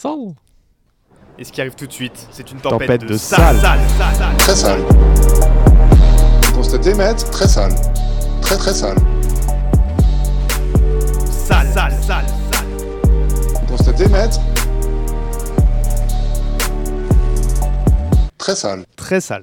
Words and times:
Sale. 0.00 0.32
Et 1.40 1.42
ce 1.42 1.50
qui 1.50 1.60
arrive 1.60 1.74
tout 1.74 1.88
de 1.88 1.92
suite, 1.92 2.28
c'est 2.30 2.52
une 2.52 2.60
Tempête 2.60 3.00
tempête, 3.00 3.10
de 3.10 3.16
sale, 3.16 3.58
sale. 3.58 3.80
sale, 3.98 4.14
sale. 4.14 4.36
Très 4.38 4.54
sale. 4.54 4.80
Constatez, 6.54 6.94
maître, 6.94 7.28
très 7.32 7.48
sale. 7.48 7.72
Très 8.40 8.56
très 8.56 8.74
sale. 8.74 8.96
Sale, 11.28 11.66
sale, 11.74 11.92
sale, 12.00 12.26
sale. 12.52 13.66
Constatez, 13.66 14.06
maître. 14.06 14.38
Très 18.38 18.54
sale. 18.54 18.84
Très 18.94 19.20
sale. 19.20 19.42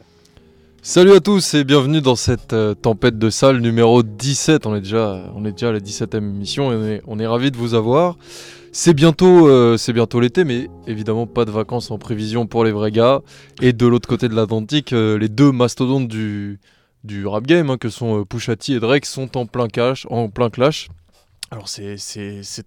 Salut 0.82 1.12
à 1.12 1.20
tous 1.20 1.54
et 1.56 1.66
bienvenue 1.66 2.00
dans 2.00 2.16
cette 2.16 2.54
euh, 2.54 2.76
tempête 2.76 3.18
de 3.18 3.30
salle 3.30 3.58
numéro 3.58 4.04
17. 4.04 4.68
On 4.68 4.76
est 4.76 4.82
déjà, 4.82 5.22
on 5.36 5.44
est 5.44 5.52
déjà 5.52 5.70
à 5.70 5.72
la 5.74 5.80
17e 5.80 6.20
émission 6.20 6.72
et 6.72 6.76
on 6.76 6.86
est, 6.86 7.02
on 7.08 7.20
est 7.20 7.28
ravis 7.28 7.52
de 7.52 7.58
vous 7.58 7.74
avoir. 7.74 8.16
C'est 8.78 8.94
bientôt, 8.94 9.48
euh, 9.48 9.78
bientôt 9.94 10.20
l'été, 10.20 10.44
mais 10.44 10.68
évidemment 10.86 11.28
pas 11.28 11.46
de 11.46 11.50
vacances 11.50 11.92
en 11.92 11.98
prévision 11.98 12.46
pour 12.46 12.66
les 12.66 12.74
vrais 12.74 12.92
gars. 12.92 13.22
Et 13.62 13.72
de 13.72 13.88
l'autre 13.88 14.10
côté 14.10 14.28
de 14.28 14.36
l'Atlantique, 14.36 14.92
euh, 14.92 15.18
les 15.18 15.30
deux 15.30 15.54
mastodontes 15.54 16.10
du, 16.10 16.60
du 17.06 17.26
rap 17.26 17.48
game, 17.48 17.70
hein, 17.70 17.78
que 17.78 17.88
sont 17.88 18.20
euh, 18.20 18.26
Pusha 18.26 18.58
T 18.58 18.74
et 18.74 18.82
Drake, 18.82 19.06
sont 19.06 19.38
en 19.38 19.46
plein, 19.46 19.68
en 20.10 20.28
plein 20.28 20.50
clash. 20.50 20.90
Alors 21.52 21.70
c'est, 21.70 21.96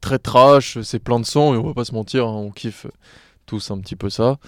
très 0.01 0.19
trash, 0.19 0.81
c'est 0.81 0.99
plein 0.99 1.21
de 1.21 1.27
sang 1.27 1.53
et 1.53 1.59
on 1.59 1.67
va 1.67 1.75
pas 1.75 1.85
se 1.85 1.93
mentir, 1.93 2.27
hein, 2.27 2.33
on 2.33 2.53
kiffe 2.53 2.87
tous 3.45 3.71
un 3.71 3.79
petit 3.79 3.95
peu 3.95 4.09
ça. 4.09 4.39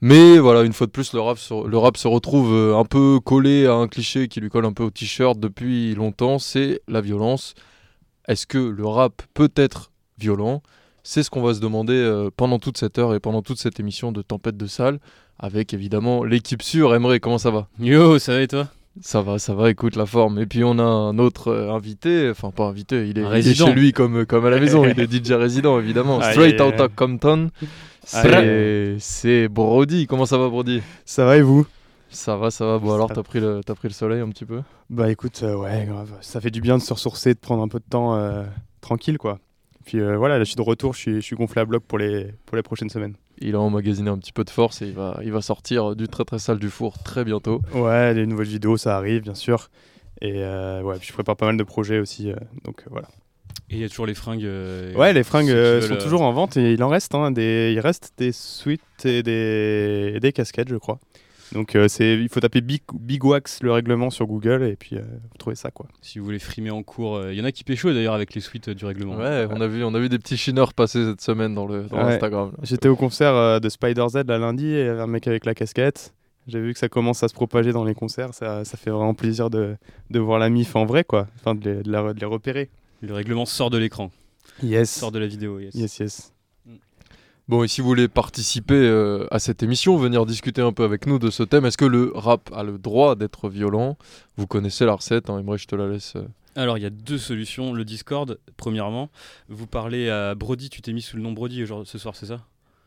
Mais 0.00 0.38
voilà, 0.38 0.62
une 0.62 0.72
fois 0.72 0.86
de 0.86 0.92
plus, 0.92 1.12
le 1.12 1.20
rap 1.20 1.36
se, 1.36 1.52
le 1.68 1.76
rap 1.76 1.98
se 1.98 2.08
retrouve 2.08 2.54
euh, 2.54 2.78
un 2.78 2.86
peu 2.86 3.20
collé 3.22 3.66
à 3.66 3.74
un 3.74 3.86
cliché 3.86 4.28
qui 4.28 4.40
lui 4.40 4.48
colle 4.48 4.64
un 4.64 4.72
peu 4.72 4.84
au 4.84 4.90
t-shirt 4.90 5.38
depuis 5.38 5.94
longtemps, 5.94 6.38
c'est 6.38 6.80
la 6.88 7.02
violence. 7.02 7.52
Est-ce 8.28 8.46
que 8.46 8.56
le 8.56 8.86
rap 8.86 9.20
peut 9.34 9.52
être 9.56 9.92
violent? 10.18 10.62
C'est 11.02 11.22
ce 11.22 11.30
qu'on 11.30 11.42
va 11.42 11.54
se 11.54 11.60
demander 11.60 11.94
euh, 11.94 12.30
pendant 12.36 12.58
toute 12.58 12.78
cette 12.78 12.98
heure 12.98 13.14
et 13.14 13.20
pendant 13.20 13.42
toute 13.42 13.58
cette 13.58 13.80
émission 13.80 14.12
de 14.12 14.22
Tempête 14.22 14.56
de 14.56 14.66
Salle, 14.66 15.00
avec 15.38 15.74
évidemment 15.74 16.22
l'équipe 16.24 16.62
sûre. 16.62 16.94
Emery, 16.94 17.20
comment 17.20 17.38
ça 17.38 17.50
va? 17.50 17.68
Yo, 17.80 18.18
ça 18.18 18.34
va 18.34 18.42
et 18.42 18.48
toi? 18.48 18.68
Ça 19.00 19.22
va, 19.22 19.38
ça 19.38 19.54
va, 19.54 19.70
écoute 19.70 19.96
la 19.96 20.06
forme. 20.06 20.38
Et 20.38 20.46
puis 20.46 20.62
on 20.64 20.78
a 20.78 20.82
un 20.82 21.18
autre 21.18 21.48
euh, 21.48 21.72
invité, 21.72 22.28
enfin 22.30 22.50
pas 22.50 22.64
invité, 22.64 23.08
il 23.08 23.18
est, 23.18 23.22
il 23.22 23.26
est 23.26 23.26
résident. 23.26 23.66
chez 23.66 23.72
lui 23.72 23.92
comme, 23.92 24.26
comme 24.26 24.44
à 24.44 24.50
la 24.50 24.60
maison, 24.60 24.84
il 24.84 25.00
est 25.00 25.10
DJ 25.24 25.32
résident 25.32 25.80
évidemment. 25.80 26.20
Straight 26.20 26.60
out 26.60 26.78
of 26.78 26.94
Compton. 26.94 27.50
C'est 28.04 29.48
Brody, 29.48 30.06
comment 30.06 30.26
ça 30.26 30.38
va 30.38 30.48
Brody? 30.48 30.82
Ça 31.04 31.24
va 31.24 31.36
et 31.38 31.42
vous? 31.42 31.66
Ça 32.10 32.36
va, 32.36 32.50
ça 32.50 32.66
va. 32.66 32.78
Bon, 32.78 32.88
Ça 32.88 32.94
alors, 32.94 33.10
t'as 33.12 33.22
pris, 33.22 33.40
le, 33.40 33.62
t'as 33.64 33.74
pris 33.74 33.88
le 33.88 33.94
soleil 33.94 34.20
un 34.20 34.28
petit 34.28 34.44
peu? 34.44 34.60
Bah 34.90 35.10
écoute, 35.10 35.40
euh, 35.42 35.56
ouais, 35.56 35.86
grave. 35.88 36.10
Ça 36.20 36.40
fait 36.42 36.50
du 36.50 36.60
bien 36.60 36.76
de 36.76 36.82
se 36.82 36.92
ressourcer, 36.92 37.32
de 37.32 37.38
prendre 37.38 37.62
un 37.62 37.68
peu 37.68 37.78
de 37.78 37.88
temps 37.88 38.14
euh, 38.14 38.44
tranquille, 38.82 39.16
quoi. 39.16 39.38
Puis 39.84 40.00
euh, 40.00 40.16
voilà, 40.16 40.38
là 40.38 40.44
je 40.44 40.48
suis 40.48 40.56
de 40.56 40.62
retour, 40.62 40.94
je 40.94 40.98
suis, 40.98 41.14
je 41.16 41.20
suis 41.20 41.36
gonflé 41.36 41.60
à 41.60 41.64
bloc 41.64 41.82
pour 41.86 41.98
les, 41.98 42.32
pour 42.46 42.56
les 42.56 42.62
prochaines 42.62 42.90
semaines. 42.90 43.14
Il 43.38 43.54
a 43.56 43.60
emmagasiné 43.60 44.08
un 44.10 44.18
petit 44.18 44.32
peu 44.32 44.44
de 44.44 44.50
force 44.50 44.82
et 44.82 44.86
il 44.86 44.92
va, 44.94 45.18
il 45.24 45.32
va 45.32 45.40
sortir 45.42 45.96
du 45.96 46.06
très 46.08 46.24
très 46.24 46.38
sale 46.38 46.58
du 46.58 46.70
four 46.70 47.02
très 47.02 47.24
bientôt. 47.24 47.60
Ouais, 47.74 48.14
les 48.14 48.26
nouvelles 48.26 48.46
vidéos, 48.46 48.76
ça 48.76 48.96
arrive, 48.96 49.22
bien 49.22 49.34
sûr. 49.34 49.68
Et 50.20 50.34
euh, 50.44 50.82
ouais, 50.82 50.96
puis 50.98 51.08
je 51.08 51.12
prépare 51.12 51.36
pas 51.36 51.46
mal 51.46 51.56
de 51.56 51.64
projets 51.64 51.98
aussi, 51.98 52.30
euh, 52.30 52.36
donc 52.64 52.84
voilà. 52.90 53.08
Et 53.70 53.74
il 53.76 53.80
y 53.80 53.84
a 53.84 53.88
toujours 53.88 54.06
les 54.06 54.14
fringues. 54.14 54.44
euh, 54.44 54.94
Ouais, 54.94 55.12
les 55.12 55.24
fringues 55.24 55.50
euh, 55.50 55.80
sont 55.80 55.96
toujours 55.96 56.22
en 56.22 56.32
vente 56.32 56.56
et 56.56 56.72
il 56.74 56.82
en 56.84 56.88
reste, 56.88 57.14
hein, 57.14 57.30
des, 57.32 57.72
il 57.74 57.80
reste 57.80 58.12
des 58.18 58.30
suites 58.30 58.80
et 59.04 59.22
des, 59.22 60.12
et 60.14 60.20
des 60.20 60.32
casquettes, 60.32 60.68
je 60.68 60.76
crois. 60.76 61.00
Donc 61.52 61.76
euh, 61.76 61.86
c'est, 61.88 62.14
il 62.14 62.28
faut 62.28 62.40
taper 62.40 62.60
Big, 62.60 62.82
Big 62.94 63.22
Wax 63.24 63.62
le 63.62 63.72
règlement 63.72 64.10
sur 64.10 64.26
Google 64.26 64.62
et 64.62 64.76
puis 64.76 64.96
euh, 64.96 65.02
vous 65.02 65.38
trouvez 65.38 65.56
ça 65.56 65.70
quoi. 65.70 65.86
Si 66.00 66.18
vous 66.18 66.24
voulez 66.24 66.38
frimer 66.38 66.70
en 66.70 66.82
cours, 66.82 67.16
euh, 67.16 67.32
il 67.32 67.38
y 67.38 67.42
en 67.42 67.44
a 67.44 67.52
qui 67.52 67.62
pécho 67.64 67.92
d'ailleurs 67.92 68.14
avec 68.14 68.34
les 68.34 68.40
suites 68.40 68.68
euh, 68.68 68.74
du 68.74 68.84
règlement. 68.86 69.16
Ouais, 69.16 69.46
on 69.50 69.60
a 69.60 69.66
vu, 69.66 69.84
on 69.84 69.94
a 69.94 69.98
vu 69.98 70.08
des 70.08 70.18
petits 70.18 70.36
chineurs 70.36 70.72
passer 70.72 71.04
cette 71.04 71.20
semaine 71.20 71.54
dans 71.54 71.66
le 71.66 71.84
dans 71.84 71.96
Ouais. 71.98 72.14
Instagram. 72.14 72.52
J'étais 72.62 72.88
au 72.88 72.96
concert 72.96 73.34
euh, 73.34 73.58
de 73.60 73.68
Spider 73.68 74.06
Z 74.08 74.24
là 74.26 74.38
lundi 74.38 74.66
et 74.66 74.80
il 74.80 74.86
y 74.86 74.88
avait 74.88 75.00
un 75.02 75.06
mec 75.06 75.26
avec 75.28 75.44
la 75.44 75.54
casquette. 75.54 76.14
J'ai 76.48 76.60
vu 76.60 76.72
que 76.72 76.78
ça 76.78 76.88
commence 76.88 77.22
à 77.22 77.28
se 77.28 77.34
propager 77.34 77.70
dans 77.72 77.84
les 77.84 77.94
concerts, 77.94 78.34
ça, 78.34 78.64
ça 78.64 78.76
fait 78.76 78.90
vraiment 78.90 79.14
plaisir 79.14 79.48
de, 79.48 79.76
de 80.10 80.18
voir 80.18 80.38
la 80.40 80.48
MIF 80.50 80.74
en 80.74 80.86
vrai 80.86 81.04
quoi, 81.04 81.28
enfin 81.36 81.54
de 81.54 81.70
les, 81.70 81.82
de 81.84 81.92
la- 81.92 82.12
de 82.14 82.18
les 82.18 82.26
repérer. 82.26 82.68
Le 83.00 83.12
règlement 83.14 83.46
sort 83.46 83.70
de 83.70 83.78
l'écran, 83.78 84.10
Yes. 84.62 84.90
sort 84.90 85.12
de 85.12 85.18
la 85.20 85.26
vidéo. 85.28 85.60
Yes. 85.60 85.74
Yes, 85.74 85.98
yes. 86.00 86.32
Bon, 87.48 87.64
et 87.64 87.68
si 87.68 87.80
vous 87.80 87.88
voulez 87.88 88.08
participer 88.08 88.74
euh, 88.74 89.26
à 89.30 89.38
cette 89.38 89.62
émission, 89.62 89.96
venir 89.96 90.24
discuter 90.26 90.62
un 90.62 90.72
peu 90.72 90.84
avec 90.84 91.06
nous 91.06 91.18
de 91.18 91.28
ce 91.30 91.42
thème, 91.42 91.66
est-ce 91.66 91.76
que 91.76 91.84
le 91.84 92.12
rap 92.14 92.50
a 92.54 92.62
le 92.62 92.78
droit 92.78 93.14
d'être 93.16 93.48
violent? 93.48 93.98
Vous 94.36 94.46
connaissez 94.46 94.86
la 94.86 94.94
recette, 94.94 95.28
hein, 95.28 95.38
Emre, 95.38 95.56
je 95.56 95.66
te 95.66 95.74
la 95.74 95.88
laisse. 95.88 96.14
euh. 96.16 96.22
Alors 96.54 96.76
il 96.78 96.82
y 96.82 96.86
a 96.86 96.90
deux 96.90 97.18
solutions. 97.18 97.72
Le 97.72 97.84
Discord, 97.84 98.38
premièrement, 98.56 99.10
vous 99.48 99.66
parlez 99.66 100.08
à 100.10 100.34
Brody, 100.34 100.68
tu 100.70 100.82
t'es 100.82 100.92
mis 100.92 101.02
sous 101.02 101.16
le 101.16 101.22
nom 101.22 101.32
Brody 101.32 101.62
aujourd'hui- 101.62 101.88
ce 101.90 101.98
soir, 101.98 102.14
c'est 102.14 102.26
ça? 102.26 102.40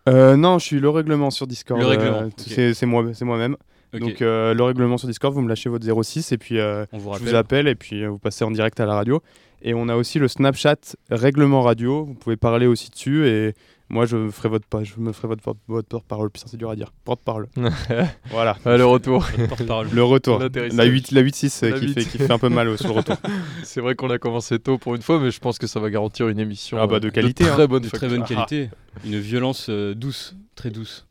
Euh, 0.08 0.38
non, 0.38 0.60
je 0.60 0.66
suis 0.66 0.80
le 0.80 0.90
règlement 0.90 1.32
sur 1.32 1.48
Discord. 1.48 1.82
Le 1.82 1.88
règlement, 1.88 2.22
euh, 2.22 2.30
c'est 2.38 2.74
c'est 2.76 2.86
moi, 2.86 3.04
c'est 3.14 3.26
moi-même. 3.26 3.58
Donc 3.94 4.22
euh, 4.22 4.54
le 4.54 4.62
règlement 4.64 4.98
sur 4.98 5.08
Discord, 5.08 5.34
vous 5.34 5.42
me 5.42 5.50
lâchez 5.50 5.70
votre 5.70 5.86
06 6.04 6.32
et 6.32 6.38
puis 6.38 6.60
euh, 6.60 6.86
on 6.92 6.98
vous 7.00 7.14
je 7.16 7.20
vous 7.24 7.34
appelle 7.36 7.68
et 7.68 7.76
puis 7.76 8.04
euh, 8.04 8.10
vous 8.10 8.20
passez 8.20 8.44
en 8.46 8.52
direct 8.52 8.80
à 8.80 8.86
la 8.86 8.94
radio. 8.94 9.22
Et 9.64 9.74
on 9.74 9.90
a 9.90 9.96
aussi 9.96 10.20
le 10.20 10.28
Snapchat 10.28 10.76
règlement 11.10 11.62
radio. 11.64 12.04
Vous 12.06 12.14
pouvez 12.14 12.36
parler 12.38 12.68
aussi 12.68 12.92
dessus 12.92 13.26
et 13.28 13.56
moi 13.90 14.06
je 14.06 14.29
ferai 14.29 14.50
votre 14.50 14.66
je 14.84 15.00
me 15.00 15.12
ferai 15.12 15.28
votre 15.28 15.44
votre 15.68 15.88
porte-parole. 15.88 16.29
Putain, 16.29 16.47
c'est 16.50 16.57
dur 16.57 16.69
à 16.69 16.75
dire. 16.75 16.91
Porte-parole. 17.03 17.47
voilà. 18.29 18.57
Ah, 18.66 18.78
le 18.78 18.85
retour. 18.85 19.28
Le 19.94 20.03
retour. 20.03 20.40
La 20.40 20.85
8 20.85 21.12
la 21.12 21.22
8-6 21.22 21.66
euh, 21.66 21.69
La 21.69 21.79
qui, 21.79 21.88
8. 21.88 21.94
fait, 21.94 22.06
qui 22.06 22.18
fait 22.18 22.31
un 22.31 22.40
peu 22.40 22.50
mal 22.50 22.78
sur 22.78 22.90
le 22.90 22.95
retour. 22.95 23.18
C'est 23.63 23.81
vrai 23.81 23.95
qu'on 23.95 24.09
a 24.09 24.18
commencé 24.18 24.59
tôt 24.59 24.78
pour 24.78 24.95
une 24.95 25.01
fois, 25.01 25.19
mais 25.19 25.31
je 25.31 25.40
pense 25.40 25.57
que 25.57 25.68
ça 25.68 25.79
va 25.79 25.90
garantir 25.90 26.28
une 26.29 26.40
émission 26.40 26.78
Ah 26.79 26.88
bah, 26.88 26.95
euh, 26.95 27.00
de 27.00 27.09
qualité, 27.09 27.44
très 27.45 27.63
hein. 27.63 27.68
bonne 27.68 27.84
de 27.84 27.90
très 27.90 28.07
bonne 28.07 28.24
qualité. 28.24 28.69
Une 29.06 29.19
violence 29.19 29.68
euh, 29.69 29.94
douce, 29.94 30.35
très 30.56 30.72
douce. 30.72 31.06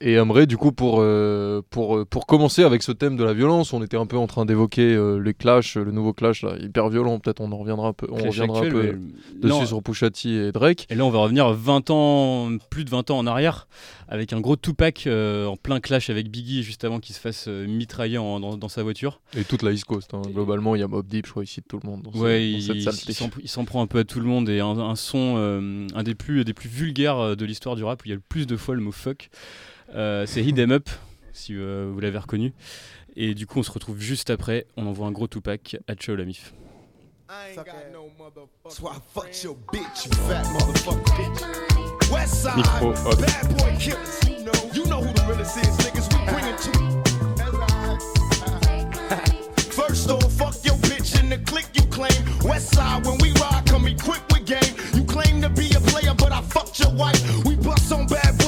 Et 0.00 0.16
Amré, 0.16 0.46
du 0.46 0.56
coup, 0.56 0.70
pour, 0.70 0.98
euh, 1.00 1.60
pour, 1.70 1.96
euh, 1.96 2.04
pour 2.04 2.26
commencer 2.26 2.62
avec 2.62 2.84
ce 2.84 2.92
thème 2.92 3.16
de 3.16 3.24
la 3.24 3.32
violence, 3.34 3.72
on 3.72 3.82
était 3.82 3.96
un 3.96 4.06
peu 4.06 4.16
en 4.16 4.28
train 4.28 4.44
d'évoquer 4.46 4.94
euh, 4.94 5.18
les 5.18 5.34
clashs, 5.34 5.74
le 5.76 5.90
nouveau 5.90 6.12
clash 6.12 6.42
là, 6.42 6.54
hyper 6.60 6.88
violent, 6.88 7.18
peut-être 7.18 7.40
on 7.40 7.50
en 7.50 7.56
reviendra 7.58 7.88
un 7.88 7.92
peu, 7.92 8.06
on 8.08 8.14
Clash 8.16 8.28
reviendra 8.38 8.60
un 8.64 8.70
peu 8.70 8.82
mais- 8.92 9.40
dessus 9.40 9.54
Non, 9.60 9.66
sur 9.66 9.82
Pusha 9.82 10.10
T 10.10 10.28
et 10.28 10.52
Drake. 10.52 10.86
Et 10.88 10.94
là, 10.94 11.04
on 11.04 11.10
va 11.10 11.18
revenir 11.18 11.50
20 11.52 11.90
ans, 11.90 12.48
plus 12.70 12.84
de 12.84 12.90
20 12.90 13.10
ans 13.10 13.18
en 13.18 13.26
arrière, 13.26 13.66
avec 14.06 14.32
un 14.32 14.40
gros 14.40 14.54
Tupac 14.54 15.08
euh, 15.08 15.46
en 15.46 15.56
plein 15.56 15.80
clash 15.80 16.10
avec 16.10 16.30
Biggie, 16.30 16.62
juste 16.62 16.84
avant 16.84 17.00
qu'il 17.00 17.16
se 17.16 17.20
fasse 17.20 17.48
mitrailler 17.48 18.18
en- 18.18 18.38
dans, 18.38 18.56
dans 18.56 18.68
sa 18.68 18.84
voiture. 18.84 19.20
Et 19.36 19.42
toute 19.42 19.64
la 19.64 19.72
East 19.72 19.84
Coast, 19.86 20.14
hein. 20.14 20.22
globalement, 20.32 20.76
il 20.76 20.78
y 20.80 20.84
a 20.84 20.88
Mob 20.88 21.08
Deep, 21.08 21.26
je 21.26 21.32
crois, 21.32 21.42
ici 21.42 21.60
de 21.60 21.66
tout 21.66 21.80
le 21.82 21.88
monde. 21.90 22.02
Dans 22.02 22.12
ce- 22.12 22.18
ouais, 22.18 22.38
dans 22.52 22.56
il, 22.58 22.62
cette 22.62 22.76
il- 22.76 22.82
saleté. 22.82 23.14
il 23.42 23.48
s'en- 23.48 23.64
prend 23.64 23.82
un 23.82 23.88
peu 23.88 23.98
à 23.98 24.04
tout 24.04 24.20
le 24.20 24.26
monde 24.26 24.48
et 24.48 24.60
un, 24.60 24.78
un 24.78 24.94
son, 24.94 25.88
un 25.92 26.02
des 26.04 26.14
plus, 26.14 26.44
des 26.44 26.54
plus 26.54 26.68
vulgaires 26.68 27.36
de 27.36 27.44
l'histoire 27.44 27.74
du 27.74 27.82
rap, 27.82 28.00
où 28.00 28.04
il 28.06 28.10
y 28.10 28.12
a 28.12 28.14
le 28.14 28.22
plus 28.28 28.46
de 28.46 28.56
fois 28.56 28.76
le 28.76 28.80
mot 28.80 28.92
fuck. 28.92 29.28
Euh, 29.94 30.26
c'est 30.26 30.42
Hit 30.44 30.58
'em 30.58 30.70
Up, 30.72 30.88
si 31.32 31.54
euh, 31.54 31.90
vous 31.92 32.00
l'avez 32.00 32.18
reconnu. 32.18 32.52
Et 33.16 33.34
du 33.34 33.46
coup, 33.46 33.58
on 33.58 33.62
se 33.62 33.70
retrouve 33.70 33.98
juste 34.00 34.30
après. 34.30 34.66
On 34.76 34.86
envoie 34.86 35.06
un 35.06 35.12
gros 35.12 35.26
Tupac 35.28 35.76
à 35.88 35.94
Ciao 35.94 36.14
la 36.16 36.24
mif. 36.24 36.52
I 37.30 37.50
ain't 37.50 37.56
got 37.56 37.92
no 37.92 38.08
motherfucker. 38.18 38.70
So 38.70 38.88
I 38.88 38.98
fucked 39.14 39.44
your 39.44 39.54
bitch, 39.70 40.06
you 40.06 40.12
fat 40.28 40.44
motherfucker, 40.46 41.04
bitch. 41.14 42.10
West 42.10 42.42
side, 42.42 42.56
Micro, 42.56 42.94
hop. 42.94 43.18
bad 43.20 43.48
boy 43.58 43.76
killers. 43.78 44.18
You 44.26 44.44
know, 44.44 44.52
you 44.72 44.86
know 44.86 45.00
who 45.02 45.12
the 45.12 45.22
realest 45.28 45.58
is, 45.58 45.76
niggas. 45.84 46.08
We 46.14 46.24
bring 46.24 46.46
it 46.46 46.58
to 46.62 46.72
First 49.72 50.08
off, 50.10 50.32
fuck 50.32 50.54
your 50.64 50.76
bitch 50.88 51.20
in 51.20 51.28
the 51.28 51.36
clique 51.38 51.68
you 51.74 51.82
claim. 51.90 52.16
West 52.48 52.74
side, 52.74 53.04
when 53.04 53.18
we 53.18 53.32
ride, 53.32 53.64
come 53.66 53.86
equipped 53.86 54.32
with 54.32 54.46
game. 54.46 54.74
You 54.94 55.04
claim 55.04 55.42
to 55.42 55.50
be 55.50 55.68
a 55.76 55.80
player, 55.80 56.14
but 56.14 56.32
I 56.32 56.40
fucked 56.40 56.80
your 56.80 56.92
wife. 56.94 57.20
We 57.44 57.56
bust 57.56 57.92
on 57.92 58.06
bad 58.06 58.38
boys, 58.38 58.47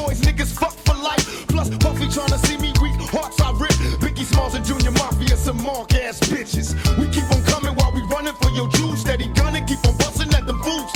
Puffy 2.10 2.20
tryna 2.20 2.46
see 2.46 2.56
me 2.56 2.72
weak, 2.82 2.94
hearts 3.10 3.40
I 3.40 3.52
rip. 3.52 3.70
Biggie 4.00 4.24
Smalls 4.24 4.54
and 4.54 4.64
Junior 4.64 4.90
Mafia, 4.92 5.36
some 5.36 5.62
mark 5.62 5.94
ass 5.94 6.20
bitches. 6.20 6.74
We 6.98 7.06
keep 7.08 7.24
on 7.30 7.42
coming 7.44 7.74
while 7.76 7.92
we 7.92 8.02
running 8.02 8.34
for 8.34 8.50
your 8.50 8.68
juice. 8.68 9.00
Steady 9.00 9.28
gunning, 9.28 9.64
keep 9.66 9.84
on 9.86 9.96
busting 9.96 10.32
at 10.34 10.46
them 10.46 10.60
fools. 10.62 10.90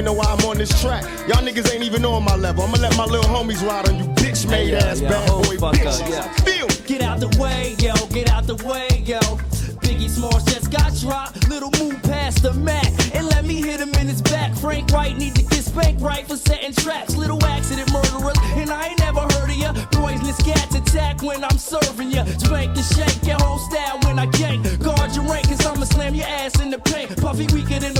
Even 0.00 0.14
know 0.16 0.18
why 0.18 0.32
I'm 0.32 0.48
on 0.48 0.56
this 0.56 0.80
track. 0.80 1.04
Y'all 1.28 1.44
niggas 1.44 1.70
ain't 1.74 1.84
even 1.84 2.06
on 2.06 2.24
my 2.24 2.34
level. 2.34 2.64
I'ma 2.64 2.78
let 2.78 2.96
my 2.96 3.04
little 3.04 3.28
homies 3.28 3.62
ride 3.66 3.86
on 3.88 3.98
you, 3.98 4.04
bitch 4.14 4.48
made 4.48 4.72
ass 4.72 5.00
yeah, 5.00 5.10
bad 5.10 5.28
boy 5.28 5.56
fuck 5.58 5.74
up, 5.74 5.92
bitches. 5.92 6.08
yeah. 6.08 6.32
Feel. 6.44 6.68
Get 6.86 7.02
out 7.02 7.20
the 7.20 7.28
way, 7.38 7.76
yo, 7.78 7.94
get 8.06 8.30
out 8.30 8.46
the 8.46 8.56
way, 8.64 8.88
yo. 9.04 9.20
Biggie 9.84 10.08
Smalls 10.08 10.44
just 10.44 10.70
got 10.70 10.94
dropped. 10.96 11.48
Little 11.50 11.70
move 11.78 12.02
past 12.02 12.42
the 12.42 12.54
Mac 12.54 12.86
and 13.14 13.28
let 13.28 13.44
me 13.44 13.60
hit 13.60 13.80
him 13.80 13.90
in 14.00 14.08
his 14.08 14.22
back. 14.22 14.54
Frank 14.56 14.90
White 14.90 15.18
need 15.18 15.34
to 15.34 15.42
get 15.42 15.64
spanked 15.64 16.00
right 16.00 16.26
for 16.26 16.36
setting 16.36 16.72
traps. 16.72 17.14
Little 17.16 17.42
accident 17.44 17.92
murderers, 17.92 18.38
and 18.56 18.70
I 18.70 18.88
ain't 18.88 18.98
never 19.00 19.20
heard 19.20 19.50
of 19.50 19.56
ya. 19.56 19.72
Poisonous 19.92 20.40
cats 20.42 20.74
attack 20.74 21.22
when 21.22 21.44
I'm 21.44 21.58
serving 21.58 22.10
ya. 22.10 22.24
Spank 22.24 22.74
and 22.74 22.86
shake 22.86 23.22
your 23.26 23.36
whole 23.38 23.58
style 23.58 23.98
when 24.04 24.18
I 24.18 24.26
gank. 24.26 24.82
Guard 24.82 25.14
your 25.14 25.24
rank, 25.26 25.46
cause 25.48 25.64
I'ma 25.66 25.84
slam 25.84 26.14
your 26.14 26.26
ass 26.26 26.58
in 26.60 26.70
the 26.70 26.78
paint. 26.78 27.20
Puffy 27.20 27.46
weaker 27.52 27.78
than 27.78 27.92
the 27.92 27.99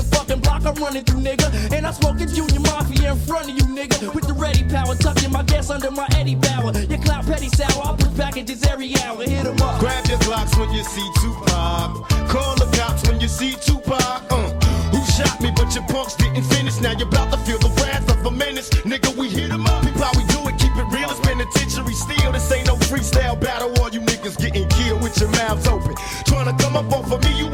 I'm 0.71 0.81
running 0.81 1.03
through, 1.03 1.19
nigga. 1.19 1.51
And 1.73 1.85
I'm 1.85 1.93
smoking 1.93 2.29
Junior 2.29 2.61
Mafia 2.61 3.11
in 3.11 3.19
front 3.19 3.49
of 3.49 3.55
you, 3.55 3.65
nigga. 3.75 4.13
With 4.15 4.25
the 4.27 4.33
ready 4.33 4.63
power, 4.63 4.95
tucking 4.95 5.31
my 5.31 5.43
gas 5.43 5.69
under 5.69 5.91
my 5.91 6.07
Eddie 6.15 6.35
Bauer. 6.35 6.71
Your 6.87 6.99
clout 6.99 7.25
petty 7.25 7.49
sour, 7.49 7.83
I'll 7.83 7.97
put 7.97 8.15
packages 8.15 8.63
every 8.63 8.95
hour. 9.03 9.21
Hit 9.21 9.45
'em 9.45 9.61
up. 9.61 9.79
Grab 9.81 10.05
your 10.07 10.17
Glocks 10.19 10.57
when 10.57 10.71
you 10.71 10.83
see 10.85 11.07
Tupac. 11.19 12.07
Call 12.29 12.55
the 12.55 12.69
cops 12.77 13.05
when 13.07 13.19
you 13.19 13.27
see 13.27 13.53
Tupac. 13.59 13.99
Uh, 14.31 14.49
who 14.95 15.03
shot 15.11 15.41
me, 15.41 15.51
but 15.53 15.75
your 15.75 15.83
punks 15.87 16.15
didn't 16.15 16.43
finish. 16.43 16.79
Now 16.79 16.93
you're 16.97 17.09
about 17.09 17.31
to 17.33 17.37
feel 17.39 17.59
the 17.59 17.69
wrath 17.83 18.09
of 18.09 18.25
a 18.25 18.31
menace. 18.31 18.69
Nigga, 18.87 19.13
we 19.17 19.27
hit 19.27 19.51
'em 19.51 19.65
up. 19.67 19.83
We 19.83 19.91
do 19.91 20.39
it, 20.47 20.57
keep 20.57 20.75
it 20.77 20.87
real. 20.95 21.09
It's 21.11 21.19
penitentiary 21.19 21.93
steel. 21.93 22.31
This 22.31 22.49
ain't 22.49 22.67
no 22.67 22.75
freestyle 22.87 23.37
battle. 23.37 23.71
All 23.81 23.89
you 23.89 23.99
niggas 23.99 24.37
getting 24.37 24.67
killed 24.69 25.01
with 25.03 25.19
your 25.19 25.29
mouths 25.31 25.67
open. 25.67 25.95
Trying 26.25 26.47
to 26.47 26.63
come 26.63 26.77
up 26.77 26.91
off 26.93 27.11
of 27.11 27.21
me, 27.25 27.37
you 27.37 27.47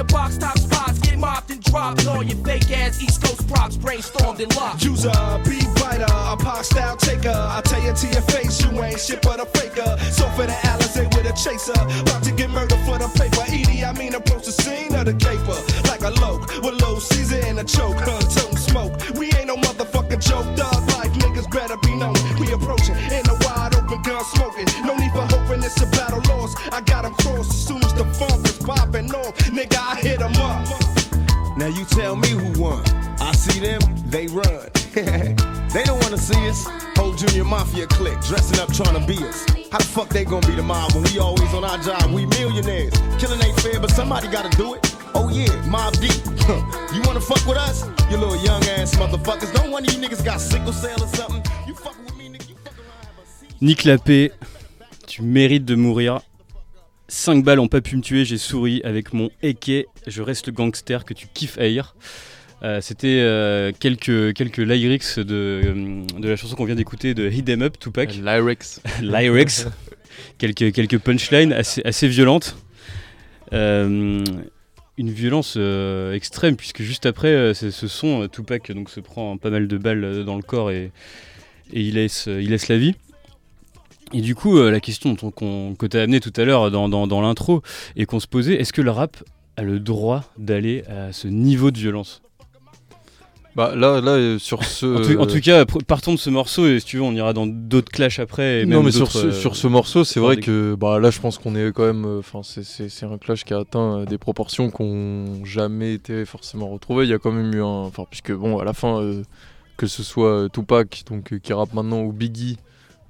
your 0.00 0.06
box 0.06 0.38
top 0.38 0.58
spots, 0.58 0.98
get 1.00 1.18
mopped 1.18 1.50
and 1.50 1.62
dropped. 1.62 2.06
All 2.06 2.22
your 2.22 2.38
fake 2.44 2.70
ass 2.70 3.02
East 3.02 3.22
Coast 3.22 3.46
props 3.46 3.76
brainstormed 3.76 4.40
and 4.40 4.54
locked. 4.56 4.84
A 4.84 5.42
beat 5.44 5.68
biter, 5.76 6.04
a 6.04 6.36
pop 6.36 6.64
style 6.64 6.96
taker. 6.96 7.28
I 7.28 7.60
tell 7.62 7.82
you 7.82 7.92
to 7.92 8.06
your 8.08 8.22
face, 8.22 8.64
you 8.64 8.70
ain't 8.82 8.98
shit 8.98 9.20
but 9.20 9.40
a 9.40 9.46
faker. 9.46 9.98
So 10.10 10.24
for 10.36 10.46
the 10.46 10.56
Alizé 10.70 11.04
with 11.14 11.28
a 11.28 11.34
chaser, 11.36 11.76
about 12.00 12.22
to 12.24 12.32
get 12.32 12.48
murdered 12.50 12.80
for 12.86 12.96
the 12.96 13.08
paper. 13.18 13.44
Edie, 13.48 13.84
I 13.84 13.92
mean 13.92 14.14
approach 14.14 14.46
the 14.46 14.52
scene 14.52 14.94
of 14.94 15.04
the 15.04 15.14
caper 15.14 15.58
dressing 38.30 38.60
up 38.60 38.72
trying 38.72 38.94
to 38.94 39.04
be 39.04 39.18
us. 39.26 39.44
How 39.72 39.78
the 39.78 39.84
fuck 39.84 40.08
they 40.08 40.24
gonna 40.24 40.46
be 40.46 40.54
the 40.54 40.62
mob 40.62 40.92
when 40.92 41.02
we 41.02 41.18
always 41.18 41.52
on 41.52 41.64
our 41.64 41.78
job? 41.78 42.12
We 42.12 42.26
millionaires. 42.26 42.92
Killing 43.18 43.42
ain't 43.42 43.58
fair, 43.60 43.80
but 43.80 43.90
somebody 43.90 44.28
gotta 44.28 44.56
do 44.56 44.74
it. 44.74 44.96
Oh 45.14 45.28
yeah, 45.28 45.50
Mob 45.66 45.94
Deep. 45.94 46.14
you 46.94 47.02
wanna 47.06 47.20
fuck 47.20 47.44
with 47.44 47.58
us? 47.58 47.84
You 48.08 48.18
little 48.18 48.36
young 48.36 48.62
ass 48.78 48.94
motherfuckers. 48.94 49.52
Don't 49.52 49.72
one 49.72 49.84
of 49.84 49.92
you 49.92 49.98
niggas 49.98 50.24
got 50.24 50.40
sickle 50.40 50.72
cell 50.72 51.02
or 51.02 51.08
something. 51.08 51.42
You 51.66 51.74
fucking 51.74 52.04
with 52.04 52.16
me, 52.16 52.28
nigga. 52.28 52.48
You 52.48 52.54
fucking 52.64 52.78
around. 52.78 53.60
Nick 53.60 53.82
Lappé, 53.82 54.30
tu 55.08 55.22
mérites 55.22 55.64
de 55.64 55.74
mourir. 55.74 56.20
5 57.08 57.42
balles 57.42 57.58
ont 57.58 57.66
pas 57.66 57.80
pu 57.80 57.96
me 57.96 58.02
tuer, 58.02 58.24
j'ai 58.24 58.38
souri 58.38 58.80
avec 58.84 59.12
mon 59.12 59.30
eke, 59.42 59.86
je 60.06 60.22
reste 60.22 60.46
le 60.46 60.52
gangster 60.52 61.04
que 61.04 61.14
tu 61.14 61.26
kiffes 61.34 61.58
haïr. 61.58 61.96
Euh, 62.62 62.80
C'était 62.82 63.20
euh, 63.20 63.72
quelques, 63.78 64.34
quelques 64.34 64.58
lyrics 64.58 65.18
de, 65.18 65.24
euh, 65.64 66.02
de 66.20 66.28
la 66.28 66.36
chanson 66.36 66.56
qu'on 66.56 66.66
vient 66.66 66.74
d'écouter 66.74 67.14
de 67.14 67.28
Hit 67.30 67.48
'em 67.48 67.62
Up, 67.62 67.78
Tupac. 67.78 68.14
Lyrics. 68.16 68.80
lyrics, 69.02 69.64
quelques, 70.38 70.72
quelques 70.72 70.98
punchlines 70.98 71.52
assez, 71.54 71.80
assez 71.84 72.06
violentes. 72.08 72.56
Euh, 73.54 74.22
une 74.98 75.10
violence 75.10 75.56
extrême, 76.12 76.56
puisque 76.56 76.82
juste 76.82 77.06
après, 77.06 77.54
ce 77.54 77.70
son, 77.70 78.28
Tupac 78.28 78.70
donc, 78.72 78.90
se 78.90 79.00
prend 79.00 79.38
pas 79.38 79.48
mal 79.48 79.66
de 79.66 79.78
balles 79.78 80.24
dans 80.26 80.36
le 80.36 80.42
corps 80.42 80.70
et, 80.70 80.92
et 81.72 81.80
il, 81.80 81.94
laisse, 81.94 82.26
il 82.26 82.50
laisse 82.50 82.68
la 82.68 82.76
vie. 82.76 82.94
Et 84.12 84.20
du 84.20 84.34
coup, 84.34 84.58
la 84.62 84.80
question 84.80 85.16
qu'on- 85.16 85.74
que 85.74 85.86
tu 85.86 85.96
as 85.96 86.02
amenée 86.02 86.20
tout 86.20 86.32
à 86.36 86.44
l'heure 86.44 86.70
dans, 86.70 86.90
dans- 86.90 87.06
dans 87.06 87.22
l'intro 87.22 87.62
et 87.96 88.04
qu'on 88.04 88.20
se 88.20 88.26
posait, 88.26 88.56
est-ce 88.60 88.74
que 88.74 88.82
le 88.82 88.90
rap 88.90 89.16
a 89.56 89.62
le 89.62 89.80
droit 89.80 90.30
d'aller 90.36 90.84
à 90.86 91.12
ce 91.14 91.28
niveau 91.28 91.70
de 91.70 91.78
violence? 91.78 92.20
Bah 93.56 93.74
là, 93.74 94.00
là 94.00 94.12
euh, 94.12 94.38
sur 94.38 94.62
ce. 94.64 94.86
en, 94.86 95.02
tout, 95.02 95.20
en 95.20 95.26
tout 95.26 95.40
cas, 95.40 95.64
partons 95.86 96.14
de 96.14 96.18
ce 96.18 96.30
morceau 96.30 96.66
et 96.68 96.78
si 96.78 96.86
tu 96.86 96.96
veux, 96.98 97.02
on 97.02 97.12
ira 97.12 97.32
dans 97.32 97.46
d'autres 97.46 97.90
clashs 97.90 98.20
après. 98.20 98.60
Et 98.62 98.66
non 98.66 98.76
même 98.76 98.86
mais 98.86 98.92
sur 98.92 99.10
ce, 99.10 99.26
euh, 99.26 99.32
sur 99.32 99.56
ce 99.56 99.66
morceau, 99.66 100.04
c'est 100.04 100.20
vrai 100.20 100.36
des- 100.36 100.42
que 100.42 100.76
bah 100.78 101.00
là, 101.00 101.10
je 101.10 101.18
pense 101.20 101.38
qu'on 101.38 101.56
est 101.56 101.72
quand 101.72 101.84
même. 101.84 102.04
Enfin, 102.18 102.40
c'est- 102.42 103.04
un 103.04 103.18
clash 103.18 103.44
qui 103.44 103.52
a 103.52 103.58
atteint 103.58 103.98
euh, 104.00 104.04
des 104.04 104.18
proportions 104.18 104.70
qui 104.70 104.82
n'ont 104.84 105.44
jamais 105.44 105.94
été 105.94 106.24
forcément 106.24 106.68
retrouvées. 106.68 107.04
Il 107.04 107.10
y 107.10 107.14
a 107.14 107.18
quand 107.18 107.32
même 107.32 107.52
eu 107.52 107.60
un. 107.62 107.66
Enfin, 107.86 108.04
puisque 108.08 108.32
bon, 108.32 108.58
à 108.58 108.64
la 108.64 108.72
fin, 108.72 109.00
euh, 109.00 109.22
que 109.76 109.86
ce 109.88 110.02
soit 110.04 110.28
euh, 110.44 110.48
Tupac, 110.48 111.02
donc 111.10 111.32
euh, 111.32 111.38
qui 111.38 111.52
rappe 111.52 111.74
maintenant, 111.74 112.02
ou 112.02 112.12
Biggie. 112.12 112.56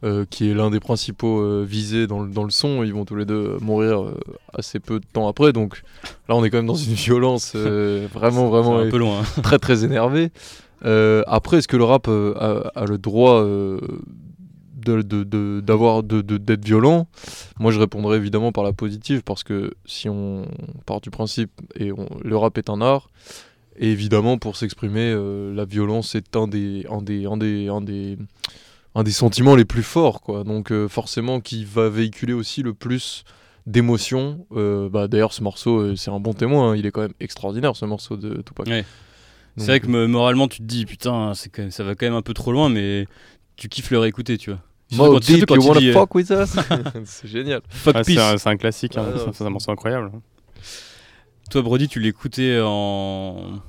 Euh, 0.02 0.25
qui 0.29 0.50
est 0.50 0.55
l'un 0.55 0.71
des 0.71 0.80
principaux 0.80 1.40
euh, 1.40 1.64
visés 1.69 2.07
dans 2.07 2.21
le, 2.21 2.30
dans 2.30 2.45
le 2.45 2.50
son, 2.50 2.83
ils 2.85 2.92
vont 2.95 3.04
tous 3.04 3.16
les 3.16 3.26
deux 3.26 3.54
euh, 3.54 3.59
mourir 3.61 4.02
euh, 4.02 4.14
assez 4.54 4.80
peu 4.80 4.99
de 5.00 5.04
temps 5.12 5.28
après, 5.28 5.52
donc 5.52 5.83
là 6.28 6.35
on 6.37 6.45
est 6.45 6.50
quand 6.50 6.57
même 6.59 6.66
dans 6.66 6.75
une 6.75 6.95
violence 6.95 7.54
vraiment 7.54 8.49
vraiment 8.49 8.78
un 8.78 8.88
peu 8.90 8.99
loin. 8.99 9.21
hein. 9.21 9.25
très 9.42 9.59
très 9.59 9.85
énervé. 9.85 10.30
Euh, 10.87 11.23
après, 11.26 11.59
est-ce 11.59 11.69
que 11.69 11.76
le 11.76 11.85
rap 11.85 12.09
a, 12.09 12.71
a 12.75 12.87
le 12.87 12.97
droit 12.97 13.42
de- 13.45 13.80
d'avoir 15.61 16.02
de, 16.02 16.23
de- 16.23 16.38
d'être 16.38 16.64
violent? 16.64 17.07
Moi, 17.59 17.71
je 17.71 17.78
répondrais 17.78 18.16
évidemment 18.16 18.50
par 18.52 18.64
la 18.64 18.73
positive 18.73 19.23
parce 19.23 19.45
que 19.45 19.73
si 19.85 20.09
on 20.09 20.47
part 20.87 21.00
du 21.02 21.11
principe 21.11 21.50
et 21.78 21.92
on- 21.92 22.09
le 22.25 22.37
rap 22.37 22.57
est 22.59 22.71
un 22.71 22.80
art, 22.80 23.11
et 23.78 23.90
évidemment 23.90 24.38
pour 24.38 24.57
s'exprimer, 24.57 25.14
la 25.54 25.64
violence 25.64 26.14
est 26.14 26.37
un 26.37 26.49
des 26.49 26.87
un 26.90 27.02
des 27.02 27.26
un 27.26 27.37
des 27.37 27.69
un 27.69 27.80
des 27.80 28.19
un 28.94 29.02
des 29.02 29.12
sentiments 29.12 29.54
les 29.56 29.64
plus 29.64 29.82
forts, 29.82 30.20
quoi. 30.20 30.44
Donc 30.44 30.73
euh, 30.73 30.88
forcément, 30.88 31.40
qui 31.40 31.64
va 31.64 31.88
véhiculer 31.88 32.32
aussi 32.32 32.62
le 32.62 32.75
plus 32.75 33.25
d'émotions. 33.66 34.47
Euh, 34.52 34.88
bah, 34.88 35.06
D'ailleurs, 35.09 35.32
ce 35.32 35.42
morceau, 35.42 35.78
euh, 35.80 35.97
c'est 35.97 36.11
un 36.11 36.18
bon 36.20 36.32
témoin. 36.32 36.73
hein. 36.73 36.76
Il 36.76 36.87
est 36.87 36.90
quand 36.90 37.02
même 37.02 37.14
extraordinaire, 37.20 37.76
ce 37.76 37.85
morceau 37.85 38.16
de 38.16 38.42
Tupac. 38.42 38.66
Ouais. 38.66 38.85
C'est 39.56 39.66
vrai 39.66 39.80
que 39.80 39.87
me- 39.88 40.06
moralement, 40.06 40.49
tu 40.49 40.59
te 40.59 40.62
dis, 40.62 40.87
putain, 40.87 41.32
c'est 41.35 41.50
quand 41.50 41.62
même- 41.62 41.70
ça 41.70 41.85
va 41.85 41.94
quand 41.94 42.06
même 42.06 42.14
un 42.14 42.23
peu 42.23 42.32
trop 42.35 42.52
loin, 42.52 42.68
mais 42.68 43.06
tu 43.56 43.68
kiffes 43.68 43.90
le 43.90 43.99
réécouter, 43.99 44.38
tu 44.38 44.50
vois. 44.50 44.61
Mo 44.92 45.04
quand- 45.04 45.23
surtout 45.23 45.32
Deep, 45.40 45.47
quand 45.47 45.54
you 45.56 45.62
wanna 45.68 45.92
fuck 45.92 46.14
with 46.14 46.30
us? 46.30 46.56
C'est 47.04 47.28
génial. 47.28 47.61
Fuck 47.68 47.94
Ouais, 47.97 48.04
c'est 48.04 48.14
peace. 48.14 48.23
un, 48.23 48.38
c'est 48.38 48.49
un 48.49 48.56
classique, 48.56 48.97
hein, 48.97 49.04
c'est 49.32 49.44
un 49.44 49.50
morceau 49.50 49.70
incroyable. 49.70 50.11
Toi, 51.50 51.62
Brody, 51.62 51.88
tu 51.88 52.00
l'écoutais 52.00 52.61
en. 52.62 53.61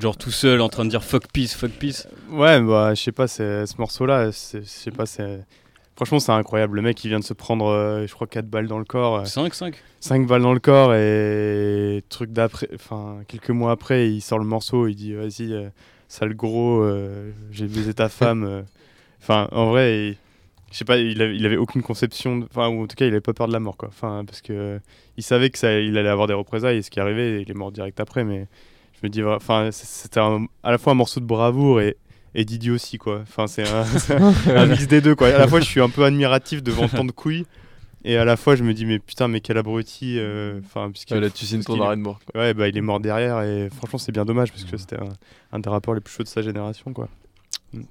Genre 0.00 0.16
tout 0.16 0.30
seul, 0.30 0.60
en 0.60 0.68
train 0.68 0.84
de 0.84 0.90
dire 0.90 1.02
fuck 1.02 1.28
peace, 1.32 1.54
fuck 1.56 1.70
peace. 1.72 2.06
Ouais, 2.30 2.60
bah, 2.60 2.94
je 2.94 3.02
sais 3.02 3.12
pas, 3.12 3.26
c'est- 3.28 3.66
ce 3.66 3.76
morceau-là, 3.78 4.30
je 4.30 4.60
sais 4.64 4.90
pas, 4.90 5.06
c'est. 5.06 5.40
Franchement, 5.96 6.20
c'est 6.20 6.30
incroyable. 6.30 6.76
Le 6.76 6.82
mec, 6.82 7.02
il 7.04 7.08
vient 7.08 7.18
de 7.18 7.24
se 7.24 7.32
prendre, 7.34 7.66
euh, 7.66 8.06
je 8.06 8.12
crois, 8.14 8.26
4 8.28 8.46
balles 8.46 8.68
dans 8.68 8.78
le 8.78 8.84
corps. 8.84 9.26
5-5. 9.26 9.74
5 9.98 10.26
balles 10.28 10.42
dans 10.42 10.52
le 10.52 10.60
corps 10.60 10.94
et 10.94 12.04
truc 12.08 12.32
d'après, 12.32 12.68
enfin 12.74 13.18
quelques 13.26 13.50
mois 13.50 13.72
après, 13.72 14.08
il 14.10 14.20
sort 14.20 14.38
le 14.38 14.44
morceau, 14.44 14.86
il 14.86 14.94
dit 14.94 15.14
vas-y, 15.14 15.52
euh, 15.52 15.68
sale 16.06 16.34
gros, 16.34 16.82
euh, 16.82 17.32
j'ai 17.50 17.66
baisé 17.66 17.94
ta 17.94 18.08
femme. 18.08 18.64
Enfin, 19.20 19.48
en 19.50 19.70
vrai, 19.70 20.10
il- 20.10 20.16
je 20.70 20.76
sais 20.76 20.84
pas, 20.84 20.98
il 20.98 21.20
avait, 21.20 21.34
il 21.34 21.44
avait 21.46 21.56
aucune 21.56 21.82
conception, 21.82 22.46
enfin 22.48 22.68
ou 22.68 22.84
en 22.84 22.86
tout 22.86 22.94
cas, 22.94 23.06
il 23.06 23.08
avait 23.08 23.20
pas 23.20 23.32
peur 23.32 23.48
de 23.48 23.52
la 23.52 23.58
mort 23.58 23.76
quoi. 23.76 23.88
Enfin 23.88 24.22
parce 24.24 24.40
que 24.42 24.78
il 25.16 25.22
savait 25.24 25.50
que 25.50 25.58
ça, 25.58 25.80
il 25.80 25.98
allait 25.98 26.08
avoir 26.10 26.28
des 26.28 26.34
représailles 26.34 26.76
et 26.76 26.82
ce 26.82 26.90
qui 26.90 27.00
arrivait, 27.00 27.42
il 27.42 27.50
est 27.50 27.54
mort 27.54 27.72
direct 27.72 27.98
après, 27.98 28.22
mais 28.22 28.46
Je 29.00 29.06
me 29.06 29.10
dis, 29.10 29.22
enfin, 29.22 29.70
c'était 29.72 30.20
à 30.20 30.70
la 30.70 30.78
fois 30.78 30.92
un 30.92 30.96
morceau 30.96 31.20
de 31.20 31.24
bravoure 31.24 31.80
et, 31.80 31.96
et 32.34 32.44
d'idiotie, 32.44 32.98
quoi. 32.98 33.20
Enfin, 33.22 33.46
c'est 33.46 33.64
un, 33.68 34.66
mix 34.66 34.86
des 34.88 35.00
deux, 35.00 35.14
quoi. 35.14 35.28
À 35.28 35.38
la 35.38 35.46
fois, 35.48 35.60
je 35.60 35.66
suis 35.66 35.80
un 35.80 35.88
peu 35.88 36.04
admiratif 36.04 36.62
devant 36.62 36.88
tant 36.88 37.04
de 37.04 37.12
couilles. 37.12 37.46
Et 38.04 38.16
à 38.16 38.24
la 38.24 38.36
fois, 38.36 38.54
je 38.56 38.62
me 38.62 38.74
dis, 38.74 38.86
mais 38.86 38.98
putain, 39.00 39.28
mais 39.28 39.40
quel 39.40 39.58
abruti. 39.58 40.16
euh, 40.18 40.60
Enfin, 40.64 40.90
puisque. 40.90 41.10
Ouais, 41.10 41.20
là, 41.20 41.30
tu 41.30 41.44
signes 41.44 41.62
ton 41.62 41.80
arrêt 41.82 41.96
de 41.96 42.00
mort. 42.02 42.18
Ouais, 42.34 42.54
bah, 42.54 42.68
il 42.68 42.76
est 42.76 42.80
mort 42.80 43.00
derrière. 43.00 43.42
Et 43.42 43.68
franchement, 43.76 43.98
c'est 43.98 44.12
bien 44.12 44.24
dommage 44.24 44.50
parce 44.52 44.64
que 44.64 44.76
c'était 44.76 44.96
un, 45.00 45.08
un 45.52 45.58
des 45.58 45.68
rappeurs 45.68 45.94
les 45.94 46.00
plus 46.00 46.14
chauds 46.14 46.22
de 46.22 46.28
sa 46.28 46.42
génération, 46.42 46.92
quoi. 46.92 47.08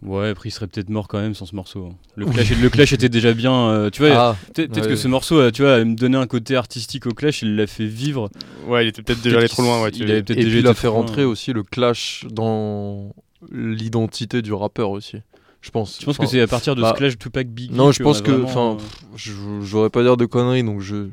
Ouais, 0.01 0.29
après 0.29 0.49
il 0.49 0.51
serait 0.51 0.65
peut-être 0.67 0.89
mort 0.89 1.07
quand 1.07 1.19
même 1.19 1.35
sans 1.35 1.45
ce 1.45 1.55
morceau. 1.55 1.85
hein. 1.91 1.95
Le 2.15 2.25
clash, 2.25 2.49
le 2.59 2.69
clash 2.69 2.93
était 2.93 3.09
déjà 3.09 3.33
bien. 3.33 3.53
euh, 3.69 3.89
tu 3.91 4.01
vois, 4.05 4.15
Ah, 4.17 4.35
peut-être 4.53 4.75
ouais. 4.81 4.87
que 4.87 4.95
ce 4.95 5.07
morceau, 5.07 5.37
euh, 5.39 5.51
tu 5.51 5.61
vois, 5.61 5.83
me 5.85 5.95
donner 5.95 6.17
un 6.17 6.25
côté 6.25 6.55
artistique 6.55 7.05
au 7.05 7.11
clash, 7.11 7.43
il 7.43 7.55
l'a 7.55 7.67
fait 7.67 7.85
vivre. 7.85 8.29
Ouais, 8.67 8.85
il 8.85 8.87
était 8.89 9.03
peut-être 9.03 9.21
déjà 9.21 9.37
allé 9.37 9.47
trop 9.47 9.61
loin, 9.61 9.83
ouais. 9.83 9.91
tu- 9.91 10.01
Il 10.01 10.09
avait 10.11 10.23
peut-être 10.23 10.39
déjà 10.39 10.57
il 10.57 10.67
a 10.67 10.73
fait 10.73 10.87
loin. 10.87 10.95
rentrer 10.97 11.23
aussi 11.25 11.53
le 11.53 11.61
clash 11.63 12.25
dans 12.31 13.13
l'identité 13.51 14.41
du 14.41 14.53
rappeur 14.53 14.89
aussi. 14.91 15.17
Je 15.61 15.69
pense. 15.71 15.97
Je 15.99 16.05
pense 16.05 16.17
que 16.17 16.25
c'est 16.25 16.41
à 16.41 16.47
partir 16.47 16.75
de 16.75 16.81
bah, 16.81 16.91
ce 16.93 16.97
clash 16.97 17.17
Tupac 17.17 17.47
Biggie. 17.47 17.73
Non, 17.73 17.91
je 17.91 18.01
pense 18.01 18.19
a 18.19 18.21
que. 18.21 18.43
Enfin, 18.43 18.77
euh, 18.79 19.61
j'aurais 19.63 19.89
pas 19.89 20.01
dire 20.03 20.17
de 20.17 20.25
conneries, 20.25 20.63
donc 20.63 20.81
je. 20.81 21.07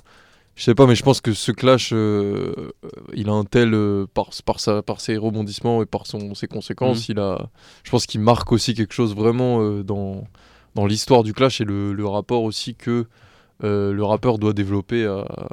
Je 0.57 0.63
sais 0.63 0.75
pas, 0.77 0.87
mais 0.87 0.95
je 0.95 1.03
pense 1.03 1.21
que 1.21 1.33
ce 1.33 1.51
clash, 1.51 1.91
euh, 1.93 2.71
il 3.13 3.29
a 3.29 3.33
un 3.33 3.45
tel 3.45 3.75
euh, 3.75 4.07
par, 4.15 4.31
par, 4.45 4.61
sa, 4.61 4.83
par 4.83 5.01
ses 5.01 5.17
rebondissements 5.17 5.83
et 5.83 5.87
par 5.87 6.07
son, 6.07 6.35
ses 6.35 6.47
conséquences, 6.47 7.09
il 7.09 7.19
a, 7.19 7.51
je 7.83 7.91
pense 7.91 8.07
qu'il 8.07 8.21
marque 8.21 8.53
aussi 8.53 8.73
quelque 8.75 8.95
chose 8.95 9.17
vraiment 9.17 9.61
euh, 9.63 9.83
dans, 9.83 10.25
dans 10.77 10.87
l'histoire 10.87 11.25
du 11.25 11.33
clash 11.35 11.61
et 11.61 11.65
le, 11.65 11.93
le 11.93 12.07
rapport 12.07 12.45
aussi 12.45 12.77
que 12.77 13.07
euh, 13.65 13.93
le 13.93 14.05
rappeur 14.05 14.39
doit 14.39 14.53
développer 14.53 15.05
à- 15.07 15.49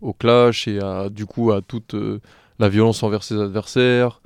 au 0.00 0.14
clash 0.14 0.68
et 0.68 0.78
à, 0.80 1.10
du 1.10 1.26
coup 1.26 1.52
à 1.52 1.60
toute 1.60 1.94
euh, 1.94 2.20
la 2.58 2.70
violence 2.70 3.02
envers 3.02 3.24
ses 3.24 3.38
adversaires. 3.38 4.22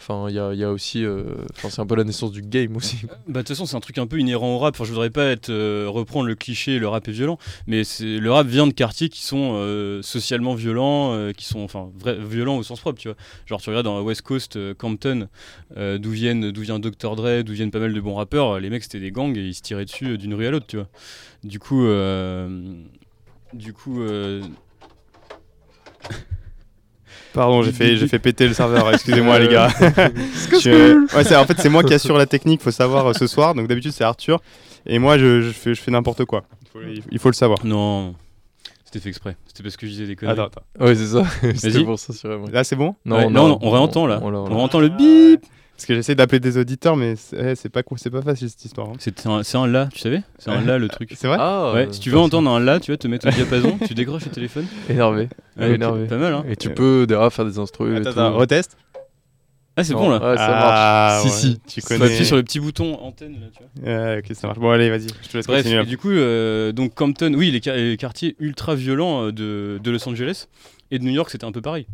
Enfin, 0.00 0.26
il 0.28 0.34
y 0.34 0.64
a, 0.64 0.70
aussi, 0.70 1.04
euh, 1.04 1.34
enfin, 1.56 1.70
c'est 1.70 1.80
un 1.80 1.86
peu 1.86 1.96
la 1.96 2.04
naissance 2.04 2.30
du 2.30 2.40
game 2.40 2.76
aussi. 2.76 2.98
Bah 3.26 3.40
de 3.42 3.46
toute 3.46 3.48
façon 3.48 3.66
c'est 3.66 3.76
un 3.76 3.80
truc 3.80 3.98
un 3.98 4.06
peu 4.06 4.18
inhérent 4.18 4.54
au 4.54 4.58
rap. 4.58 4.74
Enfin 4.74 4.84
je 4.84 4.90
voudrais 4.90 5.10
pas 5.10 5.34
euh, 5.48 5.86
reprendre 5.88 6.26
le 6.26 6.34
cliché 6.34 6.78
le 6.78 6.88
rap 6.88 7.06
est 7.08 7.12
violent, 7.12 7.36
mais 7.66 7.82
le 8.00 8.28
rap 8.30 8.46
vient 8.46 8.66
de 8.66 8.72
quartiers 8.72 9.08
qui 9.08 9.22
sont 9.22 9.52
euh, 9.54 10.00
socialement 10.00 10.54
violents, 10.54 11.32
qui 11.36 11.44
sont 11.44 11.60
enfin 11.60 11.90
violents 12.00 12.56
au 12.56 12.62
sens 12.62 12.80
propre, 12.80 12.98
tu 12.98 13.08
vois. 13.08 13.16
Genre 13.46 13.60
tu 13.60 13.68
regardes 13.68 13.84
dans 13.84 13.96
la 13.96 14.02
West 14.02 14.22
Coast, 14.22 14.58
Compton, 14.74 15.28
d'où 15.76 16.10
vient 16.10 16.34
Dr 16.34 17.16
Dre, 17.16 17.42
d'où 17.42 17.52
viennent 17.52 17.70
pas 17.70 17.80
mal 17.80 17.92
de 17.92 18.00
bons 18.00 18.14
rappeurs. 18.14 18.60
Les 18.60 18.70
mecs 18.70 18.84
c'était 18.84 19.00
des 19.00 19.10
gangs 19.10 19.36
et 19.36 19.46
ils 19.46 19.54
se 19.54 19.62
tiraient 19.62 19.84
dessus 19.84 20.16
d'une 20.16 20.34
rue 20.34 20.46
à 20.46 20.50
l'autre, 20.50 20.66
tu 20.66 20.76
vois. 20.76 20.88
Du 21.42 21.58
coup 21.58 21.86
du 23.52 23.72
coup 23.72 24.00
Pardon, 27.32 27.62
j'ai 27.62 27.72
fait, 27.72 27.96
j'ai 27.96 28.08
fait 28.08 28.18
péter 28.18 28.46
le 28.48 28.54
serveur, 28.54 28.90
excusez-moi 28.92 29.38
les 29.38 29.48
gars. 29.48 29.68
Je- 30.60 31.14
ouais, 31.16 31.36
en 31.36 31.44
fait, 31.44 31.58
c'est 31.60 31.68
moi 31.68 31.82
qui 31.84 31.94
assure 31.94 32.16
la 32.18 32.26
technique, 32.34 32.62
faut 32.62 32.70
savoir 32.70 33.06
euh, 33.06 33.12
ce 33.12 33.26
soir. 33.26 33.54
Donc 33.54 33.68
d'habitude, 33.68 33.92
c'est 33.92 34.04
Arthur. 34.04 34.40
Et 34.86 34.98
moi, 34.98 35.18
je, 35.18 35.42
je 35.42 35.50
fais, 35.50 35.74
je 35.74 35.80
fais 35.80 35.90
n'importe 35.90 36.24
quoi. 36.24 36.44
Il 36.62 36.68
faut, 36.68 36.78
il- 36.88 37.02
il 37.12 37.18
faut 37.18 37.28
le 37.28 37.34
savoir. 37.34 37.58
non, 37.64 38.14
c'était 38.84 39.00
fait 39.00 39.10
exprès. 39.10 39.36
C'était 39.46 39.62
parce 39.62 39.76
que 39.76 39.86
je 39.86 39.92
disais 39.92 40.06
des 40.06 40.16
conneries. 40.16 40.40
Attends, 40.40 40.46
attends. 40.46 40.84
Ouais, 40.86 40.94
c'est 40.94 41.06
ça. 41.08 41.22
C'était 41.56 41.84
pour 41.84 41.98
ça, 41.98 42.12
sûrement. 42.12 42.46
Là, 42.50 42.64
c'est 42.64 42.76
bon? 42.76 42.94
Ouais, 43.04 43.28
non, 43.28 43.48
non, 43.48 43.58
on 43.60 43.70
réentend, 43.70 44.06
là. 44.06 44.20
On, 44.22 44.32
On 44.34 44.58
entend 44.60 44.80
le 44.80 44.88
bip. 44.88 45.44
Parce 45.78 45.86
que 45.86 45.94
j'essaie 45.94 46.16
d'appeler 46.16 46.40
des 46.40 46.58
auditeurs, 46.58 46.96
mais 46.96 47.14
c'est 47.14 47.54
eh, 47.64 47.68
pas, 47.68 47.82
c'est 47.96 48.10
pas 48.10 48.20
facile 48.20 48.50
cette 48.50 48.64
histoire. 48.64 48.88
hein. 48.88 48.94
C'est 48.98 49.54
un 49.56 49.66
là, 49.68 49.88
tu 49.94 50.00
savais? 50.00 50.22
C'est 50.38 50.50
un 50.50 50.60
là 50.60 50.76
le 50.76 50.88
truc. 50.88 51.12
C'est 51.16 51.28
vrai? 51.28 51.36
Ah, 51.38 51.70
Ouais, 51.72 51.86
euh, 51.86 51.92
si 51.92 52.00
tu 52.00 52.10
veux 52.10 52.18
entendre 52.18 52.50
un 52.50 52.58
là, 52.58 52.80
tu 52.80 52.90
vas 52.90 52.96
te 52.96 53.06
mettre 53.06 53.28
au 53.28 53.30
diapason, 53.30 53.78
tu 53.86 53.94
décroches 53.94 54.24
le 54.24 54.32
téléphone. 54.32 54.66
Énervé. 54.90 55.28
Ouais, 55.56 55.74
énervé. 55.74 56.06
Pas 56.06 56.16
mal, 56.16 56.34
hein 56.34 56.44
Et 56.48 56.56
tu 56.56 56.70
peux 56.70 57.06
derrière 57.06 57.32
faire 57.32 57.44
des 57.44 57.60
instrus. 57.60 57.92
et 57.94 58.00
Attends, 58.00 58.12
tout. 58.12 58.18
attends, 58.18 58.34
retest. 58.36 58.76
Ah, 59.76 59.84
c'est 59.84 59.94
bon 59.94 60.10
là. 60.10 60.16
Ouais, 60.16 60.36
ça 60.36 60.46
Ah, 60.48 61.20
marche. 61.22 61.24
ouais, 61.26 61.30
Si, 61.30 61.60
si. 61.68 61.80
Tu 61.80 61.86
connais. 61.86 62.04
appuyer 62.06 62.24
sur 62.24 62.34
le 62.34 62.42
petit 62.42 62.58
bouton 62.58 62.98
antenne 63.00 63.34
là, 63.34 63.46
tu 63.56 63.62
vois. 63.62 63.88
Ouais, 63.88 64.18
ok, 64.18 64.34
ça 64.34 64.48
marche. 64.48 64.58
Bon, 64.58 64.70
allez, 64.70 64.90
vas-y. 64.90 65.06
Je 65.22 65.28
te 65.28 65.36
laisse 65.36 65.46
Bref, 65.46 65.62
continuer. 65.62 65.82
et 65.82 65.86
du 65.86 65.96
coup, 65.96 66.10
euh, 66.10 66.72
donc 66.72 66.96
Compton, 66.96 67.32
oui, 67.34 67.52
les, 67.52 67.60
les 67.90 67.96
quartiers 67.96 68.34
ultra 68.40 68.74
violents 68.74 69.26
euh, 69.26 69.30
de, 69.32 69.78
de 69.80 69.90
Los 69.92 70.08
Angeles 70.08 70.48
et 70.90 70.98
de 70.98 71.04
New 71.04 71.12
York, 71.12 71.30
c'était 71.30 71.44
un 71.44 71.52
peu 71.52 71.60
pareil. 71.60 71.86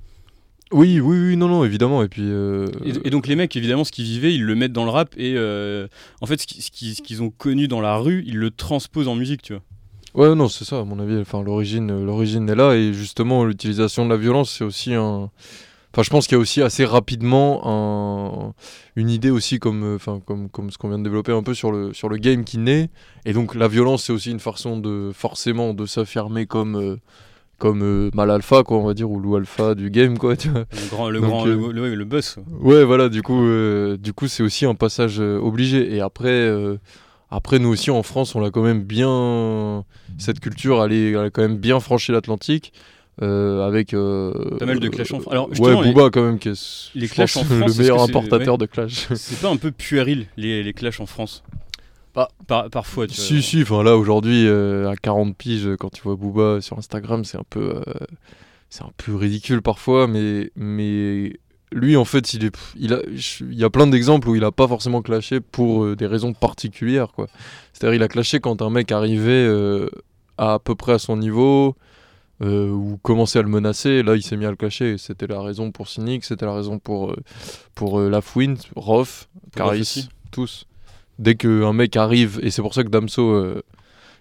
Oui, 0.75 0.99
oui, 1.01 1.17
oui, 1.29 1.37
non, 1.37 1.47
non, 1.49 1.65
évidemment. 1.65 2.03
Et 2.03 2.09
puis. 2.09 2.23
euh, 2.25 2.67
Et, 2.85 2.93
et 3.07 3.11
donc 3.11 3.27
les 3.29 3.37
mecs, 3.37 3.55
évidemment, 3.55 3.85
ce 3.85 3.93
qu'ils 3.93 4.05
vivaient, 4.07 4.35
ils 4.35 4.43
le 4.45 4.55
mettent 4.57 4.73
dans 4.73 4.85
le 4.85 4.91
rap 4.91 5.15
et 5.17 5.35
euh, 5.37 5.87
en 6.21 6.27
fait, 6.27 6.41
ce 6.41 6.47
qui- 6.47 6.63
ce 6.63 6.71
qu'ils 6.71 6.95
qu'ils 6.97 7.23
ont 7.23 7.31
connu 7.31 7.69
dans 7.69 7.81
la 7.81 7.97
rue, 7.97 8.25
ils 8.27 8.37
le 8.37 8.51
transposent 8.51 9.09
en 9.09 9.15
musique, 9.15 9.43
tu 9.43 9.53
vois. 9.55 9.63
Ouais, 10.15 10.35
non, 10.35 10.49
c'est 10.49 10.65
ça, 10.65 10.81
à 10.81 10.85
mon 10.85 10.99
avis. 10.99 11.17
Enfin, 11.19 11.43
l'origine, 11.43 11.91
euh, 11.91 12.05
l'origine 12.05 12.49
est 12.49 12.55
là. 12.55 12.75
Et 12.75 12.93
justement, 12.93 13.45
l'utilisation 13.45 14.05
de 14.05 14.11
la 14.11 14.17
violence, 14.17 14.51
c'est 14.51 14.65
aussi 14.65 14.95
un. 14.95 15.31
Enfin, 15.93 16.03
je 16.03 16.11
pense 16.11 16.27
qu'il 16.27 16.35
y 16.35 16.39
a 16.39 16.41
aussi 16.41 16.61
assez 16.61 16.85
rapidement 16.85 17.63
un- 17.65 18.53
une 18.97 19.11
idée 19.11 19.31
aussi 19.31 19.61
comme, 19.61 19.95
enfin, 19.95 20.21
comme, 20.27 20.49
comme 20.49 20.73
ce 20.73 20.79
qu'on 20.79 20.89
vient 20.89 20.99
de 20.99 21.05
développer 21.05 21.31
un 21.31 21.45
peu 21.45 21.55
sur 21.55 21.71
le, 21.71 21.93
sur 21.93 22.09
le 22.09 22.17
game 22.17 22.43
qui 22.45 22.59
naît. 22.59 22.91
Et 23.27 23.33
donc, 23.33 23.55
la 23.55 23.69
violence, 23.69 24.05
c'est 24.05 24.13
aussi 24.13 24.33
une 24.33 24.41
façon 24.41 24.77
de 24.79 25.13
forcément 25.15 25.73
de 25.73 25.87
s'affirmer 25.87 26.47
comme, 26.47 26.75
euh, 26.77 26.97
comme 27.59 27.83
euh, 27.83 28.11
mal 28.15 28.31
alpha, 28.31 28.63
quoi, 28.63 28.79
on 28.79 28.85
va 28.85 28.95
dire, 28.95 29.11
ou 29.11 29.19
loup 29.21 29.37
alpha 29.37 29.75
du 29.75 29.91
game, 29.91 30.19
quoi, 30.19 30.37
tu 30.37 30.49
vois. 30.49 30.65
Le 30.73 30.91
grand, 30.91 31.11
le, 31.11 31.21
Donc, 31.21 31.29
grand, 31.31 31.47
euh, 31.47 31.73
le, 31.73 31.95
le- 31.95 32.05
boss. 32.05 32.37
Ouais, 32.61 32.85
voilà, 32.85 33.09
du 33.09 33.23
coup, 33.23 33.43
euh, 33.45 33.97
du 33.97 34.13
coup, 34.13 34.29
c'est 34.29 34.43
aussi 34.43 34.67
un 34.67 34.75
passage 34.75 35.21
euh, 35.21 35.39
obligé. 35.39 35.95
Et 35.95 36.01
après, 36.01 36.49
après, 37.31 37.59
nous 37.59 37.69
aussi 37.69 37.91
en 37.91 38.03
France, 38.03 38.35
on 38.35 38.45
a 38.45 38.51
quand 38.51 38.63
même 38.63 38.83
bien 38.83 39.85
cette 40.19 40.41
culture, 40.41 40.83
elle, 40.85 40.93
est, 40.93 41.11
elle 41.13 41.17
a 41.27 41.31
quand 41.31 41.43
même 41.43 41.57
bien 41.57 41.81
franchi 41.81 42.13
l'Atlantique. 42.13 42.73
euh, 43.23 43.65
avec 43.67 43.95
euh, 43.95 44.33
Pas 44.59 44.67
mal 44.67 44.81
de 44.81 44.89
clash 44.89 45.13
en 45.13 45.21
France. 45.21 45.33
Alors, 45.33 45.49
ouais, 45.61 45.85
les- 45.85 45.93
Booba 45.93 46.11
quand 46.11 46.23
même 46.25 46.39
qui 46.41 46.49
est 46.49 46.91
les 46.97 47.07
en 47.07 47.27
France, 47.29 47.49
le 47.49 47.79
meilleur 47.79 48.03
importateur 48.03 48.55
ouais. 48.55 48.59
de 48.59 48.67
clash. 48.67 49.07
C'est 49.15 49.41
pas 49.41 49.51
un 49.51 49.57
peu 49.57 49.71
puéril 49.71 50.27
les, 50.37 50.63
les 50.65 50.73
clashs 50.73 50.99
en 51.01 51.07
France? 51.07 51.45
Bah, 52.15 52.29
Par- 52.47 52.71
Parfois, 52.71 53.07
tu 53.07 53.15
vois. 53.17 53.25
si 53.25 53.43
si, 53.43 53.63
enfin 53.63 53.83
là 53.83 53.97
aujourd'hui 53.97 54.47
euh, 54.47 54.89
à 54.91 54.97
40 54.97 55.37
piges 55.37 55.71
quand 55.79 55.91
tu 55.91 56.03
vois 56.03 56.15
Booba 56.17 56.61
sur 56.61 56.79
Instagram, 56.79 57.25
c'est 57.25 57.39
un 57.39 57.45
peu 57.49 57.77
euh, 57.77 57.83
c'est 58.71 58.83
un 58.83 58.93
peu 58.97 59.15
ridicule 59.17 59.63
parfois 59.63 60.07
mais 60.07 60.51
mais 60.57 61.33
lui 61.73 61.97
en 61.97 62.05
fait, 62.05 62.35
il 62.35 62.45
est 62.45 62.57
il 62.77 62.95
a 62.95 63.01
il 63.41 63.55
y 63.59 63.65
a 63.65 63.71
plein 63.71 63.89
d'exemples 63.89 64.29
où 64.29 64.37
il 64.37 64.45
a 64.45 64.53
pas 64.53 64.69
forcément 64.69 65.03
clashé 65.03 65.41
pour 65.41 65.85
euh, 65.85 65.97
des 65.97 66.07
raisons 66.07 66.33
particulières 66.33 67.09
quoi. 67.13 67.27
C'est-à-dire 67.73 67.95
il 67.97 68.03
a 68.03 68.09
clashé 68.09 68.39
quand 68.39 68.63
un 68.63 68.71
mec 68.71 68.93
arrivait 68.93 69.31
euh, 69.33 69.89
à, 70.39 70.55
à 70.55 70.59
peu 70.61 70.77
près 70.77 70.93
à 70.93 70.99
son 71.01 71.17
niveau 71.17 71.75
euh, 72.43 72.69
ou 72.69 72.99
commençait 73.03 73.39
à 73.41 73.43
le 73.43 73.49
menacer, 73.49 74.03
là 74.05 74.15
il 74.15 74.23
s'est 74.23 74.37
mis 74.37 74.45
à 74.45 74.51
le 74.51 74.57
clasher. 74.57 74.93
et 74.93 74.99
C'était 74.99 75.27
la 75.27 75.41
raison 75.41 75.73
pour 75.73 75.89
Cynic, 75.89 76.25
c'était 76.25 76.47
la 76.47 76.55
raison 76.55 76.79
pour, 76.79 77.11
euh, 77.13 77.17
pour 77.75 77.99
euh, 78.01 78.09
Lafouine, 78.09 78.57
Rof, 78.77 79.29
Caris, 79.57 79.79
tous. 80.31 80.67
Dès 81.19 81.35
qu'un 81.37 81.73
mec 81.73 81.97
arrive, 81.97 82.41
et 82.43 82.51
c'est 82.51 82.63
pour 82.63 82.75
ça 82.75 82.83
que 82.85 82.89
Damso. 82.89 83.31
euh, 83.31 83.63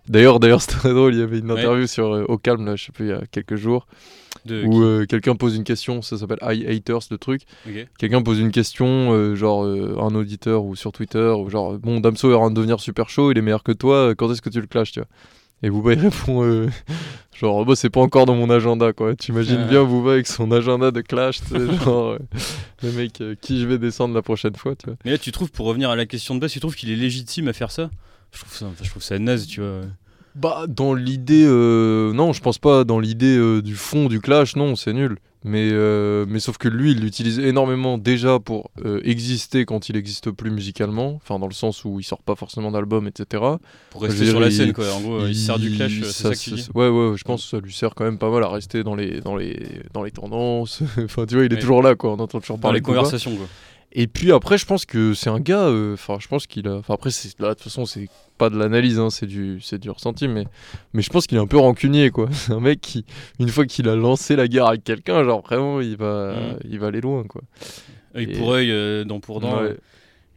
D'ailleurs, 0.09 0.39
d'ailleurs 0.41 0.61
c'était 0.61 0.77
très 0.79 0.93
drôle, 0.93 1.13
il 1.15 1.19
y 1.19 1.23
avait 1.23 1.39
une 1.39 1.49
Ouais. 1.51 1.59
interview 1.59 1.87
sur 1.87 2.13
euh, 2.13 2.25
Au 2.27 2.37
Calme, 2.37 2.65
là, 2.65 2.75
je 2.75 2.85
sais 2.85 2.91
plus, 2.91 3.05
il 3.05 3.09
y 3.09 3.13
a 3.13 3.21
quelques 3.31 3.55
jours, 3.55 3.87
De- 4.45 4.63
où 4.65 4.83
euh, 4.83 5.05
quelqu'un 5.05 5.35
pose 5.35 5.55
une 5.55 5.63
question, 5.63 6.01
ça 6.01 6.17
s'appelle 6.17 6.39
I 6.41 6.65
Haters, 6.67 6.99
le 7.09 7.17
truc. 7.17 7.43
Quelqu'un 7.97 8.21
pose 8.21 8.39
une 8.39 8.51
question, 8.51 9.13
euh, 9.13 9.33
genre 9.35 9.63
un 9.65 10.13
auditeur 10.15 10.65
ou 10.65 10.75
sur 10.75 10.91
Twitter, 10.91 11.29
ou 11.37 11.49
genre 11.49 11.77
bon 11.79 12.01
Damso 12.01 12.31
est 12.31 12.35
en 12.35 12.39
train 12.41 12.49
de 12.51 12.55
devenir 12.55 12.79
super 12.81 13.09
chaud, 13.09 13.31
il 13.31 13.37
est 13.37 13.41
meilleur 13.41 13.63
que 13.63 13.71
toi, 13.71 14.13
quand 14.15 14.29
est-ce 14.31 14.41
que 14.41 14.49
tu 14.49 14.59
le 14.59 14.67
clashes, 14.67 14.91
tu 14.91 14.99
vois? 14.99 15.07
Et 15.63 15.69
Booba 15.69 15.93
il 15.93 15.99
répond 15.99 16.43
euh, 16.43 16.67
genre 17.33 17.65
bah, 17.65 17.73
c'est 17.75 17.89
pas 17.89 18.01
encore 18.01 18.25
dans 18.25 18.35
mon 18.35 18.49
agenda 18.49 18.91
quoi. 18.93 19.15
T'imagines 19.15 19.61
Ah. 19.65 19.67
bien 19.69 19.83
Booba 19.85 20.11
avec 20.13 20.27
son 20.27 20.51
agenda 20.51 20.91
de 20.91 21.01
clash, 21.01 21.39
tu 21.39 21.47
sais, 21.57 21.77
genre 21.85 22.11
euh, 22.11 22.19
le 22.83 22.91
mec 22.91 23.21
euh, 23.21 23.35
qui 23.41 23.61
je 23.61 23.65
vais 23.67 23.77
descendre 23.77 24.13
la 24.13 24.21
prochaine 24.21 24.55
fois, 24.55 24.75
tu 24.75 24.87
vois. 24.87 24.95
Mais 25.05 25.11
là, 25.11 25.17
tu 25.17 25.31
trouves, 25.31 25.51
pour 25.51 25.65
revenir 25.65 25.89
à 25.89 25.95
la 25.95 26.05
question 26.05 26.35
de 26.35 26.39
base, 26.41 26.51
tu 26.51 26.59
trouves 26.59 26.75
qu'il 26.75 26.91
est 26.91 26.95
légitime 26.97 27.47
à 27.47 27.53
faire 27.53 27.71
ça? 27.71 27.89
Je 28.33 28.39
trouve, 28.39 28.53
ça 28.53 28.65
je 28.81 28.89
trouve 28.89 29.03
ça 29.03 29.17
naze, 29.19 29.47
tu 29.47 29.61
vois. 29.61 29.81
Bah 30.35 30.65
dans 30.67 30.93
l'idée 30.93 31.43
euh, 31.45 32.11
non, 32.13 32.33
je 32.33 32.41
pense 32.41 32.57
pas 32.57 32.83
dans 32.83 32.99
l'idée 32.99 33.37
euh, 33.37 33.61
du 33.61 33.75
fond 33.75 34.07
du 34.07 34.19
clash, 34.19 34.55
non, 34.55 34.75
c'est 34.75 34.93
nul. 34.93 35.17
Mais, 35.45 35.69
euh, 35.73 36.25
mais 36.25 36.39
sauf 36.39 36.57
que 36.57 36.69
lui, 36.69 36.91
il 36.91 37.01
l'utilise 37.01 37.37
énormément 37.37 37.97
déjà 37.97 38.39
pour 38.39 38.71
exister 39.03 39.65
quand 39.65 39.89
il 39.89 39.95
n'existe 39.95 40.31
plus 40.31 40.49
musicalement, 40.51 41.15
enfin 41.17 41.37
dans 41.37 41.47
le 41.47 41.53
sens 41.53 41.83
où 41.83 41.99
il 41.99 42.03
sort 42.03 42.21
pas 42.23 42.35
forcément 42.35 42.71
d'album, 42.71 43.07
etc. 43.07 43.43
Pour 43.89 44.03
rester 44.03 44.25
sur 44.25 44.39
la 44.39 44.49
scène, 44.49 44.69
il- 44.69 44.73
quoi. 44.73 44.85
En 44.93 45.01
gros, 45.01 45.27
il, 45.27 45.35
se 45.35 45.45
sert 45.47 45.59
du 45.59 45.71
clash, 45.71 45.99
c'est 46.03 46.11
ça, 46.23 46.29
que 46.29 46.35
tu 46.39 46.51
dis. 46.51 46.67
Ouais, 46.73 46.87
ouais, 46.87 47.17
je 47.17 47.23
pense 47.25 47.43
que 47.43 47.49
ça 47.49 47.59
lui 47.59 47.73
sert 47.73 47.93
quand 47.93 48.05
même 48.05 48.17
pas 48.17 48.29
mal 48.31 48.41
à 48.43 48.47
rester 48.47 48.83
dans 48.83 48.95
les, 48.95 49.19
dans 49.19 49.35
les, 49.35 49.81
dans 49.93 50.03
les 50.03 50.11
tendances. 50.11 50.81
enfin, 51.03 51.25
tu 51.25 51.35
vois, 51.35 51.43
il 51.43 51.51
est 51.51 51.55
Ouais. 51.55 51.59
toujours 51.61 51.81
là, 51.83 51.95
quoi. 51.95 52.11
On 52.11 52.19
entend 52.19 52.39
toujours 52.39 52.57
Dans 52.57 52.61
parler 52.61 52.77
les 52.77 52.81
de 52.81 52.85
Booba. 52.85 52.99
conversations, 52.99 53.35
quoi. 53.35 53.47
Et 53.95 54.07
puis 54.07 54.31
après, 54.31 54.57
je 54.57 54.65
pense 54.65 54.85
que 54.85 55.13
c'est 55.13 55.29
un 55.29 55.39
gars. 55.39 55.67
euh, 55.67 55.93
Enfin, 55.93 56.17
je 56.19 56.27
pense 56.27 56.47
qu'il 56.47 56.67
a. 56.67 56.77
Enfin, 56.77 56.95
après, 56.95 57.11
là, 57.39 57.49
de 57.49 57.53
toute 57.53 57.63
façon, 57.63 57.85
c'est 57.85 58.07
pas 58.39 58.49
de 58.49 58.57
l'analyse, 58.57 58.97
hein, 58.99 59.09
c'est 59.11 59.27
du, 59.27 59.59
c'est 59.61 59.77
du 59.77 59.89
ressenti. 59.91 60.27
Mais, 60.27 60.45
mais 60.93 61.01
je 61.03 61.09
pense 61.11 61.27
qu'il 61.27 61.37
est 61.37 61.41
un 61.41 61.45
peu 61.47 61.57
rancunier, 61.59 62.09
quoi. 62.09 62.27
C'est 62.31 62.53
un 62.53 62.59
mec 62.59 62.81
qui, 62.81 63.05
une 63.39 63.49
fois 63.49 63.65
qu'il 63.67 63.87
a 63.87 63.95
lancé 63.95 64.35
la 64.35 64.47
guerre 64.47 64.65
avec 64.65 64.83
quelqu'un, 64.83 65.23
genre 65.23 65.41
vraiment, 65.43 65.79
il 65.79 65.95
va, 65.95 66.33
Mhm. 66.35 66.57
il 66.69 66.79
va 66.79 66.87
aller 66.87 67.01
loin, 67.01 67.23
quoi. 67.23 67.41
Œil 68.15 68.23
Et- 68.31 68.37
pour 68.37 68.51
œil, 68.53 68.71
euh, 68.71 69.03
dent 69.03 69.19
pour 69.19 69.39
dent, 69.39 69.61
Ouais. 69.61 69.77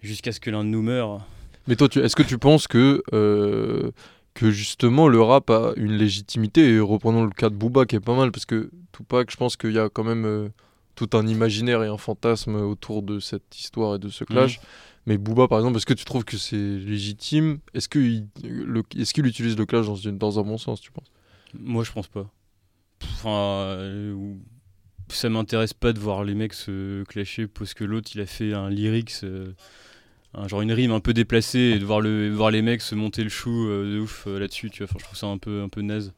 jusqu'à 0.03 0.33
ce 0.33 0.41
que 0.41 0.51
l'un 0.51 0.63
de 0.63 0.69
nous 0.69 0.83
meure. 0.83 1.21
Mais 1.67 1.77
toi, 1.77 1.89
est-ce 1.95 2.15
que 2.15 2.23
tu 2.23 2.37
penses 2.39 2.69
que, 2.69 3.03
euh, 3.15 3.91
que 4.35 4.51
justement 4.51 5.09
le 5.09 5.21
rap 5.23 5.49
a 5.51 5.73
une 5.77 5.93
légitimité? 5.97 6.75
Et 6.75 6.79
reprenons 6.81 7.25
le 7.25 7.31
cas 7.31 7.49
de 7.49 7.55
Booba 7.57 7.87
qui 7.87 7.97
est 7.97 8.01
pas 8.01 8.15
mal, 8.15 8.31
parce 8.33 8.45
que 8.45 8.71
Tupac, 8.93 9.31
je 9.31 9.37
pense 9.37 9.57
qu'il 9.57 9.73
y 9.73 9.79
a 9.79 9.89
quand 9.89 10.05
même. 10.05 10.51
Tout 10.97 11.11
un 11.13 11.27
imaginaire 11.27 11.85
et 11.85 11.89
un 11.89 11.99
fantasme 11.99 12.57
autour 12.57 13.03
de 13.03 13.21
cette 13.21 13.59
histoire 13.59 13.95
et 13.95 13.99
de 13.99 14.09
ce 14.09 14.25
clash. 14.25 14.61
Mais 15.07 15.19
Booba, 15.19 15.47
par 15.47 15.59
exemple, 15.59 15.77
est-ce 15.77 15.87
que 15.87 15.95
tu 15.95 16.05
trouves 16.05 16.25
que 16.25 16.37
c'est 16.37 16.57
légitime? 16.57 17.59
Est-ce 17.75 17.89
qu'il 17.89 18.27
est 18.45 19.19
utilise 19.19 19.57
le 19.57 19.67
clash 19.67 19.87
dans, 19.87 20.39
un 20.41 20.43
bon 20.43 20.59
sens, 20.59 20.81
tu 20.81 20.91
penses? 20.91 21.13
Moi, 21.57 21.85
je 21.85 21.93
pense 21.93 22.09
pas. 22.09 22.29
Enfin, 23.03 23.67
euh, 23.69 24.35
ça 25.09 25.29
m'intéresse 25.29 25.75
pas 25.75 25.93
de 25.93 26.01
voir 26.01 26.25
les 26.25 26.35
mecs 26.35 26.55
se 26.55 27.05
clasher 27.05 27.47
parce 27.47 27.75
que 27.75 27.85
l'autre 27.85 28.11
il 28.15 28.21
a 28.21 28.27
fait 28.27 28.53
un 28.53 28.71
lyrics, 28.71 29.21
euh, 29.23 29.53
un, 30.35 30.49
genre 30.49 30.63
une 30.63 30.73
rime 30.73 30.91
un 30.91 31.01
peu 31.01 31.15
déplacée 31.15 31.59
et 31.59 31.79
de 31.79 31.85
voir, 31.85 32.01
le, 32.01 32.31
voir 32.31 32.51
les 32.51 32.63
mecs 32.63 32.83
se 32.83 32.95
monter 32.95 33.23
le 33.23 33.31
chou 33.31 33.69
euh, 33.69 33.95
de 33.95 34.01
ouf 34.01 34.27
euh, 34.27 34.39
là-dessus, 34.39 34.71
tu 34.71 34.83
vois. 34.83 34.89
Enfin, 34.91 34.99
je 34.99 35.05
trouve 35.05 35.19
ça 35.19 35.27
un 35.27 35.39
peu, 35.39 35.63
un 35.63 35.69
peu 35.69 35.83
naze. 35.83 36.13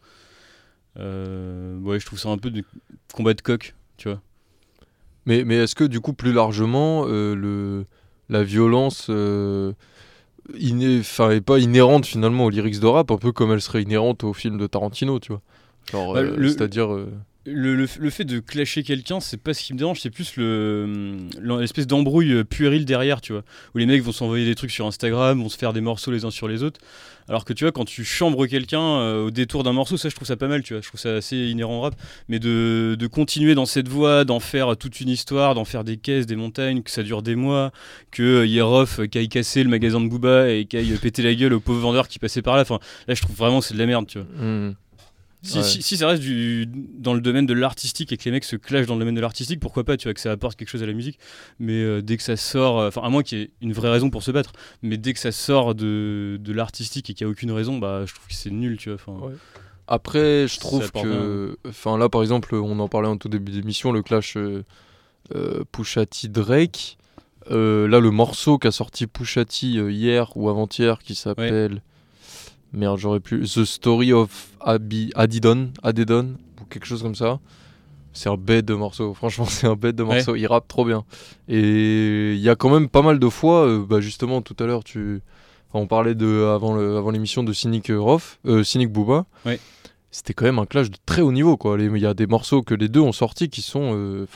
Ouais, 0.96 2.00
je 2.00 2.06
trouve 2.06 2.18
ça 2.18 2.28
un 2.30 2.38
peu 2.38 2.50
de 2.50 2.64
combat 3.12 3.34
de 3.34 3.40
coq, 3.40 3.74
tu 3.96 4.08
vois. 4.08 4.20
Mais, 5.28 5.44
mais 5.44 5.56
est-ce 5.56 5.74
que 5.74 5.84
du 5.84 6.00
coup, 6.00 6.14
plus 6.14 6.32
largement, 6.32 7.04
euh, 7.06 7.34
le, 7.34 7.84
la 8.30 8.42
violence 8.42 9.08
euh, 9.10 9.74
est 10.54 11.40
pas 11.42 11.58
inhérente 11.58 12.06
finalement 12.06 12.46
aux 12.46 12.50
lyrics 12.50 12.80
de 12.80 12.86
rap, 12.86 13.10
un 13.10 13.18
peu 13.18 13.30
comme 13.30 13.52
elle 13.52 13.60
serait 13.60 13.82
inhérente 13.82 14.24
au 14.24 14.32
film 14.32 14.56
de 14.56 14.66
Tarantino, 14.66 15.20
tu 15.20 15.32
vois? 15.32 15.42
Genre, 15.92 16.14
Bah, 16.14 16.20
euh, 16.20 16.34
le- 16.34 16.48
c'est-à-dire. 16.48 16.88
Le, 17.50 17.86
fait 17.86 18.24
de 18.24 18.40
clasher 18.40 18.82
quelqu'un, 18.82 19.20
c'est 19.20 19.36
pas 19.36 19.54
ce 19.54 19.62
qui 19.62 19.72
me 19.72 19.78
dérange, 19.78 20.00
c'est 20.00 20.10
plus 20.10 20.36
le 20.36 21.16
l'espèce 21.60 21.86
d'embrouille 21.86 22.44
puérile 22.44 22.84
derrière, 22.84 23.20
tu 23.20 23.32
vois. 23.32 23.42
Où 23.74 23.78
les 23.78 23.86
mecs 23.86 24.02
vont 24.02 24.12
s'envoyer 24.12 24.44
des 24.44 24.54
trucs 24.54 24.70
sur 24.70 24.86
Instagram, 24.86 25.40
vont 25.40 25.48
se 25.48 25.58
faire 25.58 25.72
des 25.72 25.80
morceaux 25.80 26.10
les 26.10 26.24
uns 26.24 26.30
sur 26.30 26.48
les 26.48 26.62
autres. 26.62 26.80
Alors 27.28 27.44
que 27.44 27.52
tu 27.52 27.64
vois, 27.64 27.72
quand 27.72 27.84
tu 27.84 28.04
chambres 28.04 28.46
quelqu'un 28.46 28.80
euh, 28.80 29.26
au 29.26 29.30
détour 29.30 29.62
d'un 29.62 29.72
morceau, 29.72 29.98
ça 29.98 30.08
je 30.08 30.14
trouve 30.14 30.26
ça 30.26 30.36
pas 30.36 30.48
mal, 30.48 30.62
tu 30.62 30.72
vois. 30.72 30.80
Je 30.80 30.88
trouve 30.88 31.00
ça 31.00 31.16
assez 31.16 31.36
inhérent 31.36 31.78
au 31.78 31.80
rap. 31.82 31.94
Mais 32.28 32.38
de, 32.38 32.96
de 32.98 33.06
continuer 33.06 33.54
dans 33.54 33.66
cette 33.66 33.88
voie, 33.88 34.24
d'en 34.24 34.40
faire 34.40 34.76
toute 34.76 35.00
une 35.00 35.10
histoire, 35.10 35.54
d'en 35.54 35.66
faire 35.66 35.84
des 35.84 35.98
caisses, 35.98 36.26
des 36.26 36.36
montagnes, 36.36 36.82
que 36.82 36.90
ça 36.90 37.02
dure 37.02 37.22
des 37.22 37.34
mois, 37.34 37.70
que 38.10 38.22
euh, 38.22 38.46
Yeroff 38.46 39.00
euh, 39.00 39.06
qu'aille 39.06 39.28
casser 39.28 39.62
le 39.62 39.68
magasin 39.68 40.00
de 40.00 40.08
Booba 40.08 40.50
et 40.50 40.64
qu'aille 40.64 40.90
péter 40.96 41.22
la 41.22 41.34
gueule 41.34 41.52
aux 41.52 41.60
pauvres 41.60 41.80
vendeurs 41.80 42.08
qui 42.08 42.18
passaient 42.18 42.42
par 42.42 42.56
là. 42.56 42.62
Enfin, 42.62 42.78
là 43.06 43.14
je 43.14 43.20
trouve 43.20 43.36
vraiment 43.36 43.60
c'est 43.60 43.74
de 43.74 43.78
la 43.78 43.86
merde, 43.86 44.06
tu 44.06 44.18
vois. 44.18 44.26
hmm. 44.42 44.74
Si, 45.42 45.58
Ouais. 45.58 45.62
si, 45.64 45.82
si 45.82 45.96
ça 45.96 46.08
reste 46.08 46.22
du, 46.22 46.66
dans 46.66 47.14
le 47.14 47.20
domaine 47.20 47.46
de 47.46 47.54
l'artistique 47.54 48.12
et 48.12 48.16
que 48.16 48.24
les 48.24 48.32
mecs 48.32 48.42
se 48.44 48.56
clashent 48.56 48.86
dans 48.86 48.94
le 48.94 49.00
domaine 49.00 49.14
de 49.14 49.20
l'artistique, 49.20 49.60
pourquoi 49.60 49.84
pas, 49.84 49.96
tu 49.96 50.08
vois, 50.08 50.14
que 50.14 50.20
ça 50.20 50.32
apporte 50.32 50.58
quelque 50.58 50.68
chose 50.68 50.82
à 50.82 50.86
la 50.86 50.92
musique. 50.92 51.18
Mais 51.60 51.80
euh, 51.80 52.02
dès 52.02 52.16
que 52.16 52.24
ça 52.24 52.36
sort, 52.36 52.80
euh, 52.80 52.88
enfin, 52.88 53.02
à 53.02 53.08
moins 53.08 53.22
qu'il 53.22 53.38
y 53.38 53.42
ait 53.42 53.50
une 53.60 53.72
vraie 53.72 53.90
raison 53.90 54.10
pour 54.10 54.24
se 54.24 54.32
battre, 54.32 54.52
mais 54.82 54.96
dès 54.96 55.12
que 55.12 55.20
ça 55.20 55.30
sort 55.30 55.76
de, 55.76 56.38
de 56.40 56.52
l'artistique 56.52 57.08
et 57.08 57.14
qu'il 57.14 57.24
n'y 57.26 57.30
a 57.30 57.32
aucune 57.32 57.52
raison, 57.52 57.78
bah, 57.78 58.04
je 58.04 58.14
trouve 58.14 58.26
que 58.26 58.34
c'est 58.34 58.50
nul, 58.50 58.78
tu 58.78 58.90
vois. 58.90 59.28
Ouais. 59.28 59.34
Après, 59.86 60.46
je 60.48 60.58
trouve 60.58 60.90
que. 60.90 61.56
Enfin, 61.66 61.96
là, 61.98 62.08
par 62.08 62.22
exemple, 62.22 62.54
on 62.56 62.78
en 62.80 62.88
parlait 62.88 63.08
en 63.08 63.16
tout 63.16 63.28
début 63.28 63.52
d'émission, 63.52 63.92
le 63.92 64.02
clash 64.02 64.36
euh, 64.36 64.64
euh, 65.34 65.62
Pusha 65.70 66.04
T 66.04 66.28
Drake. 66.28 66.98
Euh, 67.50 67.88
là, 67.88 68.00
le 68.00 68.10
morceau 68.10 68.58
qu'a 68.58 68.70
sorti 68.72 69.06
Pusha 69.06 69.44
T 69.46 69.78
euh, 69.78 69.90
hier 69.90 70.36
ou 70.36 70.50
avant-hier 70.50 70.98
qui 70.98 71.14
s'appelle. 71.14 71.80
Merde, 72.72 72.98
j'aurais 72.98 73.20
pu. 73.20 73.40
The 73.44 73.64
Story 73.64 74.12
of. 74.12 74.50
Adidon, 75.14 75.70
Adedon, 75.82 76.36
ou 76.60 76.64
quelque 76.66 76.86
chose 76.86 77.02
comme 77.02 77.14
ça. 77.14 77.38
C'est 78.12 78.28
un 78.28 78.36
bête 78.36 78.64
de 78.64 78.74
morceau. 78.74 79.14
Franchement, 79.14 79.44
c'est 79.48 79.66
un 79.66 79.76
bête 79.76 79.96
de 79.96 80.02
morceau. 80.02 80.34
Il 80.36 80.46
rappe 80.46 80.66
trop 80.68 80.84
bien. 80.84 81.04
Et 81.48 82.32
il 82.34 82.40
y 82.40 82.48
a 82.48 82.56
quand 82.56 82.70
même 82.70 82.88
pas 82.88 83.02
mal 83.02 83.18
de 83.18 83.28
fois, 83.28 83.66
euh, 83.66 83.84
bah, 83.86 84.00
justement, 84.00 84.42
tout 84.42 84.56
à 84.58 84.64
l'heure, 84.66 84.84
tu. 84.84 85.20
enfin, 85.70 85.82
on 85.82 85.86
parlait 85.86 86.14
de, 86.14 86.44
avant 86.54 86.74
le- 86.74 86.96
avant 86.96 87.10
l'émission 87.10 87.42
de 87.44 87.52
Cynic 87.52 87.90
Rof, 87.94 88.38
euh, 88.46 88.64
Cynic 88.64 88.90
Booba. 88.92 89.26
Ouais. 89.46 89.60
C'était 90.10 90.32
quand 90.32 90.46
même 90.46 90.58
un 90.58 90.64
clash 90.64 90.90
de 90.90 90.96
très 91.04 91.20
haut 91.20 91.32
niveau. 91.32 91.58
quoi. 91.58 91.76
Il 91.78 91.96
y 91.98 92.06
a 92.06 92.14
des 92.14 92.26
morceaux 92.26 92.62
que 92.62 92.72
les 92.74 92.88
deux 92.88 93.00
ont 93.00 93.12
sortis 93.12 93.50
qui 93.50 93.60
sont 93.60 93.90
euh, 93.94 94.26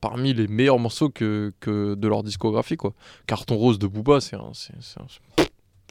parmi 0.00 0.32
les 0.32 0.46
meilleurs 0.46 0.78
morceaux 0.78 1.10
que, 1.10 1.52
que 1.58 1.94
de 1.96 2.08
leur 2.08 2.22
discographie. 2.22 2.76
Quoi. 2.76 2.92
Carton 3.26 3.56
Rose 3.56 3.78
de 3.80 3.88
Booba, 3.88 4.20
c'est 4.20 4.36
un- 4.36 4.52
c'est- 4.54 4.72
c'est 4.80 5.00
un- 5.00 5.06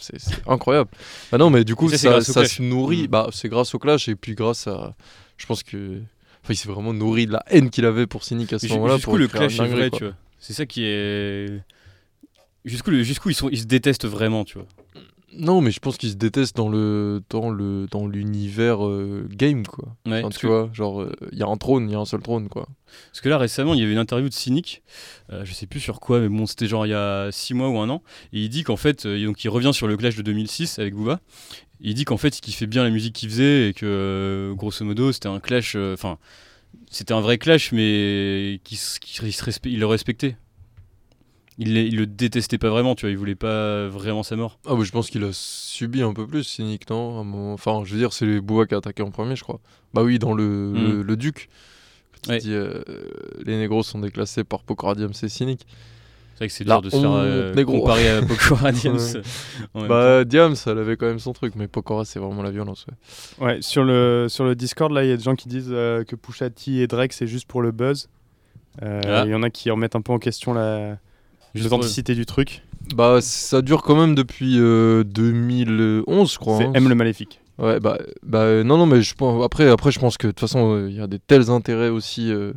c'est- 0.02 0.18
incroyable. 0.48 0.90
Bah 1.32 1.38
non, 1.38 1.50
mais 1.50 1.64
du 1.64 1.76
coup, 1.76 1.90
ça, 1.90 2.22
se 2.22 2.62
nourrit. 2.62 3.04
Mm. 3.04 3.08
Bah, 3.08 3.30
c'est 3.32 3.50
grâce 3.50 3.74
au 3.76 3.80
clash 3.80 4.08
et 4.08 4.16
puis 4.16 4.36
grâce 4.36 4.68
à. 4.68 4.96
Je 5.38 5.46
pense 5.46 5.64
que. 5.64 6.00
Enfin, 6.44 6.54
il 6.54 6.56
s'est 6.56 6.70
vraiment 6.70 6.94
nourri 6.94 7.26
de 7.26 7.34
la 7.34 7.44
haine 7.48 7.70
qu'il 7.70 7.86
avait 7.86 8.08
pour 8.08 8.24
Cynic 8.24 8.54
à 8.54 8.60
ce 8.60 8.68
moment-là. 8.68 8.96
Jusqu'où 8.96 9.18
le 9.18 9.28
clash 9.28 9.60
est 9.60 9.68
vrai, 9.68 9.90
tu 9.90 10.06
vois? 10.06 10.14
C'est 10.40 10.54
ça 10.54 10.66
qui 10.66 10.84
est. 10.86 11.62
Jusqu'où, 12.66 12.92
jusqu'où 13.04 13.30
ils, 13.30 13.36
sont, 13.36 13.50
ils 13.50 13.60
se 13.60 13.66
détestent 13.66 14.06
vraiment, 14.06 14.44
tu 14.44 14.58
vois? 14.58 14.68
Non, 15.38 15.62
mais 15.62 15.70
je 15.72 15.80
pense 15.80 15.98
qu'ils 15.98 16.10
se 16.10 16.16
détestent 16.16 16.56
dans 16.56 16.70
le 16.70 17.22
dans 17.30 17.50
le 17.52 17.86
dans 17.92 18.08
l'univers 18.08 18.86
euh, 18.86 19.28
game 19.30 19.66
quoi. 19.66 19.96
Ouais, 20.08 20.20
Enfin, 20.20 20.30
tu 20.30 20.40
que- 20.40 20.48
vois, 20.48 20.70
genre 20.74 21.06
il 21.32 21.38
y 21.38 21.44
a 21.44 21.48
un 21.48 21.56
trône, 21.58 21.88
il 21.88 21.92
y 21.94 21.96
a 21.96 22.00
un 22.00 22.06
seul 22.06 22.22
trône 22.22 22.50
quoi. 22.50 22.68
Parce 23.12 23.22
que 23.22 23.30
là 23.30 23.38
récemment 23.38 23.74
il 23.76 23.80
y 23.80 23.84
avait 23.84 23.92
une 23.92 24.00
interview 24.00 24.28
de 24.28 24.34
Cynic, 24.34 24.82
euh, 25.32 25.46
je 25.46 25.54
sais 25.54 25.68
plus 25.68 25.80
sur 25.80 26.00
quoi, 26.00 26.20
mais 26.20 26.30
bon 26.30 26.46
c'était 26.48 26.68
genre 26.68 26.86
il 26.88 26.90
y 26.90 26.94
a 26.96 27.30
6 27.32 27.54
mois 27.54 27.70
ou 27.70 27.78
un 27.78 27.90
an, 27.90 28.02
et 28.34 28.42
il 28.42 28.50
dit 28.50 28.64
qu'en 28.64 28.76
fait, 28.78 29.06
euh, 29.06 29.24
donc 29.26 29.44
il 29.44 29.50
revient 29.50 29.72
sur 29.74 29.88
le 29.88 29.96
clash 29.98 30.16
de 30.16 30.24
2006 30.24 30.80
avec 30.80 30.96
Booba, 30.96 31.20
il 31.80 31.94
dit 31.94 32.06
qu'en 32.06 32.18
fait 32.18 32.36
il 32.38 32.42
kiffait 32.42 32.66
bien 32.68 32.84
la 32.84 32.90
musique 32.90 33.14
qu'il 33.14 33.30
faisait 33.30 33.70
et 33.70 33.74
que 33.74 33.86
euh, 33.86 34.54
grosso 34.56 34.84
modo 34.84 35.12
c'était 35.12 35.30
un 35.30 35.40
clash, 35.40 35.74
euh, 35.76 35.94
enfin 35.94 36.18
c'était 36.90 37.14
un 37.14 37.22
vrai 37.22 37.38
clash 37.38 37.72
mais 37.72 38.60
respect- 39.22 39.70
il 39.72 39.80
le 39.80 39.86
respectait. 39.86 40.38
Il, 41.62 41.76
il 41.78 41.98
le 41.98 42.06
détestait 42.08 42.58
pas 42.58 42.70
vraiment, 42.70 42.96
tu 42.96 43.06
vois, 43.06 43.12
il 43.12 43.18
voulait 43.18 43.36
pas 43.36 43.88
vraiment 43.88 44.24
sa 44.24 44.36
mort. 44.38 44.60
Ah 44.66 44.76
bah, 44.76 44.84
je 44.84 44.92
pense 44.92 45.10
qu'il 45.10 45.24
a 45.26 45.30
subi 45.34 46.02
un 46.02 46.14
peu 46.14 46.26
plus 46.26 46.44
Cynic 46.46 46.90
non 46.90 47.24
moment- 47.24 47.54
Enfin, 47.54 47.82
je 47.86 47.92
veux 47.94 48.00
dire, 48.00 48.14
c'est 48.14 48.26
les 48.26 48.40
Bouba 48.40 48.66
qui 48.66 48.74
a 48.76 48.78
attaqué 48.78 49.04
en 49.04 49.12
premier, 49.12 49.36
je 49.36 49.44
crois. 49.44 49.60
Bah 49.94 50.02
oui, 50.02 50.20
dans 50.20 50.34
le 50.34 50.44
Mm. 50.46 50.74
le, 50.90 51.02
le 51.04 51.18
Duc. 51.18 51.50
Quand 52.14 52.20
il 52.28 52.32
Ouais. 52.32 52.38
dit, 52.40 52.54
euh, 52.54 52.82
les 53.46 53.58
négros 53.58 53.84
sont 53.84 54.00
déclassés 54.00 54.44
par 54.46 54.64
Pocradium, 54.64 55.14
c'est 55.14 55.28
Cynic. 55.30 55.66
C'est 56.34 56.46
vrai 56.46 56.48
que 56.48 56.54
c'est 56.54 56.64
La 56.66 56.76
dur 56.76 56.84
de 56.84 56.90
se 56.92 56.96
faire 56.98 57.12
euh, 57.12 57.64
comparer 57.66 58.10
à 58.10 58.22
Pokora 58.62 58.72
Diams. 58.72 58.98
Ouais. 59.76 59.88
Bah 59.90 60.24
Diams, 60.24 60.56
elle 60.66 60.78
avait 60.78 60.96
quand 60.96 61.08
même 61.08 61.20
son 61.20 61.34
truc, 61.34 61.56
mais 61.58 61.68
Pokora 61.68 62.06
c'est 62.06 62.20
vraiment 62.20 62.42
la 62.44 62.52
violence. 62.52 62.86
Ouais. 63.40 63.46
Ouais, 63.46 63.58
sur 63.62 63.84
le, 63.84 64.28
sur 64.30 64.46
le 64.46 64.56
Discord, 64.56 64.90
là, 64.94 65.04
il 65.04 65.10
y 65.10 65.12
a 65.12 65.18
des 65.18 65.24
gens 65.24 65.36
qui 65.36 65.50
disent 65.50 65.68
euh, 65.72 66.06
que 66.06 66.16
Pusha 66.16 66.50
T 66.50 66.72
et 66.78 66.88
Drake, 66.88 67.12
c'est 67.12 67.28
juste 67.28 67.46
pour 67.50 67.62
le 67.62 67.72
buzz. 67.74 68.08
Euh, 68.82 69.02
Il 69.04 69.10
Ah. 69.10 69.26
y 69.26 69.36
en 69.36 69.44
a 69.44 69.50
qui 69.50 69.70
remettent 69.70 69.98
un 69.98 70.02
peu 70.02 70.14
en 70.14 70.20
question 70.20 70.54
la 70.54 70.98
l'authenticité 71.56 72.16
du 72.16 72.26
truc. 72.26 72.64
Bah 72.96 73.20
ça 73.22 73.62
dure 73.62 73.84
quand 73.84 73.96
même 73.96 74.16
depuis 74.16 74.56
euh, 74.60 75.04
2011, 75.04 76.34
je 76.34 76.40
crois. 76.40 76.58
C'est 76.58 76.66
hein. 76.66 76.72
M 76.74 76.90
le 76.90 76.96
Maléfique. 76.96 77.40
Ouais, 77.60 77.80
bah, 77.82 77.98
bah 78.24 78.40
euh, 78.40 78.64
non, 78.64 78.78
non, 78.78 78.86
mais 78.86 79.02
je 79.02 79.14
pense, 79.16 79.44
après, 79.44 79.70
après, 79.70 79.92
je 79.92 80.00
pense 80.00 80.18
que 80.18 80.28
de 80.28 80.32
toute 80.32 80.40
façon, 80.40 80.76
euh, 80.76 80.90
il 80.90 80.96
y 80.96 81.02
a 81.02 81.08
des 81.08 81.20
tels 81.20 81.50
intérêts 81.50 81.90
aussi 81.90 82.32
euh, 82.32 82.54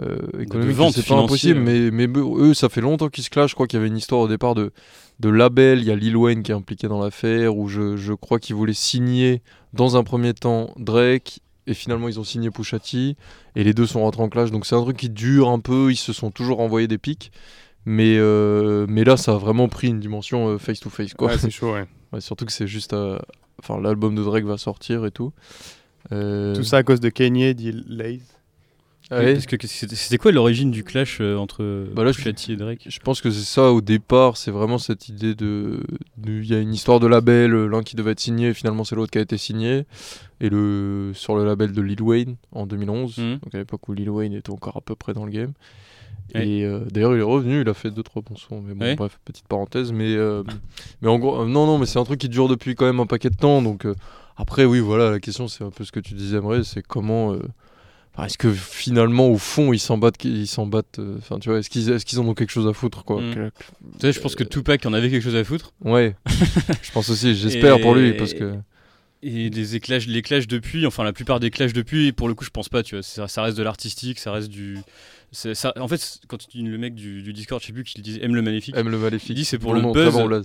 euh, 0.00 0.16
économiques, 0.40 0.76
que 0.76 0.90
c'est 0.92 1.06
pas 1.06 1.16
impossible. 1.16 1.60
Mais, 1.60 1.90
mais 1.90 2.08
eux, 2.16 2.54
ça 2.54 2.70
fait 2.70 2.80
longtemps 2.80 3.10
qu'ils 3.10 3.22
se 3.22 3.28
clashent. 3.28 3.50
Je 3.50 3.54
crois 3.54 3.66
qu'il 3.66 3.78
y 3.78 3.80
avait 3.80 3.88
une 3.88 3.98
histoire 3.98 4.22
au 4.22 4.28
départ 4.28 4.54
de, 4.54 4.72
de 5.20 5.28
label. 5.28 5.80
Il 5.80 5.84
y 5.84 5.90
a 5.90 5.94
Lil 5.94 6.16
Wayne 6.16 6.42
qui 6.42 6.52
est 6.52 6.54
impliqué 6.54 6.88
dans 6.88 7.02
l'affaire, 7.02 7.54
où 7.54 7.68
je, 7.68 7.96
je 7.96 8.14
crois 8.14 8.38
qu'ils 8.38 8.56
voulaient 8.56 8.72
signer 8.72 9.42
dans 9.74 9.98
un 9.98 10.04
premier 10.04 10.32
temps 10.32 10.70
Drake. 10.78 11.40
Et 11.66 11.74
finalement, 11.74 12.08
ils 12.08 12.18
ont 12.18 12.24
signé 12.24 12.50
Pusha 12.50 12.78
T. 12.78 13.16
Et 13.56 13.64
les 13.64 13.74
deux 13.74 13.86
sont 13.86 14.00
rentrés 14.00 14.22
en 14.22 14.30
clash. 14.30 14.50
Donc 14.50 14.64
c'est 14.64 14.74
un 14.74 14.82
truc 14.82 14.96
qui 14.96 15.10
dure 15.10 15.50
un 15.50 15.60
peu. 15.60 15.90
Ils 15.90 15.96
se 15.96 16.14
sont 16.14 16.30
toujours 16.30 16.60
envoyés 16.60 16.88
des 16.88 16.98
pics. 16.98 17.30
Mais, 17.86 18.16
euh, 18.18 18.86
mais 18.88 19.04
là, 19.04 19.16
ça 19.16 19.32
a 19.32 19.36
vraiment 19.38 19.68
pris 19.68 19.88
une 19.88 20.00
dimension 20.00 20.48
euh, 20.48 20.58
face-to-face. 20.58 21.14
quoi. 21.14 21.28
Ouais, 21.28 21.38
c'est 21.38 21.50
chaud, 21.50 21.72
ouais. 21.74 21.86
Ouais, 22.12 22.20
surtout 22.20 22.44
que 22.46 22.52
c'est 22.52 22.66
juste. 22.66 22.92
euh, 22.92 23.18
Enfin, 23.62 23.80
l'album 23.80 24.14
de 24.14 24.22
Drake 24.22 24.44
va 24.44 24.56
sortir 24.58 25.04
et 25.06 25.10
tout. 25.10 25.32
Euh, 26.12 26.54
Tout 26.54 26.64
ça 26.64 26.78
à 26.78 26.82
cause 26.82 27.00
de 27.00 27.08
Kanye, 27.08 27.54
dit 27.54 27.72
Laze. 27.88 28.20
ah 29.10 29.18
ouais, 29.20 29.34
Parce 29.34 29.46
que 29.46 29.56
que 29.56 29.66
c'était 29.66 30.18
quoi 30.18 30.32
l'origine 30.32 30.70
du 30.70 30.82
clash 30.84 31.18
euh, 31.20 31.36
entre 31.36 31.86
Bah 31.94 32.04
là, 32.04 32.10
et 32.10 32.56
Drake? 32.56 32.86
je 32.86 32.98
pense 32.98 33.20
que 33.20 33.30
c'est 33.30 33.44
ça 33.44 33.72
au 33.72 33.80
départ. 33.80 34.36
C'est 34.36 34.50
vraiment 34.50 34.78
cette 34.78 35.08
idée 35.08 35.34
de. 35.34 35.80
Il 36.26 36.44
y 36.44 36.54
a 36.54 36.58
une 36.60 36.74
histoire 36.74 37.00
de 37.00 37.06
label, 37.06 37.52
l'un 37.66 37.82
qui 37.82 37.96
devait 37.96 38.10
être 38.12 38.20
signé, 38.20 38.52
finalement 38.54 38.84
c'est 38.84 38.96
l'autre 38.96 39.10
qui 39.12 39.18
a 39.18 39.22
été 39.22 39.38
signé. 39.38 39.86
Et 40.40 40.48
le 40.50 41.12
sur 41.14 41.36
le 41.36 41.44
label 41.46 41.72
de 41.72 41.80
Lil 41.80 42.02
Wayne 42.02 42.36
en 42.52 42.66
2011, 42.66 43.18
Mhm. 43.18 43.38
donc 43.38 43.54
à 43.54 43.58
l'époque 43.58 43.88
où 43.88 43.92
Lil 43.94 44.10
Wayne 44.10 44.32
était 44.34 44.50
encore 44.50 44.76
à 44.76 44.80
peu 44.80 44.94
près 44.96 45.14
dans 45.14 45.24
le 45.24 45.30
game. 45.30 45.52
Ouais. 46.34 46.48
Et 46.48 46.64
euh, 46.64 46.80
d'ailleurs, 46.90 47.14
il 47.14 47.18
est 47.20 47.22
revenu, 47.22 47.60
il 47.62 47.68
a 47.68 47.74
fait 47.74 47.90
deux 47.90 48.02
trois 48.02 48.22
bons 48.22 48.36
sons, 48.36 48.60
mais 48.60 48.74
bon, 48.74 48.84
Ouais. 48.84 48.94
bref, 48.96 49.18
petite 49.24 49.46
parenthèse. 49.48 49.92
Mais, 49.92 50.14
euh, 50.14 50.42
mais 51.02 51.08
en 51.08 51.18
gros, 51.18 51.42
euh, 51.42 51.46
non, 51.46 51.66
non, 51.66 51.78
mais 51.78 51.86
c'est 51.86 51.98
un 51.98 52.04
truc 52.04 52.20
qui 52.20 52.28
dure 52.28 52.48
depuis 52.48 52.74
quand 52.74 52.86
même 52.86 53.00
un 53.00 53.06
paquet 53.06 53.30
de 53.30 53.36
temps. 53.36 53.62
Donc 53.62 53.84
euh, 53.86 53.94
après, 54.36 54.64
oui, 54.64 54.80
voilà, 54.80 55.10
la 55.10 55.20
question, 55.20 55.48
c'est 55.48 55.64
un 55.64 55.70
peu 55.70 55.84
ce 55.84 55.92
que 55.92 56.00
tu 56.00 56.14
disais, 56.14 56.38
Emre, 56.38 56.62
c'est 56.64 56.82
comment. 56.84 57.32
euh, 57.34 57.40
enfin, 58.14 58.26
est-ce 58.26 58.38
que 58.38 58.50
finalement, 58.52 59.28
au 59.28 59.38
fond, 59.38 59.72
ils 59.72 59.78
s'en 59.78 59.96
battent, 59.98 60.24
ils 60.24 60.46
s'en 60.48 60.66
battent. 60.66 60.98
euh, 60.98 61.16
Enfin, 61.18 61.38
tu 61.38 61.50
vois, 61.50 61.58
est-ce 61.58 61.70
qu'ils, 61.70 61.90
est-ce 61.90 62.04
qu'ils 62.06 62.18
en 62.20 62.26
ont 62.26 62.34
quelque 62.34 62.50
chose 62.52 62.66
à 62.66 62.72
foutre, 62.72 63.04
quoi? 63.04 63.20
Que- 63.20 63.50
Tu 63.50 64.00
sais, 64.00 64.12
je 64.12 64.20
pense 64.20 64.34
que 64.34 64.44
Tupac 64.44 64.84
en 64.86 64.92
avait 64.92 65.10
quelque 65.10 65.22
chose 65.22 65.36
à 65.36 65.44
foutre. 65.44 65.72
Ouais, 65.84 66.16
je 66.82 66.90
pense 66.92 67.10
aussi, 67.10 67.34
j'espère 67.36 67.80
pour 67.80 67.94
lui, 67.94 68.12
parce 68.14 68.34
que. 68.34 68.54
Et 69.26 69.48
les 69.48 69.80
clashs, 69.80 70.06
les 70.06 70.20
clashs 70.20 70.46
depuis, 70.46 70.84
enfin 70.86 71.02
la 71.02 71.14
plupart 71.14 71.40
des 71.40 71.50
clashs 71.50 71.72
depuis, 71.72 72.12
pour 72.12 72.28
le 72.28 72.34
coup, 72.34 72.44
je 72.44 72.50
pense 72.50 72.68
pas, 72.68 72.82
tu 72.82 72.94
vois. 72.94 73.02
Ça, 73.02 73.26
ça 73.26 73.42
reste 73.42 73.56
de 73.56 73.62
l'artistique, 73.62 74.18
ça 74.18 74.32
reste 74.32 74.48
du. 74.50 74.76
C'est- 75.34 75.54
Ça, 75.54 75.72
en 75.78 75.86
fait, 75.88 76.20
quand 76.28 76.38
tu 76.38 76.46
dis 76.48 76.62
le 76.62 76.78
mec 76.78 76.94
du, 76.94 77.22
du 77.22 77.32
Discord, 77.32 77.60
je 77.60 77.66
sais 77.66 77.72
plus 77.72 77.84
qui 77.84 77.98
le 77.98 78.02
disait, 78.02 78.24
aime 78.24 78.34
le 78.34 78.40
maléfique, 78.42 78.74
Aime 78.76 78.88
le 78.88 78.98
maléfique. 78.98 79.28
Il 79.30 79.34
dit 79.34 79.44
c'est 79.44 79.58
pour 79.58 79.72
Bon 79.72 79.76
le 79.76 79.82
nom, 79.82 79.92
buzz. 79.92 80.14
très 80.14 80.22
bon 80.28 80.42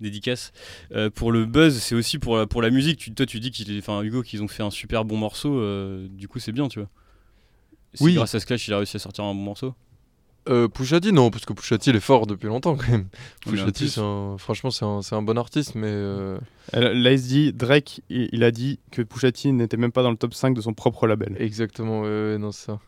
dédicace. 0.00 0.52
Euh, 0.92 1.10
pour 1.10 1.32
le 1.32 1.46
buzz, 1.46 1.78
c'est 1.78 1.94
aussi 1.94 2.18
pour 2.18 2.36
la, 2.36 2.46
pour 2.46 2.62
la 2.62 2.70
musique. 2.70 2.98
Tu, 2.98 3.12
toi, 3.14 3.26
tu 3.26 3.40
dis 3.40 3.50
qu'il 3.50 3.74
est, 3.74 3.78
enfin 3.78 4.02
Hugo, 4.02 4.22
qu'ils 4.22 4.42
ont 4.42 4.48
fait 4.48 4.62
un 4.62 4.70
super 4.70 5.04
bon 5.04 5.16
morceau, 5.16 5.58
euh, 5.58 6.06
du 6.10 6.28
coup, 6.28 6.38
c'est 6.38 6.52
bien, 6.52 6.68
tu 6.68 6.78
vois. 6.80 6.88
Oui. 8.00 8.14
grâce 8.14 8.34
à 8.34 8.40
ce 8.40 8.46
clash, 8.46 8.66
il 8.66 8.74
a 8.74 8.78
réussi 8.78 8.96
à 8.96 9.00
sortir 9.00 9.24
un 9.24 9.34
bon 9.34 9.40
morceau. 9.40 9.74
Euh, 10.48 10.68
Pusha 10.68 11.00
T, 11.00 11.10
non, 11.10 11.30
parce 11.30 11.46
que 11.46 11.54
Pusha 11.54 11.78
T, 11.78 11.90
il 11.90 11.96
est 11.96 12.00
fort 12.00 12.26
depuis 12.26 12.48
longtemps 12.48 12.76
quand 12.76 12.88
même. 12.90 13.06
Plus- 13.46 13.58
c'est 13.88 13.98
un- 14.00 14.36
franchement, 14.36 14.70
c'est 14.70 14.84
un, 14.84 15.00
c'est 15.00 15.14
un 15.14 15.22
bon 15.22 15.38
artiste, 15.38 15.74
mais. 15.74 15.86
euh, 15.88 16.38
Euh, 16.74 16.92
Là, 16.92 17.12
il 17.12 17.18
se 17.18 17.28
dit, 17.28 17.52
Drake, 17.52 18.02
il, 18.10 18.28
il 18.32 18.44
a 18.44 18.50
dit 18.50 18.78
que 18.90 19.00
Pusha 19.02 19.32
T 19.32 19.52
n'était 19.52 19.76
même 19.78 19.92
pas 19.92 20.02
dans 20.02 20.10
le 20.10 20.16
top 20.18 20.34
5 20.34 20.54
de 20.54 20.60
son 20.60 20.74
propre 20.74 21.06
label. 21.06 21.34
Exactement, 21.38 22.00
ouais, 22.02 22.08
ouais, 22.08 22.38
non, 22.38 22.52
c'est 22.52 22.66
ça. 22.66 22.80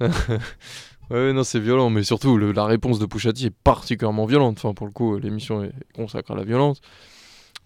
ouais, 1.10 1.32
non, 1.32 1.44
c'est 1.44 1.60
violent, 1.60 1.90
mais 1.90 2.02
surtout, 2.02 2.36
le- 2.36 2.52
la 2.52 2.64
réponse 2.66 2.98
de 2.98 3.06
Pusha 3.06 3.32
T 3.32 3.44
est 3.46 3.50
particulièrement 3.64 4.26
violente. 4.26 4.58
Enfin, 4.58 4.74
pour 4.74 4.86
le 4.86 4.92
coup, 4.92 5.18
l'émission 5.18 5.62
est 5.64 5.72
consacrée 5.94 6.34
à 6.34 6.36
la 6.36 6.44
violence. 6.44 6.80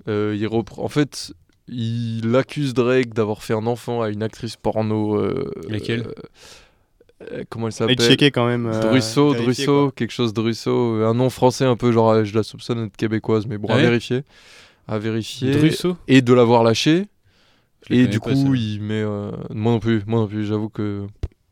Euh, 0.08 0.34
il 0.38 0.46
reprend... 0.46 0.82
En 0.84 0.88
fait, 0.88 1.32
il 1.68 2.34
accuse 2.36 2.74
Drake 2.74 3.14
d'avoir 3.14 3.42
fait 3.42 3.54
un 3.54 3.66
enfant 3.66 4.02
à 4.02 4.10
une 4.10 4.22
actrice 4.22 4.56
porno. 4.56 5.16
euh, 5.16 5.50
Laquelle 5.68 6.04
euh, 6.06 6.12
euh, 7.32 7.44
Comment 7.50 7.66
elle 7.66 7.72
Et 7.72 7.76
s'appelle 7.76 7.98
checker 7.98 8.30
quand 8.30 8.46
même. 8.46 8.66
euh, 8.66 8.80
Drusso, 8.80 9.34
Drusso, 9.34 9.82
quoi. 9.84 9.92
quelque 9.92 10.10
chose 10.12 10.32
Drusso, 10.32 11.02
un 11.04 11.14
nom 11.14 11.30
français 11.30 11.64
un 11.64 11.76
peu 11.76 11.92
genre 11.92 12.24
je 12.24 12.34
la 12.34 12.42
soupçonne 12.42 12.84
d'être 12.84 12.96
québécoise, 12.96 13.46
mais 13.46 13.58
bon, 13.58 13.68
Ah 13.68 13.72
à 13.72 13.76
ouais 13.76 13.82
vérifier. 13.82 14.22
À 14.88 14.98
vérifier. 14.98 15.52
Drusso 15.52 15.96
Et 16.08 16.22
de 16.22 16.32
l'avoir 16.32 16.64
lâché. 16.64 17.06
Je 17.88 17.94
Et 17.94 18.06
du 18.06 18.20
coup, 18.20 18.54
il 18.54 18.80
met. 18.82 19.02
euh, 19.02 19.30
Moi 19.50 19.72
non 19.72 19.80
plus, 19.80 20.02
moi 20.06 20.20
non 20.20 20.26
plus, 20.26 20.44
j'avoue 20.46 20.68
que. 20.68 21.06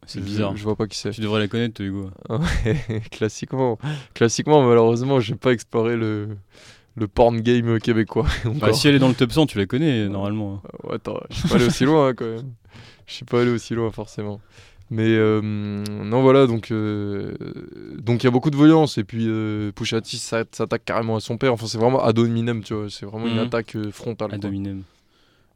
C'est 0.08 0.20
bizarre. 0.20 0.56
Je, 0.56 0.62
vois 0.64 0.74
pas 0.74 0.86
qui 0.86 0.98
c'est. 0.98 1.10
Tu 1.10 1.20
devrais 1.20 1.38
la 1.40 1.48
connaître, 1.48 1.74
toi, 1.74 1.86
Hugo. 1.86 2.10
Ouais, 2.30 3.00
classiquement, 3.10 3.78
classiquement, 4.14 4.66
malheureusement, 4.66 5.20
j'ai 5.20 5.34
pas 5.34 5.52
exploré 5.52 5.96
le, 5.96 6.28
le 6.96 7.06
porn 7.08 7.40
game 7.40 7.78
québécois. 7.78 8.26
Bah, 8.44 8.72
si 8.72 8.88
elle 8.88 8.94
est 8.94 8.98
dans 8.98 9.08
le 9.08 9.14
top 9.14 9.30
100, 9.32 9.46
tu 9.46 9.58
la 9.58 9.66
connais 9.66 10.08
normalement. 10.08 10.62
Ouais, 10.84 10.94
attends, 10.96 11.20
je 11.30 11.36
suis 11.36 11.48
pas 11.48 11.54
allé 11.56 11.66
aussi 11.66 11.84
loin 11.84 12.14
quand 12.14 12.24
même. 12.26 12.52
Je 13.06 13.14
suis 13.14 13.24
pas 13.24 13.42
allé 13.42 13.50
aussi 13.50 13.74
loin 13.74 13.90
forcément. 13.90 14.40
Mais 14.90 15.04
euh, 15.06 15.42
non, 15.42 16.22
voilà, 16.22 16.46
donc 16.46 16.70
euh, 16.70 17.34
donc 17.98 18.22
il 18.22 18.26
y 18.26 18.28
a 18.28 18.30
beaucoup 18.30 18.48
de 18.48 18.56
violence 18.56 18.96
et 18.96 19.04
puis 19.04 19.26
euh, 19.28 19.70
Pusha 19.72 20.00
T 20.00 20.16
s'a- 20.16 20.44
s'attaque 20.50 20.86
carrément 20.86 21.16
à 21.16 21.20
son 21.20 21.36
père. 21.36 21.52
Enfin, 21.52 21.66
c'est 21.66 21.76
vraiment 21.76 22.02
ad 22.02 22.18
hominem, 22.18 22.62
tu 22.62 22.72
vois. 22.72 22.88
C'est 22.88 23.04
vraiment 23.04 23.26
une 23.26 23.34
Mhm. 23.34 23.38
attaque 23.40 23.76
euh, 23.76 23.90
frontale. 23.90 24.32
Ad 24.32 24.42
hominem. 24.46 24.84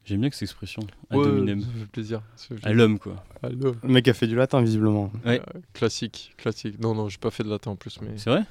J'aime 0.05 0.21
bien 0.21 0.31
que 0.31 0.35
cette 0.37 0.43
expression. 0.49 0.83
Ad 1.11 1.19
Ouais, 1.19 1.27
hominem. 1.27 1.61
ça 1.61 1.67
fait 1.79 1.87
plaisir. 1.87 2.23
À 2.65 2.73
l'homme, 2.73 2.99
quoi. 2.99 3.25
À. 3.43 3.49
Le 3.51 3.75
mec 3.85 4.09
a 4.09 4.15
fait 4.15 4.27
du 4.27 4.35
latin, 4.35 4.61
visiblement. 4.61 5.13
Classique, 5.75 6.35
classique. 6.37 6.81
Non, 6.81 6.95
non, 6.95 7.09
j'ai 7.09 7.19
pas 7.19 7.31
fait 7.31 7.45
de 7.45 7.49
latin 7.51 7.71
en 7.73 7.77
plus, 7.77 8.01
mais 8.01 8.19
C'est 8.19 8.31
vrai? 8.31 8.43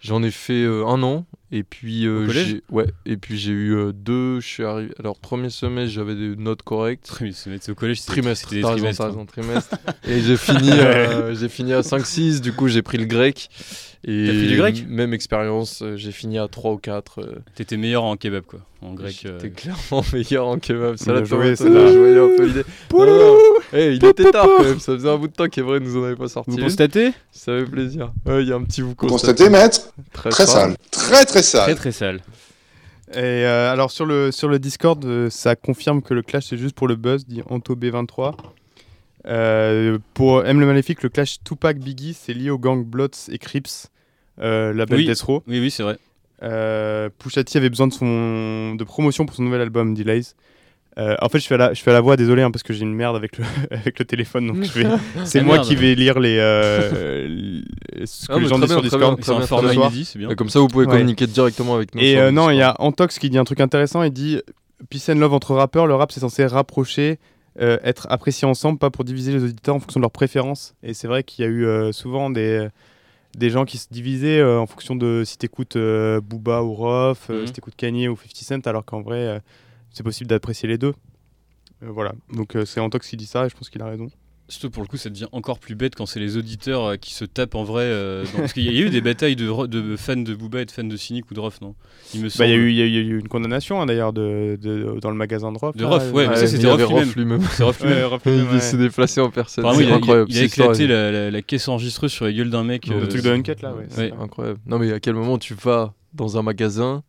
J'en 0.00 0.22
ai 0.22 0.30
fait 0.30 0.62
euh, 0.64 0.86
un 0.86 1.02
an 1.02 1.24
et 1.50 1.62
puis 1.62 2.06
euh, 2.06 2.28
j'ai- 2.28 2.62
ouais 2.70 2.86
et 3.06 3.16
puis 3.16 3.38
j'ai 3.38 3.52
eu 3.52 3.74
euh, 3.74 3.92
deux. 3.92 4.40
Je 4.40 4.46
suis 4.46 4.64
arrivé. 4.64 4.92
Alors 4.98 5.18
premier 5.18 5.50
semestre, 5.50 5.92
j'avais 5.94 6.14
des 6.14 6.36
notes 6.36 6.62
correctes. 6.62 7.06
Tri- 7.06 7.32
C'est 7.34 7.50
c'est 7.62 7.72
au 7.72 7.74
collège, 7.74 8.04
Trimestre, 8.04 8.50
des 8.50 8.56
raison, 8.56 8.70
trimestres. 8.76 8.98
t'as 8.98 9.04
hein. 9.04 9.08
raison, 9.08 9.26
trimestre. 9.26 9.76
et 10.08 10.20
j'ai 10.20 10.36
fini, 10.36 10.70
euh, 10.72 11.34
j'ai 11.34 11.48
fini 11.48 11.72
à 11.72 11.80
5-6, 11.80 12.40
du 12.40 12.52
coup 12.52 12.68
j'ai 12.68 12.82
pris 12.82 12.98
le 12.98 13.06
grec. 13.06 13.48
Et 14.04 14.26
T'as 14.26 14.32
pris 14.32 14.46
du 14.48 14.56
grec? 14.56 14.84
Même 14.88 15.12
expérience, 15.12 15.82
euh, 15.82 15.96
j'ai 15.96 16.12
fini 16.12 16.38
à 16.38 16.46
3 16.46 16.72
ou 16.74 16.76
4. 16.76 17.20
euh, 17.20 17.34
T'étais 17.56 17.76
meilleur 17.76 18.04
en 18.04 18.16
kebab, 18.16 18.44
quoi. 18.44 18.60
En 18.80 18.94
grec. 18.94 19.18
J'étais 19.24 19.46
euh, 19.48 19.50
clairement 19.50 20.04
meilleur 20.12 20.46
en 20.46 20.58
kebab. 20.60 20.94
Ça 20.96 21.12
l'a 21.12 21.24
joué, 21.24 21.46
joué, 21.48 21.56
celle-là. 21.56 21.92
je 21.92 21.98
voyais 21.98 22.18
un 22.18 22.36
peu 22.36 22.46
l'idée. 22.46 22.62
Non, 22.92 23.04
non, 23.06 23.38
eh, 23.72 23.94
il 23.96 24.04
était 24.04 24.30
tard 24.30 24.46
quand 24.46 24.62
même, 24.62 24.78
ça 24.78 24.92
faisait 24.94 25.08
un 25.10 25.16
bout 25.16 25.26
de 25.26 25.32
temps 25.32 25.48
qu'Evray 25.48 25.80
nous 25.80 25.96
en 25.96 26.04
avait 26.04 26.14
pas 26.14 26.28
sorti. 26.28 26.52
Vous 26.52 26.58
constatez? 26.58 27.10
Ça 27.32 27.58
fait 27.58 27.64
plaisir. 27.64 28.12
Ouais, 28.24 28.42
Il 28.44 28.48
y 28.48 28.52
a 28.52 28.54
un 28.54 28.62
petit 28.62 28.82
vous 28.82 28.90
Vous 28.90 28.94
constatez, 28.94 29.50
maître? 29.50 29.87
Très, 30.12 30.30
Très 30.30 30.46
sale. 30.46 30.76
Très 30.90 31.24
très 31.24 31.24
Très 31.24 31.42
sale. 31.42 31.76
très 31.76 31.92
sale. 31.92 32.20
Et 33.12 33.16
euh, 33.16 33.72
alors 33.72 33.90
sur 33.90 34.04
le, 34.04 34.30
sur 34.32 34.48
le 34.48 34.58
Discord, 34.58 35.02
euh, 35.04 35.30
ça 35.30 35.56
confirme 35.56 36.02
que 36.02 36.12
le 36.12 36.22
clash 36.22 36.46
c'est 36.48 36.58
juste 36.58 36.74
pour 36.74 36.88
le 36.88 36.94
buzz, 36.96 37.26
dit 37.26 37.42
Anto 37.48 37.74
B23. 37.74 38.34
Euh, 39.26 39.98
pour 40.14 40.44
M 40.44 40.60
le 40.60 40.66
Maléfique, 40.66 41.02
le 41.02 41.08
clash 41.08 41.38
Tupac 41.44 41.78
Biggie, 41.78 42.14
c'est 42.18 42.34
lié 42.34 42.50
au 42.50 42.58
gang 42.58 42.84
Bloods 42.84 43.30
et 43.30 43.38
Crips, 43.38 43.88
euh, 44.40 44.72
label 44.72 44.98
Oui. 44.98 45.06
Death 45.06 45.20
Row. 45.22 45.42
Oui, 45.46 45.58
oui, 45.60 45.70
c'est 45.70 45.82
vrai. 45.82 45.98
Euh, 46.42 47.08
Pusha 47.18 47.42
T 47.44 47.58
avait 47.58 47.68
besoin 47.70 47.88
de, 47.88 47.92
son, 47.92 48.74
de 48.74 48.84
promotion 48.84 49.26
pour 49.26 49.34
son 49.34 49.42
nouvel 49.42 49.60
album 49.60 49.94
Delays. 49.94 50.22
Euh, 50.98 51.14
en 51.22 51.28
fait, 51.28 51.38
je 51.38 51.46
fais, 51.46 51.54
à 51.54 51.58
la, 51.58 51.74
je 51.74 51.82
fais 51.82 51.92
la 51.92 52.00
voix, 52.00 52.16
désolé, 52.16 52.42
hein, 52.42 52.50
parce 52.50 52.62
que 52.64 52.72
j'ai 52.72 52.82
une 52.82 52.94
merde 52.94 53.14
avec 53.14 53.38
le, 53.38 53.44
avec 53.70 53.98
le 53.98 54.04
téléphone. 54.04 54.46
Donc 54.48 54.64
je 54.64 54.72
vais- 54.72 54.88
c'est 55.24 55.42
moi 55.42 55.56
merde. 55.56 55.66
qui 55.68 55.76
vais 55.76 55.94
lire 55.94 56.18
les, 56.18 56.38
euh, 56.38 57.60
ce 58.04 58.26
que 58.26 58.32
Ah, 58.32 58.36
les 58.36 58.42
mais 58.42 58.48
gens 58.48 58.58
disent 58.58 58.70
sur 58.70 58.82
Discord. 58.82 59.18
C'est 59.22 59.30
un 59.32 59.40
format 59.42 59.74
inédit, 59.74 60.04
c'est 60.04 60.18
bien. 60.18 60.30
Et 60.30 60.34
comme 60.36 60.48
ça, 60.48 60.58
vous 60.60 60.68
pouvez 60.68 60.86
Ouais. 60.86 60.92
communiquer 60.92 61.26
directement 61.26 61.74
avec 61.76 61.94
nous. 61.94 62.00
Et 62.00 62.18
euh, 62.18 62.30
non, 62.32 62.50
il 62.50 62.56
y 62.56 62.62
a 62.62 62.74
Antox 62.80 63.18
qui 63.18 63.30
dit 63.30 63.38
un 63.38 63.44
truc 63.44 63.60
intéressant. 63.60 64.02
Il 64.02 64.10
dit 64.12 64.40
Peace 64.90 65.08
and 65.08 65.18
love 65.18 65.34
entre 65.34 65.54
rappeurs. 65.54 65.86
Le 65.86 65.94
rap, 65.94 66.10
c'est 66.10 66.20
censé 66.20 66.44
rapprocher, 66.46 67.18
euh, 67.60 67.78
être 67.84 68.06
apprécié 68.10 68.46
ensemble, 68.48 68.78
pas 68.78 68.90
pour 68.90 69.04
diviser 69.04 69.32
les 69.32 69.44
auditeurs 69.44 69.76
en 69.76 69.80
fonction 69.80 70.00
de 70.00 70.02
leurs 70.02 70.10
préférences. 70.10 70.74
Et 70.82 70.94
c'est 70.94 71.06
vrai 71.08 71.22
qu'il 71.22 71.44
y 71.44 71.48
a 71.48 71.50
eu 71.50 71.64
euh, 71.64 71.92
souvent 71.92 72.28
des, 72.30 72.66
des 73.36 73.50
gens 73.50 73.64
qui 73.64 73.78
se 73.78 73.86
divisaient 73.90 74.40
euh, 74.40 74.58
en 74.58 74.66
fonction 74.66 74.96
de 74.96 75.22
si 75.24 75.38
t'écoutes 75.38 75.76
euh, 75.76 76.20
Booba 76.20 76.62
ou 76.62 76.72
Rof, 76.74 77.26
euh, 77.30 77.40
Mhm. 77.42 77.46
si 77.46 77.52
t'écoutes 77.52 77.76
Kanye 77.76 78.08
ou 78.08 78.16
50 78.16 78.36
Cent, 78.64 78.66
alors 78.66 78.84
qu'en 78.84 79.00
vrai, 79.00 79.18
euh, 79.18 79.38
c'est 79.92 80.02
possible 80.02 80.28
d'apprécier 80.28 80.68
les 80.68 80.78
deux. 80.78 80.94
Euh, 81.82 81.88
voilà, 81.90 82.12
donc 82.32 82.56
euh, 82.56 82.64
c'est 82.64 82.80
Antox 82.80 83.08
qui 83.08 83.16
dit 83.16 83.26
ça 83.26 83.46
et 83.46 83.48
je 83.48 83.56
pense 83.56 83.70
qu'il 83.70 83.82
a 83.82 83.86
raison. 83.86 84.08
Surtout 84.50 84.70
pour 84.70 84.82
le 84.82 84.88
coup, 84.88 84.96
ça 84.96 85.10
devient 85.10 85.26
encore 85.32 85.58
plus 85.58 85.74
bête 85.74 85.94
quand 85.94 86.06
c'est 86.06 86.20
les 86.20 86.38
auditeurs 86.38 86.82
euh, 86.84 86.96
qui 86.96 87.12
se 87.12 87.26
tapent 87.26 87.54
en 87.54 87.64
vrai. 87.64 87.82
euh, 87.84 88.24
dans- 88.32 88.38
Parce 88.38 88.54
qu'il 88.54 88.62
y 88.62 88.68
a 88.70 88.80
eu 88.86 88.88
des 88.88 89.02
batailles 89.02 89.36
de, 89.36 89.46
fans 89.98 90.16
de 90.16 90.34
Booba 90.34 90.62
et 90.62 90.64
de 90.64 90.70
fans 90.70 90.84
de 90.84 90.96
Cynic 90.96 91.30
ou 91.30 91.34
de 91.34 91.40
Rof, 91.40 91.60
non? 91.60 91.74
Il 92.14 92.20
me 92.20 92.24
Bah, 92.28 92.30
semble. 92.30 92.48
Il 92.48 92.52
y, 92.52 92.54
a 92.54 92.56
eu- 92.56 92.70
il 92.70 92.76
y 92.76 92.80
a 92.80 92.84
eu- 92.86 92.88
il 92.88 92.94
y 92.94 92.96
a 92.96 93.00
eu 93.02 93.18
une 93.20 93.28
condamnation 93.28 93.78
hein, 93.82 93.84
d'ailleurs 93.84 94.14
de, 94.14 94.58
de- 94.58 94.98
dans 95.02 95.10
le 95.10 95.16
magasin 95.16 95.52
de 95.52 95.58
Rof. 95.58 95.76
De 95.76 95.82
là, 95.82 95.90
Rof, 95.90 96.12
ouais, 96.14 96.26
mais 96.28 96.34
ça, 96.36 96.40
Ouais, 96.40 96.46
c'était 96.46 96.62
il 96.62 96.82
Rof 96.82 97.14
lui-même. 97.14 97.42
C'est 97.52 97.62
Rof 97.62 97.78
lui-même. 97.82 98.10
Ouais, 98.10 98.18
Il 98.24 98.42
ouais. 98.54 98.60
s'est 98.60 98.78
déplacé 98.78 99.20
en 99.20 99.28
personne. 99.30 99.64
Apparemment, 99.66 99.80
C'est 99.82 99.86
il 99.86 99.92
a, 99.92 99.96
incroyable. 99.96 100.30
il 100.30 100.38
a 100.38 100.44
histoire 100.44 100.68
éclaté 100.70 100.86
la, 100.86 101.12
la- 101.12 101.30
la 101.30 101.42
caisse 101.42 101.68
enregistreuse 101.68 102.10
sur 102.10 102.24
la 102.24 102.32
gueule 102.32 102.48
d'un 102.48 102.64
mec. 102.64 102.86
Le 102.86 102.96
euh, 102.96 103.00
Le 103.02 103.08
truc 103.08 103.22
de 103.22 103.30
Uncut 103.30 103.52
là, 103.60 103.74
ouais. 103.74 103.86
Ouais. 103.98 104.12
Incroyable. 104.18 104.60
Non, 104.66 104.78
mais 104.78 104.90
à 104.92 104.98
quel 104.98 105.12
moment 105.14 105.36
tu 105.36 105.52
vas 105.52 105.92
dans 106.14 106.38
un 106.38 106.42
magasin 106.42 107.02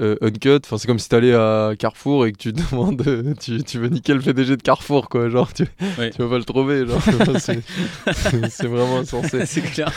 euh, 0.00 0.16
uncut 0.22 0.60
Enfin, 0.64 0.78
c'est 0.78 0.86
comme 0.86 0.98
si 0.98 1.08
t'allais 1.08 1.34
à 1.34 1.72
Carrefour 1.78 2.26
et 2.26 2.32
que 2.32 2.38
tu 2.38 2.52
demandes, 2.52 3.02
euh, 3.06 3.34
tu, 3.40 3.62
tu 3.62 3.78
veux 3.78 3.88
niquer 3.88 4.14
le 4.14 4.20
PDG 4.20 4.56
de 4.56 4.62
Carrefour, 4.62 5.08
quoi. 5.08 5.28
Genre, 5.28 5.52
tu, 5.52 5.64
Ouais. 5.98 6.10
tu 6.10 6.22
vas 6.22 6.28
pas 6.28 6.38
le 6.38 6.44
trouver. 6.44 6.86
Genre, 6.86 7.00
c'est, 8.50 8.66
vraiment 8.66 8.98
insensé. 8.98 9.46
c'est 9.46 9.60
clair. 9.62 9.92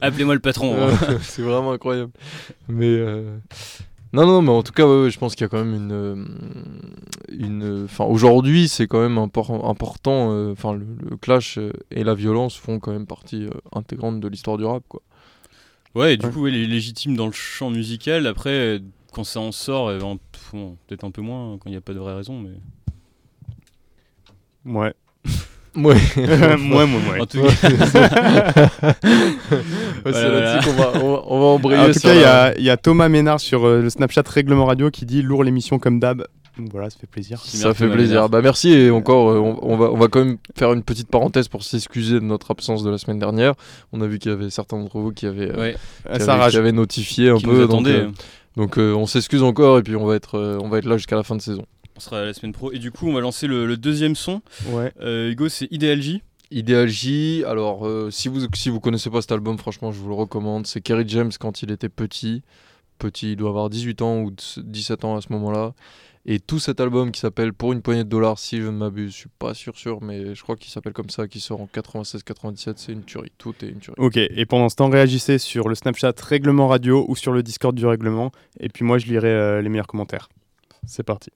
Appelez-moi 0.00 0.34
le 0.34 0.40
patron. 0.40 0.76
hein. 0.88 1.18
C'est 1.22 1.42
vraiment 1.42 1.72
incroyable. 1.72 2.12
Mais 2.68 2.86
euh, 2.88 3.36
non, 4.12 4.26
non, 4.26 4.42
mais 4.42 4.50
en 4.50 4.62
tout 4.62 4.72
cas, 4.72 4.86
ouais, 4.86 5.02
ouais, 5.04 5.10
je 5.10 5.18
pense 5.18 5.34
qu'il 5.34 5.44
y 5.44 5.46
a 5.46 5.48
quand 5.48 5.64
même 5.64 5.74
une, 5.74 5.92
euh, 5.92 6.24
une. 7.30 7.84
Enfin, 7.84 8.04
aujourd'hui, 8.04 8.68
c'est 8.68 8.86
quand 8.86 9.00
même 9.00 9.18
impor- 9.18 9.68
important. 9.68 10.50
Enfin, 10.52 10.74
le, 10.74 10.86
le 11.10 11.16
clash 11.16 11.58
et 11.90 12.04
la 12.04 12.14
violence 12.14 12.56
font 12.56 12.78
quand 12.78 12.92
même 12.92 13.06
partie 13.06 13.46
intégrante 13.72 14.20
de 14.20 14.28
l'histoire 14.28 14.58
du 14.58 14.64
rap, 14.64 14.82
quoi. 14.88 15.02
Ouais, 15.96 16.14
et 16.14 16.16
du 16.16 16.26
Ouais. 16.26 16.32
coup, 16.32 16.46
il 16.46 16.54
est 16.54 16.66
légitime 16.66 17.16
dans 17.16 17.26
le 17.26 17.32
champ 17.32 17.68
musical. 17.70 18.26
Après, 18.28 18.80
quand 19.12 19.24
ça 19.24 19.40
en 19.40 19.52
sort, 19.52 19.88
euh, 19.88 20.00
en- 20.00 20.18
bon, 20.52 20.76
peut-être 20.86 21.04
un 21.04 21.10
peu 21.10 21.22
moins 21.22 21.56
quand 21.58 21.68
il 21.68 21.72
n'y 21.72 21.76
a 21.78 21.80
pas 21.80 21.92
de 21.94 21.98
vraie 21.98 22.14
raison. 22.14 22.38
Mais... 22.40 22.50
Ouais. 24.72 24.94
Ouais. 25.76 25.94
moi, 26.58 26.84
moi, 26.84 27.00
moi. 27.06 27.20
En 27.20 27.26
tout 27.26 27.40
cas, 27.42 27.48
Ouais, 27.48 27.52
c'est 30.04 30.10
Voilà, 30.10 30.40
là-dessus 30.40 30.68
qu'on 30.68 30.76
va, 30.76 30.92
on 30.96 31.12
va, 31.12 31.22
on 31.26 31.38
va 31.40 31.46
embrayer. 31.46 31.90
en 31.90 31.92
tout 31.92 32.00
cas, 32.00 32.12
il 32.14 32.18
y, 32.18 32.22
la- 32.22 32.42
a- 32.46 32.54
il 32.56 32.64
y 32.64 32.70
a 32.70 32.76
Thomas 32.76 33.08
Ménard 33.08 33.38
sur 33.40 33.64
euh, 33.64 33.80
le 33.80 33.88
Snapchat 33.90 34.24
Règlement 34.26 34.64
Radio 34.64 34.90
qui 34.90 35.06
dit 35.06 35.22
lourd 35.22 35.44
l'émission 35.44 35.78
comme 35.78 36.00
d'hab. 36.00 36.26
Donc 36.58 36.70
voilà, 36.72 36.90
ça 36.90 36.98
fait 36.98 37.06
plaisir. 37.06 37.38
Ça 37.38 37.68
Merci, 37.68 37.78
fait 37.78 37.84
Thomas 37.84 37.94
plaisir. 37.94 38.14
Ménard. 38.14 38.28
Bah 38.30 38.40
merci 38.42 38.72
et 38.72 38.90
encore, 38.90 39.30
euh, 39.30 39.38
on, 39.38 39.58
on 39.62 39.76
va, 39.76 39.92
on 39.92 39.96
va 39.96 40.08
quand 40.08 40.24
même 40.24 40.38
faire 40.58 40.72
une 40.72 40.82
petite 40.82 41.08
parenthèse 41.08 41.46
pour 41.48 41.62
s'excuser 41.62 42.14
de 42.14 42.24
notre 42.24 42.50
absence 42.50 42.82
de 42.82 42.90
la 42.90 42.98
semaine 42.98 43.18
dernière. 43.20 43.54
On 43.92 44.00
a 44.00 44.06
vu 44.08 44.18
qu'il 44.18 44.32
y 44.32 44.34
avait 44.34 44.50
certains 44.50 44.76
d'entre 44.78 44.98
vous 44.98 45.12
qui 45.12 45.26
avaient, 45.26 45.52
euh, 45.52 45.56
ouais, 45.60 45.76
Ah, 46.08 46.18
qui 46.18 46.24
ça 46.24 46.32
avaient, 46.32 46.42
rage. 46.42 46.52
qui 46.52 46.58
avaient 46.58 46.72
notifié 46.72 47.30
un 47.30 47.36
qui 47.36 47.44
peu. 47.44 47.60
nous 47.60 47.66
donc, 47.68 47.86
euh, 47.86 48.10
Donc 48.56 48.78
euh, 48.78 48.94
on 48.94 49.06
s'excuse 49.06 49.42
encore 49.42 49.78
et 49.78 49.82
puis 49.82 49.96
on 49.96 50.06
va 50.06 50.16
être, 50.16 50.36
euh, 50.36 50.58
on 50.60 50.68
va 50.68 50.78
être 50.78 50.84
là 50.86 50.96
jusqu'à 50.96 51.16
la 51.16 51.22
fin 51.22 51.36
de 51.36 51.42
saison. 51.42 51.64
On 51.96 52.00
sera 52.00 52.24
la 52.24 52.32
semaine 52.32 52.52
pro. 52.52 52.72
Et 52.72 52.78
du 52.78 52.90
coup, 52.90 53.08
on 53.08 53.12
va 53.12 53.20
lancer 53.20 53.46
le, 53.46 53.66
le 53.66 53.76
deuxième 53.76 54.14
son. 54.16 54.42
Ouais. 54.70 54.92
Euh, 55.00 55.30
Hugo, 55.30 55.48
c'est 55.48 55.68
Ideal 55.70 56.00
J. 56.00 56.22
Ideal 56.50 56.88
J, 56.88 57.44
alors 57.46 57.86
euh, 57.86 58.10
si 58.10 58.28
vous 58.28 58.40
si 58.54 58.70
vous 58.70 58.80
connaissez 58.80 59.08
pas 59.08 59.20
cet 59.20 59.30
album, 59.30 59.56
franchement 59.56 59.92
je 59.92 60.00
vous 60.00 60.08
le 60.08 60.14
recommande. 60.14 60.66
C'est 60.66 60.80
Kerry 60.80 61.04
James 61.06 61.30
quand 61.38 61.62
il 61.62 61.70
était 61.70 61.88
petit. 61.88 62.42
Petit, 62.98 63.32
il 63.32 63.36
doit 63.36 63.50
avoir 63.50 63.70
18 63.70 64.02
ans 64.02 64.20
ou 64.20 64.32
17 64.56 65.04
ans 65.04 65.16
à 65.16 65.20
ce 65.20 65.32
moment-là. 65.32 65.74
Et 66.26 66.38
tout 66.38 66.58
cet 66.58 66.80
album 66.80 67.12
qui 67.12 67.20
s'appelle 67.20 67.54
Pour 67.54 67.72
une 67.72 67.80
poignée 67.80 68.04
de 68.04 68.08
dollars, 68.08 68.38
si 68.38 68.60
je 68.60 68.66
ne 68.66 68.72
m'abuse, 68.72 69.12
je 69.12 69.16
suis 69.16 69.28
pas 69.38 69.54
sûr 69.54 69.76
sûr, 69.76 70.02
mais 70.02 70.34
je 70.34 70.42
crois 70.42 70.56
qu'il 70.56 70.70
s'appelle 70.70 70.92
comme 70.92 71.08
ça, 71.08 71.26
qui 71.26 71.40
sort 71.40 71.60
en 71.62 71.66
96-97, 71.66 72.74
c'est 72.76 72.92
une 72.92 73.04
tuerie. 73.04 73.32
Tout 73.38 73.54
est 73.62 73.68
une 73.68 73.78
tuerie. 73.78 73.96
Ok, 73.98 74.16
et 74.16 74.46
pendant 74.46 74.68
ce 74.68 74.76
temps, 74.76 74.90
réagissez 74.90 75.38
sur 75.38 75.68
le 75.68 75.74
Snapchat 75.74 76.12
Règlement 76.22 76.68
Radio 76.68 77.06
ou 77.08 77.16
sur 77.16 77.32
le 77.32 77.42
Discord 77.42 77.74
du 77.74 77.86
Règlement. 77.86 78.32
Et 78.58 78.68
puis 78.68 78.84
moi, 78.84 78.98
je 78.98 79.06
lirai 79.06 79.28
euh, 79.28 79.62
les 79.62 79.70
meilleurs 79.70 79.86
commentaires. 79.86 80.28
C'est 80.86 81.02
parti. 81.02 81.30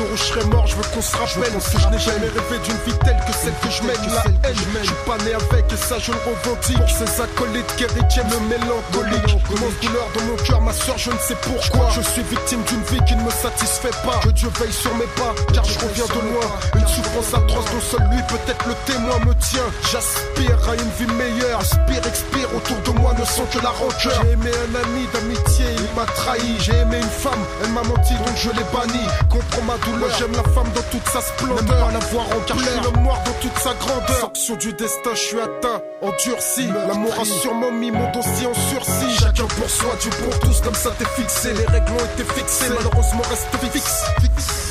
Jour 0.00 0.08
où 0.12 0.16
je 0.16 0.22
serai 0.22 0.44
mort, 0.46 0.66
je 0.66 0.76
veux 0.76 0.88
qu'on 0.94 1.02
se 1.02 1.16
rappelle. 1.16 1.52
Si 1.60 1.78
je 1.78 1.88
n'ai 1.88 1.98
jamais 1.98 2.28
rêvé 2.28 2.56
d'une 2.64 2.80
vie 2.86 2.98
telle 3.04 3.20
que 3.26 3.32
celle 3.32 3.56
que 3.62 3.70
je 3.70 3.82
mène. 3.82 4.14
La 4.14 4.24
haine, 4.48 4.56
je 4.80 4.86
suis 4.86 5.02
pas 5.06 5.18
né 5.24 5.32
avec 5.34 5.72
et 5.72 5.76
ça 5.76 5.98
je 5.98 6.12
le 6.12 6.18
revendique. 6.24 6.78
Pour 6.78 6.90
ces 6.90 7.20
acolytes 7.20 7.76
qui 7.76 7.84
héritiennent 7.84 8.30
le 8.30 8.40
mélancolique. 8.48 9.32
Immense 9.50 9.76
douleur 9.82 10.06
dans 10.14 10.24
mon 10.24 10.36
cœur, 10.36 10.60
ma 10.62 10.72
soeur, 10.72 10.96
je 10.96 11.10
ne 11.10 11.18
sais 11.18 11.36
pourquoi. 11.42 11.90
Je 11.94 12.00
suis 12.00 12.22
victime 12.22 12.62
d'une 12.64 12.82
vie 12.84 13.04
qui 13.06 13.16
ne 13.16 13.22
me 13.22 13.30
satisfait 13.30 13.96
pas. 14.04 14.20
Que 14.22 14.30
Dieu 14.30 14.48
veille 14.58 14.72
sur 14.72 14.94
mes 14.94 15.10
pas, 15.20 15.34
car 15.52 15.64
je 15.64 15.78
reviens 15.78 16.06
de 16.06 16.20
loin. 16.32 16.48
Une 16.76 16.86
souffrance 16.86 17.34
atroce 17.34 17.64
dont 17.72 17.80
seul 17.80 18.08
lui, 18.10 18.22
peut-être 18.28 18.64
le 18.66 18.74
témoin 18.86 19.18
me 19.26 19.34
tient. 19.34 19.68
J'aspire 19.90 20.58
à 20.68 20.74
une 20.74 20.90
vie 20.98 21.12
meilleure. 21.14 21.60
Aspire, 21.60 22.06
expire, 22.06 22.48
autour 22.56 22.78
de 22.86 22.98
moi 22.98 23.12
ne 23.18 23.24
sont 23.24 23.44
que 23.52 23.58
la 23.62 23.70
rancœur. 23.70 24.22
J'ai 24.22 24.32
aimé 24.32 24.50
un 24.50 24.74
ami 24.84 25.06
d'amitié, 25.12 25.66
il 25.76 25.92
m'a 25.96 26.06
trahi. 26.06 26.56
J'ai 26.60 26.76
aimé 26.76 26.98
une 26.98 27.16
femme, 27.24 27.42
elle 27.62 27.70
m'a 27.70 27.82
menti, 27.82 28.14
donc 28.14 28.36
je 28.36 28.50
l'ai 28.50 28.66
banni. 28.72 29.04
Comprends 29.28 29.62
ma 29.62 29.76
douleur, 29.78 29.89
j'aime 30.18 30.32
la 30.32 30.42
femme 30.42 30.70
dans 30.74 30.82
toute 30.90 31.06
sa 31.08 31.20
splendeur. 31.20 31.56
N'aime 31.56 31.66
pas 31.66 31.92
la 31.92 31.98
voir 31.98 32.26
en 32.26 32.40
car 32.46 32.58
je 32.58 32.64
suis 32.64 32.80
l'homme 32.82 33.02
noir 33.02 33.18
dans 33.24 33.32
toute 33.40 33.58
sa 33.58 33.74
grandeur. 33.74 34.20
Sanction 34.20 34.56
du 34.56 34.72
destin, 34.72 35.10
je 35.14 35.20
suis 35.20 35.40
atteint, 35.40 35.80
endurci. 36.02 36.68
L'amour 36.88 37.14
a 37.20 37.24
sûrement 37.24 37.70
mis 37.70 37.90
mon 37.90 38.10
dossier 38.12 38.46
en 38.46 38.54
sursis. 38.54 39.18
Chacun 39.18 39.46
pour 39.46 39.70
soi, 39.70 39.96
Dieu 40.00 40.10
pour 40.22 40.38
tous, 40.40 40.60
comme 40.60 40.74
ça 40.74 40.90
t'es 40.98 41.04
fixé. 41.16 41.52
Les 41.54 41.66
règles 41.66 41.92
ont 41.92 42.04
été 42.14 42.24
fixées, 42.34 42.68
malheureusement 42.68 43.22
reste 43.28 43.72
fixe. 43.72 44.04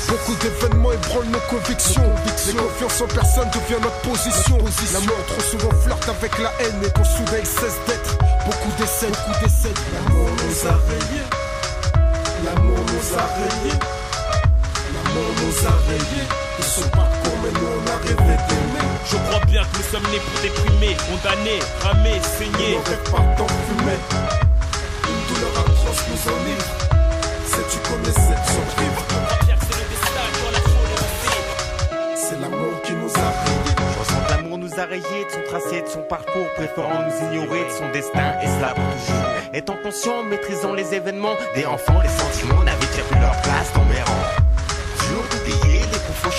Beaucoup 0.08 0.34
d'événements 0.42 0.92
ébranlent 0.92 1.30
nos 1.30 1.40
convictions. 1.48 2.10
Les 2.46 2.54
confiances 2.54 3.00
en 3.00 3.06
personne 3.06 3.48
devient 3.50 3.80
notre 3.80 4.00
position. 4.00 4.58
La 4.92 5.00
mort 5.00 5.24
trop 5.26 5.40
souvent 5.40 5.70
flirte 5.82 6.08
avec 6.08 6.38
la 6.38 6.50
haine 6.60 6.82
et 6.84 6.90
quand 6.90 7.04
soudain 7.04 7.38
il 7.38 7.46
cesse 7.46 7.78
d'être. 7.86 8.18
Beaucoup 8.44 8.72
décèdent, 8.78 9.10
beaucoup 9.10 9.38
décèdent. 9.44 9.78
L'amour 9.94 10.28
nous 10.30 10.66
a 10.66 10.72
rayés. 10.72 11.26
L'amour 12.44 12.78
nous 12.78 13.18
a 13.18 13.22
rayés. 13.22 13.78
L'amour 15.10 15.32
nous 15.42 15.66
a 15.66 15.74
rayés. 15.88 16.26
De 16.58 16.62
son 16.62 16.88
parcours, 16.90 17.38
mais 17.42 17.50
nous 17.58 17.66
on 17.66 17.86
a 17.90 17.96
rêvé 17.96 18.36
d'aimer. 18.48 18.86
Je 19.10 19.16
crois 19.16 19.44
bien 19.46 19.62
que 19.62 19.78
nous 19.78 19.88
sommes 19.90 20.10
nés 20.12 20.20
pour 20.20 20.40
déprimer, 20.40 20.96
condamner, 21.08 21.58
ramer, 21.82 22.20
saigner. 22.22 22.78
On 22.78 23.10
pas 23.10 23.24
tant 23.36 23.46
fumer. 23.48 23.98
Une 25.08 25.34
douleur 25.34 25.52
atroce 25.60 26.02
nous 26.10 26.32
enivre. 26.32 26.70
Sais-tu 27.46 27.78
qu'on 27.88 28.00
essaie 28.02 28.38
de 28.38 28.46
survivre 28.46 29.02
Bien 29.46 29.56
que 29.56 29.64
c'est 32.16 32.40
l'amour 32.40 32.80
qui 32.84 32.92
nous 32.92 33.10
a 33.10 33.30
rayés. 33.42 33.74
Je 33.76 33.98
ressens 33.98 34.20
que 34.26 34.32
l'amour 34.32 34.58
nous 34.58 34.78
a 34.78 34.84
rayés 34.84 35.24
de 35.24 35.30
son 35.30 35.42
tracé, 35.48 35.82
de 35.82 35.88
son 35.88 36.02
parcours, 36.02 36.46
préférant 36.54 37.02
nous 37.06 37.26
ignorer 37.26 37.64
de 37.64 37.70
son 37.70 37.90
destin, 37.90 38.38
et 38.42 38.46
cela 38.46 38.74
pour 38.74 38.84
toujours. 38.94 39.24
Étant 39.52 39.76
conscient, 39.82 40.22
maîtrisant 40.22 40.74
les 40.74 40.94
événements, 40.94 41.34
des 41.56 41.66
enfants, 41.66 42.00
les 42.00 42.08
sentiments 42.08 42.62
n'avaient 42.62 42.86
déjà 42.86 43.02
plus 43.02 43.20
leur 43.20 43.42
place 43.42 43.72
dans 43.74 43.89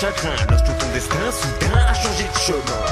lorsque 0.02 0.66
ton 0.66 0.88
destin 0.92 1.30
soudain 1.30 1.78
a 1.78 1.94
changé 1.94 2.24
de 2.24 2.38
chemin. 2.38 2.86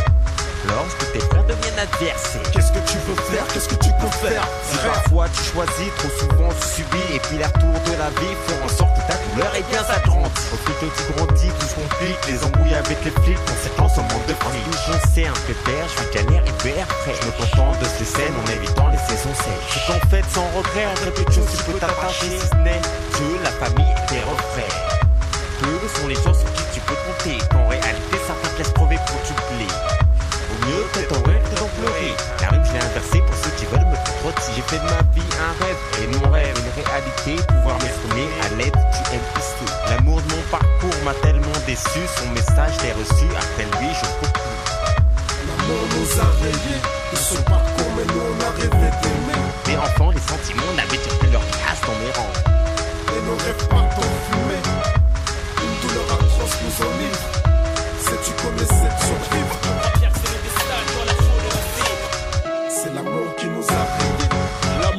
Lorsque 0.69 1.13
tes 1.13 1.19
frères 1.19 1.43
deviennent 1.43 1.79
adversaires, 1.83 2.43
Qu'est-ce 2.53 2.71
que 2.71 2.79
tu 2.87 2.99
veux 3.09 3.19
faire? 3.35 3.43
Qu'est-ce 3.49 3.67
que 3.67 3.83
tu 3.83 3.91
peux 3.99 4.13
faire? 4.23 4.47
Si 4.71 4.79
parfois 4.79 5.27
tu 5.35 5.43
choisis, 5.51 5.91
trop 5.99 6.13
souvent 6.21 6.51
tu 6.55 6.69
subis, 6.69 7.17
et 7.17 7.19
puis 7.19 7.39
les 7.39 7.47
retours 7.47 7.81
de 7.83 7.99
la 7.99 8.11
vie 8.21 8.37
font 8.47 8.63
en 8.63 8.69
sorte 8.69 8.95
que 8.95 9.03
ta 9.11 9.19
douleur 9.27 9.51
est 9.57 9.67
bien 9.73 9.83
s'agrandit. 9.83 10.31
Au 10.55 10.57
plus 10.63 10.75
que 10.79 10.87
tu 10.87 11.03
grandis, 11.17 11.51
tout 11.59 11.67
se 11.67 11.75
complique, 11.75 12.23
les 12.29 12.45
embrouilles 12.45 12.79
avec 12.79 12.99
les 13.03 13.11
flics, 13.11 13.43
conséquence 13.43 13.99
au 13.99 14.03
manque 14.07 14.27
de 14.31 14.37
fric. 14.39 14.63
Je 14.71 14.95
sais 15.11 15.27
un 15.27 15.41
peu 15.49 15.55
père, 15.67 15.87
je 15.91 15.95
suis 15.99 16.11
galère 16.15 16.45
hyper 16.47 16.87
prêt. 16.87 17.15
Je 17.19 17.27
me 17.27 17.33
contente 17.35 17.81
de 17.81 17.87
ces 17.99 18.05
scènes 18.07 18.37
en 18.39 18.47
évitant 18.55 18.87
les 18.87 19.03
saisons 19.11 19.35
sèches. 19.35 19.67
C'est 19.75 19.83
qu'en 19.91 20.03
fait, 20.07 20.25
sans 20.31 20.47
regret, 20.55 20.87
peu 21.03 21.25
de 21.25 21.33
choses 21.33 21.51
tu 21.51 21.59
peux 21.65 21.79
t'attacher, 21.81 22.39
si 22.39 22.47
ce 22.47 22.55
n'est 22.63 22.79
que 23.19 23.27
la 23.43 23.51
famille 23.59 23.91
et 23.91 24.07
tes 24.07 24.23
refrains. 24.23 25.01
Peu 25.59 26.01
sont 26.01 26.07
les 26.07 26.15
gens 26.15 26.33
sur 26.33 26.51
qui 26.55 26.70
peux 26.91 26.97
compter, 27.07 27.39
qu'en 27.51 27.69
réalité 27.69 28.17
certains 28.27 28.49
pièces 28.57 28.73
prouver 28.73 28.99
pour 29.07 29.23
tu 29.23 29.33
plais. 29.33 29.71
Au 30.51 30.67
mieux 30.67 30.83
peut-être 30.93 31.15
en 31.19 31.23
rêve 31.23 31.43
que 31.47 31.57
d'en 31.61 31.71
pleurer. 31.79 32.13
La 32.41 32.49
rime 32.49 32.65
je 32.67 32.73
l'ai 32.73 32.85
inversée 32.85 33.21
pour 33.23 33.37
ceux 33.37 33.55
qui 33.57 33.67
veulent 33.67 33.87
me 33.87 33.95
faire 33.95 34.23
rôtir. 34.23 34.51
J'ai 34.57 34.63
fait 34.63 34.79
de 34.83 34.89
ma 34.91 35.03
vie 35.15 35.31
un 35.39 35.53
rêve 35.63 35.81
et 36.03 36.07
mon 36.11 36.31
rêve 36.31 36.57
une 36.59 36.73
réalité. 36.83 37.33
Pouvoir 37.47 37.79
m'exprimer 37.79 38.27
à 38.43 38.49
l'aide 38.59 38.75
du 38.75 39.03
MIC. 39.15 39.71
L'amour 39.91 40.19
de 40.23 40.29
mon 40.35 40.43
parcours 40.51 40.99
m'a 41.05 41.15
tellement 41.23 41.59
déçu. 41.67 42.03
Son 42.19 42.29
message 42.35 42.75
l'ai 42.83 42.93
reçu 42.93 43.27
après 43.39 43.67
lui 43.79 43.91
je 43.95 44.07
plus. 44.19 44.35
L'amour 45.47 45.85
nous 45.95 46.11
a 46.21 46.29
rayés 46.43 46.81
de 47.13 47.17
son 47.17 47.43
parcours, 47.47 47.93
mais 47.97 48.07
nous 48.11 48.21
on 48.21 48.37
a 48.43 48.51
rêvé 48.59 48.91
d'aimer. 49.03 49.43
Des 49.65 49.77
enfants, 49.77 50.11
les 50.11 50.27
sentiments 50.27 50.73
n'avaient 50.75 50.99
déjà 50.99 51.15
plus 51.19 51.31
leur 51.31 51.43
place 51.43 51.81
dans 51.87 51.97
mes 52.03 52.11
rangs? 52.19 52.35
Et 53.15 53.21
nos 53.27 53.37
rêves 53.45 53.67
partent 53.69 53.99
en 53.99 54.11
fumée. 54.27 54.70
Le 60.25 60.39
destin, 60.43 60.81
quand 60.93 61.05
la 61.07 61.15
foule 61.15 61.45
est 61.47 61.55
restée. 61.55 61.95
C'est 62.71 62.95
l'amour 62.95 63.37
qui 63.37 63.47
nous 63.47 63.65
a 63.69 63.83
rayés. 63.99 64.20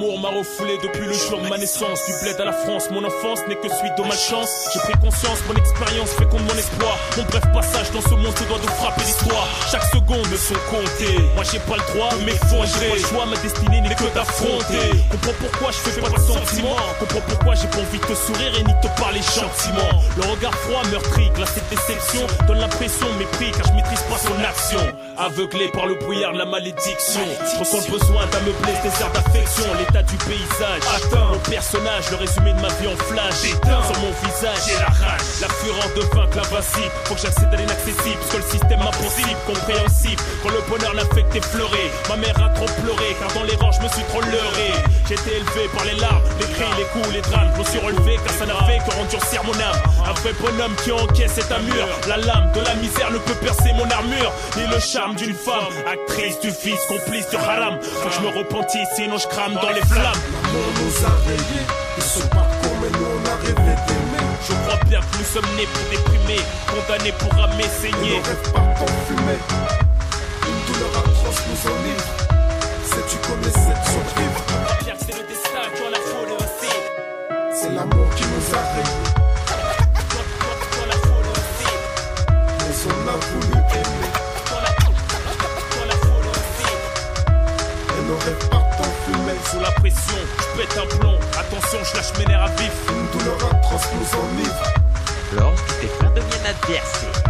L'amour 0.02 0.20
m'a 0.20 0.30
refoulé 0.30 0.80
depuis 0.82 1.06
le 1.06 1.14
jour 1.14 1.40
de 1.40 1.48
ma 1.48 1.60
naissance. 1.60 2.00
Du 2.08 2.14
bled 2.24 2.42
à 2.42 2.46
la 2.46 2.54
France, 2.54 2.90
mon 2.90 3.04
enfance 3.06 3.40
n'est 3.48 3.56
que 3.56 3.70
suite 3.70 3.94
de 3.98 4.02
malchance. 4.02 4.70
J'ai 4.74 4.80
pris 4.80 5.00
conscience, 5.00 5.38
mon 5.48 5.54
expérience 5.54 6.10
fait 6.18 6.26
compte 6.26 6.42
mon 6.42 6.58
espoir. 6.58 6.98
Mon 7.18 7.24
bref 7.26 7.44
passage 7.54 7.92
dans 7.92 8.02
ce 8.02 8.16
monde 8.16 8.36
se 8.36 8.44
doit 8.46 8.58
de 8.58 8.70
frapper 8.82 9.02
l'histoire. 9.02 9.48
Chaque 9.70 9.84
seconde 9.84 10.28
me 10.28 10.38
sont 10.38 10.58
comptées. 10.72 11.22
Moi 11.36 11.44
j'ai 11.44 11.60
pas 11.60 11.78
le 11.78 11.94
droit 11.94 12.10
de 12.18 12.26
m'effondrer. 12.26 12.98
J'ai 12.98 13.04
choix, 13.06 13.28
ma 13.28 13.38
destinée 13.38 13.82
n'est 13.82 13.94
que 13.94 14.10
d'affronter. 14.16 15.06
Comprends 15.12 15.38
pourquoi 15.40 15.72
je 15.72 15.78
fais 15.78 16.02
pas 16.02 16.10
de 16.10 16.18
sentiments. 16.18 16.82
Comprends 17.00 17.26
pourquoi 17.30 17.54
j'ai 17.54 17.68
pas 17.68 17.86
envie 17.86 18.00
de 18.00 18.06
te 18.06 18.16
sourire 18.16 18.58
et 18.58 18.64
ni 18.64 18.74
de 18.74 18.82
te 18.82 19.00
parler 19.00 19.22
gentiment. 19.22 20.02
Le 20.18 20.24
regard 20.34 20.56
froid 20.66 20.82
meurtri, 20.90 21.30
glacé 21.36 21.61
déception, 21.72 22.28
donne 22.48 22.60
l'impression 22.60 23.08
mépris 23.18 23.52
car 23.52 23.66
je 23.68 23.74
maîtrise 23.74 24.04
pas 24.04 24.20
son 24.20 24.38
action. 24.44 24.84
Aveuglé 25.18 25.70
par 25.70 25.88
le 25.88 25.96
brouillard 25.96 26.34
de 26.34 26.38
la 26.38 26.46
malédiction, 26.46 27.26
ressens 27.58 27.88
le 27.88 27.98
besoin 27.98 28.26
d'ameubler 28.28 28.76
ce 28.78 28.90
désert 28.90 29.12
d'affection. 29.12 29.66
L'état 29.80 30.04
du 30.04 30.18
paysage, 30.18 30.84
atteint 30.96 31.26
mon 31.32 31.40
personnage, 31.40 32.12
le 32.12 32.18
résumé 32.18 32.54
de 32.54 32.62
ma 32.62 32.68
vie 32.76 32.88
en 32.92 32.98
flash. 33.08 33.56
Sur 33.56 33.98
mon 34.04 34.14
visage, 34.28 34.62
j'ai 34.68 34.78
la 34.78 34.92
rage, 34.92 35.28
la 35.42 35.50
fureur 35.50 35.90
de 35.96 36.02
vaincre 36.16 36.38
l'invincible. 36.38 36.92
Faut 37.06 37.16
que 37.16 37.22
j'accède 37.22 37.54
à 37.54 37.58
l'inaccessible, 37.58 38.18
parce 38.20 38.32
que 38.32 38.38
le 38.38 38.50
système 38.52 38.82
impossible, 38.82 39.40
compréhensible. 39.48 40.22
Quand 40.44 40.50
le 40.50 40.62
bonheur 40.68 40.94
n'a 40.94 41.06
fait 41.16 41.24
que 41.24 41.40
t'effleurer, 41.40 41.88
ma 42.10 42.18
mère 42.18 42.36
a 42.44 42.50
trop 42.50 42.70
pleuré, 42.82 43.16
car 43.20 43.32
dans 43.34 43.44
les 43.44 43.56
rangs 43.56 43.72
je 43.72 43.82
me 43.82 43.90
suis 43.90 44.04
trop 44.12 44.22
leurré. 44.22 44.72
J'ai 45.08 45.16
été 45.16 45.38
élevé 45.38 45.70
par 45.74 45.86
les 45.86 45.96
larmes, 45.96 46.24
les 46.40 46.46
cris, 46.46 46.72
les 46.78 46.86
coups, 46.92 47.14
les 47.14 47.22
drames. 47.22 47.52
Je 47.56 47.60
me 47.60 47.66
suis 47.66 47.80
relevé 47.80 48.20
car 48.26 48.34
ça 48.36 48.46
n'a 48.46 48.56
fait 48.66 48.80
que 48.80 48.92
endurcir 49.00 49.44
mon 49.44 49.54
âme. 49.54 49.80
Un 50.06 50.14
vrai 50.14 50.34
bonhomme 50.40 50.76
qui 50.84 50.92
encaisse 50.92 51.34
cet 51.34 51.52
mur. 51.62 51.88
La 52.08 52.17
lame 52.17 52.52
de 52.54 52.62
la 52.62 52.76
misère 52.76 53.12
ne 53.12 53.17
peut 53.17 53.36
percer 53.36 53.74
mon 53.74 53.89
armure, 53.89 54.32
ni 54.58 54.63
le 54.67 54.80
charme 54.80 55.15
d'une 55.15 55.34
femme. 55.34 55.74
Actrice 55.91 56.39
du 56.39 56.52
fils, 56.52 56.80
complice 56.88 57.30
du 57.30 57.38
haram. 57.38 57.80
Faut 57.82 58.10
que 58.10 58.15
je 58.15 58.21
me 58.21 58.38
repentisse, 58.38 58.88
sinon 58.95 59.17
je 59.17 59.28
crame 59.28 59.54
dans 59.54 59.69
les 59.69 59.82
flammes. 59.82 60.21
L'amour 60.43 60.71
nous 60.80 61.06
a 61.06 61.10
rayés 61.28 61.65
de 61.97 62.02
son 62.02 62.28
parcours, 62.28 62.78
mais 62.82 62.89
nous 62.89 63.06
on 63.06 63.30
a 63.30 63.36
rêvé 63.36 63.76
d'aimer. 63.88 64.28
Je 64.47 64.54
crois 64.54 64.80
bien 64.86 65.00
que 65.00 65.17
nous 65.17 65.26
sommes 65.26 65.56
nés 65.56 65.67
pour 65.67 65.89
déprimer, 65.89 66.41
condamnés 66.67 67.13
pour 67.13 67.34
ramer, 67.34 67.63
saigner. 67.63 68.21
en 68.56 68.88
fumée. 69.08 69.81
Pète 90.62 90.78
un 90.78 90.97
plomb. 90.97 91.17
Attention, 91.39 91.80
je 91.84 91.97
lâche 91.97 92.17
mes 92.19 92.26
nerfs 92.26 92.43
à 92.43 92.50
vif. 92.50 92.71
Une 92.89 93.19
douleur 93.19 93.38
atroce 93.52 93.88
nous 93.93 94.19
enivre. 94.19 94.63
Lorsque 95.34 95.80
tes 95.80 95.88
frères 95.88 96.12
deviennent 96.12 96.45
adversaires, 96.45 97.24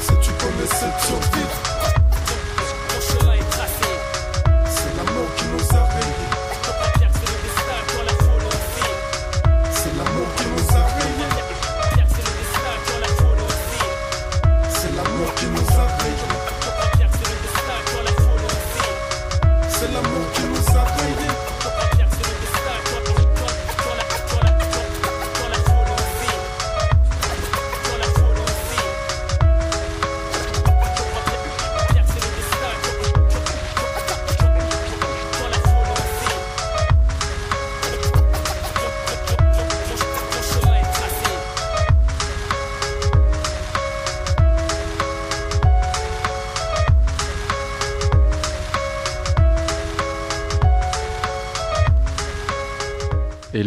Sais-tu 0.00 0.30
qu'on 0.32 0.64
essaie 0.64 0.86
de 0.86 1.06
survivre 1.06 1.71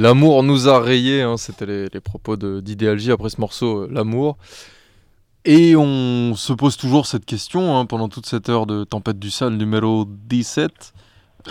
l'amour 0.06 0.44
nous 0.44 0.68
a 0.70 0.80
rayé, 0.80 1.22
hein, 1.22 1.38
c'était 1.38 1.66
les, 1.66 1.88
les 1.94 2.00
propos 2.00 2.36
de- 2.38 2.60
d'Idéal 2.60 2.98
J 3.00 3.12
après 3.12 3.30
ce 3.30 3.40
morceau, 3.42 3.82
euh, 3.84 3.88
l'amour. 3.92 4.38
Et 5.46 5.76
on 5.76 6.34
se 6.36 6.54
pose 6.54 6.76
toujours 6.78 7.06
cette 7.06 7.26
question 7.26 7.78
hein, 7.78 7.86
pendant 7.86 8.10
toute 8.10 8.26
cette 8.26 8.50
heure 8.50 8.66
de 8.66 8.84
Tempête 8.84 9.20
du 9.20 9.30
Sale 9.30 9.54
numéro 9.54 10.06
17. 10.08 10.94